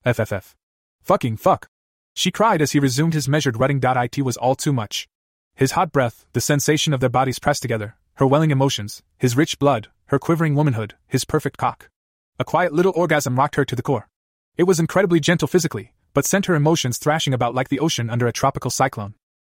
[0.07, 0.55] FFF.
[1.03, 1.69] Fucking fuck.
[2.15, 3.81] She cried as he resumed his measured rutting.
[3.83, 5.07] It was all too much.
[5.55, 9.59] His hot breath, the sensation of their bodies pressed together, her welling emotions, his rich
[9.59, 11.91] blood, her quivering womanhood, his perfect cock.
[12.39, 14.09] A quiet little orgasm rocked her to the core.
[14.57, 18.27] It was incredibly gentle physically, but sent her emotions thrashing about like the ocean under
[18.27, 19.15] a tropical cyclone.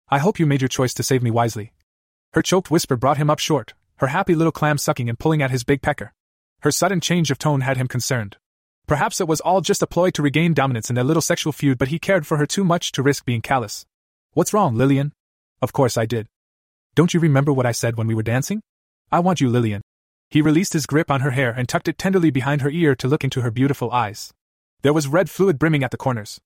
[0.10, 1.74] I hope you made your choice to save me wisely.
[2.34, 5.50] Her choked whisper brought him up short, her happy little clam sucking and pulling at
[5.50, 6.12] his big pecker.
[6.60, 8.36] Her sudden change of tone had him concerned.
[8.86, 11.78] Perhaps it was all just a ploy to regain dominance in their little sexual feud,
[11.78, 13.86] but he cared for her too much to risk being callous.
[14.34, 15.14] What's wrong, Lillian?
[15.62, 16.28] Of course I did.
[16.96, 18.62] Don't you remember what I said when we were dancing?
[19.10, 19.82] I want you, Lillian.
[20.30, 23.08] He released his grip on her hair and tucked it tenderly behind her ear to
[23.08, 24.34] look into her beautiful eyes.
[24.82, 26.42] There was red fluid brimming at the corners.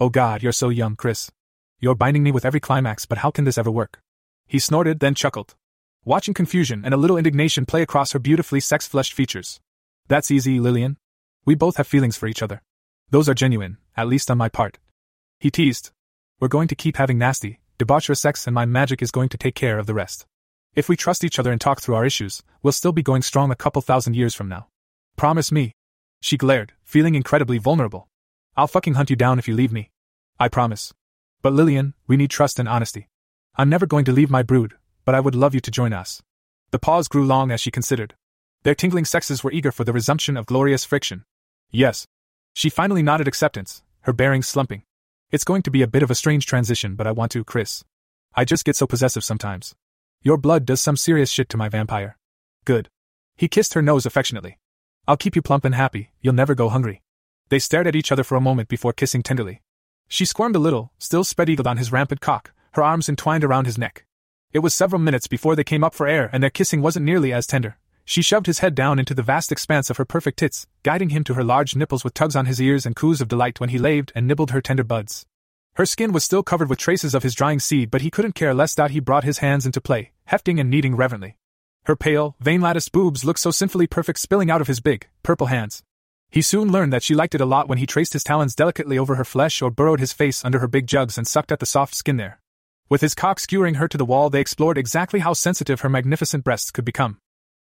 [0.00, 1.30] Oh God, you're so young, Chris.
[1.78, 4.00] You're binding me with every climax, but how can this ever work?
[4.46, 5.56] He snorted, then chuckled
[6.04, 9.60] watching confusion and a little indignation play across her beautifully sex flushed features.
[10.08, 10.96] That's easy, Lillian.
[11.44, 12.62] We both have feelings for each other.
[13.10, 14.78] Those are genuine, at least on my part.
[15.38, 15.90] He teased.
[16.40, 19.54] We're going to keep having nasty, debaucherous sex, and my magic is going to take
[19.54, 20.26] care of the rest.
[20.74, 23.50] If we trust each other and talk through our issues, we'll still be going strong
[23.50, 24.68] a couple thousand years from now.
[25.16, 25.72] Promise me.
[26.20, 28.08] She glared, feeling incredibly vulnerable.
[28.56, 29.90] I'll fucking hunt you down if you leave me.
[30.40, 30.92] I promise.
[31.42, 33.08] But Lillian, we need trust and honesty.
[33.56, 34.74] I'm never going to leave my brood,
[35.04, 36.22] but I would love you to join us.
[36.70, 38.14] The pause grew long as she considered.
[38.62, 41.24] Their tingling sexes were eager for the resumption of glorious friction.
[41.70, 42.06] Yes.
[42.54, 44.84] She finally nodded acceptance, her bearings slumping.
[45.30, 47.82] It's going to be a bit of a strange transition, but I want to, Chris.
[48.34, 49.74] I just get so possessive sometimes.
[50.22, 52.16] Your blood does some serious shit to my vampire.
[52.64, 52.88] Good.
[53.36, 54.58] He kissed her nose affectionately.
[55.08, 57.02] I'll keep you plump and happy, you'll never go hungry.
[57.48, 59.62] They stared at each other for a moment before kissing tenderly.
[60.08, 63.66] She squirmed a little, still spread eagled on his rampant cock, her arms entwined around
[63.66, 64.04] his neck.
[64.52, 67.32] It was several minutes before they came up for air, and their kissing wasn't nearly
[67.32, 67.78] as tender.
[68.04, 71.24] She shoved his head down into the vast expanse of her perfect tits, guiding him
[71.24, 73.78] to her large nipples with tugs on his ears and coos of delight when he
[73.78, 75.24] laved and nibbled her tender buds.
[75.76, 78.52] Her skin was still covered with traces of his drying seed, but he couldn't care
[78.52, 81.38] less that he brought his hands into play, hefting and kneading reverently.
[81.84, 85.46] Her pale, vein latticed boobs looked so sinfully perfect spilling out of his big, purple
[85.46, 85.82] hands.
[86.30, 88.98] He soon learned that she liked it a lot when he traced his talons delicately
[88.98, 91.64] over her flesh or burrowed his face under her big jugs and sucked at the
[91.64, 92.41] soft skin there.
[92.92, 96.44] With his cock skewering her to the wall, they explored exactly how sensitive her magnificent
[96.44, 97.16] breasts could become.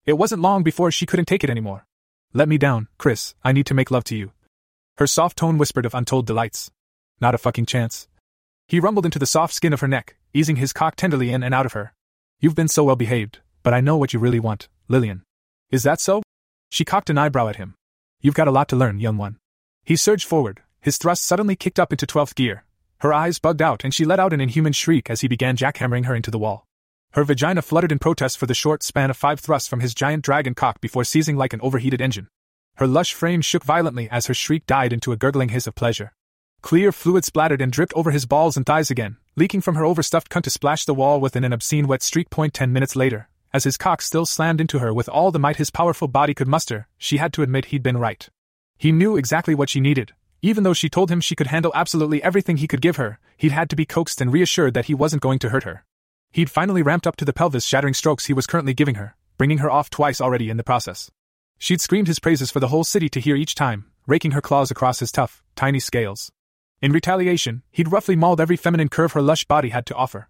[0.05, 1.85] It wasn't long before she couldn't take it anymore.
[2.33, 4.33] Let me down, Chris, I need to make love to you.
[4.97, 6.69] Her soft tone whispered of untold delights.
[7.21, 8.09] Not a fucking chance.
[8.67, 11.55] He rumbled into the soft skin of her neck, easing his cock tenderly in and
[11.55, 11.93] out of her.
[12.41, 15.23] You've been so well behaved, but I know what you really want, Lillian.
[15.69, 16.23] Is that so?
[16.71, 17.75] She cocked an eyebrow at him.
[18.19, 19.37] You've got a lot to learn, young one.
[19.85, 22.65] He surged forward, his thrust suddenly kicked up into 12th gear.
[23.01, 26.05] Her eyes bugged out and she let out an inhuman shriek as he began jackhammering
[26.05, 26.67] her into the wall.
[27.13, 30.23] Her vagina fluttered in protest for the short span of five thrusts from his giant
[30.23, 32.27] dragon cock before seizing like an overheated engine.
[32.75, 36.13] Her lush frame shook violently as her shriek died into a gurgling hiss of pleasure.
[36.61, 40.29] Clear fluid splattered and dripped over his balls and thighs again, leaking from her overstuffed
[40.29, 42.29] cunt to splash the wall within an obscene wet streak.
[42.29, 45.57] Point ten minutes later, as his cock still slammed into her with all the might
[45.57, 48.29] his powerful body could muster, she had to admit he'd been right.
[48.77, 50.13] He knew exactly what she needed.
[50.43, 53.51] Even though she told him she could handle absolutely everything he could give her, he'd
[53.51, 55.85] had to be coaxed and reassured that he wasn't going to hurt her.
[56.31, 59.59] He'd finally ramped up to the pelvis shattering strokes he was currently giving her, bringing
[59.59, 61.11] her off twice already in the process.
[61.59, 64.71] She'd screamed his praises for the whole city to hear each time, raking her claws
[64.71, 66.31] across his tough, tiny scales.
[66.81, 70.27] In retaliation, he'd roughly mauled every feminine curve her lush body had to offer.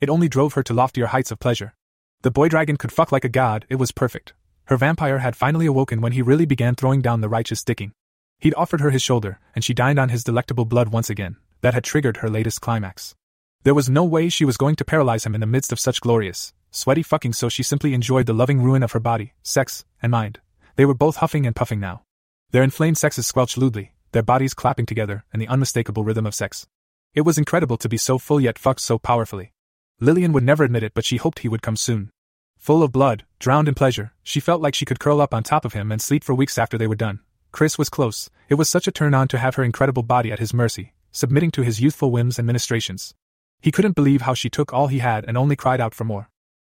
[0.00, 1.74] It only drove her to loftier heights of pleasure.
[2.22, 4.34] The boy dragon could fuck like a god, it was perfect.
[4.64, 7.92] Her vampire had finally awoken when he really began throwing down the righteous dicking.
[8.38, 11.36] He'd offered her his shoulder, and she dined on his delectable blood once again.
[11.62, 13.14] That had triggered her latest climax.
[13.62, 16.00] There was no way she was going to paralyze him in the midst of such
[16.00, 20.12] glorious, sweaty fucking, so she simply enjoyed the loving ruin of her body, sex, and
[20.12, 20.40] mind.
[20.76, 22.02] They were both huffing and puffing now.
[22.50, 26.66] Their inflamed sexes squelched lewdly, their bodies clapping together in the unmistakable rhythm of sex.
[27.14, 29.52] It was incredible to be so full yet fucked so powerfully.
[29.98, 32.10] Lillian would never admit it, but she hoped he would come soon.
[32.58, 35.64] Full of blood, drowned in pleasure, she felt like she could curl up on top
[35.64, 37.20] of him and sleep for weeks after they were done.
[37.52, 40.38] Chris was close, it was such a turn on to have her incredible body at
[40.38, 43.14] his mercy, submitting to his youthful whims and ministrations.
[43.60, 46.28] He couldn't believe how she took all he had and only cried out for more.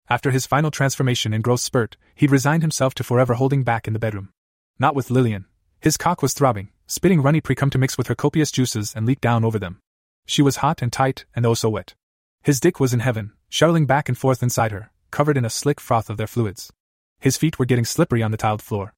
[0.09, 3.93] After his final transformation and growth spurt, he'd resigned himself to forever holding back in
[3.93, 4.31] the bedroom.
[4.79, 5.47] Not with Lillian.
[5.81, 9.21] His cock was throbbing, spitting runny precum to mix with her copious juices and leak
[9.21, 9.81] down over them.
[10.27, 11.95] She was hot and tight and oh so wet.
[12.43, 15.81] His dick was in heaven, shuttling back and forth inside her, covered in a slick
[15.81, 16.73] froth of their fluids.
[17.21, 18.95] His feet were getting slippery on the tiled floor.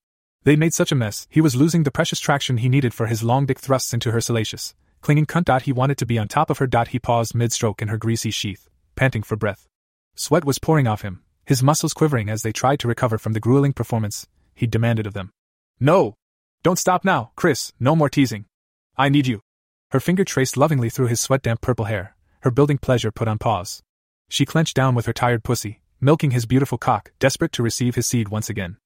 [0.49, 3.23] They made such a mess, he was losing the precious traction he needed for his
[3.23, 5.44] long dick thrusts into her salacious, clinging cunt.
[5.44, 6.67] Dot he wanted to be on top of her.
[6.67, 9.68] Dot he paused mid stroke in her greasy sheath, panting for breath.
[10.15, 13.41] Sweat was pouring off him, his muscles quivering as they tried to recover from the
[13.41, 15.33] grueling performance he demanded of them.
[15.81, 16.15] No!
[16.62, 18.47] Don't stop now, Chris, no more teasing.
[18.97, 19.43] I need you.
[19.91, 23.36] Her finger traced lovingly through his sweat damp purple hair, her building pleasure put on
[23.36, 23.83] pause.
[24.31, 28.07] She clenched down with her tired pussy, milking his beautiful cock, desperate to receive his
[28.07, 28.78] seed once again.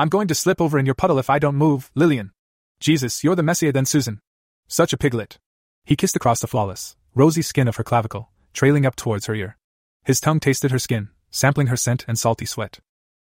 [0.00, 2.30] I'm going to slip over in your puddle if I don't move, Lillian.
[2.78, 4.20] Jesus, you're the messier than Susan.
[4.68, 5.38] Such a piglet.
[5.84, 9.56] He kissed across the flawless, rosy skin of her clavicle, trailing up towards her ear.
[10.04, 12.78] His tongue tasted her skin, sampling her scent and salty sweat.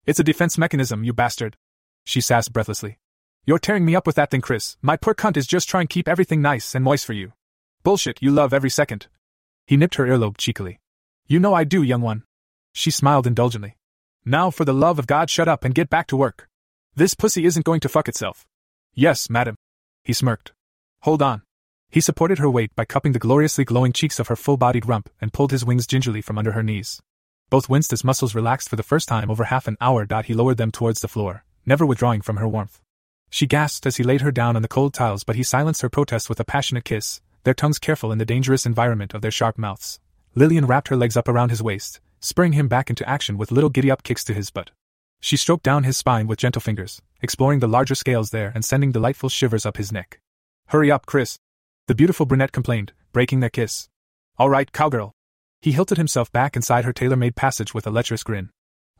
[0.04, 1.56] It's a defense mechanism, you bastard.
[2.04, 2.98] She sassed breathlessly.
[3.46, 4.76] You're tearing me up with that thing, Chris.
[4.82, 7.34] My poor cunt is just trying to keep everything nice and moist for you.
[7.84, 9.06] Bullshit, you love every second.
[9.64, 10.80] He nipped her earlobe cheekily.
[11.28, 12.24] You know I do, young one.
[12.72, 13.76] She smiled indulgently.
[14.24, 16.48] Now, for the love of God, shut up and get back to work.
[16.97, 18.47] This pussy isn't going to fuck itself.
[18.94, 19.56] Yes, madam.
[20.05, 20.52] He smirked.
[21.00, 21.42] Hold on.
[21.90, 25.10] He supported her weight by cupping the gloriously glowing cheeks of her full bodied rump
[25.20, 27.00] and pulled his wings gingerly from under her knees.
[27.50, 30.06] Both winced as muscles relaxed for the first time over half an hour.
[30.24, 32.81] He lowered them towards the floor, never withdrawing from her warmth.
[33.28, 35.90] She gasped as he laid her down on the cold tiles, but he silenced her
[35.90, 39.58] protest with a passionate kiss, their tongues careful in the dangerous environment of their sharp
[39.58, 39.98] mouths.
[40.36, 43.70] Lillian wrapped her legs up around his waist, spurring him back into action with little
[43.70, 44.70] giddy up kicks to his butt.
[45.20, 48.93] She stroked down his spine with gentle fingers, exploring the larger scales there and sending
[48.93, 50.20] delightful shivers up his neck.
[50.68, 51.39] Hurry up, Chris.
[51.86, 53.89] The beautiful brunette complained, breaking their kiss.
[54.39, 55.12] All right, cowgirl.
[55.60, 58.51] He hilted himself back inside her tailor made passage with a lecherous grin.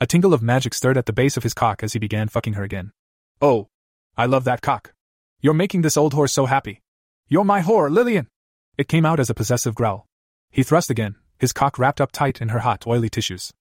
[0.01, 2.55] A tingle of magic stirred at the base of his cock as he began fucking
[2.55, 2.93] her again.
[3.41, 3.68] Oh.
[4.17, 4.94] I love that cock.
[5.41, 6.81] You're making this old horse so happy.
[7.28, 8.28] You're my whore, Lillian!
[8.78, 10.07] It came out as a possessive growl.
[10.51, 13.52] He thrust again, his cock wrapped up tight in her hot, oily tissues.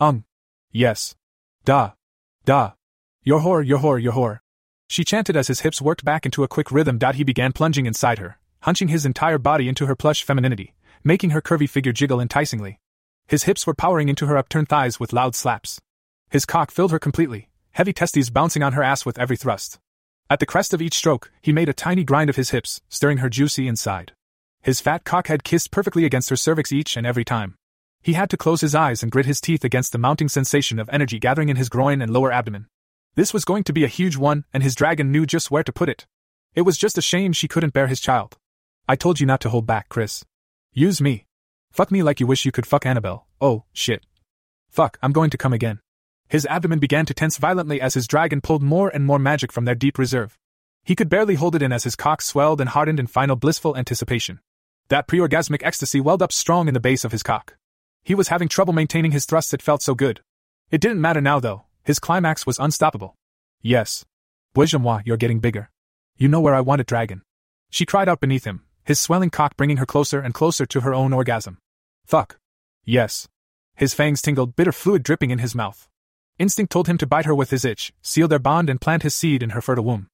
[0.00, 0.24] Um.
[0.70, 1.14] Yes.
[1.64, 1.92] Da.
[2.44, 2.72] Da.
[3.24, 3.78] Whore, your
[4.12, 4.40] whore.
[4.88, 6.98] She chanted as his hips worked back into a quick rhythm.
[7.14, 10.74] He began plunging inside her, hunching his entire body into her plush femininity,
[11.04, 12.80] making her curvy figure jiggle enticingly.
[13.28, 15.80] His hips were powering into her upturned thighs with loud slaps.
[16.30, 19.78] His cock filled her completely, heavy testes bouncing on her ass with every thrust.
[20.28, 23.18] At the crest of each stroke, he made a tiny grind of his hips, stirring
[23.18, 24.12] her juicy inside.
[24.62, 27.54] His fat cock had kissed perfectly against her cervix each and every time.
[28.02, 30.90] He had to close his eyes and grit his teeth against the mounting sensation of
[30.92, 32.66] energy gathering in his groin and lower abdomen.
[33.14, 35.72] This was going to be a huge one, and his dragon knew just where to
[35.72, 36.06] put it.
[36.54, 38.38] It was just a shame she couldn't bear his child.
[38.88, 40.24] I told you not to hold back, Chris.
[40.72, 41.26] Use me.
[41.70, 43.26] Fuck me like you wish you could fuck Annabelle.
[43.40, 44.04] Oh, shit.
[44.68, 45.80] Fuck, I'm going to come again.
[46.28, 49.64] His abdomen began to tense violently as his dragon pulled more and more magic from
[49.64, 50.38] their deep reserve.
[50.82, 53.76] He could barely hold it in as his cock swelled and hardened in final blissful
[53.76, 54.40] anticipation.
[54.88, 57.56] That pre orgasmic ecstasy welled up strong in the base of his cock.
[58.04, 60.20] He was having trouble maintaining his thrusts, it felt so good.
[60.70, 63.14] It didn't matter now, though, his climax was unstoppable.
[63.60, 64.04] Yes.
[64.54, 64.66] Bois
[65.04, 65.70] you're getting bigger.
[66.16, 67.22] You know where I want it, dragon.
[67.70, 70.92] She cried out beneath him, his swelling cock bringing her closer and closer to her
[70.92, 71.58] own orgasm.
[72.04, 72.38] Fuck.
[72.84, 73.28] Yes.
[73.76, 75.88] His fangs tingled, bitter fluid dripping in his mouth.
[76.38, 79.14] Instinct told him to bite her with his itch, seal their bond, and plant his
[79.14, 80.08] seed in her fertile womb.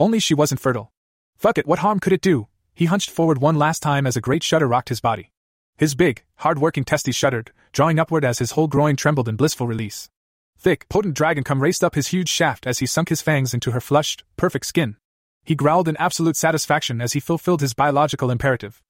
[0.00, 0.92] Only she wasn't fertile.
[1.36, 2.48] Fuck it, what harm could it do?
[2.74, 5.30] He hunched forward one last time as a great shudder rocked his body.
[5.76, 9.66] His big, hard working testes shuddered, drawing upward as his whole groin trembled in blissful
[9.66, 10.08] release.
[10.56, 13.72] Thick, potent dragon cum raced up his huge shaft as he sunk his fangs into
[13.72, 14.96] her flushed, perfect skin.
[15.44, 18.82] He growled in absolute satisfaction as he fulfilled his biological imperative.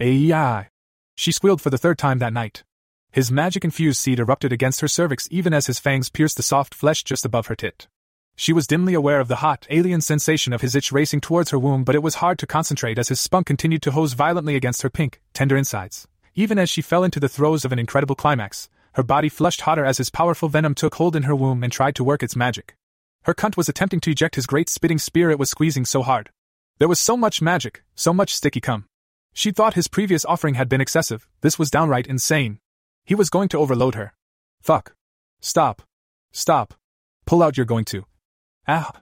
[0.00, 0.68] Ay,
[1.14, 2.64] She squealed for the third time that night.
[3.12, 6.74] His magic infused seed erupted against her cervix even as his fangs pierced the soft
[6.74, 7.86] flesh just above her tit.
[8.34, 11.58] She was dimly aware of the hot, alien sensation of his itch racing towards her
[11.58, 14.82] womb, but it was hard to concentrate as his spunk continued to hose violently against
[14.82, 16.08] her pink, tender insides.
[16.34, 19.84] Even as she fell into the throes of an incredible climax, her body flushed hotter
[19.84, 22.74] as his powerful venom took hold in her womb and tried to work its magic.
[23.24, 26.30] Her cunt was attempting to eject his great spitting spear it was squeezing so hard.
[26.78, 28.86] There was so much magic, so much sticky cum.
[29.34, 32.58] She thought his previous offering had been excessive, this was downright insane.
[33.04, 34.14] He was going to overload her.
[34.62, 34.94] Fuck.
[35.40, 35.82] Stop.
[36.32, 36.74] Stop.
[37.26, 38.04] Pull out, you're going to.
[38.66, 38.92] Ah!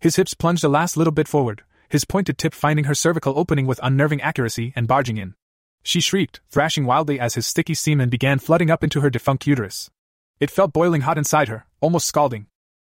[0.00, 3.66] His hips plunged a last little bit forward, his pointed tip finding her cervical opening
[3.66, 5.34] with unnerving accuracy and barging in.
[5.82, 9.90] She shrieked, thrashing wildly as his sticky semen began flooding up into her defunct uterus.
[10.38, 12.46] It felt boiling hot inside her, almost scalding.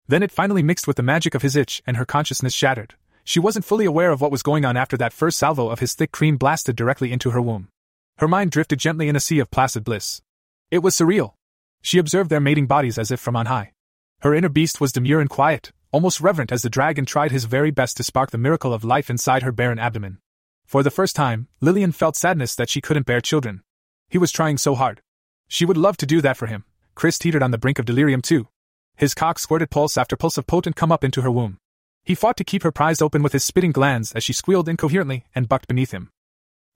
[0.07, 2.95] Then it finally mixed with the magic of his itch, and her consciousness shattered.
[3.23, 5.93] She wasn't fully aware of what was going on after that first salvo of his
[5.93, 7.69] thick cream blasted directly into her womb.
[8.17, 10.21] Her mind drifted gently in a sea of placid bliss.
[10.69, 11.33] It was surreal.
[11.81, 13.73] She observed their mating bodies as if from on high.
[14.21, 17.71] Her inner beast was demure and quiet, almost reverent as the dragon tried his very
[17.71, 20.19] best to spark the miracle of life inside her barren abdomen.
[20.65, 23.61] For the first time, Lillian felt sadness that she couldn't bear children.
[24.09, 25.01] He was trying so hard.
[25.47, 26.65] She would love to do that for him.
[26.95, 28.47] Chris teetered on the brink of delirium too.
[28.95, 31.57] His cock squirted pulse after pulse of potent come up into her womb.
[32.03, 35.25] He fought to keep her prized open with his spitting glands as she squealed incoherently
[35.33, 36.09] and bucked beneath him.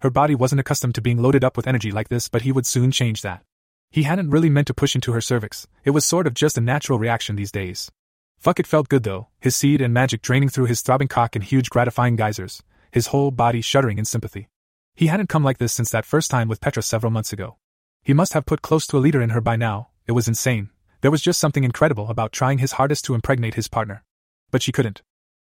[0.02, 2.66] Her body wasn't accustomed to being loaded up with energy like this, but he would
[2.66, 3.44] soon change that.
[3.90, 6.62] He hadn't really meant to push into her cervix, it was sort of just a
[6.62, 7.92] natural reaction these days.
[8.38, 11.42] Fuck it felt good though, his seed and magic draining through his throbbing cock in
[11.42, 14.50] huge gratifying geysers, his whole body shuddering in sympathy.
[14.96, 17.58] He hadn't come like this since that first time with Petra several months ago.
[18.04, 20.70] He must have put close to a liter in her by now, it was insane.
[21.02, 24.04] There was just something incredible about trying his hardest to impregnate his partner.
[24.50, 25.02] But she couldn't.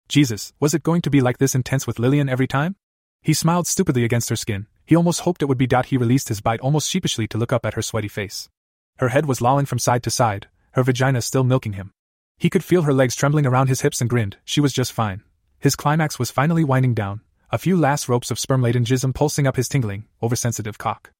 [0.09, 2.75] Jesus, was it going to be like this intense with Lillian every time?
[3.21, 4.67] He smiled stupidly against her skin.
[4.85, 5.67] He almost hoped it would be.
[5.85, 8.49] He released his bite almost sheepishly to look up at her sweaty face.
[8.97, 11.91] Her head was lolling from side to side, her vagina still milking him.
[12.37, 15.23] He could feel her legs trembling around his hips and grinned, she was just fine.
[15.59, 19.47] His climax was finally winding down, a few last ropes of sperm laden jism pulsing
[19.47, 21.11] up his tingling, oversensitive cock.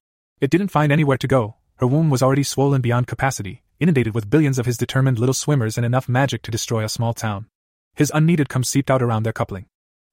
[0.41, 4.29] It didn't find anywhere to go, her womb was already swollen beyond capacity, inundated with
[4.29, 7.47] billions of his determined little swimmers and enough magic to destroy a small town.
[7.95, 9.65] His unneeded cum seeped out around their coupling.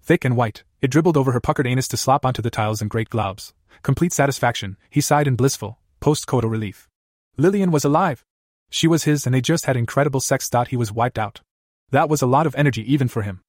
[0.03, 2.89] Thick and white, it dribbled over her puckered anus to slop onto the tiles in
[2.89, 3.53] great globs.
[3.83, 6.89] Complete satisfaction, he sighed in blissful, post-coital relief.
[7.37, 8.25] Lillian was alive.
[8.69, 10.51] She was his and they just had incredible sex.
[10.69, 11.41] He was wiped out.
[11.91, 13.43] That was a lot of energy even for him.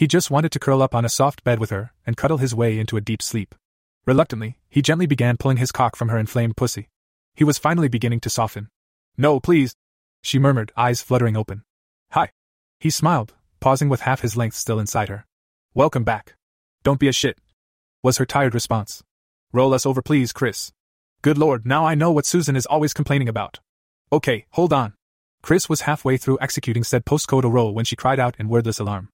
[0.00, 2.54] He just wanted to curl up on a soft bed with her and cuddle his
[2.54, 3.54] way into a deep sleep.
[4.06, 6.88] Reluctantly, he gently began pulling his cock from her inflamed pussy.
[7.34, 8.70] He was finally beginning to soften.
[9.18, 9.74] No, please,
[10.22, 11.64] she murmured, eyes fluttering open.
[12.12, 12.30] Hi.
[12.78, 15.26] He smiled, pausing with half his length still inside her.
[15.74, 16.32] Welcome back.
[16.82, 17.36] Don't be a shit,
[18.02, 19.02] was her tired response.
[19.52, 20.72] Roll us over, please, Chris.
[21.20, 23.60] Good lord, now I know what Susan is always complaining about.
[24.10, 24.94] Okay, hold on.
[25.42, 29.10] Chris was halfway through executing said postcoital roll when she cried out in wordless alarm.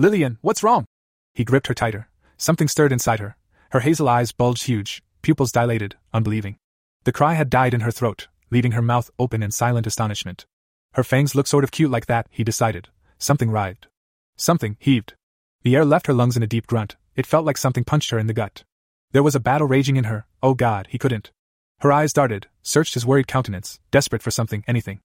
[0.00, 0.86] Lillian, what's wrong?
[1.34, 2.08] He gripped her tighter.
[2.38, 3.36] Something stirred inside her.
[3.72, 6.56] Her hazel eyes bulged huge, pupils dilated, unbelieving.
[7.04, 10.46] The cry had died in her throat, leaving her mouth open in silent astonishment.
[10.94, 12.88] Her fangs looked sort of cute like that, he decided.
[13.18, 13.88] Something writhed.
[14.38, 15.16] Something heaved.
[15.64, 16.96] The air left her lungs in a deep grunt.
[17.14, 18.64] It felt like something punched her in the gut.
[19.12, 20.24] There was a battle raging in her.
[20.42, 21.30] Oh God, he couldn't.
[21.80, 25.00] Her eyes darted, searched his worried countenance, desperate for something, anything.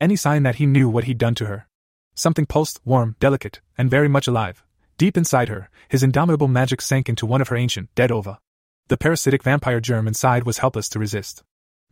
[0.00, 1.68] Any sign that he knew what he'd done to her.
[2.14, 4.64] Something pulsed, warm, delicate, and very much alive.
[4.98, 8.38] Deep inside her, his indomitable magic sank into one of her ancient, dead ova.
[8.88, 11.42] The parasitic vampire germ inside was helpless to resist.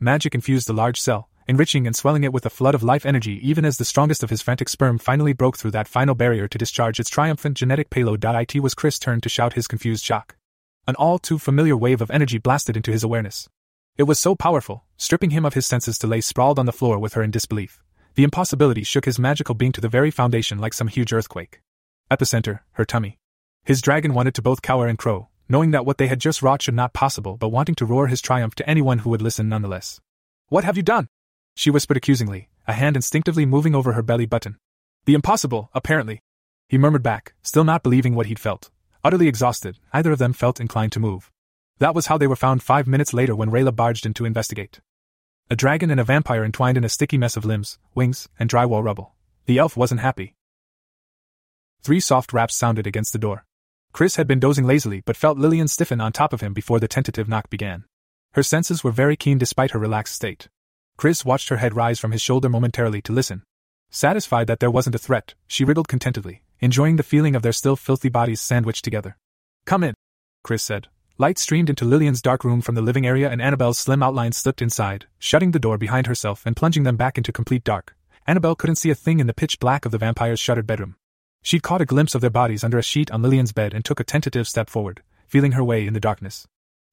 [0.01, 3.41] Magic infused the large cell, enriching and swelling it with a flood of life energy
[3.43, 6.59] even as the strongest of his frantic sperm finally broke through that final barrier to
[6.59, 8.23] discharge its triumphant genetic payload.
[8.25, 10.37] It was Chris' turn to shout his confused shock.
[10.87, 13.49] An all too familiar wave of energy blasted into his awareness.
[13.97, 16.99] It was so powerful, stripping him of his senses to lay sprawled on the floor
[16.99, 17.83] with her in disbelief.
[18.19, 21.61] The impossibility shook his magical being to the very foundation like some huge earthquake.
[22.11, 23.17] At the center, her tummy.
[23.65, 26.61] His dragon wanted to both cower and crow, knowing that what they had just wrought
[26.61, 30.01] should not possible, but wanting to roar his triumph to anyone who would listen nonetheless.
[30.49, 31.07] What have you done?
[31.55, 34.59] She whispered accusingly, a hand instinctively moving over her belly button.
[35.05, 36.21] The impossible, apparently.
[36.69, 38.69] He murmured back, still not believing what he'd felt.
[39.05, 41.31] Utterly exhausted, either of them felt inclined to move.
[41.79, 44.81] That was how they were found five minutes later when Rayla barged in to investigate.
[45.51, 48.85] A dragon and a vampire entwined in a sticky mess of limbs, wings, and drywall
[48.85, 49.15] rubble.
[49.47, 50.35] The elf wasn't happy.
[51.81, 53.47] Three soft raps sounded against the door.
[53.95, 56.87] Chris had been dozing lazily but felt Lillian stiffen on top of him before the
[56.87, 57.85] tentative knock began.
[58.33, 60.49] Her senses were very keen despite her relaxed state.
[60.99, 63.43] Chris watched her head rise from his shoulder momentarily to listen.
[63.89, 67.75] Satisfied that there wasn't a threat, she riddled contentedly, enjoying the feeling of their still
[67.75, 69.17] filthy bodies sandwiched together.
[69.65, 69.95] Come in,
[70.45, 70.89] Chris said.
[71.21, 74.63] Light streamed into Lillian's dark room from the living area and Annabelle's slim outline slipped
[74.63, 77.97] inside, shutting the door behind herself and plunging them back into complete dark.
[78.29, 80.95] Annabelle couldn't see a thing in the pitch black of the vampire's shuttered bedroom.
[81.43, 83.99] She'd caught a glimpse of their bodies under a sheet on Lillian's bed and took
[83.99, 86.47] a tentative step forward, feeling her way in the darkness.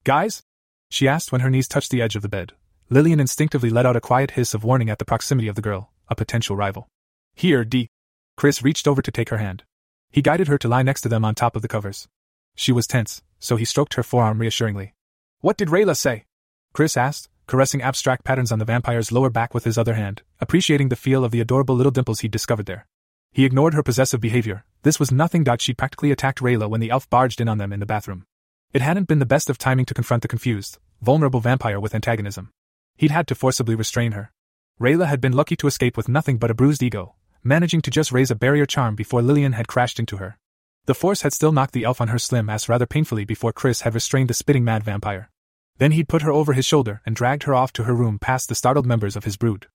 [0.04, 0.42] Guys?
[0.90, 2.54] She asked when her knees touched the edge of the bed.
[2.90, 5.92] Lillian instinctively let out a quiet hiss of warning at the proximity of the girl,
[6.10, 6.88] a potential rival.
[7.36, 7.90] Here, D.
[8.38, 9.66] Chris reached over to take her hand.
[10.10, 12.08] He guided her to lie next to them on top of the covers.
[12.56, 14.93] She was tense, so he stroked her forearm reassuringly.
[15.40, 16.25] What did Rayla say?
[16.74, 20.90] Chris asked, caressing abstract patterns on the vampire's lower back with his other hand, appreciating
[20.90, 22.88] the feel of the adorable little dimples he'd discovered there.
[23.32, 24.65] He ignored her possessive behavior.
[24.82, 25.45] This was nothing.
[25.59, 28.25] She'd practically attacked Rayla when the elf barged in on them in the bathroom.
[28.74, 32.51] It hadn't been the best of timing to confront the confused, vulnerable vampire with antagonism.
[32.98, 34.32] He'd had to forcibly restrain her.
[34.80, 38.11] Rayla had been lucky to escape with nothing but a bruised ego, managing to just
[38.11, 40.38] raise a barrier charm before Lillian had crashed into her.
[40.85, 43.81] The force had still knocked the elf on her slim ass rather painfully before Chris
[43.81, 45.31] had restrained the spitting mad vampire.
[45.77, 48.49] Then he'd put her over his shoulder and dragged her off to her room past
[48.49, 49.67] the startled members of his brood.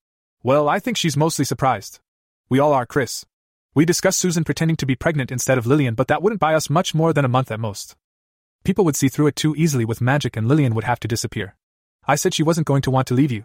[0.42, 2.00] Well, I think she's mostly surprised.
[2.48, 3.26] We all are, Chris.
[3.74, 6.70] We discussed Susan pretending to be pregnant instead of Lillian, but that wouldn't buy us
[6.70, 7.96] much more than a month at most.
[8.64, 11.56] People would see through it too easily with magic, and Lillian would have to disappear.
[12.06, 13.44] I said she wasn't going to want to leave you.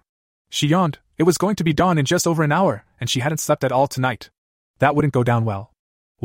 [0.49, 0.99] She yawned.
[1.17, 3.63] It was going to be dawn in just over an hour, and she hadn't slept
[3.63, 4.29] at all tonight.
[4.79, 5.73] That wouldn't go down well.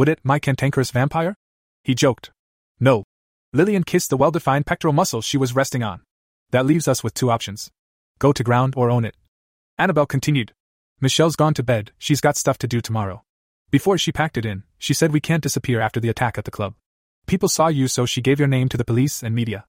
[0.00, 1.34] Would it, my cantankerous vampire?
[1.84, 2.30] He joked.
[2.80, 3.04] No.
[3.52, 6.00] Lillian kissed the well defined pectoral muscle she was resting on.
[6.52, 7.70] That leaves us with two options
[8.18, 9.14] go to ground or own it.
[9.76, 10.54] Annabelle continued.
[11.02, 13.24] Michelle's gone to bed, she's got stuff to do tomorrow.
[13.70, 16.50] Before she packed it in, she said we can't disappear after the attack at the
[16.50, 16.76] club.
[17.26, 19.66] People saw you, so she gave your name to the police and media.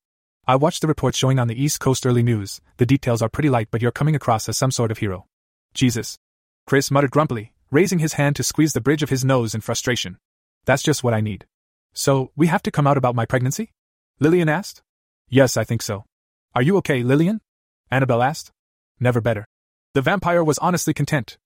[0.47, 2.61] I watched the reports showing on the East Coast early news.
[2.77, 5.25] The details are pretty light, but you're coming across as some sort of hero.
[5.73, 6.17] Jesus.
[6.65, 10.17] Chris muttered grumpily, raising his hand to squeeze the bridge of his nose in frustration.
[10.65, 11.45] That's just what I need.
[11.93, 13.71] So, we have to come out about my pregnancy?
[14.19, 14.81] Lillian asked.
[15.29, 16.05] Yes, I think so.
[16.53, 17.41] Are you okay, Lillian?
[17.89, 18.51] Annabelle asked.
[18.99, 19.45] Never better.
[19.93, 21.37] The vampire was honestly content.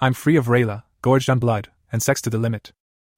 [0.00, 2.72] I'm free of Rayla, gorged on blood, and sex to the limit.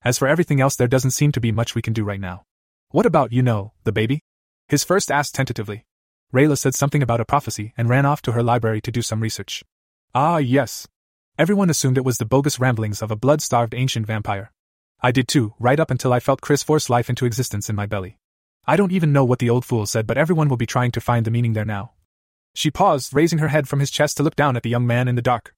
[0.05, 2.43] As for everything else, there doesn't seem to be much we can do right now.
[2.91, 4.21] What about, you know, the baby?
[4.69, 5.85] His first asked tentatively.
[6.33, 9.21] Rayla said something about a prophecy and ran off to her library to do some
[9.21, 9.65] research.
[10.15, 10.87] Ah, yes.
[11.39, 14.53] Everyone assumed it was the bogus ramblings of a blood starved ancient vampire.
[15.03, 17.85] I did too, right up until I felt Chris force life into existence in my
[17.85, 18.17] belly.
[18.67, 21.01] I don't even know what the old fool said, but everyone will be trying to
[21.01, 21.93] find the meaning there now.
[22.55, 25.09] She paused, raising her head from his chest to look down at the young man
[25.09, 25.55] in the dark.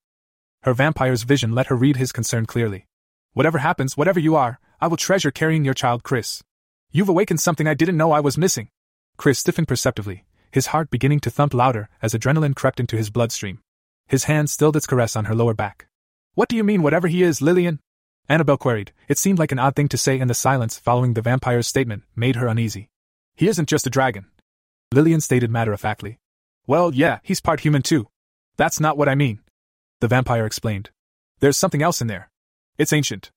[0.63, 2.85] Her vampire's vision let her read his concern clearly.
[3.31, 6.43] Whatever happens, whatever you are, I will treasure carrying your child, Chris.
[6.91, 8.67] You've awakened something I didn't know I was missing.
[9.15, 13.61] Chris stiffened perceptibly, his heart beginning to thump louder as adrenaline crept into his bloodstream.
[14.09, 15.87] His hand stilled its caress on her lower back.
[16.33, 17.79] What do you mean, whatever he is, Lillian?
[18.27, 18.91] Annabelle queried.
[19.07, 22.03] It seemed like an odd thing to say, and the silence following the vampire's statement
[22.15, 22.89] made her uneasy.
[23.35, 24.25] He isn't just a dragon.
[24.91, 26.17] Lillian stated matter of factly.
[26.65, 28.07] Well, yeah, he's part human too.
[28.57, 29.41] That's not what I mean.
[30.01, 30.89] The vampire explained.
[31.39, 32.31] There's something else in there.
[32.77, 33.29] It's ancient.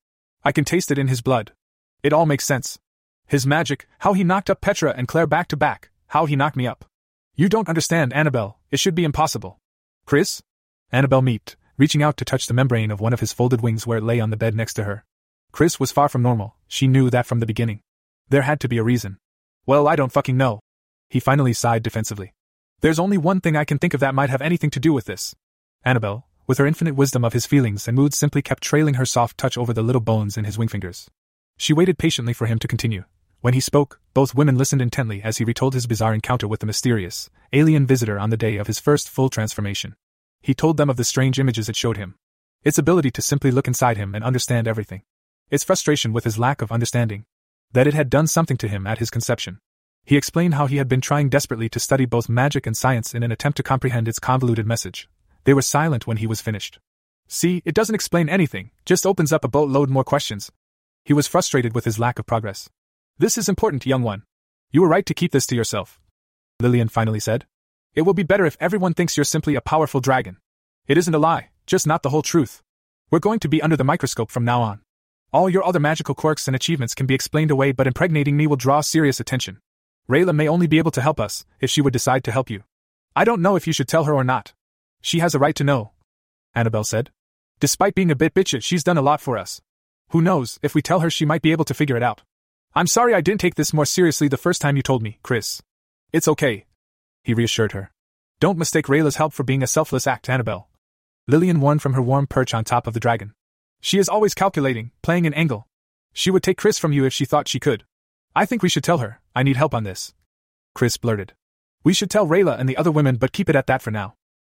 [0.43, 1.53] I can taste it in his blood.
[2.03, 2.79] It all makes sense.
[3.27, 6.57] His magic, how he knocked up Petra and Claire back to back, how he knocked
[6.57, 6.87] me up.
[7.35, 9.59] You don't understand, Annabelle, it should be impossible.
[10.07, 10.43] Chris?
[10.93, 13.99] Annabelle meeped, reaching out to touch the membrane of one of his folded wings where
[13.99, 15.05] it lay on the bed next to her.
[15.51, 17.81] Chris was far from normal, she knew that from the beginning.
[18.29, 19.19] There had to be a reason.
[19.65, 20.61] Well, I don't fucking know.
[21.09, 22.35] He finally sighed defensively.
[22.81, 25.07] There's only one thing I can think of that might have anything to do with
[25.07, 25.35] this.
[25.85, 29.39] Annabelle, with her infinite wisdom of his feelings and moods, simply kept trailing her soft
[29.39, 31.09] touch over the little bones in his wing fingers.
[31.57, 33.05] She waited patiently for him to continue.
[33.41, 36.67] When he spoke, both women listened intently as he retold his bizarre encounter with the
[36.67, 39.95] mysterious, alien visitor on the day of his first full transformation.
[40.43, 42.17] He told them of the strange images it showed him.
[42.65, 45.03] Its ability to simply look inside him and understand everything.
[45.51, 47.25] Its frustration with his lack of understanding.
[47.73, 49.59] That it had done something to him at his conception.
[50.05, 53.23] He explained how he had been trying desperately to study both magic and science in
[53.23, 55.09] an attempt to comprehend its convoluted message.
[55.45, 56.81] They were silent when he was finished.
[57.29, 60.51] See, it doesn't explain anything, just opens up a boatload more questions.
[61.05, 62.69] He was frustrated with his lack of progress.
[63.19, 64.25] This is important, young one.
[64.71, 66.01] You were right to keep this to yourself.
[66.61, 67.47] Lillian finally said.
[67.95, 70.39] It will be better if everyone thinks you're simply a powerful dragon.
[70.87, 72.63] It isn't a lie, just not the whole truth.
[73.11, 74.81] We're going to be under the microscope from now on.
[75.33, 78.57] All your other magical quirks and achievements can be explained away, but impregnating me will
[78.57, 79.59] draw serious attention.
[80.09, 82.65] Rayla may only be able to help us, if she would decide to help you.
[83.15, 84.55] I don't know if you should tell her or not.
[85.03, 85.93] She has a right to know.
[86.55, 87.11] Annabelle said.
[87.61, 89.61] Despite being a bit bitchy, she's done a lot for us.
[90.11, 92.23] Who knows, if we tell her, she might be able to figure it out.
[92.75, 95.63] I'm sorry I didn't take this more seriously the first time you told me, Chris.
[96.13, 96.65] It's okay.
[97.23, 97.93] He reassured her.
[98.41, 100.69] Don't mistake Rayla's help for being a selfless act, Annabelle.
[101.29, 103.33] Lillian warned from her warm perch on top of the dragon.
[103.81, 105.69] She is always calculating, playing an angle.
[106.13, 107.85] She would take Chris from you if she thought she could.
[108.35, 110.15] I think we should tell her, I need help on this.
[110.75, 111.35] Chris blurted.
[111.85, 114.15] We should tell Rayla and the other women, but keep it at that for now.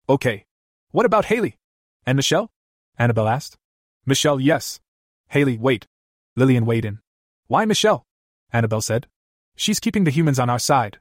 [0.08, 0.44] Okay.
[0.90, 1.56] What about Haley?
[2.04, 2.50] And Michelle?
[2.98, 3.56] Annabelle asked.
[4.04, 4.80] Michelle, yes.
[5.28, 5.86] Haley, wait.
[6.36, 7.00] Lillian weighed in.
[7.46, 8.04] Why Michelle?
[8.52, 9.06] Annabelle said.
[9.56, 10.98] She's keeping the humans on our side,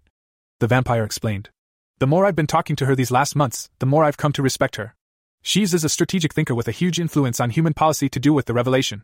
[0.59, 1.49] the vampire explained.
[1.98, 4.41] The more I've been talking to her these last months, the more I've come to
[4.41, 4.95] respect her.
[5.41, 8.48] She's is a strategic thinker with a huge influence on human policy to do with
[8.48, 9.03] the revelation.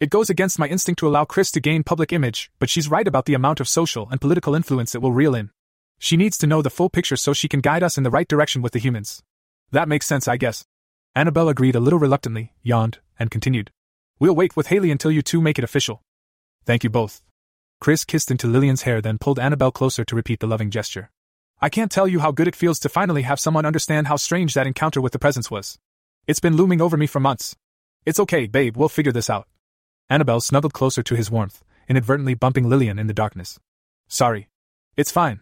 [0.00, 3.06] It goes against my instinct to allow Chris to gain public image, but she's right
[3.06, 5.50] about the amount of social and political influence it will reel in.
[6.00, 8.26] She needs to know the full picture so she can guide us in the right
[8.26, 9.22] direction with the humans.
[9.70, 10.64] That makes sense, I guess.
[11.14, 13.70] Annabelle agreed a little reluctantly, yawned, and continued.
[14.18, 16.02] We'll wait with Haley until you two make it official.
[16.64, 17.22] Thank you both.
[17.80, 21.12] Chris kissed into Lillian's hair, then pulled Annabelle closer to repeat the loving gesture.
[21.64, 24.54] I can't tell you how good it feels to finally have someone understand how strange
[24.54, 25.78] that encounter with the presence was.
[26.26, 27.54] It's been looming over me for months.
[28.04, 29.46] It's okay, babe, we'll figure this out.
[30.10, 33.60] Annabelle snuggled closer to his warmth, inadvertently bumping Lillian in the darkness.
[34.08, 34.48] Sorry.
[34.96, 35.38] It's fine.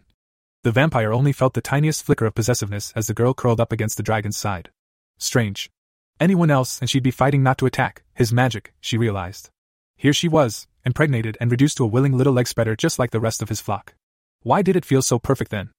[0.61, 3.97] The vampire only felt the tiniest flicker of possessiveness as the girl curled up against
[3.97, 4.69] the dragon's side.
[5.17, 5.71] Strange.
[6.19, 9.49] Anyone else and she'd be fighting not to attack, his magic, she realized.
[9.97, 13.19] Here she was, impregnated and reduced to a willing little leg spreader just like the
[13.19, 13.95] rest of his flock.
[14.43, 15.71] Why did it feel so perfect then?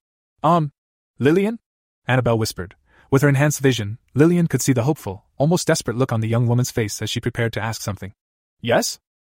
[0.43, 0.73] Um,
[1.19, 1.59] Lillian?
[2.07, 2.75] Annabelle whispered.
[3.11, 6.47] With her enhanced vision, Lillian could see the hopeful, almost desperate look on the young
[6.47, 8.13] woman's face as she prepared to ask something.
[8.61, 8.99] Yes?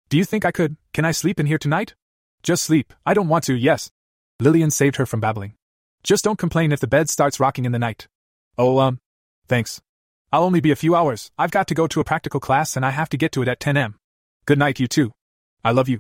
[0.10, 0.78] Do you think I could?
[0.94, 1.96] Can I sleep in here tonight?
[2.44, 2.94] Just sleep.
[3.06, 3.90] I don't want to, yes.
[4.40, 5.56] Lillian saved her from babbling.
[6.04, 8.08] Just don't complain if the bed starts rocking in the night.
[8.58, 9.00] Oh, um,
[9.48, 9.82] thanks.
[10.32, 11.32] I'll only be a few hours.
[11.38, 13.48] I've got to go to a practical class and I have to get to it
[13.48, 13.96] at 10 am.
[14.46, 15.12] Good night, you too.
[15.64, 16.00] I love you.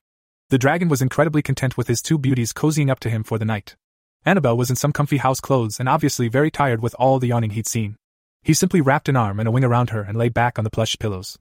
[0.49, 3.45] The dragon was incredibly content with his two beauties cozying up to him for the
[3.45, 3.75] night.
[4.26, 7.52] Annabelle was in some comfy house clothes and obviously very tired with all the yawning
[7.52, 7.98] he'd seen.
[8.42, 10.69] He simply wrapped an arm and a wing around her and lay back on the
[10.69, 11.38] plush pillows.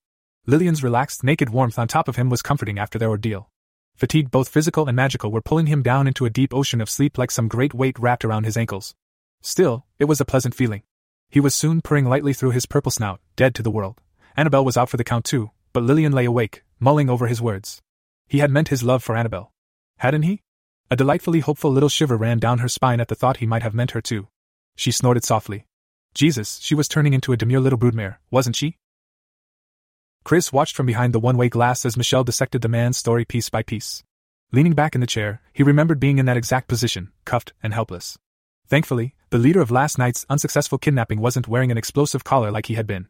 [0.47, 3.49] Lillian's relaxed, naked warmth on top of him was comforting after their ordeal.
[3.97, 7.19] Fatigue, both physical and magical, were pulling him down into a deep ocean of sleep
[7.19, 8.95] like some great weight wrapped around his ankles.
[9.43, 10.83] Still, it was a pleasant feeling.
[11.31, 14.01] He was soon purring lightly through his purple snout, dead to the world.
[14.37, 17.81] Annabelle was out for the count too, but Lillian lay awake, mulling over his words.
[18.27, 19.53] He had meant his love for Annabelle.
[19.99, 20.43] Hadn't he?
[20.93, 23.73] A delightfully hopeful little shiver ran down her spine at the thought he might have
[23.73, 24.29] meant her too.
[24.77, 25.65] She snorted softly.
[26.13, 28.77] Jesus, she was turning into a demure little broodmare, wasn't she?
[30.23, 33.49] Chris watched from behind the one way glass as Michelle dissected the man's story piece
[33.49, 34.05] by piece.
[34.53, 38.19] Leaning back in the chair, he remembered being in that exact position, cuffed and helpless.
[38.67, 42.75] Thankfully, the leader of last night's unsuccessful kidnapping wasn't wearing an explosive collar like he
[42.75, 43.09] had been.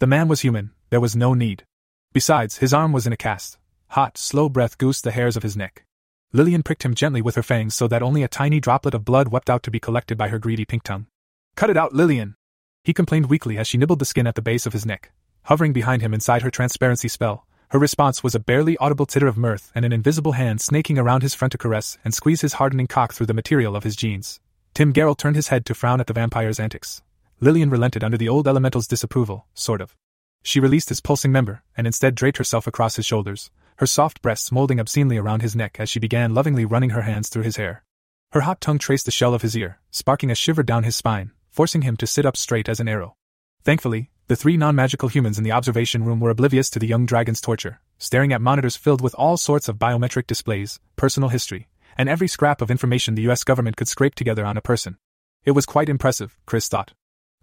[0.00, 1.64] The man was human, there was no need.
[2.12, 3.56] Besides, his arm was in a cast,
[3.88, 5.85] Hot, slow breath goosed the hairs of his neck.
[6.32, 9.28] Lillian pricked him gently with her fangs so that only a tiny droplet of blood
[9.28, 11.06] wept out to be collected by her greedy pink tongue.
[11.54, 12.36] Cut it out, Lillian!
[12.84, 15.12] He complained weakly as she nibbled the skin at the base of his neck.
[15.44, 19.36] Hovering behind him inside her transparency spell, her response was a barely audible titter of
[19.36, 22.86] mirth and an invisible hand snaking around his front to caress and squeeze his hardening
[22.86, 24.40] cock through the material of his jeans.
[24.74, 27.02] Tim Garrel turned his head to frown at the vampire's antics.
[27.40, 29.96] Lillian relented under the old elemental's disapproval, sort of.
[30.42, 34.50] She released his pulsing member and instead draped herself across his shoulders, her soft breasts
[34.50, 37.84] molding obscenely around his neck as she began lovingly running her hands through his hair.
[38.32, 41.32] Her hot tongue traced the shell of his ear, sparking a shiver down his spine,
[41.50, 43.16] forcing him to sit up straight as an arrow.
[43.62, 47.06] Thankfully, the three non magical humans in the observation room were oblivious to the young
[47.06, 52.08] dragon's torture, staring at monitors filled with all sorts of biometric displays, personal history, and
[52.08, 54.96] every scrap of information the US government could scrape together on a person.
[55.44, 56.92] It was quite impressive, Chris thought.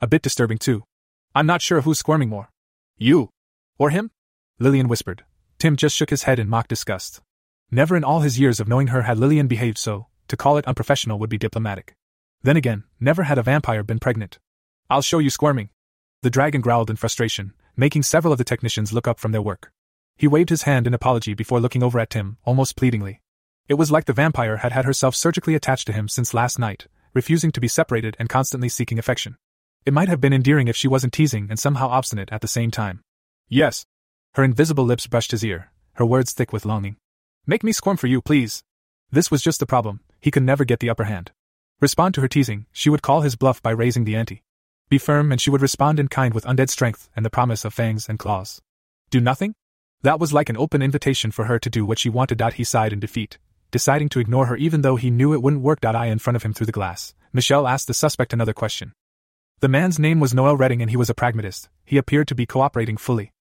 [0.01, 0.83] A bit disturbing, too.
[1.33, 2.49] I'm not sure who's squirming more.
[2.97, 3.29] You.
[3.79, 4.11] Or him?
[4.59, 5.23] Lillian whispered,
[5.63, 7.21] Tim just shook his head in mock disgust.
[7.71, 10.65] Never in all his years of knowing her had Lillian behaved so, to call it
[10.65, 11.95] unprofessional would be diplomatic.
[12.41, 14.39] Then again, never had a vampire been pregnant.
[14.89, 15.69] I'll show you squirming.
[16.21, 19.71] The dragon growled in frustration, making several of the technicians look up from their work.
[20.17, 23.21] He waved his hand in apology before looking over at Tim, almost pleadingly.
[23.69, 26.87] It was like the vampire had had herself surgically attached to him since last night,
[27.13, 29.37] refusing to be separated and constantly seeking affection.
[29.85, 32.69] It might have been endearing if she wasn't teasing and somehow obstinate at the same
[32.69, 32.99] time.
[33.47, 33.85] Yes.
[34.35, 36.95] Her invisible lips brushed his ear, her words thick with longing.
[37.45, 38.63] Make me squirm for you, please.
[39.11, 41.31] This was just the problem, he could never get the upper hand.
[41.79, 44.41] Respond to her teasing, she would call his bluff by raising the ante.
[44.89, 47.73] Be firm, and she would respond in kind with undead strength and the promise of
[47.73, 48.61] fangs and claws.
[49.11, 49.53] Do nothing?
[50.01, 52.41] That was like an open invitation for her to do what she wanted.
[52.53, 53.37] He sighed in defeat,
[53.69, 55.85] deciding to ignore her even though he knew it wouldn't work.
[55.85, 57.13] I in front of him through the glass.
[57.33, 58.93] Michelle asked the suspect another question.
[59.59, 61.69] The man's name was Noel Redding and he was a pragmatist.
[61.85, 63.32] He appeared to be cooperating fully.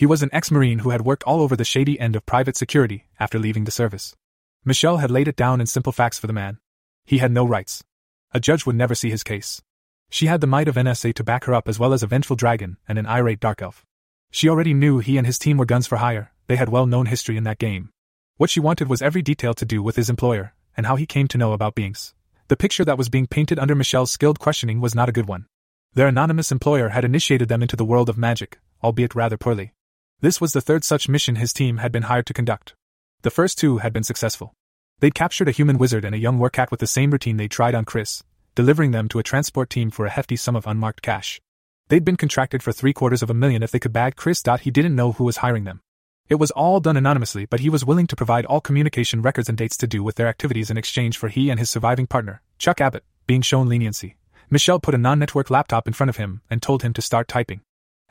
[0.00, 2.56] He was an ex Marine who had worked all over the shady end of private
[2.56, 4.16] security after leaving the service.
[4.64, 6.58] Michelle had laid it down in simple facts for the man.
[7.04, 7.84] He had no rights.
[8.32, 9.60] A judge would never see his case.
[10.08, 12.34] She had the might of NSA to back her up as well as a vengeful
[12.34, 13.84] dragon and an irate dark elf.
[14.30, 17.04] She already knew he and his team were guns for hire, they had well known
[17.04, 17.90] history in that game.
[18.38, 21.28] What she wanted was every detail to do with his employer, and how he came
[21.28, 22.14] to know about beings.
[22.48, 25.44] The picture that was being painted under Michelle's skilled questioning was not a good one.
[25.92, 29.74] Their anonymous employer had initiated them into the world of magic, albeit rather poorly.
[30.22, 32.74] This was the third such mission his team had been hired to conduct.
[33.22, 34.52] The first two had been successful.
[34.98, 37.74] They'd captured a human wizard and a young workat with the same routine they tried
[37.74, 38.22] on Chris,
[38.54, 41.40] delivering them to a transport team for a hefty sum of unmarked cash.
[41.88, 44.42] They'd been contracted for three quarters of a million if they could bag Chris.
[44.60, 45.80] He didn't know who was hiring them.
[46.28, 49.56] It was all done anonymously, but he was willing to provide all communication records and
[49.56, 52.82] dates to do with their activities in exchange for he and his surviving partner, Chuck
[52.82, 54.16] Abbott, being shown leniency.
[54.50, 57.26] Michelle put a non network laptop in front of him and told him to start
[57.26, 57.62] typing.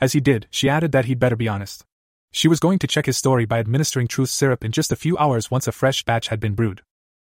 [0.01, 1.85] As he did, she added that he'd better be honest.
[2.31, 5.17] She was going to check his story by administering truth syrup in just a few
[5.17, 6.81] hours once a fresh batch had been brewed.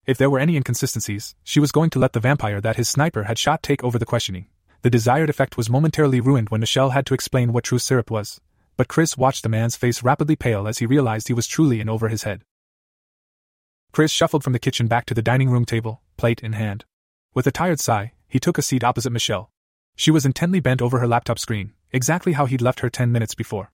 [0.06, 3.24] If there were any inconsistencies, she was going to let the vampire that his sniper
[3.24, 4.48] had shot take over the questioning.
[4.82, 8.42] The desired effect was momentarily ruined when Michelle had to explain what truth syrup was,
[8.76, 11.90] but Chris watched the man's face rapidly pale as he realized he was truly in
[11.90, 12.42] over his head.
[13.92, 16.86] Chris shuffled from the kitchen back to the dining room table, plate in hand.
[17.34, 19.52] With a tired sigh, he took a seat opposite Michelle.
[19.96, 23.36] She was intently bent over her laptop screen, exactly how he'd left her ten minutes
[23.36, 23.73] before.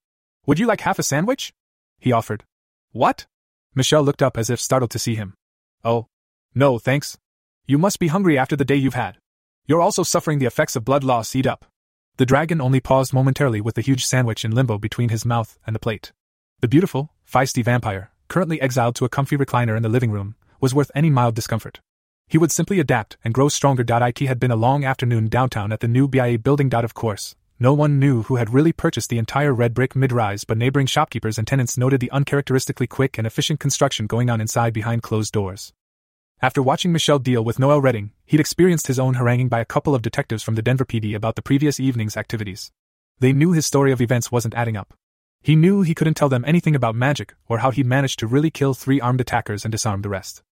[0.49, 1.53] Would you like half a sandwich?
[1.99, 2.43] He offered.
[2.91, 3.27] What?
[3.75, 5.35] Michelle looked up as if startled to see him.
[5.85, 6.07] Oh.
[6.55, 7.19] No, thanks.
[7.67, 9.19] You must be hungry after the day you've had.
[9.67, 11.35] You're also suffering the effects of blood loss.
[11.35, 11.65] Eat up.
[12.17, 15.75] The dragon only paused momentarily with the huge sandwich in limbo between his mouth and
[15.75, 16.13] the plate.
[16.61, 20.73] The beautiful, feisty vampire, currently exiled to a comfy recliner in the living room, was
[20.73, 21.79] worth any mild discomfort.
[22.27, 23.83] He would simply adapt and grow stronger.
[23.87, 26.73] It had been a long afternoon downtown at the new BIA building.
[26.73, 30.45] Of course, no one knew who had really purchased the entire red brick mid rise,
[30.45, 34.71] but neighboring shopkeepers and tenants noted the uncharacteristically quick and efficient construction going on inside
[34.71, 35.73] behind closed doors.
[36.41, 39.93] After watching Michelle deal with Noel Redding, he'd experienced his own haranguing by a couple
[39.93, 42.71] of detectives from the Denver PD about the previous evening's activities.
[43.19, 44.93] They knew his story of events wasn't adding up.
[45.41, 48.49] He knew he couldn't tell them anything about magic or how he'd managed to really
[48.49, 50.43] kill three armed attackers and disarm the rest.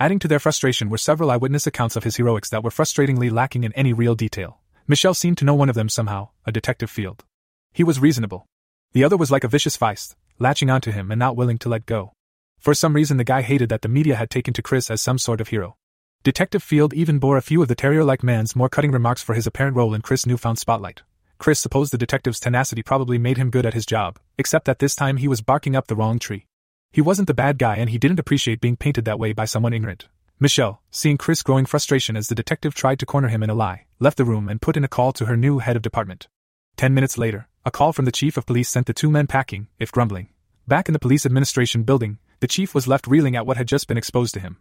[0.00, 3.62] Adding to their frustration were several eyewitness accounts of his heroics that were frustratingly lacking
[3.62, 4.58] in any real detail.
[4.88, 7.24] Michelle seemed to know one of them somehow, a detective field.
[7.72, 8.46] He was reasonable.
[8.92, 11.86] The other was like a vicious feist, latching onto him and not willing to let
[11.86, 12.12] go.
[12.60, 15.18] For some reason, the guy hated that the media had taken to Chris as some
[15.18, 15.76] sort of hero.
[16.22, 19.34] Detective Field even bore a few of the terrier like man's more cutting remarks for
[19.34, 21.02] his apparent role in Chris' newfound spotlight.
[21.38, 24.94] Chris supposed the detective's tenacity probably made him good at his job, except that this
[24.94, 26.46] time he was barking up the wrong tree.
[26.92, 29.72] He wasn't the bad guy and he didn't appreciate being painted that way by someone
[29.72, 30.08] ignorant.
[30.38, 33.86] Michelle, seeing Chris growing frustration as the detective tried to corner him in a lie,
[33.98, 36.28] left the room and put in a call to her new head of department.
[36.76, 39.68] Ten minutes later, a call from the chief of police sent the two men packing,
[39.78, 40.28] if grumbling.
[40.68, 43.88] Back in the police administration building, the chief was left reeling at what had just
[43.88, 44.58] been exposed to him.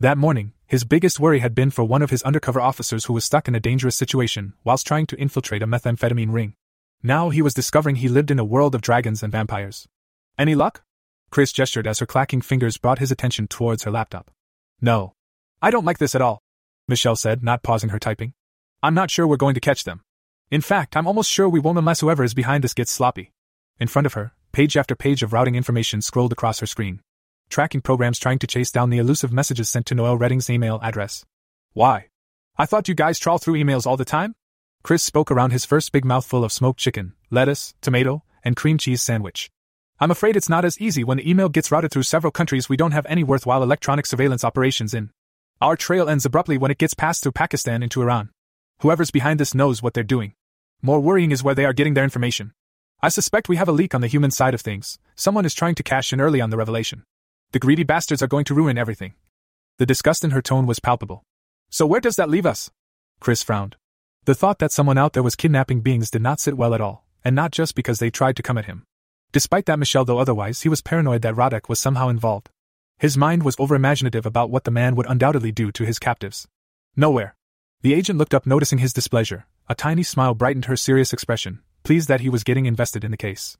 [0.00, 3.26] That morning, his biggest worry had been for one of his undercover officers who was
[3.26, 6.54] stuck in a dangerous situation whilst trying to infiltrate a methamphetamine ring.
[7.02, 9.86] Now he was discovering he lived in a world of dragons and vampires.
[10.38, 10.84] Any luck?
[11.30, 14.30] Chris gestured as her clacking fingers brought his attention towards her laptop.
[14.80, 15.14] No.
[15.60, 16.40] I don't like this at all,
[16.86, 18.32] Michelle said, not pausing her typing.
[18.82, 20.02] I'm not sure we're going to catch them.
[20.50, 23.32] In fact, I'm almost sure we won't unless whoever is behind this gets sloppy.
[23.80, 27.00] In front of her, page after page of routing information scrolled across her screen
[27.48, 31.24] tracking programs trying to chase down the elusive messages sent to Noel Redding's email address.
[31.72, 32.08] Why?
[32.56, 34.34] I thought you guys trawl through emails all the time?
[34.82, 39.02] Chris spoke around his first big mouthful of smoked chicken, lettuce, tomato, and cream cheese
[39.02, 39.50] sandwich.
[40.00, 42.76] I'm afraid it's not as easy when the email gets routed through several countries we
[42.76, 45.10] don't have any worthwhile electronic surveillance operations in.
[45.60, 48.30] Our trail ends abruptly when it gets passed through Pakistan into Iran.
[48.82, 50.34] Whoever's behind this knows what they're doing.
[50.82, 52.52] More worrying is where they are getting their information.
[53.02, 55.00] I suspect we have a leak on the human side of things.
[55.16, 57.02] Someone is trying to cash in early on the revelation.
[57.50, 59.14] The greedy bastards are going to ruin everything.
[59.78, 61.24] The disgust in her tone was palpable.
[61.70, 62.70] So where does that leave us?
[63.18, 63.74] Chris frowned.
[64.26, 67.04] The thought that someone out there was kidnapping beings did not sit well at all,
[67.24, 68.84] and not just because they tried to come at him.
[69.32, 72.48] Despite that, Michelle, though otherwise, he was paranoid that Radek was somehow involved.
[72.98, 76.48] His mind was overimaginative about what the man would undoubtedly do to his captives.
[76.96, 77.36] Nowhere.
[77.82, 79.46] The agent looked up, noticing his displeasure.
[79.68, 83.16] A tiny smile brightened her serious expression, pleased that he was getting invested in the
[83.16, 83.56] case.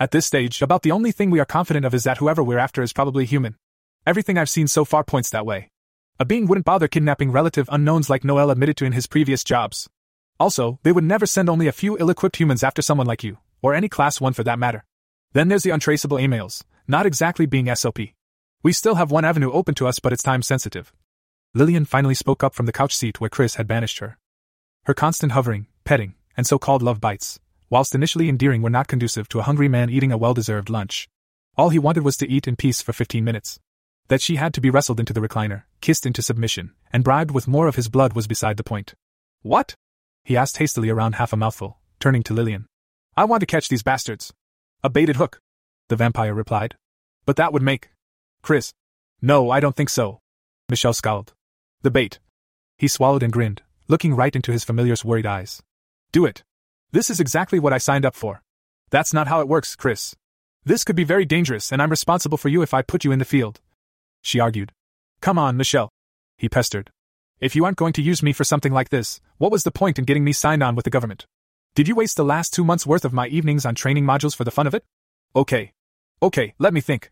[0.00, 2.58] At this stage, about the only thing we are confident of is that whoever we're
[2.58, 3.54] after is probably human.
[4.04, 5.70] Everything I've seen so far points that way.
[6.18, 9.88] A being wouldn't bother kidnapping relative unknowns like Noel admitted to in his previous jobs.
[10.40, 13.38] Also, they would never send only a few ill equipped humans after someone like you,
[13.62, 14.84] or any class 1 for that matter.
[15.32, 17.98] Then there's the untraceable emails, not exactly being SOP.
[18.62, 20.92] We still have one avenue open to us, but it's time sensitive.
[21.54, 24.18] Lillian finally spoke up from the couch seat where Chris had banished her.
[24.84, 27.40] Her constant hovering, petting, and so called love bites,
[27.70, 31.08] whilst initially endearing, were not conducive to a hungry man eating a well deserved lunch.
[31.56, 33.58] All he wanted was to eat in peace for 15 minutes.
[34.08, 37.48] That she had to be wrestled into the recliner, kissed into submission, and bribed with
[37.48, 38.94] more of his blood was beside the point.
[39.40, 39.74] What?
[40.24, 42.66] He asked hastily around half a mouthful, turning to Lillian.
[43.16, 44.34] I want to catch these bastards.
[44.84, 45.40] A baited hook,
[45.88, 46.76] the vampire replied.
[47.24, 47.88] But that would make.
[48.42, 48.72] Chris.
[49.20, 50.20] No, I don't think so.
[50.68, 51.34] Michelle scowled.
[51.82, 52.18] The bait.
[52.78, 55.62] He swallowed and grinned, looking right into his familiar's worried eyes.
[56.12, 56.42] Do it.
[56.92, 58.42] This is exactly what I signed up for.
[58.90, 60.16] That's not how it works, Chris.
[60.64, 63.18] This could be very dangerous, and I'm responsible for you if I put you in
[63.18, 63.60] the field.
[64.22, 64.72] She argued.
[65.20, 65.90] Come on, Michelle.
[66.36, 66.90] He pestered.
[67.40, 69.98] If you aren't going to use me for something like this, what was the point
[69.98, 71.26] in getting me signed on with the government?
[71.74, 74.44] Did you waste the last two months' worth of my evenings on training modules for
[74.44, 74.84] the fun of it?
[75.34, 75.72] Okay.
[76.22, 77.10] Okay, let me think.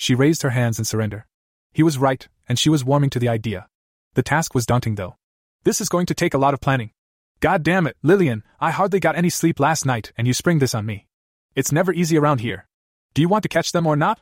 [0.00, 1.26] She raised her hands in surrender.
[1.74, 3.68] He was right, and she was warming to the idea.
[4.14, 5.16] The task was daunting, though.
[5.64, 6.92] This is going to take a lot of planning.
[7.40, 10.74] God damn it, Lillian, I hardly got any sleep last night, and you spring this
[10.74, 11.06] on me.
[11.54, 12.66] It's never easy around here.
[13.12, 14.20] Do you want to catch them or not?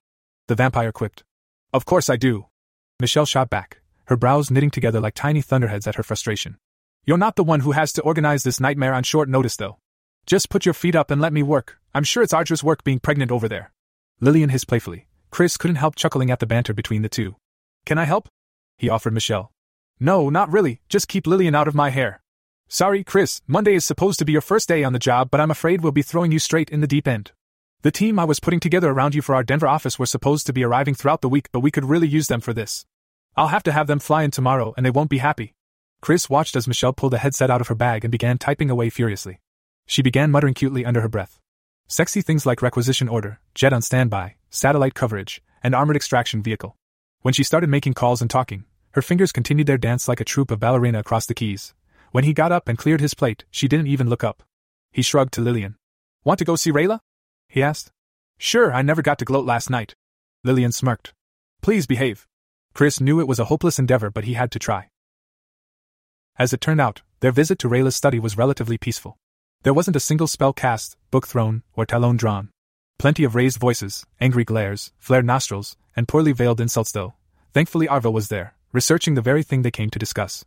[0.49, 1.23] The vampire quipped.
[1.73, 2.47] Of course I do.
[2.99, 6.57] Michelle shot back, her brows knitting together like tiny thunderheads at her frustration.
[7.07, 9.79] You're not the one who has to organize this nightmare on short notice, though.
[10.27, 11.79] Just put your feet up and let me work.
[11.95, 13.71] I'm sure it's arduous work being pregnant over there.
[14.21, 15.07] Lillian hissed playfully.
[15.31, 17.37] Chris couldn't help chuckling at the banter between the two.
[17.85, 18.29] Can I help?
[18.77, 19.53] He offered Michelle.
[20.01, 22.23] No, not really, just keep Lillian out of my hair.
[22.69, 25.51] Sorry, Chris, Monday is supposed to be your first day on the job, but I'm
[25.51, 27.33] afraid we'll be throwing you straight in the deep end.
[27.83, 30.53] The team I was putting together around you for our Denver office were supposed to
[30.53, 32.85] be arriving throughout the week, but we could really use them for this.
[33.37, 35.55] I'll have to have them fly in tomorrow, and they won't be happy.
[36.01, 38.91] Chris watched as Michelle pulled a headset out of her bag and began typing away
[38.91, 39.41] furiously.
[39.87, 41.41] She began muttering cutely under her breath.
[41.87, 46.77] Sexy things like requisition order, jet on standby, satellite coverage, and armored extraction vehicle.
[47.23, 50.51] When she started making calls and talking, her fingers continued their dance like a troupe
[50.51, 51.75] of ballerina across the keys.
[52.13, 54.43] When he got up and cleared his plate, she didn't even look up.
[54.93, 55.77] He shrugged to Lillian.
[56.25, 57.01] Want to go see Rayla?
[57.49, 57.91] he asked.
[58.39, 59.95] Sure, I never got to gloat last night.
[60.45, 61.13] Lillian smirked.
[61.61, 62.27] Please behave.
[62.73, 64.89] Chris knew it was a hopeless endeavor, but he had to try.
[66.39, 69.19] As it turned out, their visit to Rayla's study was relatively peaceful.
[69.65, 72.51] There wasn't a single spell cast, book thrown, or talon drawn.
[72.99, 77.15] Plenty of raised voices, angry glares, flared nostrils, and poorly veiled insults, though.
[77.55, 80.45] Thankfully, Arva was there, researching the very thing they came to discuss.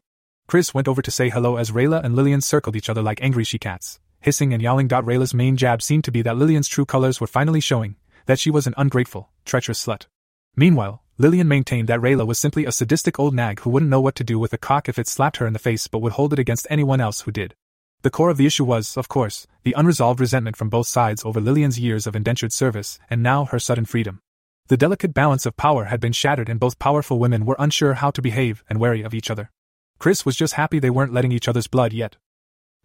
[0.48, 3.46] Chris went over to say hello as Rayla and Lillian circled each other like angry
[3.46, 4.90] she cats, hissing and yowling.
[4.90, 8.52] Rayla's main jab seemed to be that Lillian's true colors were finally showing, that she
[8.52, 10.08] was an ungrateful, treacherous slut.
[10.54, 14.16] Meanwhile, Lillian maintained that Rayla was simply a sadistic old nag who wouldn't know what
[14.16, 16.34] to do with a cock if it slapped her in the face but would hold
[16.34, 17.56] it against anyone else who did.
[18.04, 21.40] The core of the issue was, of course, the unresolved resentment from both sides over
[21.40, 24.22] Lillian's years of indentured service and now her sudden freedom.
[24.70, 28.10] The delicate balance of power had been shattered and both powerful women were unsure how
[28.12, 29.52] to behave and wary of each other.
[30.00, 32.18] Chris was just happy they weren't letting each other's blood yet.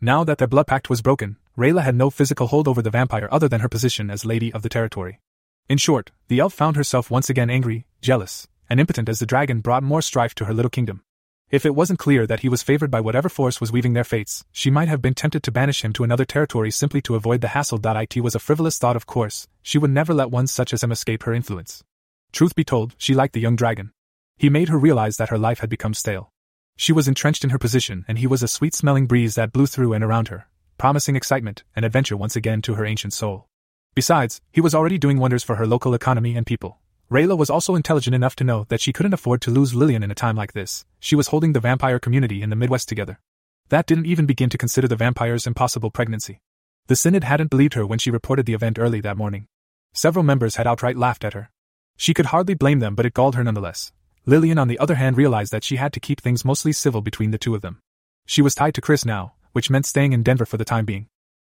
[0.03, 3.29] Now that their blood pact was broken, Rayla had no physical hold over the vampire
[3.33, 5.21] other than her position as lady of the territory.
[5.67, 9.61] In short, the elf found herself once again angry, jealous, and impotent as the dragon
[9.61, 11.03] brought more strife to her little kingdom.
[11.49, 14.45] If it wasn't clear that he was favored by whatever force was weaving their fates,
[14.51, 17.49] she might have been tempted to banish him to another territory simply to avoid the
[17.49, 17.79] hassle.
[17.81, 20.91] It was a frivolous thought, of course, she would never let one such as him
[20.91, 21.85] escape her influence.
[22.33, 23.93] Truth be told, she liked the young dragon.
[24.37, 26.31] He made her realize that her life had become stale.
[26.77, 29.67] She was entrenched in her position, and he was a sweet smelling breeze that blew
[29.67, 33.47] through and around her, promising excitement and adventure once again to her ancient soul.
[33.95, 36.81] Besides, he was already doing wonders for her local economy and people.
[37.09, 40.11] Rayla was also intelligent enough to know that she couldn't afford to lose Lillian in
[40.11, 40.85] a time like this.
[40.99, 43.21] She was holding the vampire community in the Midwest together.
[43.69, 46.41] That didn't even begin to consider the vampire's impossible pregnancy.
[46.89, 49.47] The Synod hadn't believed her when she reported the event early that morning.
[49.93, 51.51] Several members had outright laughed at her.
[51.97, 53.93] She could hardly blame them, but it galled her nonetheless.
[54.25, 57.31] Lillian, on the other hand, realized that she had to keep things mostly civil between
[57.31, 57.79] the two of them.
[58.27, 61.07] She was tied to Chris now, which meant staying in Denver for the time being.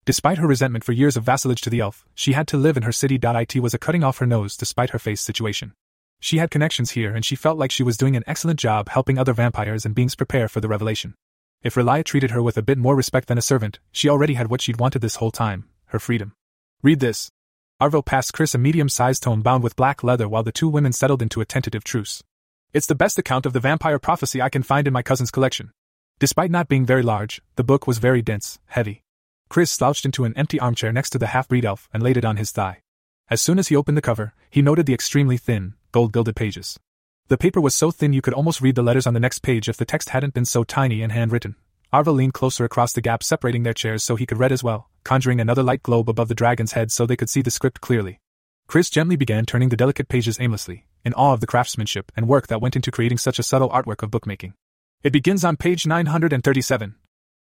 [0.06, 2.84] Despite her resentment for years of vassalage to the elf, she had to live in
[2.84, 3.18] her city.
[3.20, 5.72] It was a cutting off her nose despite her face situation.
[6.20, 9.18] She had connections here and she felt like she was doing an excellent job helping
[9.18, 11.16] other vampires and beings prepare for the revelation.
[11.64, 14.48] If Rayla treated her with a bit more respect than a servant, she already had
[14.48, 16.34] what she'd wanted this whole time her freedom.
[16.84, 17.30] Read this.
[17.82, 20.92] Arvo passed Chris a medium sized tome bound with black leather while the two women
[20.92, 22.22] settled into a tentative truce.
[22.72, 25.72] It's the best account of the vampire prophecy I can find in my cousin's collection.
[26.20, 29.02] Despite not being very large, the book was very dense, heavy.
[29.48, 32.24] Chris slouched into an empty armchair next to the half breed elf and laid it
[32.24, 32.80] on his thigh.
[33.28, 36.78] As soon as he opened the cover, he noted the extremely thin, gold gilded pages.
[37.28, 39.68] The paper was so thin you could almost read the letters on the next page
[39.68, 41.56] if the text hadn't been so tiny and handwritten.
[41.92, 44.90] Arva leaned closer across the gap separating their chairs so he could read as well,
[45.04, 48.20] conjuring another light globe above the dragon's head so they could see the script clearly.
[48.68, 52.48] Chris gently began turning the delicate pages aimlessly, in awe of the craftsmanship and work
[52.48, 54.54] that went into creating such a subtle artwork of bookmaking.
[55.02, 56.96] It begins on page 937.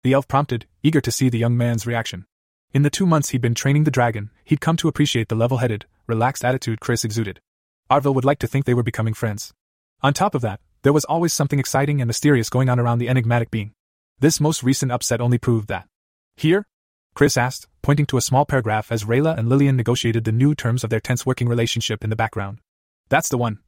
[0.05, 2.27] The elf prompted, eager to see the young man's reaction.
[2.73, 5.59] In the two months he'd been training the dragon, he'd come to appreciate the level
[5.59, 7.41] headed, relaxed attitude Chris exuded.
[7.89, 9.53] Arvo would like to think they were becoming friends.
[10.03, 13.09] On top of that, there was always something exciting and mysterious going on around the
[13.09, 13.75] enigmatic being.
[14.19, 15.87] This most recent upset only proved that.
[16.37, 16.67] Here?
[17.15, 20.83] Chris asked, pointing to a small paragraph as Rayla and Lillian negotiated the new terms
[20.83, 22.59] of their tense working relationship in the background.
[23.09, 23.61] That's the one.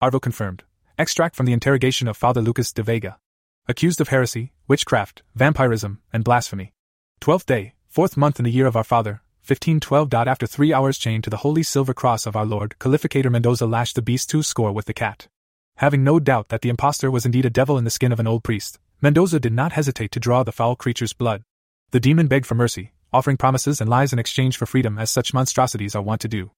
[0.00, 0.62] Arvo confirmed.
[0.96, 3.18] Extract from the interrogation of Father Lucas de Vega.
[3.68, 6.72] Accused of heresy, witchcraft, vampirism, and blasphemy.
[7.20, 10.12] Twelfth day, fourth month in the year of our Father, 1512.
[10.12, 13.94] After three hours chained to the holy silver cross of our Lord, Calificator Mendoza lashed
[13.94, 15.28] the beast two score with the cat.
[15.76, 18.26] Having no doubt that the impostor was indeed a devil in the skin of an
[18.26, 21.44] old priest, Mendoza did not hesitate to draw the foul creature's blood.
[21.92, 25.32] The demon begged for mercy, offering promises and lies in exchange for freedom as such
[25.32, 26.50] monstrosities are wont to do.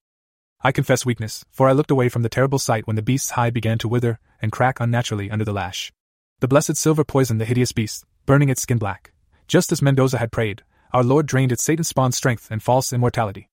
[0.63, 3.53] I confess weakness, for I looked away from the terrible sight when the beast's hide
[3.53, 5.93] began to wither and crack unnaturally under the lash.
[6.45, 9.15] The blessed silver poisoned the hideous beast, burning its skin black.
[9.49, 13.49] Just as Mendoza had prayed, our Lord drained its Satan spawned strength and false immortality.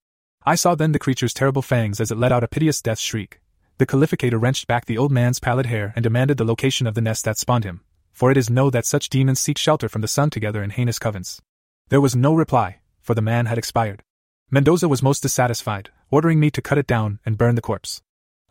[0.45, 3.39] I saw then the creature's terrible fangs as it let out a piteous death shriek.
[3.77, 6.99] The calificator wrenched back the old man's pallid hair and demanded the location of the
[6.99, 7.79] nest that spawned him,
[8.11, 10.99] for it is know that such demons seek shelter from the sun together in heinous
[10.99, 11.39] covens.
[11.87, 14.03] There was no reply, for the man had expired.
[14.49, 18.01] Mendoza was most dissatisfied, ordering me to cut it down and burn the corpse.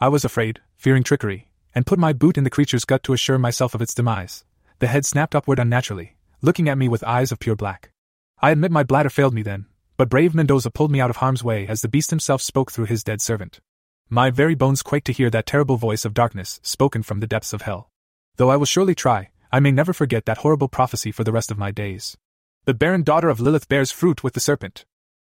[0.01, 3.39] I was afraid, fearing trickery, and put my boot in the creature's gut to assure
[3.39, 4.45] myself of its demise.
[4.79, 7.93] The head snapped upward unnaturally, looking at me with eyes of pure black.
[8.41, 9.67] I admit my bladder failed me then,
[9.97, 12.87] but brave Mendoza pulled me out of harm's way as the beast himself spoke through
[12.87, 13.61] his dead servant.
[14.09, 17.53] My very bones quaked to hear that terrible voice of darkness spoken from the depths
[17.53, 17.91] of hell.
[18.37, 21.51] Though I will surely try, I may never forget that horrible prophecy for the rest
[21.51, 22.17] of my days.
[22.65, 24.85] The barren daughter of Lilith bears fruit with the serpent.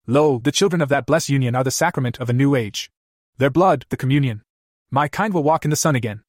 [0.07, 2.91] Lo, the children of that blessed union are the sacrament of a new age.
[3.39, 4.43] Their blood, the communion.
[4.91, 6.23] My kind will walk in the sun again.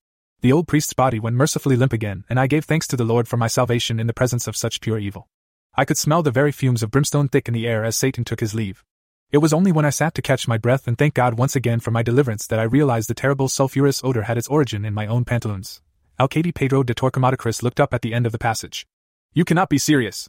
[0.43, 3.30] The old priest's body went mercifully limp again, and I gave thanks to the Lord
[3.30, 5.30] for my salvation in the presence of such pure evil.
[5.75, 8.41] I could smell the very fumes of brimstone thick in the air as Satan took
[8.41, 8.83] his leave.
[9.31, 11.80] It was only when I sat to catch my breath and thank God once again
[11.80, 15.07] for my deliverance that I realized the terrible sulphurous odor had its origin in my
[15.07, 15.81] own pantaloons.
[16.19, 18.85] Alcade Pedro de Torquemada Chris looked up at the end of the passage.
[19.31, 20.27] You cannot be serious.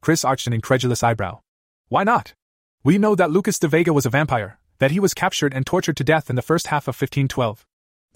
[0.00, 1.40] Chris arched an incredulous eyebrow.
[1.88, 2.34] Why not?
[2.84, 5.96] We know that Lucas de Vega was a vampire, that he was captured and tortured
[5.96, 7.66] to death in the first half of 1512.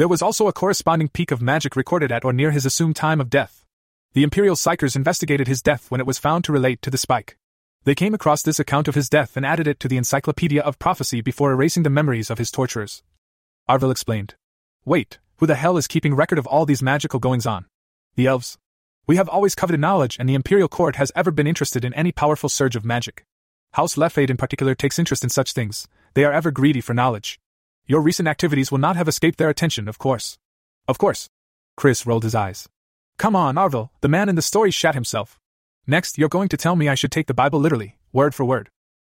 [0.00, 3.20] There was also a corresponding peak of magic recorded at or near his assumed time
[3.20, 3.66] of death.
[4.14, 7.36] The Imperial Psychers investigated his death when it was found to relate to the spike.
[7.84, 10.78] They came across this account of his death and added it to the Encyclopedia of
[10.78, 13.02] Prophecy before erasing the memories of his torturers.
[13.68, 14.36] Arville explained.
[14.86, 17.66] Wait, who the hell is keeping record of all these magical goings on?
[18.14, 18.56] The elves,
[19.06, 22.10] we have always coveted knowledge, and the Imperial Court has ever been interested in any
[22.10, 23.26] powerful surge of magic.
[23.72, 27.38] House Lefade in particular takes interest in such things, they are ever greedy for knowledge.
[27.90, 30.38] Your recent activities will not have escaped their attention, of course.
[30.86, 31.28] Of course.
[31.76, 32.68] Chris rolled his eyes.
[33.18, 35.40] Come on, Arville, the man in the story shat himself.
[35.88, 38.68] Next, you're going to tell me I should take the Bible literally, word for word.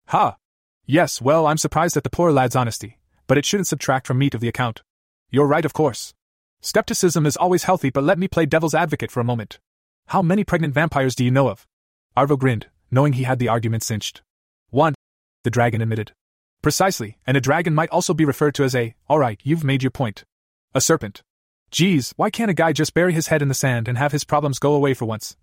[0.07, 0.37] Ha!
[0.85, 4.33] Yes, well, I'm surprised at the poor lad's honesty, but it shouldn't subtract from meat
[4.33, 4.81] of the account.
[5.29, 6.13] You're right, of course.
[6.61, 9.59] Skepticism is always healthy, but let me play devil's advocate for a moment.
[10.07, 11.67] How many pregnant vampires do you know of?
[12.15, 14.21] Arvo grinned, knowing he had the argument cinched.
[14.69, 14.95] One.
[15.43, 16.13] The dragon admitted.
[16.61, 19.91] Precisely, and a dragon might also be referred to as a, alright, you've made your
[19.91, 20.25] point.
[20.73, 21.23] A serpent.
[21.71, 24.25] Geez, why can't a guy just bury his head in the sand and have his
[24.25, 25.37] problems go away for once?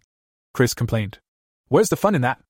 [0.52, 1.18] Chris complained.
[1.68, 2.40] Where's the fun in that?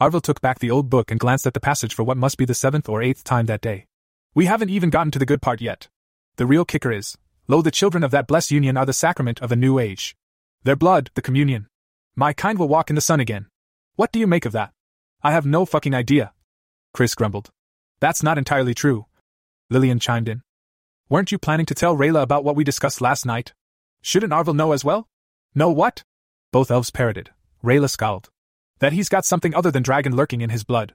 [0.00, 2.44] Arville took back the old book and glanced at the passage for what must be
[2.44, 3.86] the seventh or eighth time that day.
[4.34, 5.88] We haven't even gotten to the good part yet.
[6.36, 7.18] The real kicker is,
[7.48, 10.14] lo, the children of that blessed union are the sacrament of a new age.
[10.62, 11.66] Their blood, the communion.
[12.14, 13.46] My kind will walk in the sun again.
[13.96, 14.72] What do you make of that?
[15.22, 16.32] I have no fucking idea.
[16.94, 17.50] Chris grumbled.
[18.02, 19.06] That's not entirely true.
[19.70, 20.42] Lillian chimed in.
[21.08, 23.52] Weren't you planning to tell Rayla about what we discussed last night?
[24.02, 25.06] Shouldn't Arville know as well?
[25.54, 26.02] Know what?
[26.50, 27.30] Both elves parroted.
[27.62, 28.28] Rayla scowled.
[28.80, 30.94] That he's got something other than dragon lurking in his blood.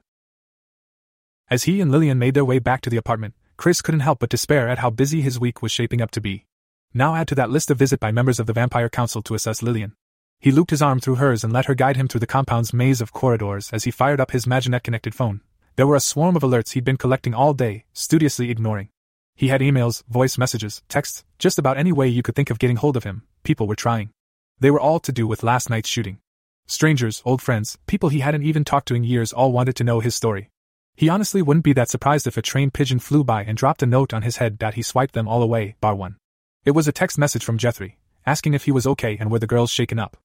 [1.48, 4.28] As he and Lillian made their way back to the apartment, Chris couldn't help but
[4.28, 6.44] despair at how busy his week was shaping up to be.
[6.92, 9.62] Now add to that list a visit by members of the Vampire Council to assess
[9.62, 9.94] Lillian.
[10.40, 13.00] He looped his arm through hers and let her guide him through the compound's maze
[13.00, 15.40] of corridors as he fired up his Maginet connected phone,
[15.78, 18.88] There were a swarm of alerts he'd been collecting all day, studiously ignoring.
[19.36, 22.74] He had emails, voice messages, texts, just about any way you could think of getting
[22.74, 24.10] hold of him, people were trying.
[24.58, 26.18] They were all to do with last night's shooting.
[26.66, 30.00] Strangers, old friends, people he hadn't even talked to in years all wanted to know
[30.00, 30.50] his story.
[30.96, 33.86] He honestly wouldn't be that surprised if a trained pigeon flew by and dropped a
[33.86, 36.16] note on his head that he swiped them all away, bar one.
[36.64, 39.46] It was a text message from Jeffrey, asking if he was okay and were the
[39.46, 40.16] girls shaken up.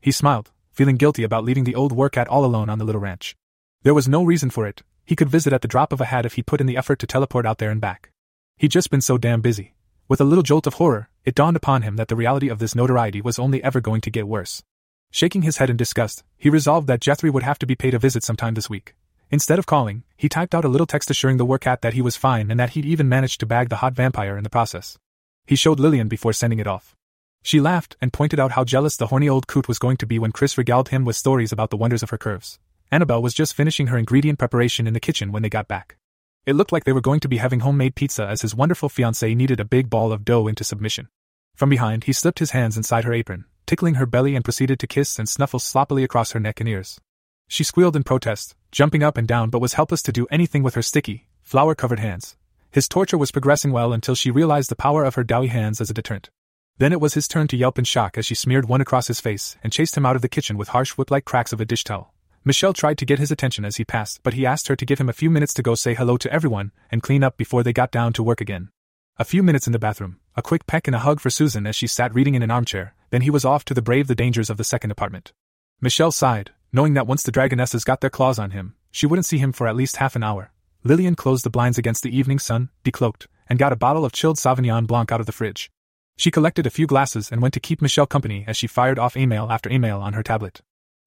[0.00, 3.02] He smiled, feeling guilty about leaving the old work at all alone on the little
[3.02, 3.36] ranch.
[3.82, 6.26] There was no reason for it, he could visit at the drop of a hat
[6.26, 8.10] if he put in the effort to teleport out there and back.
[8.56, 9.74] He'd just been so damn busy.
[10.08, 12.74] With a little jolt of horror, it dawned upon him that the reality of this
[12.74, 14.62] notoriety was only ever going to get worse.
[15.10, 17.98] Shaking his head in disgust, he resolved that Jeffrey would have to be paid a
[17.98, 18.94] visit sometime this week.
[19.30, 22.02] Instead of calling, he typed out a little text assuring the work hat that he
[22.02, 24.98] was fine and that he'd even managed to bag the hot vampire in the process.
[25.46, 26.94] He showed Lillian before sending it off.
[27.42, 30.18] She laughed and pointed out how jealous the horny old coot was going to be
[30.18, 32.58] when Chris regaled him with stories about the wonders of her curves.
[32.92, 35.96] Annabelle was just finishing her ingredient preparation in the kitchen when they got back.
[36.44, 39.34] It looked like they were going to be having homemade pizza as his wonderful fiancée
[39.34, 41.08] kneaded a big ball of dough into submission.
[41.54, 44.86] From behind, he slipped his hands inside her apron, tickling her belly and proceeded to
[44.86, 47.00] kiss and snuffle sloppily across her neck and ears.
[47.48, 50.74] She squealed in protest, jumping up and down but was helpless to do anything with
[50.74, 52.36] her sticky, flour covered hands.
[52.70, 55.88] His torture was progressing well until she realized the power of her doughy hands as
[55.88, 56.28] a deterrent.
[56.76, 59.20] Then it was his turn to yelp in shock as she smeared one across his
[59.20, 61.64] face and chased him out of the kitchen with harsh whip like cracks of a
[61.64, 62.11] dish towel.
[62.44, 64.98] Michelle tried to get his attention as he passed, but he asked her to give
[64.98, 67.72] him a few minutes to go say hello to everyone and clean up before they
[67.72, 68.70] got down to work again.
[69.16, 71.76] A few minutes in the bathroom, a quick peck and a hug for Susan as
[71.76, 74.50] she sat reading in an armchair, then he was off to the brave the dangers
[74.50, 75.32] of the second apartment.
[75.80, 79.38] Michelle sighed, knowing that once the dragonesses got their claws on him, she wouldn't see
[79.38, 80.50] him for at least half an hour.
[80.82, 84.38] Lillian closed the blinds against the evening sun, decloaked, and got a bottle of chilled
[84.38, 85.70] Sauvignon Blanc out of the fridge.
[86.16, 89.16] She collected a few glasses and went to keep Michelle company as she fired off
[89.16, 90.60] email after email on her tablet.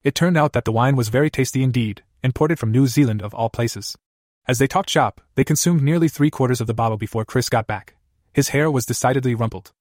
[0.06, 3.34] It turned out that the wine was very tasty indeed, imported from New Zealand of
[3.34, 3.98] all places.
[4.48, 7.66] As they talked shop, they consumed nearly three quarters of the bottle before Chris got
[7.66, 7.96] back.
[8.32, 9.72] His hair was decidedly rumpled.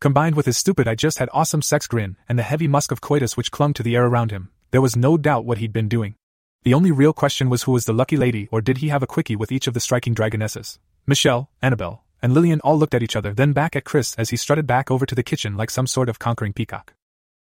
[0.00, 3.02] Combined with his stupid I just had awesome sex grin and the heavy musk of
[3.02, 5.86] coitus which clung to the air around him, there was no doubt what he'd been
[5.86, 6.14] doing.
[6.62, 9.06] The only real question was who was the lucky lady or did he have a
[9.06, 10.78] quickie with each of the striking dragonesses?
[11.06, 14.38] Michelle, Annabelle, and Lillian all looked at each other then back at Chris as he
[14.38, 16.94] strutted back over to the kitchen like some sort of conquering peacock.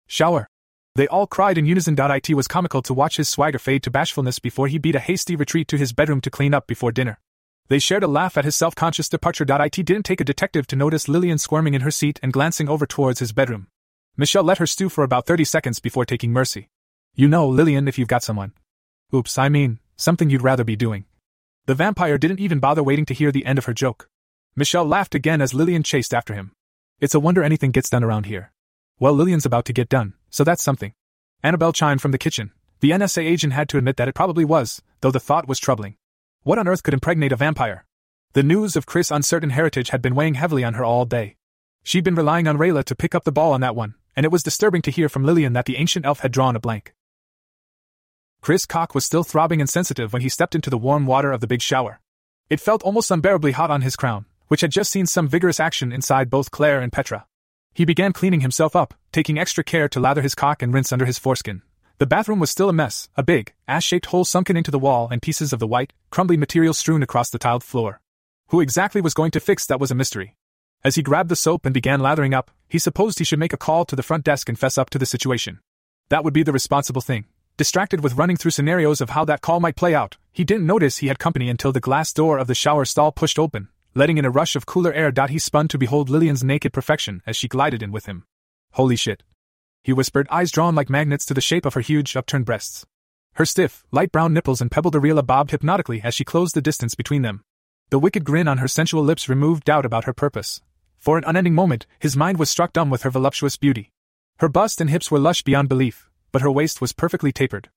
[0.06, 0.50] Shower.
[0.96, 1.96] They all cried in unison.
[2.00, 5.36] It was comical to watch his swagger fade to bashfulness before he beat a hasty
[5.36, 7.20] retreat to his bedroom to clean up before dinner.
[7.68, 9.46] They shared a laugh at his self conscious departure.
[9.48, 12.86] It didn't take a detective to notice Lillian squirming in her seat and glancing over
[12.86, 13.68] towards his bedroom.
[14.16, 16.70] Michelle let her stew for about 30 seconds before taking mercy.
[17.14, 18.54] You know, Lillian, if you've got someone.
[19.14, 21.06] Oops, I mean, something you'd rather be doing.
[21.66, 24.08] The vampire didn't even bother waiting to hear the end of her joke.
[24.56, 26.54] Michelle laughed again as Lillian chased after him.
[27.02, 28.54] It's a wonder anything gets done around here.
[29.00, 30.94] Well, Lillian's about to get done, so that's something.
[31.44, 32.52] Annabelle chimed from the kitchen.
[32.82, 35.96] The NSA agent had to admit that it probably was, though the thought was troubling.
[36.44, 37.86] What on earth could impregnate a vampire?
[38.34, 41.38] The news of Chris' uncertain heritage had been weighing heavily on her all day.
[41.84, 44.32] She'd been relying on Rayla to pick up the ball on that one, and it
[44.32, 46.94] was disturbing to hear from Lillian that the ancient elf had drawn a blank.
[48.42, 51.40] Chris' cock was still throbbing and sensitive when he stepped into the warm water of
[51.40, 52.02] the big shower.
[52.50, 55.94] It felt almost unbearably hot on his crown, which had just seen some vigorous action
[55.94, 57.26] inside both Claire and Petra.
[57.76, 61.06] He began cleaning himself up, taking extra care to lather his cock and rinse under
[61.06, 61.62] his foreskin,
[61.98, 65.22] the bathroom was still a mess, a big, ass-shaped hole sunken into the wall and
[65.22, 68.02] pieces of the white, crumbly material strewn across the tiled floor.
[68.50, 70.36] Who exactly was going to fix that was a mystery.
[70.84, 73.58] As he grabbed the soap and began lathering up, he supposed he should make a
[73.58, 75.60] call to the front desk and fess up to the situation.
[76.10, 77.26] That would be the responsible thing.
[77.56, 80.98] Distracted with running through scenarios of how that call might play out, he didn't notice
[80.98, 84.26] he had company until the glass door of the shower stall pushed open, letting in
[84.26, 85.12] a rush of cooler air.
[85.28, 88.26] He spun to behold Lillian's naked perfection as she glided in with him.
[88.74, 89.24] Holy shit
[89.86, 92.88] he whispered, eyes drawn like magnets to the shape of her huge, upturned breasts.
[93.34, 96.96] Her stiff, light brown nipples and pebbled areola bobbed hypnotically as she closed the distance
[96.96, 97.44] between them.
[97.92, 100.60] The wicked grin on her sensual lips removed doubt about her purpose.
[100.98, 103.92] For an unending moment, his mind was struck dumb with her voluptuous beauty.
[104.40, 107.70] Her bust and hips were lush beyond belief, but her waist was perfectly tapered.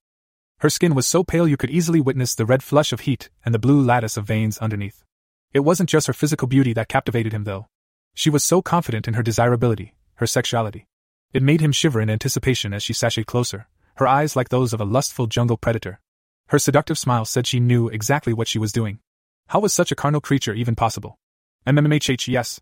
[0.61, 3.55] Her skin was so pale you could easily witness the red flush of heat and
[3.55, 5.05] the blue lattice of veins underneath.
[5.53, 7.69] It wasn't just her physical beauty that captivated him, though.
[8.15, 10.87] She was so confident in her desirability, her sexuality.
[11.33, 14.81] It made him shiver in anticipation as she sashayed closer, her eyes like those of
[14.81, 16.01] a lustful jungle predator.
[16.49, 19.01] Her seductive smile said she knew exactly what she was doing.
[19.49, 21.19] How was such a carnal creature even possible?
[21.67, 22.61] MMHH, yes.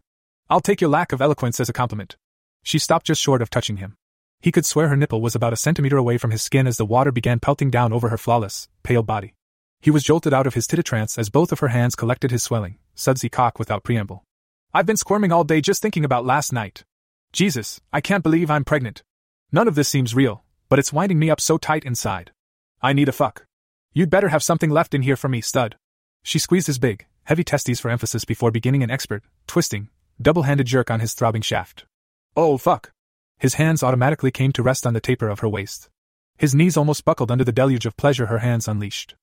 [0.48, 2.16] I'll take your lack of eloquence as a compliment.
[2.62, 3.96] She stopped just short of touching him.
[4.40, 6.86] He could swear her nipple was about a centimeter away from his skin as the
[6.86, 9.34] water began pelting down over her flawless, pale body.
[9.80, 12.78] He was jolted out of his trance as both of her hands collected his swelling,
[12.94, 14.24] sudsy cock without preamble.
[14.74, 16.84] I've been squirming all day just thinking about last night,
[17.36, 19.02] Jesus, I can't believe I'm pregnant.
[19.52, 22.32] None of this seems real, but it's winding me up so tight inside.
[22.80, 23.44] I need a fuck.
[23.92, 25.76] You'd better have something left in here for me, stud.
[26.22, 29.90] She squeezed his big, heavy testes for emphasis before beginning an expert, twisting,
[30.20, 31.84] double handed jerk on his throbbing shaft.
[32.34, 32.92] Oh, fuck!
[33.38, 35.90] His hands automatically came to rest on the taper of her waist.
[36.38, 39.14] His knees almost buckled under the deluge of pleasure her hands unleashed.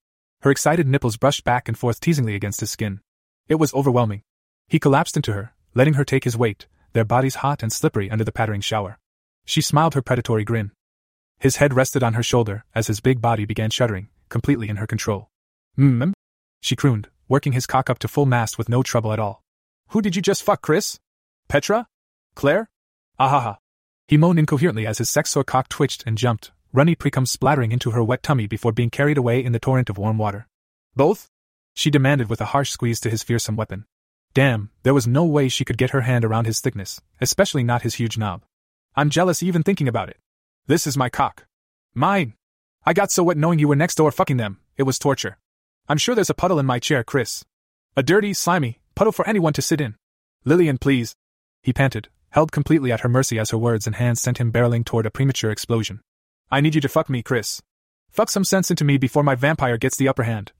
[0.44, 3.00] Her excited nipples brushed back and forth teasingly against his skin.
[3.48, 4.24] It was overwhelming.
[4.68, 8.24] He collapsed into her, letting her take his weight, their bodies hot and slippery under
[8.24, 8.98] the pattering shower.
[9.46, 10.72] She smiled her predatory grin.
[11.40, 14.86] His head rested on her shoulder as his big body began shuddering, completely in her
[14.86, 15.30] control.
[15.78, 16.12] Mmm,
[16.60, 19.42] she crooned, working his cock up to full mast with no trouble at all.
[19.88, 20.98] Who did you just fuck, Chris?
[21.48, 21.86] Petra?
[22.34, 22.68] Claire?
[23.18, 23.56] Ahaha.
[24.08, 28.02] He moaned incoherently as his sex cock twitched and jumped, runny precum splattering into her
[28.02, 30.48] wet tummy before being carried away in the torrent of warm water.
[30.96, 31.30] Both?
[31.72, 33.86] She demanded with a harsh squeeze to his fearsome weapon.
[34.34, 37.82] Damn, there was no way she could get her hand around his thickness, especially not
[37.82, 38.42] his huge knob.
[38.96, 40.18] I'm jealous even thinking about it.
[40.66, 41.46] This is my cock.
[41.94, 42.34] Mine.
[42.84, 45.38] I got so wet knowing you were next door fucking them, it was torture.
[45.88, 47.44] I'm sure there's a puddle in my chair, Chris.
[47.96, 49.94] A dirty, slimy puddle for anyone to sit in.
[50.44, 51.14] Lillian, please.
[51.62, 54.84] He panted, held completely at her mercy as her words and hands sent him barreling
[54.84, 56.00] toward a premature explosion.
[56.54, 57.60] I need you to fuck me, Chris.
[58.10, 60.52] Fuck some sense into me before my vampire gets the upper hand.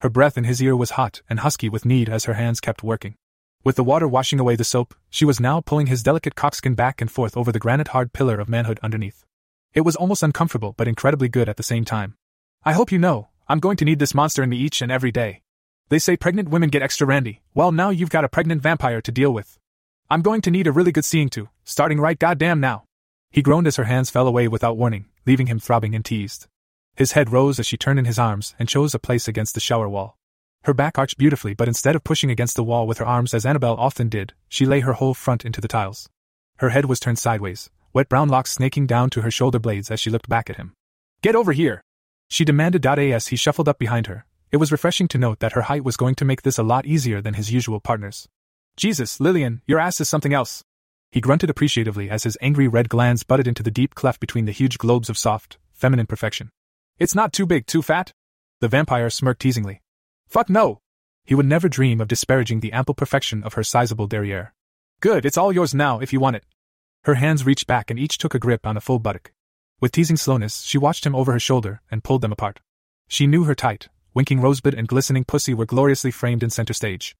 [0.00, 2.84] Her breath in his ear was hot and husky with need as her hands kept
[2.84, 3.16] working.
[3.64, 7.00] With the water washing away the soap, she was now pulling his delicate cockskin back
[7.00, 9.24] and forth over the granite hard pillar of manhood underneath.
[9.74, 12.14] It was almost uncomfortable but incredibly good at the same time.
[12.64, 15.10] I hope you know, I'm going to need this monster in me each and every
[15.10, 15.42] day.
[15.88, 19.10] They say pregnant women get extra randy, well, now you've got a pregnant vampire to
[19.10, 19.58] deal with.
[20.08, 22.84] I'm going to need a really good seeing to, starting right goddamn now.
[23.32, 26.46] He groaned as her hands fell away without warning, leaving him throbbing and teased.
[26.94, 29.60] His head rose as she turned in his arms and chose a place against the
[29.60, 30.18] shower wall.
[30.64, 33.44] Her back arched beautifully, but instead of pushing against the wall with her arms as
[33.44, 36.08] Annabelle often did, she lay her whole front into the tiles.
[36.58, 39.98] Her head was turned sideways, wet brown locks snaking down to her shoulder blades as
[39.98, 40.74] she looked back at him.
[41.22, 41.82] Get over here!
[42.28, 42.86] She demanded.
[42.86, 45.96] As he shuffled up behind her, it was refreshing to note that her height was
[45.96, 48.28] going to make this a lot easier than his usual partners.
[48.76, 50.62] Jesus, Lillian, your ass is something else.
[51.12, 54.52] He grunted appreciatively as his angry red glans butted into the deep cleft between the
[54.52, 56.50] huge globes of soft, feminine perfection.
[56.98, 58.14] It's not too big, too fat?
[58.60, 59.82] The vampire smirked teasingly.
[60.26, 60.80] Fuck no!
[61.26, 64.54] He would never dream of disparaging the ample perfection of her sizable derriere.
[65.00, 66.46] Good, it's all yours now if you want it.
[67.04, 69.32] Her hands reached back and each took a grip on a full buttock.
[69.80, 72.60] With teasing slowness, she watched him over her shoulder and pulled them apart.
[73.08, 77.14] She knew her tight, winking rosebud and glistening pussy were gloriously framed in center stage.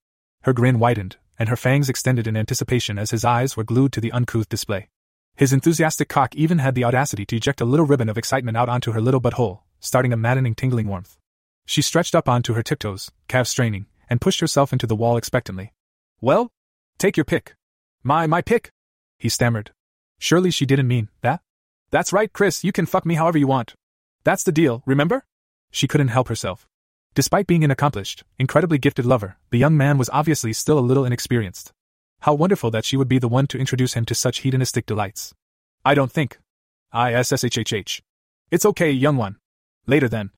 [0.45, 4.01] Her grin widened, and her fangs extended in anticipation as his eyes were glued to
[4.01, 4.89] the uncouth display.
[5.35, 8.69] His enthusiastic cock even had the audacity to eject a little ribbon of excitement out
[8.69, 11.19] onto her little butthole, starting a maddening tingling warmth.
[11.67, 15.73] She stretched up onto her tiptoes, calves straining, and pushed herself into the wall expectantly.
[16.21, 16.53] Well?
[16.97, 17.57] Take your pick.
[18.05, 18.71] My, my pick?
[19.19, 19.73] He stammered.
[20.21, 21.41] Surely she didn't mean that?
[21.91, 23.75] That's right, Chris, you can fuck me however you want.
[24.23, 25.25] That's the deal, remember?
[25.73, 26.69] She couldn't help herself.
[27.15, 31.05] Despite being an accomplished, incredibly gifted lover, the young man was obviously still a little
[31.05, 31.73] inexperienced.
[32.21, 35.35] How wonderful that she would be the one to introduce him to such hedonistic delights.
[35.85, 36.39] I don't think.
[36.95, 38.01] ISSHHH.
[38.51, 39.37] It's okay, young one.
[39.87, 40.31] Later then.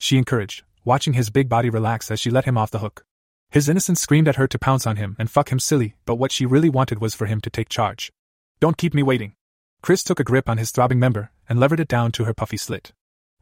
[0.00, 3.04] She encouraged, watching his big body relax as she let him off the hook.
[3.50, 6.32] His innocence screamed at her to pounce on him and fuck him silly, but what
[6.32, 8.10] she really wanted was for him to take charge.
[8.58, 9.34] Don't keep me waiting.
[9.80, 12.56] Chris took a grip on his throbbing member and levered it down to her puffy
[12.56, 12.92] slit.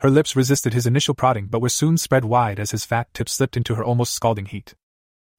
[0.04, 3.26] Her lips resisted his initial prodding but were soon spread wide as his fat tip
[3.26, 4.74] slipped into her almost scalding heat.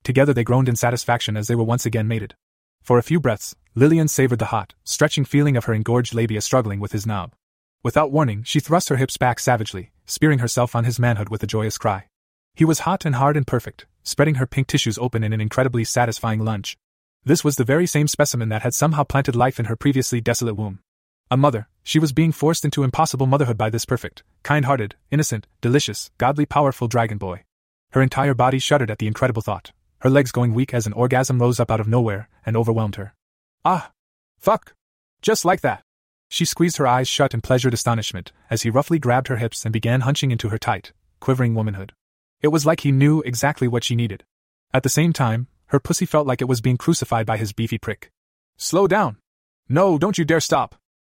[0.04, 2.34] Together they groaned in satisfaction as they were once again mated.
[2.82, 6.80] For a few breaths, Lillian savored the hot, stretching feeling of her engorged labia struggling
[6.80, 7.36] with his knob.
[7.84, 11.48] Without warning, she thrust her hips back savagely, spearing herself on his manhood with a
[11.56, 12.08] joyous cry.
[12.56, 15.84] He was hot and hard and perfect, spreading her pink tissues open in an incredibly
[15.84, 16.76] satisfying lunge.
[17.24, 20.56] This was the very same specimen that had somehow planted life in her previously desolate
[20.56, 20.80] womb.
[21.30, 25.46] A mother, she was being forced into impossible motherhood by this perfect, kind hearted, innocent,
[25.62, 27.44] delicious, godly, powerful dragon boy.
[27.92, 29.72] Her entire body shuddered at the incredible thought.
[30.00, 33.14] Her legs going weak as an orgasm rose up out of nowhere and overwhelmed her.
[33.64, 33.92] Ah!
[34.40, 34.74] Fuck!
[35.22, 35.84] Just like that!
[36.28, 39.72] She squeezed her eyes shut in pleasured astonishment as he roughly grabbed her hips and
[39.72, 41.94] began hunching into her tight, quivering womanhood.
[42.42, 44.24] It was like he knew exactly what she needed.
[44.74, 47.78] At the same time, her pussy felt like it was being crucified by his beefy
[47.78, 48.10] prick.
[48.58, 49.18] Slow down!
[49.70, 50.76] No, don't you dare stop!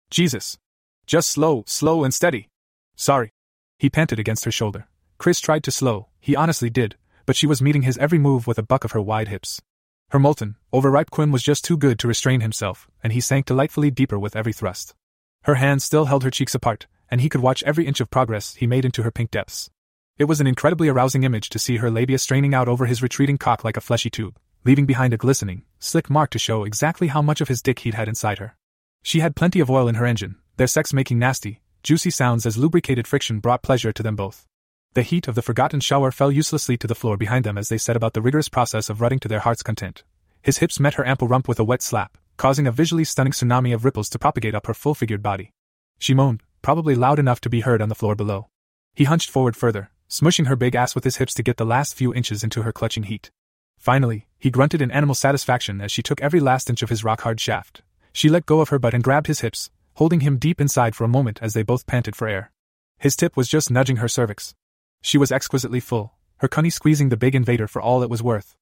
[0.09, 0.57] Jesus.
[1.05, 2.49] Just slow, slow and steady.
[2.95, 3.31] Sorry.
[3.77, 4.87] He panted against her shoulder.
[5.17, 8.57] Chris tried to slow, he honestly did, but she was meeting his every move with
[8.57, 9.61] a buck of her wide hips.
[10.09, 13.91] Her molten, overripe quim was just too good to restrain himself, and he sank delightfully
[13.91, 14.95] deeper with every thrust.
[15.43, 18.55] Her hands still held her cheeks apart, and he could watch every inch of progress
[18.55, 19.69] he made into her pink depths.
[20.17, 23.37] It was an incredibly arousing image to see her labia straining out over his retreating
[23.37, 27.21] cock like a fleshy tube, leaving behind a glistening, slick mark to show exactly how
[27.21, 28.55] much of his dick he'd had inside her.
[29.01, 32.57] She had plenty of oil in her engine, their sex making nasty, juicy sounds as
[32.57, 34.45] lubricated friction brought pleasure to them both.
[34.93, 37.77] The heat of the forgotten shower fell uselessly to the floor behind them as they
[37.77, 40.03] set about the rigorous process of rutting to their heart's content.
[40.41, 43.73] His hips met her ample rump with a wet slap, causing a visually stunning tsunami
[43.73, 45.51] of ripples to propagate up her full figured body.
[45.99, 48.47] She moaned, probably loud enough to be heard on the floor below.
[48.95, 51.93] He hunched forward further, smushing her big ass with his hips to get the last
[51.93, 53.29] few inches into her clutching heat.
[53.77, 57.21] Finally, he grunted in animal satisfaction as she took every last inch of his rock
[57.21, 57.81] hard shaft.
[58.13, 61.03] She let go of her butt and grabbed his hips, holding him deep inside for
[61.03, 62.51] a moment as they both panted for air.
[62.97, 64.55] His tip was just nudging her cervix.
[65.01, 68.55] She was exquisitely full, her cunny squeezing the big invader for all it was worth.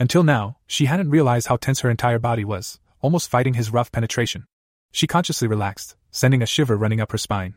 [0.00, 3.92] Until now, she hadn't realized how tense her entire body was, almost fighting his rough
[3.92, 4.46] penetration.
[4.92, 7.54] She consciously relaxed, sending a shiver running up her spine.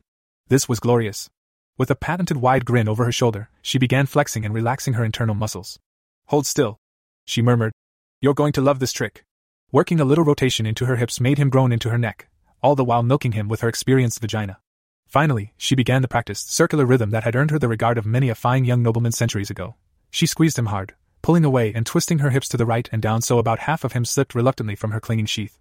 [0.48, 1.30] This was glorious.
[1.78, 5.36] With a patented wide grin over her shoulder, she began flexing and relaxing her internal
[5.36, 5.80] muscles.
[6.28, 6.78] Hold still,
[7.26, 7.74] she murmured.
[8.22, 9.24] You're going to love this trick.
[9.72, 12.28] Working a little rotation into her hips made him groan into her neck,
[12.62, 14.60] all the while milking him with her experienced vagina.
[15.08, 18.30] Finally, she began the practiced, circular rhythm that had earned her the regard of many
[18.30, 19.76] a fine young nobleman centuries ago.
[20.12, 23.22] She squeezed him hard, pulling away and twisting her hips to the right and down
[23.22, 25.60] so about half of him slipped reluctantly from her clinging sheath.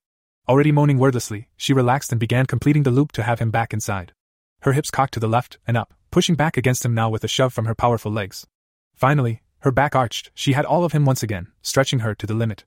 [0.48, 4.12] Already moaning wordlessly, she relaxed and began completing the loop to have him back inside.
[4.60, 7.28] Her hips cocked to the left and up, pushing back against him now with a
[7.28, 8.46] shove from her powerful legs.
[8.94, 12.34] Finally, her back arched, she had all of him once again, stretching her to the
[12.34, 12.64] limit.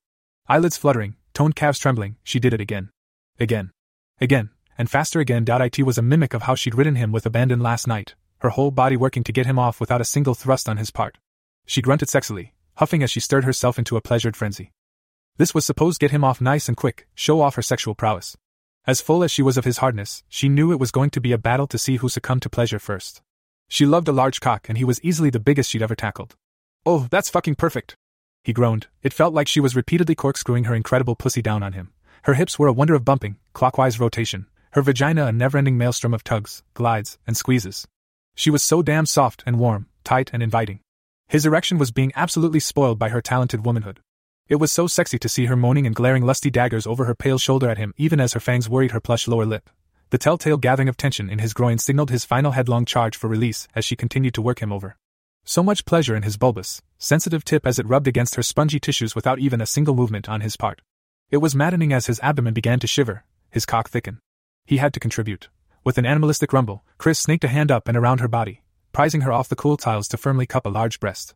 [0.48, 2.90] Eyelids fluttering, toned calves trembling, she did it again.
[3.40, 3.70] Again.
[4.20, 5.46] Again, and faster again.
[5.48, 8.72] It was a mimic of how she'd ridden him with abandon last night, her whole
[8.72, 11.20] body working to get him off without a single thrust on his part.
[11.68, 14.72] She grunted sexily, huffing as she stirred herself into a pleasured frenzy.
[15.38, 18.36] This was supposed to get him off nice and quick, show off her sexual prowess.
[18.88, 21.34] As full as she was of his hardness, she knew it was going to be
[21.34, 23.22] a battle to see who succumbed to pleasure first.
[23.70, 26.36] She loved a large cock, and he was easily the biggest she'd ever tackled.
[26.84, 27.96] Oh, that's fucking perfect.
[28.48, 28.88] He groaned.
[29.04, 31.92] It felt like she was repeatedly corkscrewing her incredible pussy down on him.
[32.24, 36.14] Her hips were a wonder of bumping, clockwise rotation, her vagina a never ending maelstrom
[36.14, 37.86] of tugs, glides, and squeezes.
[38.36, 40.80] She was so damn soft and warm, tight and inviting.
[41.28, 44.00] His erection was being absolutely spoiled by her talented womanhood.
[44.48, 47.40] It was so sexy to see her moaning and glaring lusty daggers over her pale
[47.40, 49.70] shoulder at him even as her fangs worried her plush lower lip.
[50.12, 53.68] The telltale gathering of tension in his groin signaled his final headlong charge for release
[53.76, 54.96] as she continued to work him over.
[55.50, 59.16] So much pleasure in his bulbous, sensitive tip as it rubbed against her spongy tissues
[59.16, 60.82] without even a single movement on his part.
[61.32, 64.20] It was maddening as his abdomen began to shiver, his cock thicken.
[64.66, 65.48] He had to contribute.
[65.86, 69.32] With an animalistic rumble, Chris snaked a hand up and around her body, prizing her
[69.32, 71.34] off the cool tiles to firmly cup a large breast.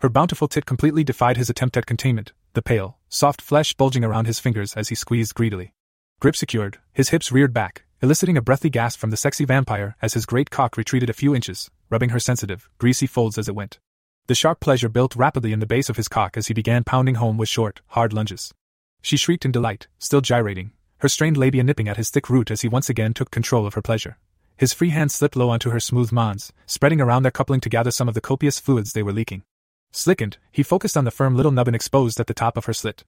[0.00, 4.26] Her bountiful tit completely defied his attempt at containment, the pale, soft flesh bulging around
[4.26, 5.72] his fingers as he squeezed greedily.
[6.20, 10.12] Grip secured, his hips reared back, eliciting a breathy gasp from the sexy vampire as
[10.12, 13.78] his great cock retreated a few inches, rubbing her sensitive, greasy folds as it went.
[14.26, 17.14] The sharp pleasure built rapidly in the base of his cock as he began pounding
[17.14, 18.52] home with short, hard lunges.
[19.00, 22.60] She shrieked in delight, still gyrating, her strained labia nipping at his thick root as
[22.60, 24.18] he once again took control of her pleasure.
[24.58, 27.90] His free hand slipped low onto her smooth mons, spreading around their coupling to gather
[27.90, 29.44] some of the copious fluids they were leaking.
[29.92, 33.02] Slickened, he focused on the firm little nubbin exposed at the top of her slit.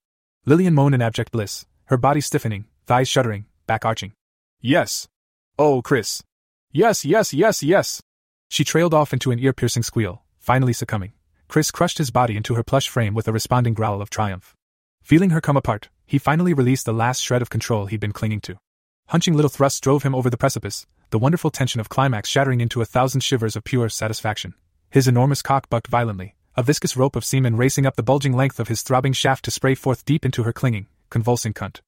[0.47, 4.15] Lillian moaned in abject bliss, her body stiffening, thighs shuddering, back arching.
[4.67, 5.07] Yes,
[5.61, 6.25] Oh, Chris.
[6.73, 8.01] Yes, yes, yes, yes.
[8.49, 11.13] She trailed off into an ear piercing squeal, finally succumbing.
[11.47, 14.57] Chris crushed his body into her plush frame with a responding growl of triumph.
[15.05, 18.41] Feeling her come apart, he finally released the last shred of control he'd been clinging
[18.41, 18.59] to.
[19.07, 22.81] Hunching little thrusts drove him over the precipice, the wonderful tension of climax shattering into
[22.81, 24.53] a thousand shivers of pure satisfaction.
[24.91, 28.59] His enormous cock bucked violently, a viscous rope of semen racing up the bulging length
[28.59, 31.83] of his throbbing shaft to spray forth deep into her clinging, convulsing cunt.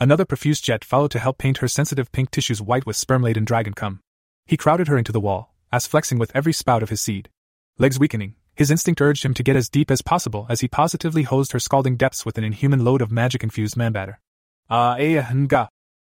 [0.00, 3.44] Another profuse jet followed to help paint her sensitive pink tissues white with sperm laden
[3.44, 4.00] dragon cum.
[4.44, 7.28] He crowded her into the wall, as flexing with every spout of his seed.
[7.78, 11.22] Legs weakening, his instinct urged him to get as deep as possible as he positively
[11.22, 14.20] hosed her scalding depths with an inhuman load of magic infused man batter.
[14.68, 15.68] Ah, eh, nga.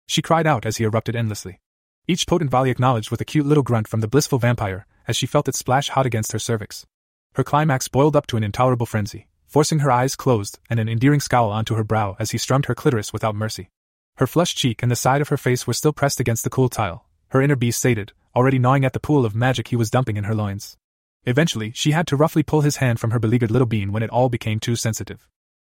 [0.08, 1.60] She cried out as he erupted endlessly.
[2.08, 5.28] Each potent volley acknowledged with a cute little grunt from the blissful vampire, as she
[5.28, 6.86] felt it splash hot against her cervix.
[7.34, 11.20] Her climax boiled up to an intolerable frenzy forcing her eyes closed and an endearing
[11.20, 13.70] scowl onto her brow as he strummed her clitoris without mercy.
[14.18, 16.70] Her flushed cheek and the side of her face were still pressed against the cool
[16.70, 20.18] tile, her inner beast sated, already gnawing at the pool of magic he was dumping
[20.18, 20.78] in her loins.
[21.26, 24.10] Eventually, she had to roughly pull his hand from her beleaguered little bean when it
[24.10, 25.28] all became too sensitive.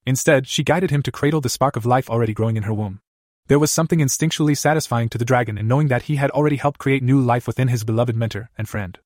[0.05, 3.01] Instead, she guided him to cradle the spark of life already growing in her womb.
[3.47, 6.79] There was something instinctually satisfying to the dragon in knowing that he had already helped
[6.79, 8.97] create new life within his beloved mentor and friend.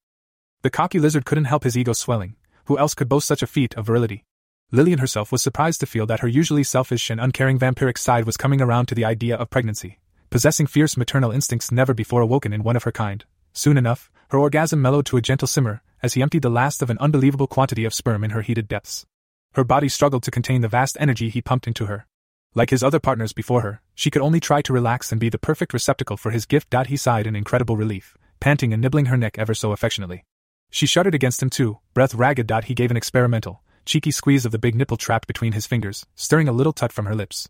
[0.61, 2.35] The cocky lizard couldn't help his ego swelling.
[2.65, 4.23] Who else could boast such a feat of virility?
[4.71, 8.35] Lillian herself was surprised to feel that her usually selfish and uncaring vampiric side was
[8.35, 12.63] coming around to the idea of pregnancy, possessing fierce maternal instincts never before awoken in
[12.63, 13.25] one of her kind.
[13.53, 16.89] Soon enough, her orgasm mellowed to a gentle simmer as he emptied the last of
[16.89, 19.05] an unbelievable quantity of sperm in her heated depths.
[19.53, 22.05] Her body struggled to contain the vast energy he pumped into her.
[22.53, 25.37] Like his other partners before her, she could only try to relax and be the
[25.37, 26.73] perfect receptacle for his gift.
[26.87, 30.25] He sighed in incredible relief, panting and nibbling her neck ever so affectionately.
[30.71, 32.51] She shuddered against him too, breath ragged.
[32.65, 36.47] He gave an experimental, cheeky squeeze of the big nipple trapped between his fingers, stirring
[36.47, 37.47] a little tut from her lips.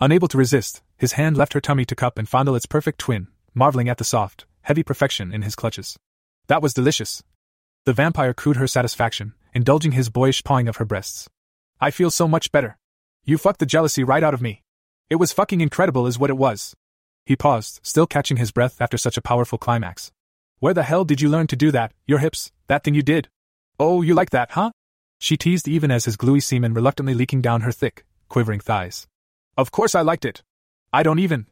[0.00, 3.28] Unable to resist, his hand left her tummy to cup and fondle its perfect twin,
[3.54, 5.96] marveling at the soft, heavy perfection in his clutches.
[6.48, 7.22] That was delicious.
[7.84, 11.28] The vampire cooed her satisfaction, indulging his boyish pawing of her breasts.
[11.80, 12.76] I feel so much better.
[13.24, 14.62] You fucked the jealousy right out of me.
[15.08, 16.74] It was fucking incredible, is what it was.
[17.24, 20.12] He paused, still catching his breath after such a powerful climax.
[20.58, 23.28] Where the hell did you learn to do that, your hips, that thing you did?
[23.78, 24.70] Oh, you like that, huh?
[25.18, 29.06] She teased even as his gluey semen reluctantly leaking down her thick, quivering thighs.
[29.56, 30.42] Of course I liked it.
[30.92, 31.46] I don't even.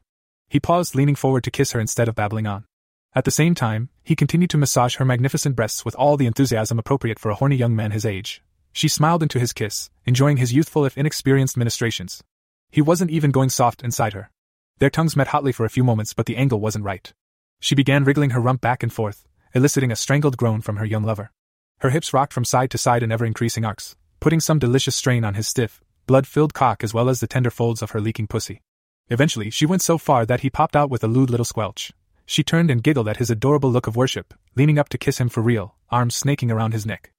[0.49, 2.67] He paused, leaning forward to kiss her instead of babbling on.
[3.15, 6.79] At the same time, he continued to massage her magnificent breasts with all the enthusiasm
[6.79, 8.43] appropriate for a horny young man his age.
[8.73, 12.23] She smiled into his kiss, enjoying his youthful if inexperienced ministrations.
[12.71, 14.31] He wasn't even going soft inside her.
[14.79, 17.13] Their tongues met hotly for a few moments, but the angle wasn't right.
[17.61, 21.05] She began wriggling her rump back and forth, eliciting a strangled groan from her young
[21.05, 21.31] lover.
[21.81, 25.25] Her hips rocked from side to side in ever increasing arcs, putting some delicious strain
[25.25, 28.27] on his stiff, blood filled cock as well as the tender folds of her leaking
[28.27, 28.63] pussy.
[29.09, 31.93] Eventually, she went so far that he popped out with a lewd little squelch.
[32.27, 35.29] She turned and giggled at his adorable look of worship, leaning up to kiss him
[35.29, 37.13] for real, arms snaking around his neck.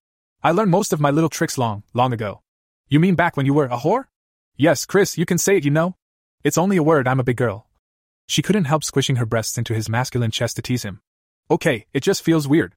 [0.43, 2.41] I learned most of my little tricks long, long ago.
[2.89, 4.05] You mean back when you were a whore?
[4.57, 5.95] Yes, Chris, you can say it, you know.
[6.43, 7.67] It's only a word, I'm a big girl.
[8.27, 11.01] She couldn't help squishing her breasts into his masculine chest to tease him.
[11.51, 12.73] Okay, it just feels weird.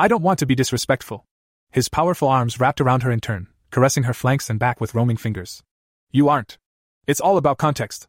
[0.00, 1.24] I don't want to be disrespectful.
[1.72, 5.16] His powerful arms wrapped around her in turn, caressing her flanks and back with roaming
[5.16, 5.64] fingers.
[6.12, 6.56] You aren't.
[7.08, 8.06] It's all about context.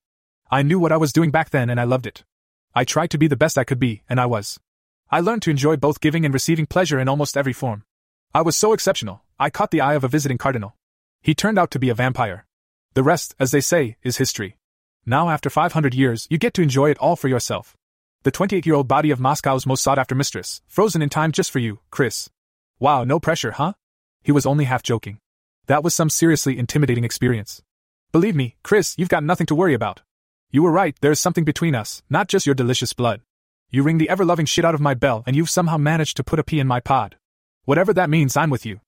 [0.52, 2.24] I knew what I was doing back then and I loved it.
[2.76, 4.60] I tried to be the best I could be, and I was.
[5.10, 7.84] I learned to enjoy both giving and receiving pleasure in almost every form.
[8.36, 10.76] I was so exceptional, I caught the eye of a visiting cardinal.
[11.24, 12.46] He turned out to be a vampire.
[12.94, 14.58] The rest, as they say, is history.
[15.08, 17.76] Now, after 500 years, you get to enjoy it all for yourself.
[18.30, 21.50] The 28 year old body of Moscow's most sought after mistress, frozen in time just
[21.50, 22.30] for you, Chris.
[22.78, 23.74] Wow, no pressure, huh?
[24.22, 25.18] He was only half joking.
[25.66, 27.64] That was some seriously intimidating experience.
[28.12, 30.02] Believe me, Chris, you've got nothing to worry about.
[30.52, 33.22] You were right, there's something between us, not just your delicious blood.
[33.72, 36.24] You ring the ever loving shit out of my bell, and you've somehow managed to
[36.24, 37.16] put a pea in my pod.
[37.66, 38.80] Whatever that means, I'm with you.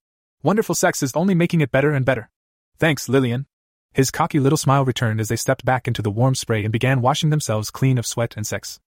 [0.43, 2.29] Wonderful sex is only making it better and better.
[2.77, 3.47] Thanks, Lillian.
[3.91, 7.01] His cocky little smile returned as they stepped back into the warm spray and began
[7.01, 8.79] washing themselves clean of sweat and sex.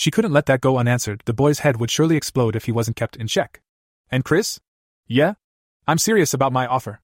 [0.00, 2.96] She couldn't let that go unanswered, the boy's head would surely explode if he wasn't
[2.96, 3.60] kept in check.
[4.10, 4.58] And Chris?
[5.06, 5.34] Yeah?
[5.86, 7.02] I'm serious about my offer.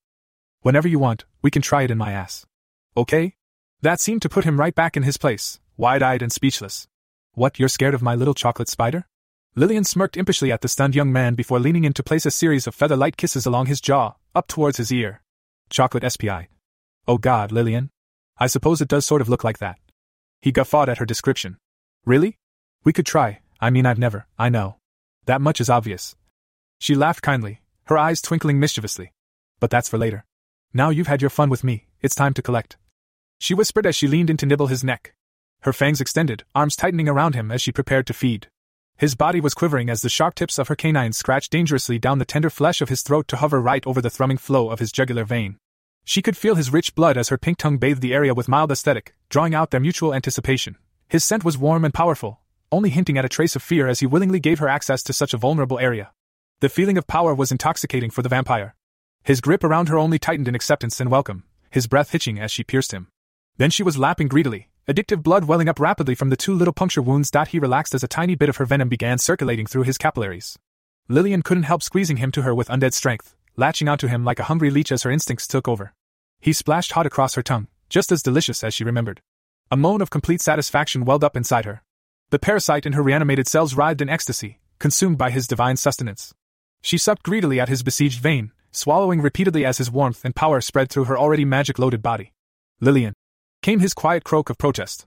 [0.62, 2.46] Whenever you want, we can try it in my ass.
[2.96, 3.34] Okay?
[3.82, 6.88] That seemed to put him right back in his place, wide eyed and speechless.
[7.32, 9.04] What, you're scared of my little chocolate spider?
[9.54, 12.66] Lillian smirked impishly at the stunned young man before leaning in to place a series
[12.66, 15.20] of feather light kisses along his jaw, up towards his ear.
[15.68, 16.48] Chocolate SPI.
[17.06, 17.90] Oh god, Lillian.
[18.38, 19.78] I suppose it does sort of look like that.
[20.40, 21.58] He guffawed at her description.
[22.06, 22.38] Really?
[22.86, 24.76] We could try, I mean, I've never, I know.
[25.24, 26.14] That much is obvious.
[26.78, 29.12] She laughed kindly, her eyes twinkling mischievously.
[29.58, 30.24] But that's for later.
[30.72, 32.76] Now you've had your fun with me, it's time to collect.
[33.40, 35.14] She whispered as she leaned in to nibble his neck.
[35.62, 38.46] Her fangs extended, arms tightening around him as she prepared to feed.
[38.96, 42.24] His body was quivering as the sharp tips of her canines scratched dangerously down the
[42.24, 45.24] tender flesh of his throat to hover right over the thrumming flow of his jugular
[45.24, 45.58] vein.
[46.04, 48.70] She could feel his rich blood as her pink tongue bathed the area with mild
[48.70, 50.76] aesthetic, drawing out their mutual anticipation.
[51.08, 54.06] His scent was warm and powerful, only hinting at a trace of fear as he
[54.06, 56.12] willingly gave her access to such a vulnerable area.
[56.60, 58.74] The feeling of power was intoxicating for the vampire.
[59.22, 62.64] His grip around her only tightened in acceptance and welcome, his breath hitching as she
[62.64, 63.08] pierced him.
[63.56, 67.02] Then she was lapping greedily, addictive blood welling up rapidly from the two little puncture
[67.02, 67.30] wounds.
[67.30, 70.58] That He relaxed as a tiny bit of her venom began circulating through his capillaries.
[71.08, 74.44] Lillian couldn't help squeezing him to her with undead strength, latching onto him like a
[74.44, 75.92] hungry leech as her instincts took over.
[76.40, 79.20] He splashed hot across her tongue, just as delicious as she remembered.
[79.70, 81.82] A moan of complete satisfaction welled up inside her.
[82.30, 86.34] The parasite in her reanimated cells writhed in ecstasy, consumed by his divine sustenance.
[86.82, 90.90] She sucked greedily at his besieged vein, swallowing repeatedly as his warmth and power spread
[90.90, 92.32] through her already magic loaded body.
[92.80, 93.14] Lillian.
[93.62, 95.06] Came his quiet croak of protest.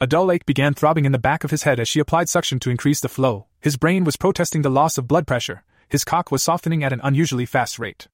[0.00, 2.60] A dull ache began throbbing in the back of his head as she applied suction
[2.60, 3.46] to increase the flow.
[3.60, 7.00] His brain was protesting the loss of blood pressure, his cock was softening at an
[7.02, 8.06] unusually fast rate.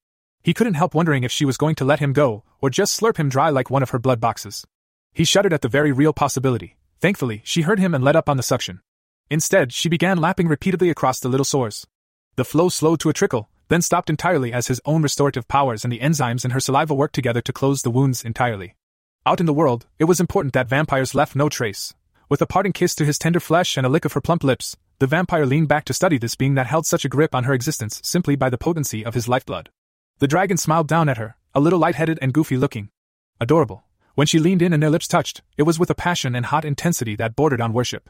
[0.42, 3.18] He couldn't help wondering if she was going to let him go, or just slurp
[3.18, 4.64] him dry like one of her blood boxes.
[5.12, 6.76] He shuddered at the very real possibility.
[7.00, 8.80] Thankfully, she heard him and let up on the suction.
[9.28, 11.86] Instead, she began lapping repeatedly across the little sores.
[12.36, 15.92] The flow slowed to a trickle, then stopped entirely as his own restorative powers and
[15.92, 18.76] the enzymes in her saliva worked together to close the wounds entirely.
[19.24, 21.92] Out in the world, it was important that vampires left no trace.
[22.28, 24.76] With a parting kiss to his tender flesh and a lick of her plump lips,
[24.98, 27.52] the vampire leaned back to study this being that held such a grip on her
[27.52, 29.70] existence simply by the potency of his lifeblood.
[30.18, 32.90] The dragon smiled down at her, a little light-headed and goofy looking.
[33.40, 33.84] Adorable.
[34.16, 36.64] When she leaned in and their lips touched, it was with a passion and hot
[36.64, 38.08] intensity that bordered on worship.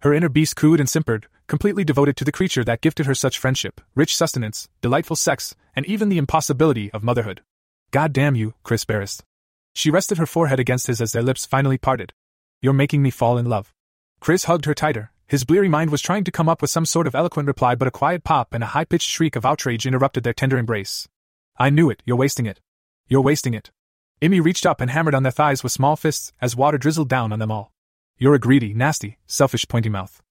[0.00, 3.38] Her inner beast cooed and simpered, completely devoted to the creature that gifted her such
[3.38, 7.40] friendship, rich sustenance, delightful sex, and even the impossibility of motherhood.
[7.90, 9.22] God damn you, Chris Barris.
[9.72, 12.12] She rested her forehead against his as their lips finally parted.
[12.60, 13.72] You're making me fall in love.
[14.20, 15.10] Chris hugged her tighter.
[15.26, 17.88] His bleary mind was trying to come up with some sort of eloquent reply, but
[17.88, 21.08] a quiet pop and a high pitched shriek of outrage interrupted their tender embrace.
[21.56, 22.60] I knew it, you're wasting it.
[23.08, 23.70] You're wasting it.
[24.22, 27.32] Emmy reached up and hammered on their thighs with small fists as water drizzled down
[27.32, 27.72] on them all.
[28.16, 30.22] You're a greedy, nasty, selfish pointy mouth.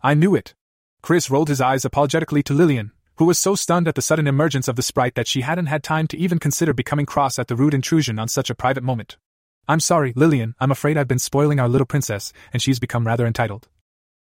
[0.00, 0.54] I knew it.
[1.02, 4.66] Chris rolled his eyes apologetically to Lillian, who was so stunned at the sudden emergence
[4.66, 7.56] of the sprite that she hadn't had time to even consider becoming cross at the
[7.56, 9.18] rude intrusion on such a private moment.
[9.68, 13.26] I'm sorry, Lillian, I'm afraid I've been spoiling our little princess, and she's become rather
[13.26, 13.68] entitled.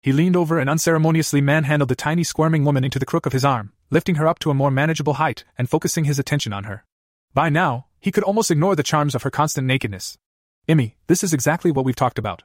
[0.03, 3.45] He leaned over and unceremoniously manhandled the tiny squirming woman into the crook of his
[3.45, 6.85] arm, lifting her up to a more manageable height and focusing his attention on her.
[7.33, 10.19] By now, he could almost ignore the charms of her constant nakedness.
[10.67, 12.43] Emmy, this is exactly what we've talked about.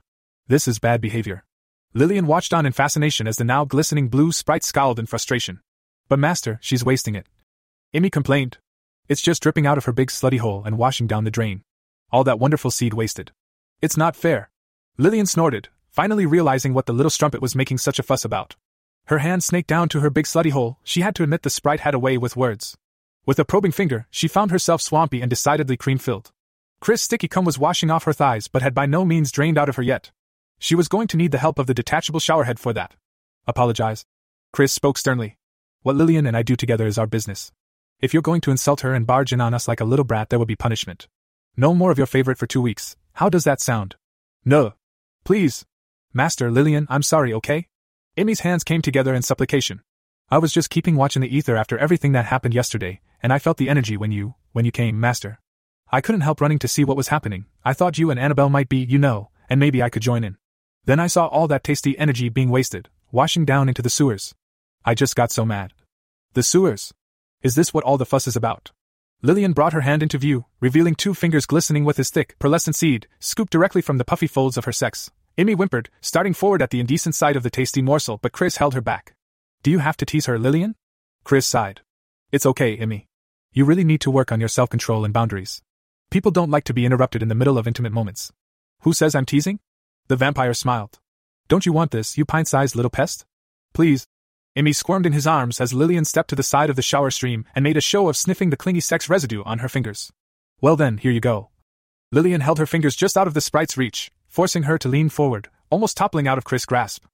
[0.48, 1.44] This is bad behavior.
[1.94, 5.62] Lillian watched on in fascination as the now glistening blue sprite scowled in frustration.
[6.10, 7.28] But master, she's wasting it.
[7.94, 8.58] Emmy complained.
[9.08, 11.64] It's just dripping out of her big slutty hole and washing down the drain.
[12.12, 13.32] All that wonderful seed wasted.
[13.82, 14.50] It's not fair.
[14.98, 18.56] Lillian snorted, finally realizing what the little strumpet was making such a fuss about.
[19.06, 21.82] Her hand snaked down to her big slutty hole, she had to admit the sprite
[21.82, 22.76] had a way with words.
[23.26, 26.32] With a probing finger, she found herself swampy and decidedly cream filled.
[26.80, 29.70] Chris' sticky cum was washing off her thighs but had by no means drained out
[29.70, 30.12] of her yet.
[30.60, 32.96] She was going to need the help of the detachable showerhead for that.
[33.48, 34.06] Apologize.
[34.54, 35.38] Chris spoke sternly.
[35.82, 37.52] What Lillian and I do together is our business.
[38.00, 40.30] If you're going to insult her and barge in on us like a little brat,
[40.30, 41.08] there will be punishment.
[41.58, 42.96] No more of your favorite for two weeks.
[43.14, 43.96] How does that sound?
[44.44, 44.74] No.
[45.24, 45.66] Please.
[46.14, 47.68] Master Lillian, I'm sorry, okay?
[48.16, 49.82] Emmy's hands came together in supplication.
[50.30, 53.40] I was just keeping watch in the ether after everything that happened yesterday, and I
[53.40, 55.40] felt the energy when you, when you came, Master.
[55.92, 57.46] I couldn't help running to see what was happening.
[57.64, 60.38] I thought you and Annabelle might be, you know, and maybe I could join in.
[60.84, 64.36] Then I saw all that tasty energy being wasted, washing down into the sewers.
[64.86, 65.74] I just got so mad.
[66.34, 66.94] The sewers?
[67.42, 68.72] Is this what all the fuss is about?
[69.24, 73.08] Lillian brought her hand into view, revealing two fingers glistening with his thick, pearlescent seed,
[73.20, 75.10] scooped directly from the puffy folds of her sex.
[75.36, 78.76] Emmy whimpered, starting forward at the indecent sight of the tasty morsel, but Chris held
[78.76, 79.16] her back.
[79.64, 80.76] Do you have to tease her, Lillian?
[81.24, 81.82] Chris sighed.
[82.32, 83.08] It's okay, Emmy.
[83.58, 85.62] You really need to work on your self control and boundaries.
[86.12, 88.34] People don't like to be interrupted in the middle of intimate moments.
[88.82, 89.60] Who says I'm teasing?
[90.10, 91.00] The vampire smiled.
[91.48, 93.26] Don't you want this, you pint sized little pest?
[93.74, 94.08] Please.
[94.58, 97.46] Emmy squirmed in his arms as Lillian stepped to the side of the shower stream
[97.56, 100.12] and made a show of sniffing the clingy sex residue on her fingers.
[100.60, 101.50] Well then, here you go.
[102.12, 105.48] Lillian held her fingers just out of the sprite's reach, forcing her to lean forward,
[105.70, 107.06] almost toppling out of Chris' grasp.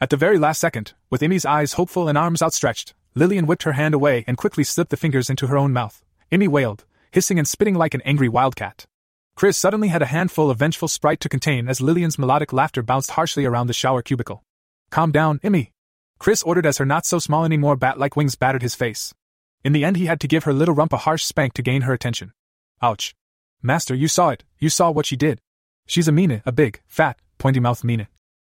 [0.00, 3.72] At the very last second, with Emmy's eyes hopeful and arms outstretched, Lillian whipped her
[3.72, 6.00] hand away and quickly slipped the fingers into her own mouth.
[6.30, 8.86] Emmy wailed, hissing and spitting like an angry wildcat.
[9.34, 13.10] Chris suddenly had a handful of vengeful sprite to contain as Lillian's melodic laughter bounced
[13.10, 14.44] harshly around the shower cubicle.
[14.90, 15.72] Calm down, Emmy.
[16.20, 19.12] Chris ordered as her not so small anymore bat like wings battered his face.
[19.64, 21.82] In the end, he had to give her little rump a harsh spank to gain
[21.82, 22.32] her attention.
[22.80, 23.16] Ouch.
[23.60, 25.40] Master, you saw it, you saw what she did.
[25.86, 28.06] She's a meanie, a big, fat, pointy mouthed meanie.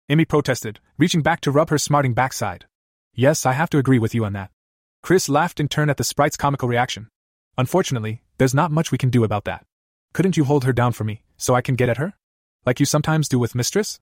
[0.09, 2.67] Emmy protested, reaching back to rub her smarting backside.
[3.19, 4.53] Yes, I have to agree with you on that.
[5.03, 7.09] Chris laughed in turn at the sprite's comical reaction.
[7.57, 9.67] Unfortunately, there's not much we can do about that.
[10.13, 12.15] Couldn't you hold her down for me, so I can get at her?
[12.65, 13.99] Like you sometimes do with Mistress?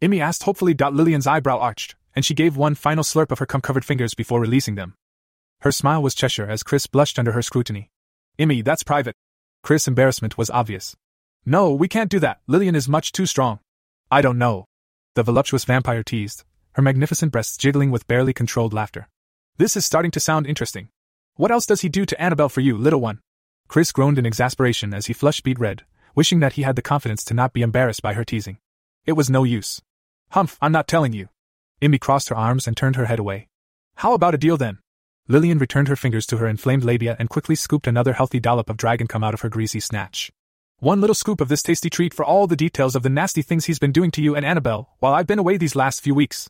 [0.00, 0.72] Emmy asked hopefully.
[0.72, 4.40] Lillian's eyebrow arched, and she gave one final slurp of her cum covered fingers before
[4.40, 4.94] releasing them.
[5.62, 7.90] Her smile was Cheshire as Chris blushed under her scrutiny.
[8.38, 9.16] Emmy, that's private.
[9.64, 10.94] Chris' embarrassment was obvious.
[11.44, 12.38] No, we can't do that.
[12.46, 13.58] Lillian is much too strong.
[14.12, 14.66] I don't know.
[15.16, 19.08] The voluptuous vampire teased, her magnificent breasts jiggling with barely controlled laughter.
[19.56, 20.88] This is starting to sound interesting.
[21.36, 23.20] What else does he do to Annabelle for you, little one?
[23.68, 25.84] Chris groaned in exasperation as he flushed beet red,
[26.14, 28.58] wishing that he had the confidence to not be embarrassed by her teasing.
[29.06, 29.80] It was no use.
[30.30, 31.28] Humph, I'm not telling you.
[31.80, 33.48] Emmy crossed her arms and turned her head away.
[33.96, 34.78] How about a deal then?
[35.28, 38.76] Lillian returned her fingers to her inflamed labia and quickly scooped another healthy dollop of
[38.76, 40.32] dragon cum out of her greasy snatch.
[40.78, 43.66] One little scoop of this tasty treat for all the details of the nasty things
[43.66, 46.48] he's been doing to you and Annabelle while I've been away these last few weeks.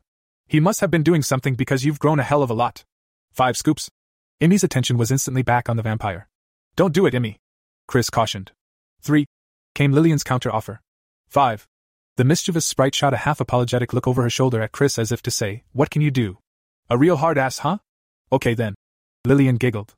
[0.50, 2.82] He must have been doing something because you've grown a hell of a lot.
[3.30, 3.88] Five scoops.
[4.40, 6.26] Emmy's attention was instantly back on the vampire.
[6.74, 7.36] Don't do it, Emmy.
[7.86, 8.50] Chris cautioned.
[9.00, 9.26] Three.
[9.76, 10.80] Came Lillian's counter offer.
[11.28, 11.68] Five.
[12.16, 15.22] The mischievous sprite shot a half apologetic look over her shoulder at Chris as if
[15.22, 16.38] to say, What can you do?
[16.88, 17.78] A real hard ass, huh?
[18.32, 18.74] Okay then.
[19.24, 19.94] Lillian giggled.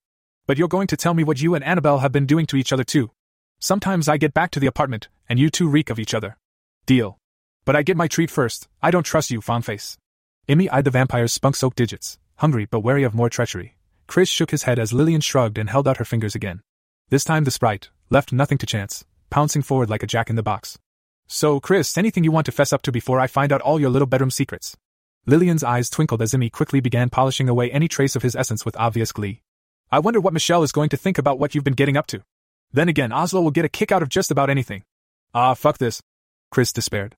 [0.47, 2.75] But you're going to tell me what you and Annabelle have been doing to each
[2.75, 3.11] other too.
[3.59, 6.37] Sometimes I get back to the apartment, and you two reek of each other.
[6.85, 7.17] Deal.
[7.65, 8.69] But I get my treat first.
[8.83, 9.97] I don't trust you, Fawnface.
[10.49, 13.77] Emmy eyed the vampire's spunk soaked digits, hungry but wary of more treachery.
[14.09, 16.63] Chris shook his head as Lillian shrugged and held out her fingers again.
[17.11, 20.43] This time the sprite left nothing to chance, pouncing forward like a jack in the
[20.43, 20.79] box.
[21.29, 23.91] So, Chris, anything you want to fess up to before I find out all your
[23.91, 24.77] little bedroom secrets?
[25.27, 28.77] Lillian's eyes twinkled as Emmy quickly began polishing away any trace of his essence with
[28.77, 29.43] obvious glee.
[29.93, 32.23] I wonder what Michelle is going to think about what you've been getting up to.
[32.73, 34.83] Then again, Oslo will get a kick out of just about anything.
[35.33, 36.03] Ah, fuck this.
[36.51, 37.15] Chris despaired.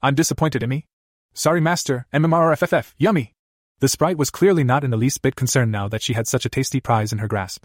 [0.00, 0.86] I'm disappointed, Emmy.
[1.34, 3.34] Sorry, Master, MMRFFF, yummy.
[3.80, 6.44] The sprite was clearly not in the least bit concerned now that she had such
[6.44, 7.64] a tasty prize in her grasp.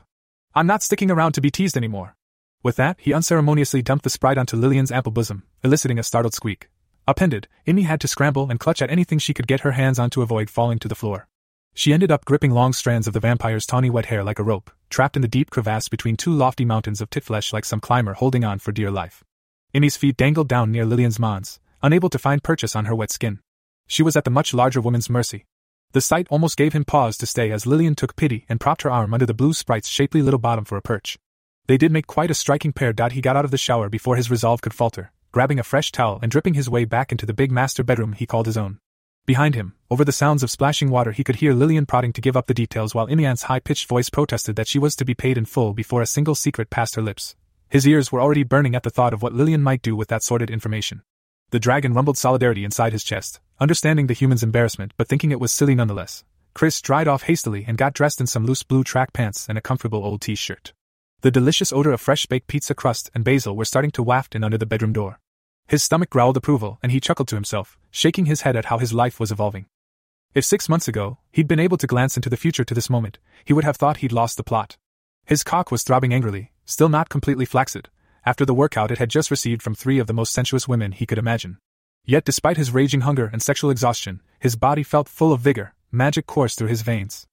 [0.54, 2.16] I'm not sticking around to be teased anymore.
[2.62, 6.70] With that, he unceremoniously dumped the sprite onto Lillian's ample bosom, eliciting a startled squeak.
[7.08, 10.10] Appended, Emmy had to scramble and clutch at anything she could get her hands on
[10.12, 11.28] to avoid falling to the floor.
[11.74, 14.70] She ended up gripping long strands of the vampire's tawny wet hair like a rope,
[14.90, 18.14] trapped in the deep crevasse between two lofty mountains of tit flesh like some climber
[18.14, 19.24] holding on for dear life.
[19.74, 23.40] Emmy's feet dangled down near Lillian's mons, unable to find purchase on her wet skin.
[23.88, 25.46] She was at the much larger woman's mercy.
[25.92, 28.92] The sight almost gave him pause to stay as Lillian took pity and propped her
[28.92, 31.20] arm under the blue sprite's shapely little bottom for a perch.
[31.68, 32.94] They did make quite a striking pair.
[33.12, 36.20] He got out of the shower before his resolve could falter, grabbing a fresh towel
[36.22, 38.80] and dripping his way back into the big master bedroom he called his own.
[39.26, 42.36] Behind him, over the sounds of splashing water, he could hear Lillian prodding to give
[42.36, 45.38] up the details while Emmy's high pitched voice protested that she was to be paid
[45.38, 47.36] in full before a single secret passed her lips.
[47.70, 50.24] His ears were already burning at the thought of what Lillian might do with that
[50.24, 51.04] sordid information.
[51.52, 55.52] The dragon rumbled solidarity inside his chest, understanding the human's embarrassment but thinking it was
[55.52, 56.24] silly nonetheless.
[56.54, 59.62] Chris dried off hastily and got dressed in some loose blue track pants and a
[59.62, 60.74] comfortable old t shirt.
[61.22, 64.44] The delicious odor of fresh baked pizza crust and basil were starting to waft in
[64.44, 65.20] under the bedroom door.
[65.68, 68.94] His stomach growled approval, and he chuckled to himself, shaking his head at how his
[68.94, 69.66] life was evolving.
[70.36, 73.20] If six months ago, he'd been able to glance into the future to this moment,
[73.46, 74.78] he would have thought he'd lost the plot.
[75.26, 77.90] His cock was throbbing angrily, still not completely flaccid,
[78.26, 81.06] after the workout it had just received from three of the most sensuous women he
[81.06, 81.58] could imagine.
[82.06, 86.28] Yet, despite his raging hunger and sexual exhaustion, his body felt full of vigor, magic
[86.28, 87.28] coursed through his veins.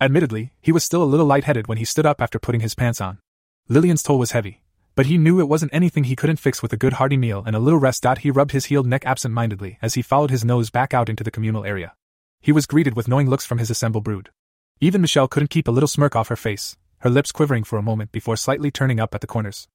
[0.00, 3.00] Admittedly, he was still a little lightheaded when he stood up after putting his pants
[3.00, 3.18] on.
[3.68, 4.62] Lillian's toll was heavy,
[4.96, 7.54] but he knew it wasn't anything he couldn't fix with a good hearty meal and
[7.54, 8.04] a little rest.
[8.18, 11.22] He rubbed his healed neck absent mindedly as he followed his nose back out into
[11.22, 11.94] the communal area.
[12.40, 14.30] He was greeted with knowing looks from his assembled brood.
[14.80, 17.82] Even Michelle couldn't keep a little smirk off her face, her lips quivering for a
[17.82, 19.68] moment before slightly turning up at the corners.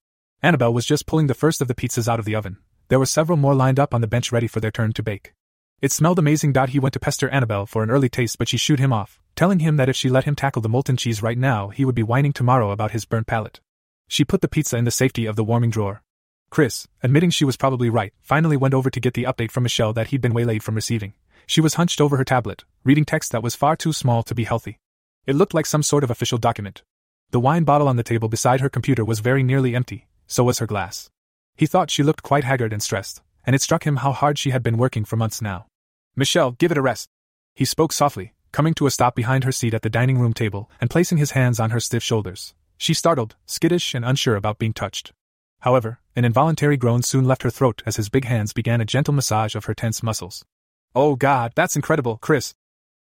[0.44, 2.58] Annabelle was just pulling the first of the pizzas out of the oven.
[2.92, 5.32] There were several more lined up on the bench ready for their turn to bake.
[5.82, 6.53] It smelled amazing.
[6.68, 9.60] He went to pester Annabelle for an early taste, but she shooed him off, telling
[9.60, 12.03] him that if she let him tackle the molten cheese right now, he would be
[12.03, 13.61] whining tomorrow about his burnt palate.
[14.10, 16.03] She put the pizza in the safety of the warming drawer.
[16.50, 19.94] Chris, admitting she was probably right, finally went over to get the update from Michelle
[19.94, 21.14] that he'd been waylaid from receiving.
[21.48, 24.44] She was hunched over her tablet, reading text that was far too small to be
[24.44, 24.80] healthy.
[25.26, 26.84] It looked like some sort of official document.
[27.30, 30.60] The wine bottle on the table beside her computer was very nearly empty, so was
[30.60, 31.10] her glass.
[31.56, 34.52] He thought she looked quite haggard and stressed, and it struck him how hard she
[34.52, 35.68] had been working for months now.
[36.16, 37.08] Michelle, give it a rest.
[37.56, 40.70] He spoke softly, coming to a stop behind her seat at the dining room table
[40.80, 42.54] and placing his hands on her stiff shoulders.
[42.78, 45.14] She startled, skittish, and unsure about being touched.
[45.60, 49.14] However, an involuntary groan soon left her throat as his big hands began a gentle
[49.14, 50.44] massage of her tense muscles.
[50.96, 52.54] Oh God, that's incredible, Chris!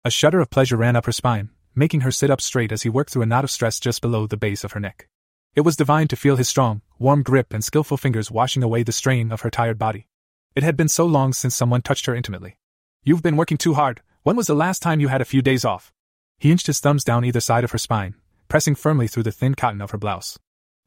[0.05, 2.89] A shudder of pleasure ran up her spine, making her sit up straight as he
[2.89, 5.07] worked through a knot of stress just below the base of her neck.
[5.53, 8.93] It was divine to feel his strong, warm grip and skillful fingers washing away the
[8.93, 10.07] strain of her tired body.
[10.55, 12.57] It had been so long since someone touched her intimately.
[13.03, 14.01] You've been working too hard.
[14.23, 15.91] When was the last time you had a few days off?
[16.37, 18.15] He inched his thumbs down either side of her spine,
[18.47, 20.39] pressing firmly through the thin cotton of her blouse.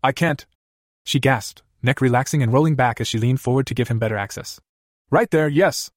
[0.02, 0.47] I can't.
[1.05, 4.17] She gasped, neck relaxing and rolling back as she leaned forward to give him better
[4.17, 4.60] access.
[5.10, 5.91] Right there, yes.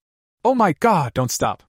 [0.44, 1.64] Oh my god, don't stop.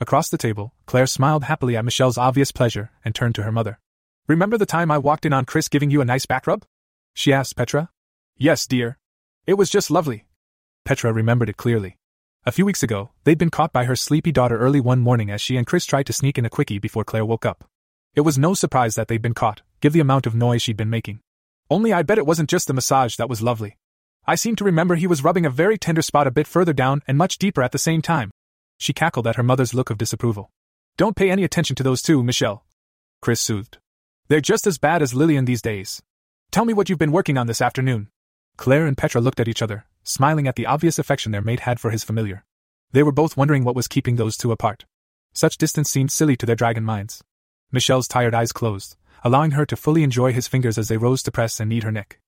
[0.00, 3.78] Across the table, Claire smiled happily at Michelle's obvious pleasure and turned to her mother.
[4.28, 6.64] Remember the time I walked in on Chris giving you a nice back rub?
[7.12, 7.90] She asked Petra.
[8.38, 8.98] Yes, dear.
[9.46, 10.26] It was just lovely.
[10.84, 11.98] Petra remembered it clearly.
[12.46, 15.40] A few weeks ago, they'd been caught by her sleepy daughter early one morning as
[15.40, 17.64] she and Chris tried to sneak in a quickie before Claire woke up.
[18.14, 20.90] It was no surprise that they'd been caught, give the amount of noise she'd been
[20.90, 21.18] making.
[21.68, 23.76] Only I bet it wasn't just the massage that was lovely.
[24.24, 27.02] I seem to remember he was rubbing a very tender spot a bit further down
[27.08, 28.30] and much deeper at the same time.
[28.78, 30.50] She cackled at her mother's look of disapproval.
[30.96, 32.64] Don't pay any attention to those two, Michelle.
[33.20, 33.78] Chris soothed.
[34.32, 36.00] They're just as bad as Lillian these days.
[36.50, 38.08] Tell me what you've been working on this afternoon.
[38.56, 41.78] Claire and Petra looked at each other, smiling at the obvious affection their mate had
[41.78, 42.42] for his familiar.
[42.92, 44.86] They were both wondering what was keeping those two apart.
[45.34, 47.22] Such distance seemed silly to their dragon minds.
[47.70, 51.30] Michelle's tired eyes closed, allowing her to fully enjoy his fingers as they rose to
[51.30, 52.18] press and knead her neck.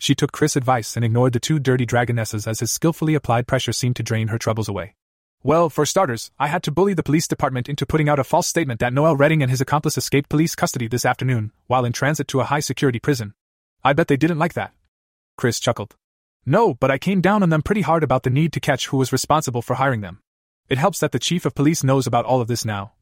[0.00, 3.72] She took Chris' advice and ignored the two dirty dragonesses as his skillfully applied pressure
[3.72, 4.96] seemed to drain her troubles away.
[5.46, 8.48] Well, for starters, I had to bully the police department into putting out a false
[8.48, 12.26] statement that Noel Redding and his accomplice escaped police custody this afternoon, while in transit
[12.28, 13.32] to a high security prison.
[13.84, 14.72] I bet they didn't like that.
[15.36, 15.94] Chris chuckled.
[16.44, 18.96] No, but I came down on them pretty hard about the need to catch who
[18.96, 20.18] was responsible for hiring them.
[20.68, 22.94] It helps that the chief of police knows about all of this now,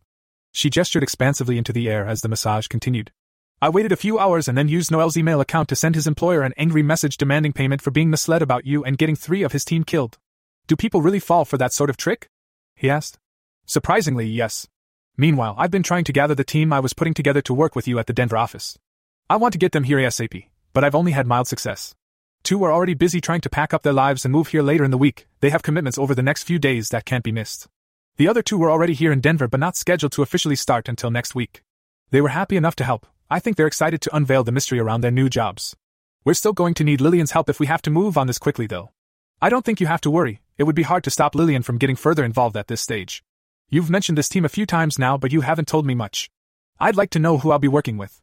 [0.52, 3.10] she gestured expansively into the air as the massage continued.
[3.62, 6.42] I waited a few hours and then used Noel's email account to send his employer
[6.42, 9.64] an angry message demanding payment for being misled about you and getting three of his
[9.64, 10.18] team killed.
[10.66, 12.28] Do people really fall for that sort of trick?
[12.84, 13.18] He asked.
[13.64, 14.68] Surprisingly, yes.
[15.16, 17.88] Meanwhile, I've been trying to gather the team I was putting together to work with
[17.88, 18.78] you at the Denver office.
[19.30, 21.94] I want to get them here ASAP, but I've only had mild success.
[22.42, 24.90] Two are already busy trying to pack up their lives and move here later in
[24.90, 27.68] the week, they have commitments over the next few days that can't be missed.
[28.18, 31.10] The other two were already here in Denver but not scheduled to officially start until
[31.10, 31.62] next week.
[32.10, 35.00] They were happy enough to help, I think they're excited to unveil the mystery around
[35.00, 35.74] their new jobs.
[36.22, 38.66] We're still going to need Lillian's help if we have to move on this quickly,
[38.66, 38.90] though.
[39.40, 41.78] I don't think you have to worry, it would be hard to stop Lillian from
[41.78, 43.22] getting further involved at this stage.
[43.68, 46.30] You've mentioned this team a few times now, but you haven't told me much.
[46.78, 48.20] I'd like to know who I'll be working with.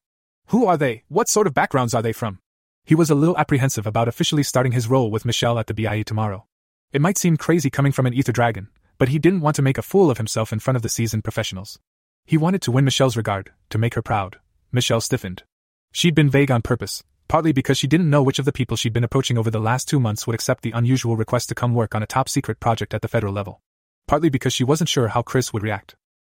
[0.48, 1.03] Who are they?
[1.08, 2.40] What sort of backgrounds are they from?
[2.85, 6.03] He was a little apprehensive about officially starting his role with Michelle at the BIA
[6.03, 6.45] tomorrow.
[6.92, 9.77] It might seem crazy coming from an Ether Dragon, but he didn't want to make
[9.77, 11.80] a fool of himself in front of the seasoned professionals.
[12.26, 14.40] He wanted to win Michelle's regard, to make her proud.
[14.72, 15.43] Michelle stiffened.
[15.92, 18.92] She'd been vague on purpose, partly because she didn't know which of the people she'd
[18.92, 21.95] been approaching over the last two months would accept the unusual request to come work
[21.95, 23.61] on a top secret project at the federal level.
[24.06, 25.95] Partly because she wasn't sure how Chris would react.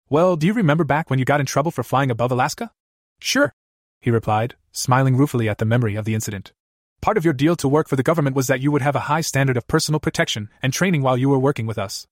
[0.09, 2.71] Well, do you remember back when you got in trouble for flying above Alaska?
[3.19, 3.53] Sure,
[3.99, 6.53] he replied, smiling ruefully at the memory of the incident.
[7.01, 9.09] Part of your deal to work for the government was that you would have a
[9.11, 12.07] high standard of personal protection and training while you were working with us.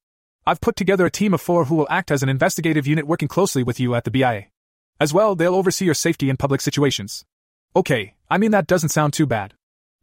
[0.46, 3.30] I've put together a team of four who will act as an investigative unit working
[3.30, 4.48] closely with you at the BIA.
[5.00, 7.24] As well, they'll oversee your safety in public situations.
[7.76, 9.54] Okay, I mean that doesn't sound too bad.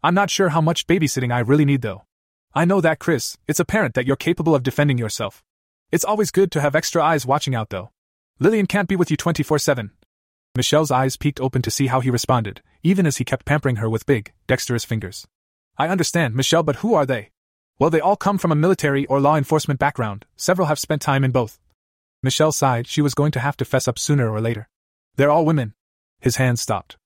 [0.05, 2.05] I'm not sure how much babysitting I really need though.
[2.55, 5.42] I know that, Chris, it's apparent that you're capable of defending yourself.
[5.91, 7.91] It's always good to have extra eyes watching out though.
[8.39, 9.91] Lillian can't be with you 24 7.
[10.55, 13.91] Michelle's eyes peeked open to see how he responded, even as he kept pampering her
[13.91, 15.26] with big, dexterous fingers.
[15.76, 17.31] I understand, Michelle, but who are they?
[17.81, 21.25] Well, they all come from a military or law enforcement background, several have spent time
[21.25, 21.59] in both.
[22.23, 24.68] Michelle sighed, she was going to have to fess up sooner or later.
[25.17, 25.75] They're all women.
[26.20, 26.97] His hand stopped.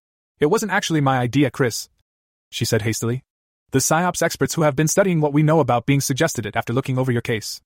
[0.40, 1.88] It wasn't actually my idea, Chris,
[2.50, 3.22] she said hastily.
[3.70, 6.72] The PSYOPs experts who have been studying what we know about being suggested it after
[6.72, 7.60] looking over your case.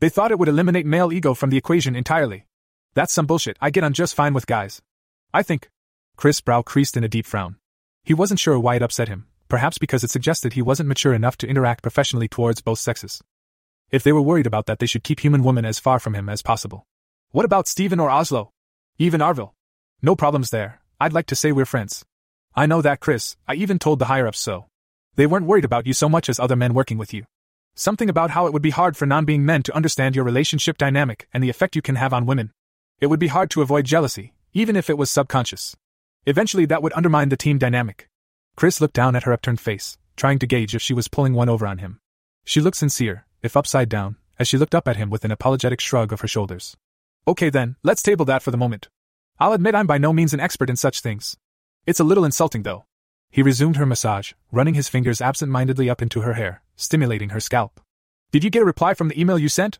[0.00, 2.46] They thought it would eliminate male ego from the equation entirely.
[2.94, 4.82] That's some bullshit, I get on just fine with guys.
[5.32, 5.70] I think.
[6.16, 7.56] Chris' brow creased in a deep frown.
[8.04, 11.36] He wasn't sure why it upset him, perhaps because it suggested he wasn't mature enough
[11.38, 13.22] to interact professionally towards both sexes.
[13.90, 16.28] If they were worried about that, they should keep human woman as far from him
[16.28, 16.86] as possible.
[17.30, 18.52] What about Steven or Oslo?
[18.98, 19.52] Even Arville?
[20.02, 22.04] No problems there, I'd like to say we're friends.
[22.56, 24.66] I know that, Chris, I even told the higher ups so.
[25.16, 27.24] They weren't worried about you so much as other men working with you.
[27.74, 30.78] Something about how it would be hard for non being men to understand your relationship
[30.78, 32.52] dynamic and the effect you can have on women.
[33.00, 35.74] It would be hard to avoid jealousy, even if it was subconscious.
[36.26, 38.08] Eventually, that would undermine the team dynamic.
[38.54, 41.48] Chris looked down at her upturned face, trying to gauge if she was pulling one
[41.48, 41.98] over on him.
[42.44, 45.80] She looked sincere, if upside down, as she looked up at him with an apologetic
[45.80, 46.76] shrug of her shoulders.
[47.26, 48.88] Okay then, let's table that for the moment.
[49.40, 51.36] I'll admit I'm by no means an expert in such things.
[51.86, 52.84] It's a little insulting, though.
[53.30, 57.40] He resumed her massage, running his fingers absent mindedly up into her hair, stimulating her
[57.40, 57.80] scalp.
[58.32, 59.78] Did you get a reply from the email you sent?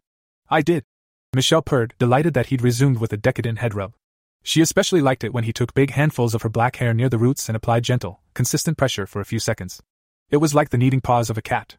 [0.50, 0.84] I did.
[1.32, 3.94] Michelle purred, delighted that he'd resumed with a decadent head rub.
[4.42, 7.16] She especially liked it when he took big handfuls of her black hair near the
[7.16, 9.82] roots and applied gentle, consistent pressure for a few seconds.
[10.30, 11.76] It was like the kneading paws of a cat.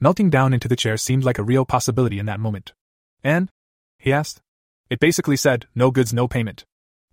[0.00, 2.72] Melting down into the chair seemed like a real possibility in that moment.
[3.22, 3.50] And?
[3.98, 4.40] he asked.
[4.90, 6.64] It basically said, no goods, no payment.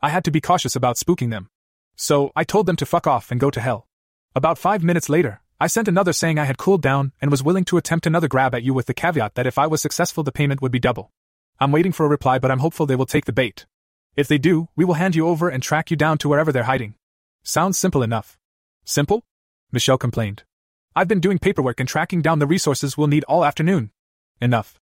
[0.02, 1.50] I had to be cautious about spooking them.
[1.96, 3.88] So, I told them to fuck off and go to hell.
[4.36, 7.64] About five minutes later, I sent another saying I had cooled down and was willing
[7.66, 10.32] to attempt another grab at you with the caveat that if I was successful, the
[10.32, 11.12] payment would be double.
[11.60, 13.66] I'm waiting for a reply, but I'm hopeful they will take the bait.
[14.18, 16.64] If they do, we will hand you over and track you down to wherever they're
[16.64, 16.96] hiding.
[17.44, 18.38] Sounds simple enough.
[18.84, 19.24] Simple?
[19.72, 20.44] Michelle complained.
[20.96, 23.92] I've been doing paperwork and tracking down the resources we'll need all afternoon.
[24.42, 24.80] Enough.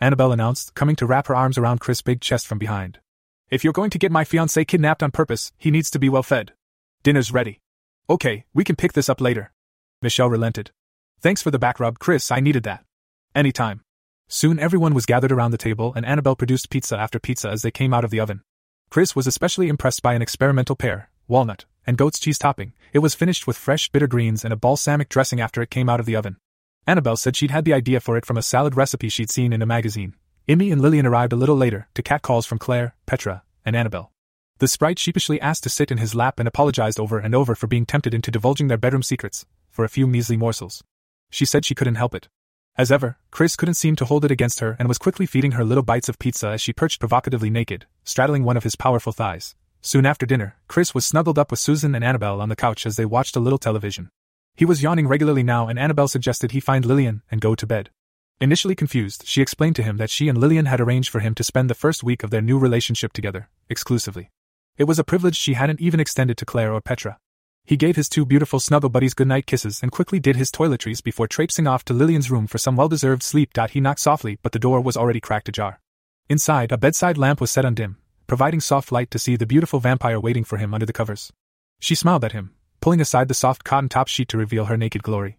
[0.00, 2.98] Annabelle announced, coming to wrap her arms around Chris' big chest from behind.
[3.48, 6.24] If you're going to get my fiance kidnapped on purpose, he needs to be well
[6.24, 6.52] fed.
[7.04, 7.60] Dinner's ready.
[8.10, 9.52] Okay, we can pick this up later.
[10.02, 10.72] Michelle relented.
[11.20, 12.84] Thanks for the back rub, Chris, I needed that.
[13.36, 13.82] Anytime.
[14.26, 17.70] Soon everyone was gathered around the table and Annabelle produced pizza after pizza as they
[17.70, 18.42] came out of the oven.
[18.90, 22.72] Chris was especially impressed by an experimental pear, walnut, and goat's cheese topping.
[22.92, 26.00] It was finished with fresh bitter greens and a balsamic dressing after it came out
[26.00, 26.36] of the oven.
[26.84, 29.62] Annabelle said she'd had the idea for it from a salad recipe she'd seen in
[29.62, 30.14] a magazine,
[30.48, 34.12] Emmy and Lillian arrived a little later to catcalls from Claire, Petra, and Annabelle.
[34.58, 37.66] The sprite sheepishly asked to sit in his lap and apologized over and over for
[37.66, 40.84] being tempted into divulging their bedroom secrets, for a few measly morsels.
[41.30, 42.28] She said she couldn't help it.
[42.78, 45.64] As ever, Chris couldn't seem to hold it against her and was quickly feeding her
[45.64, 49.56] little bites of pizza as she perched provocatively naked, straddling one of his powerful thighs.
[49.80, 52.94] Soon after dinner, Chris was snuggled up with Susan and Annabelle on the couch as
[52.94, 54.10] they watched a little television.
[54.54, 57.90] He was yawning regularly now, and Annabelle suggested he find Lillian and go to bed.
[58.38, 61.44] Initially confused, she explained to him that she and Lillian had arranged for him to
[61.44, 64.30] spend the first week of their new relationship together, exclusively.
[64.76, 67.16] It was a privilege she hadn't even extended to Claire or Petra.
[67.64, 71.26] He gave his two beautiful snuggle buddies goodnight kisses and quickly did his toiletries before
[71.26, 73.52] traipsing off to Lillian's room for some well deserved sleep.
[73.70, 75.80] He knocked softly, but the door was already cracked ajar.
[76.28, 79.80] Inside, a bedside lamp was set on dim, providing soft light to see the beautiful
[79.80, 81.32] vampire waiting for him under the covers.
[81.80, 85.02] She smiled at him, pulling aside the soft cotton top sheet to reveal her naked
[85.02, 85.38] glory.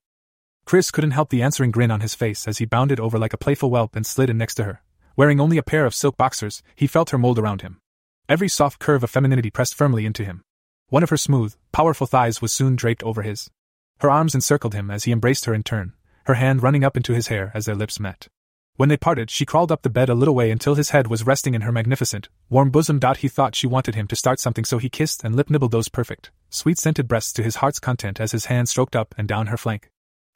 [0.67, 3.37] Chris couldn't help the answering grin on his face as he bounded over like a
[3.37, 4.81] playful whelp and slid in next to her.
[5.15, 7.79] Wearing only a pair of silk boxers, he felt her mold around him.
[8.27, 10.43] Every soft curve of femininity pressed firmly into him.
[10.89, 13.49] One of her smooth, powerful thighs was soon draped over his.
[13.99, 15.93] Her arms encircled him as he embraced her in turn,
[16.25, 18.27] her hand running up into his hair as their lips met.
[18.75, 21.25] When they parted, she crawled up the bed a little way until his head was
[21.25, 22.99] resting in her magnificent, warm bosom.
[23.19, 25.87] He thought she wanted him to start something, so he kissed and lip nibbled those
[25.87, 29.47] perfect, sweet scented breasts to his heart's content as his hand stroked up and down
[29.47, 29.89] her flank.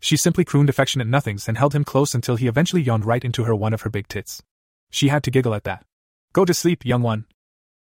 [0.04, 3.44] She simply crooned affectionate nothings and held him close until he eventually yawned right into
[3.44, 4.42] her one of her big tits.
[4.90, 5.86] She had to giggle at that.
[6.34, 7.26] Go to sleep, young one.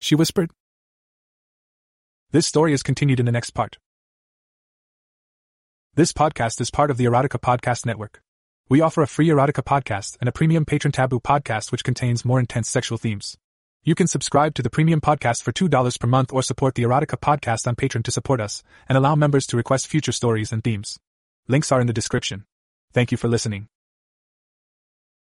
[0.00, 0.50] She whispered.
[2.32, 3.78] This story is continued in the next part.
[5.94, 8.20] This podcast is part of the Erotica Podcast Network.
[8.68, 12.40] We offer a free erotica podcast and a premium patron taboo podcast which contains more
[12.40, 13.36] intense sexual themes.
[13.84, 17.18] You can subscribe to the premium podcast for $2 per month or support the erotica
[17.18, 20.98] podcast on Patreon to support us and allow members to request future stories and themes.
[21.50, 22.44] Links are in the description.
[22.92, 23.68] Thank you for listening.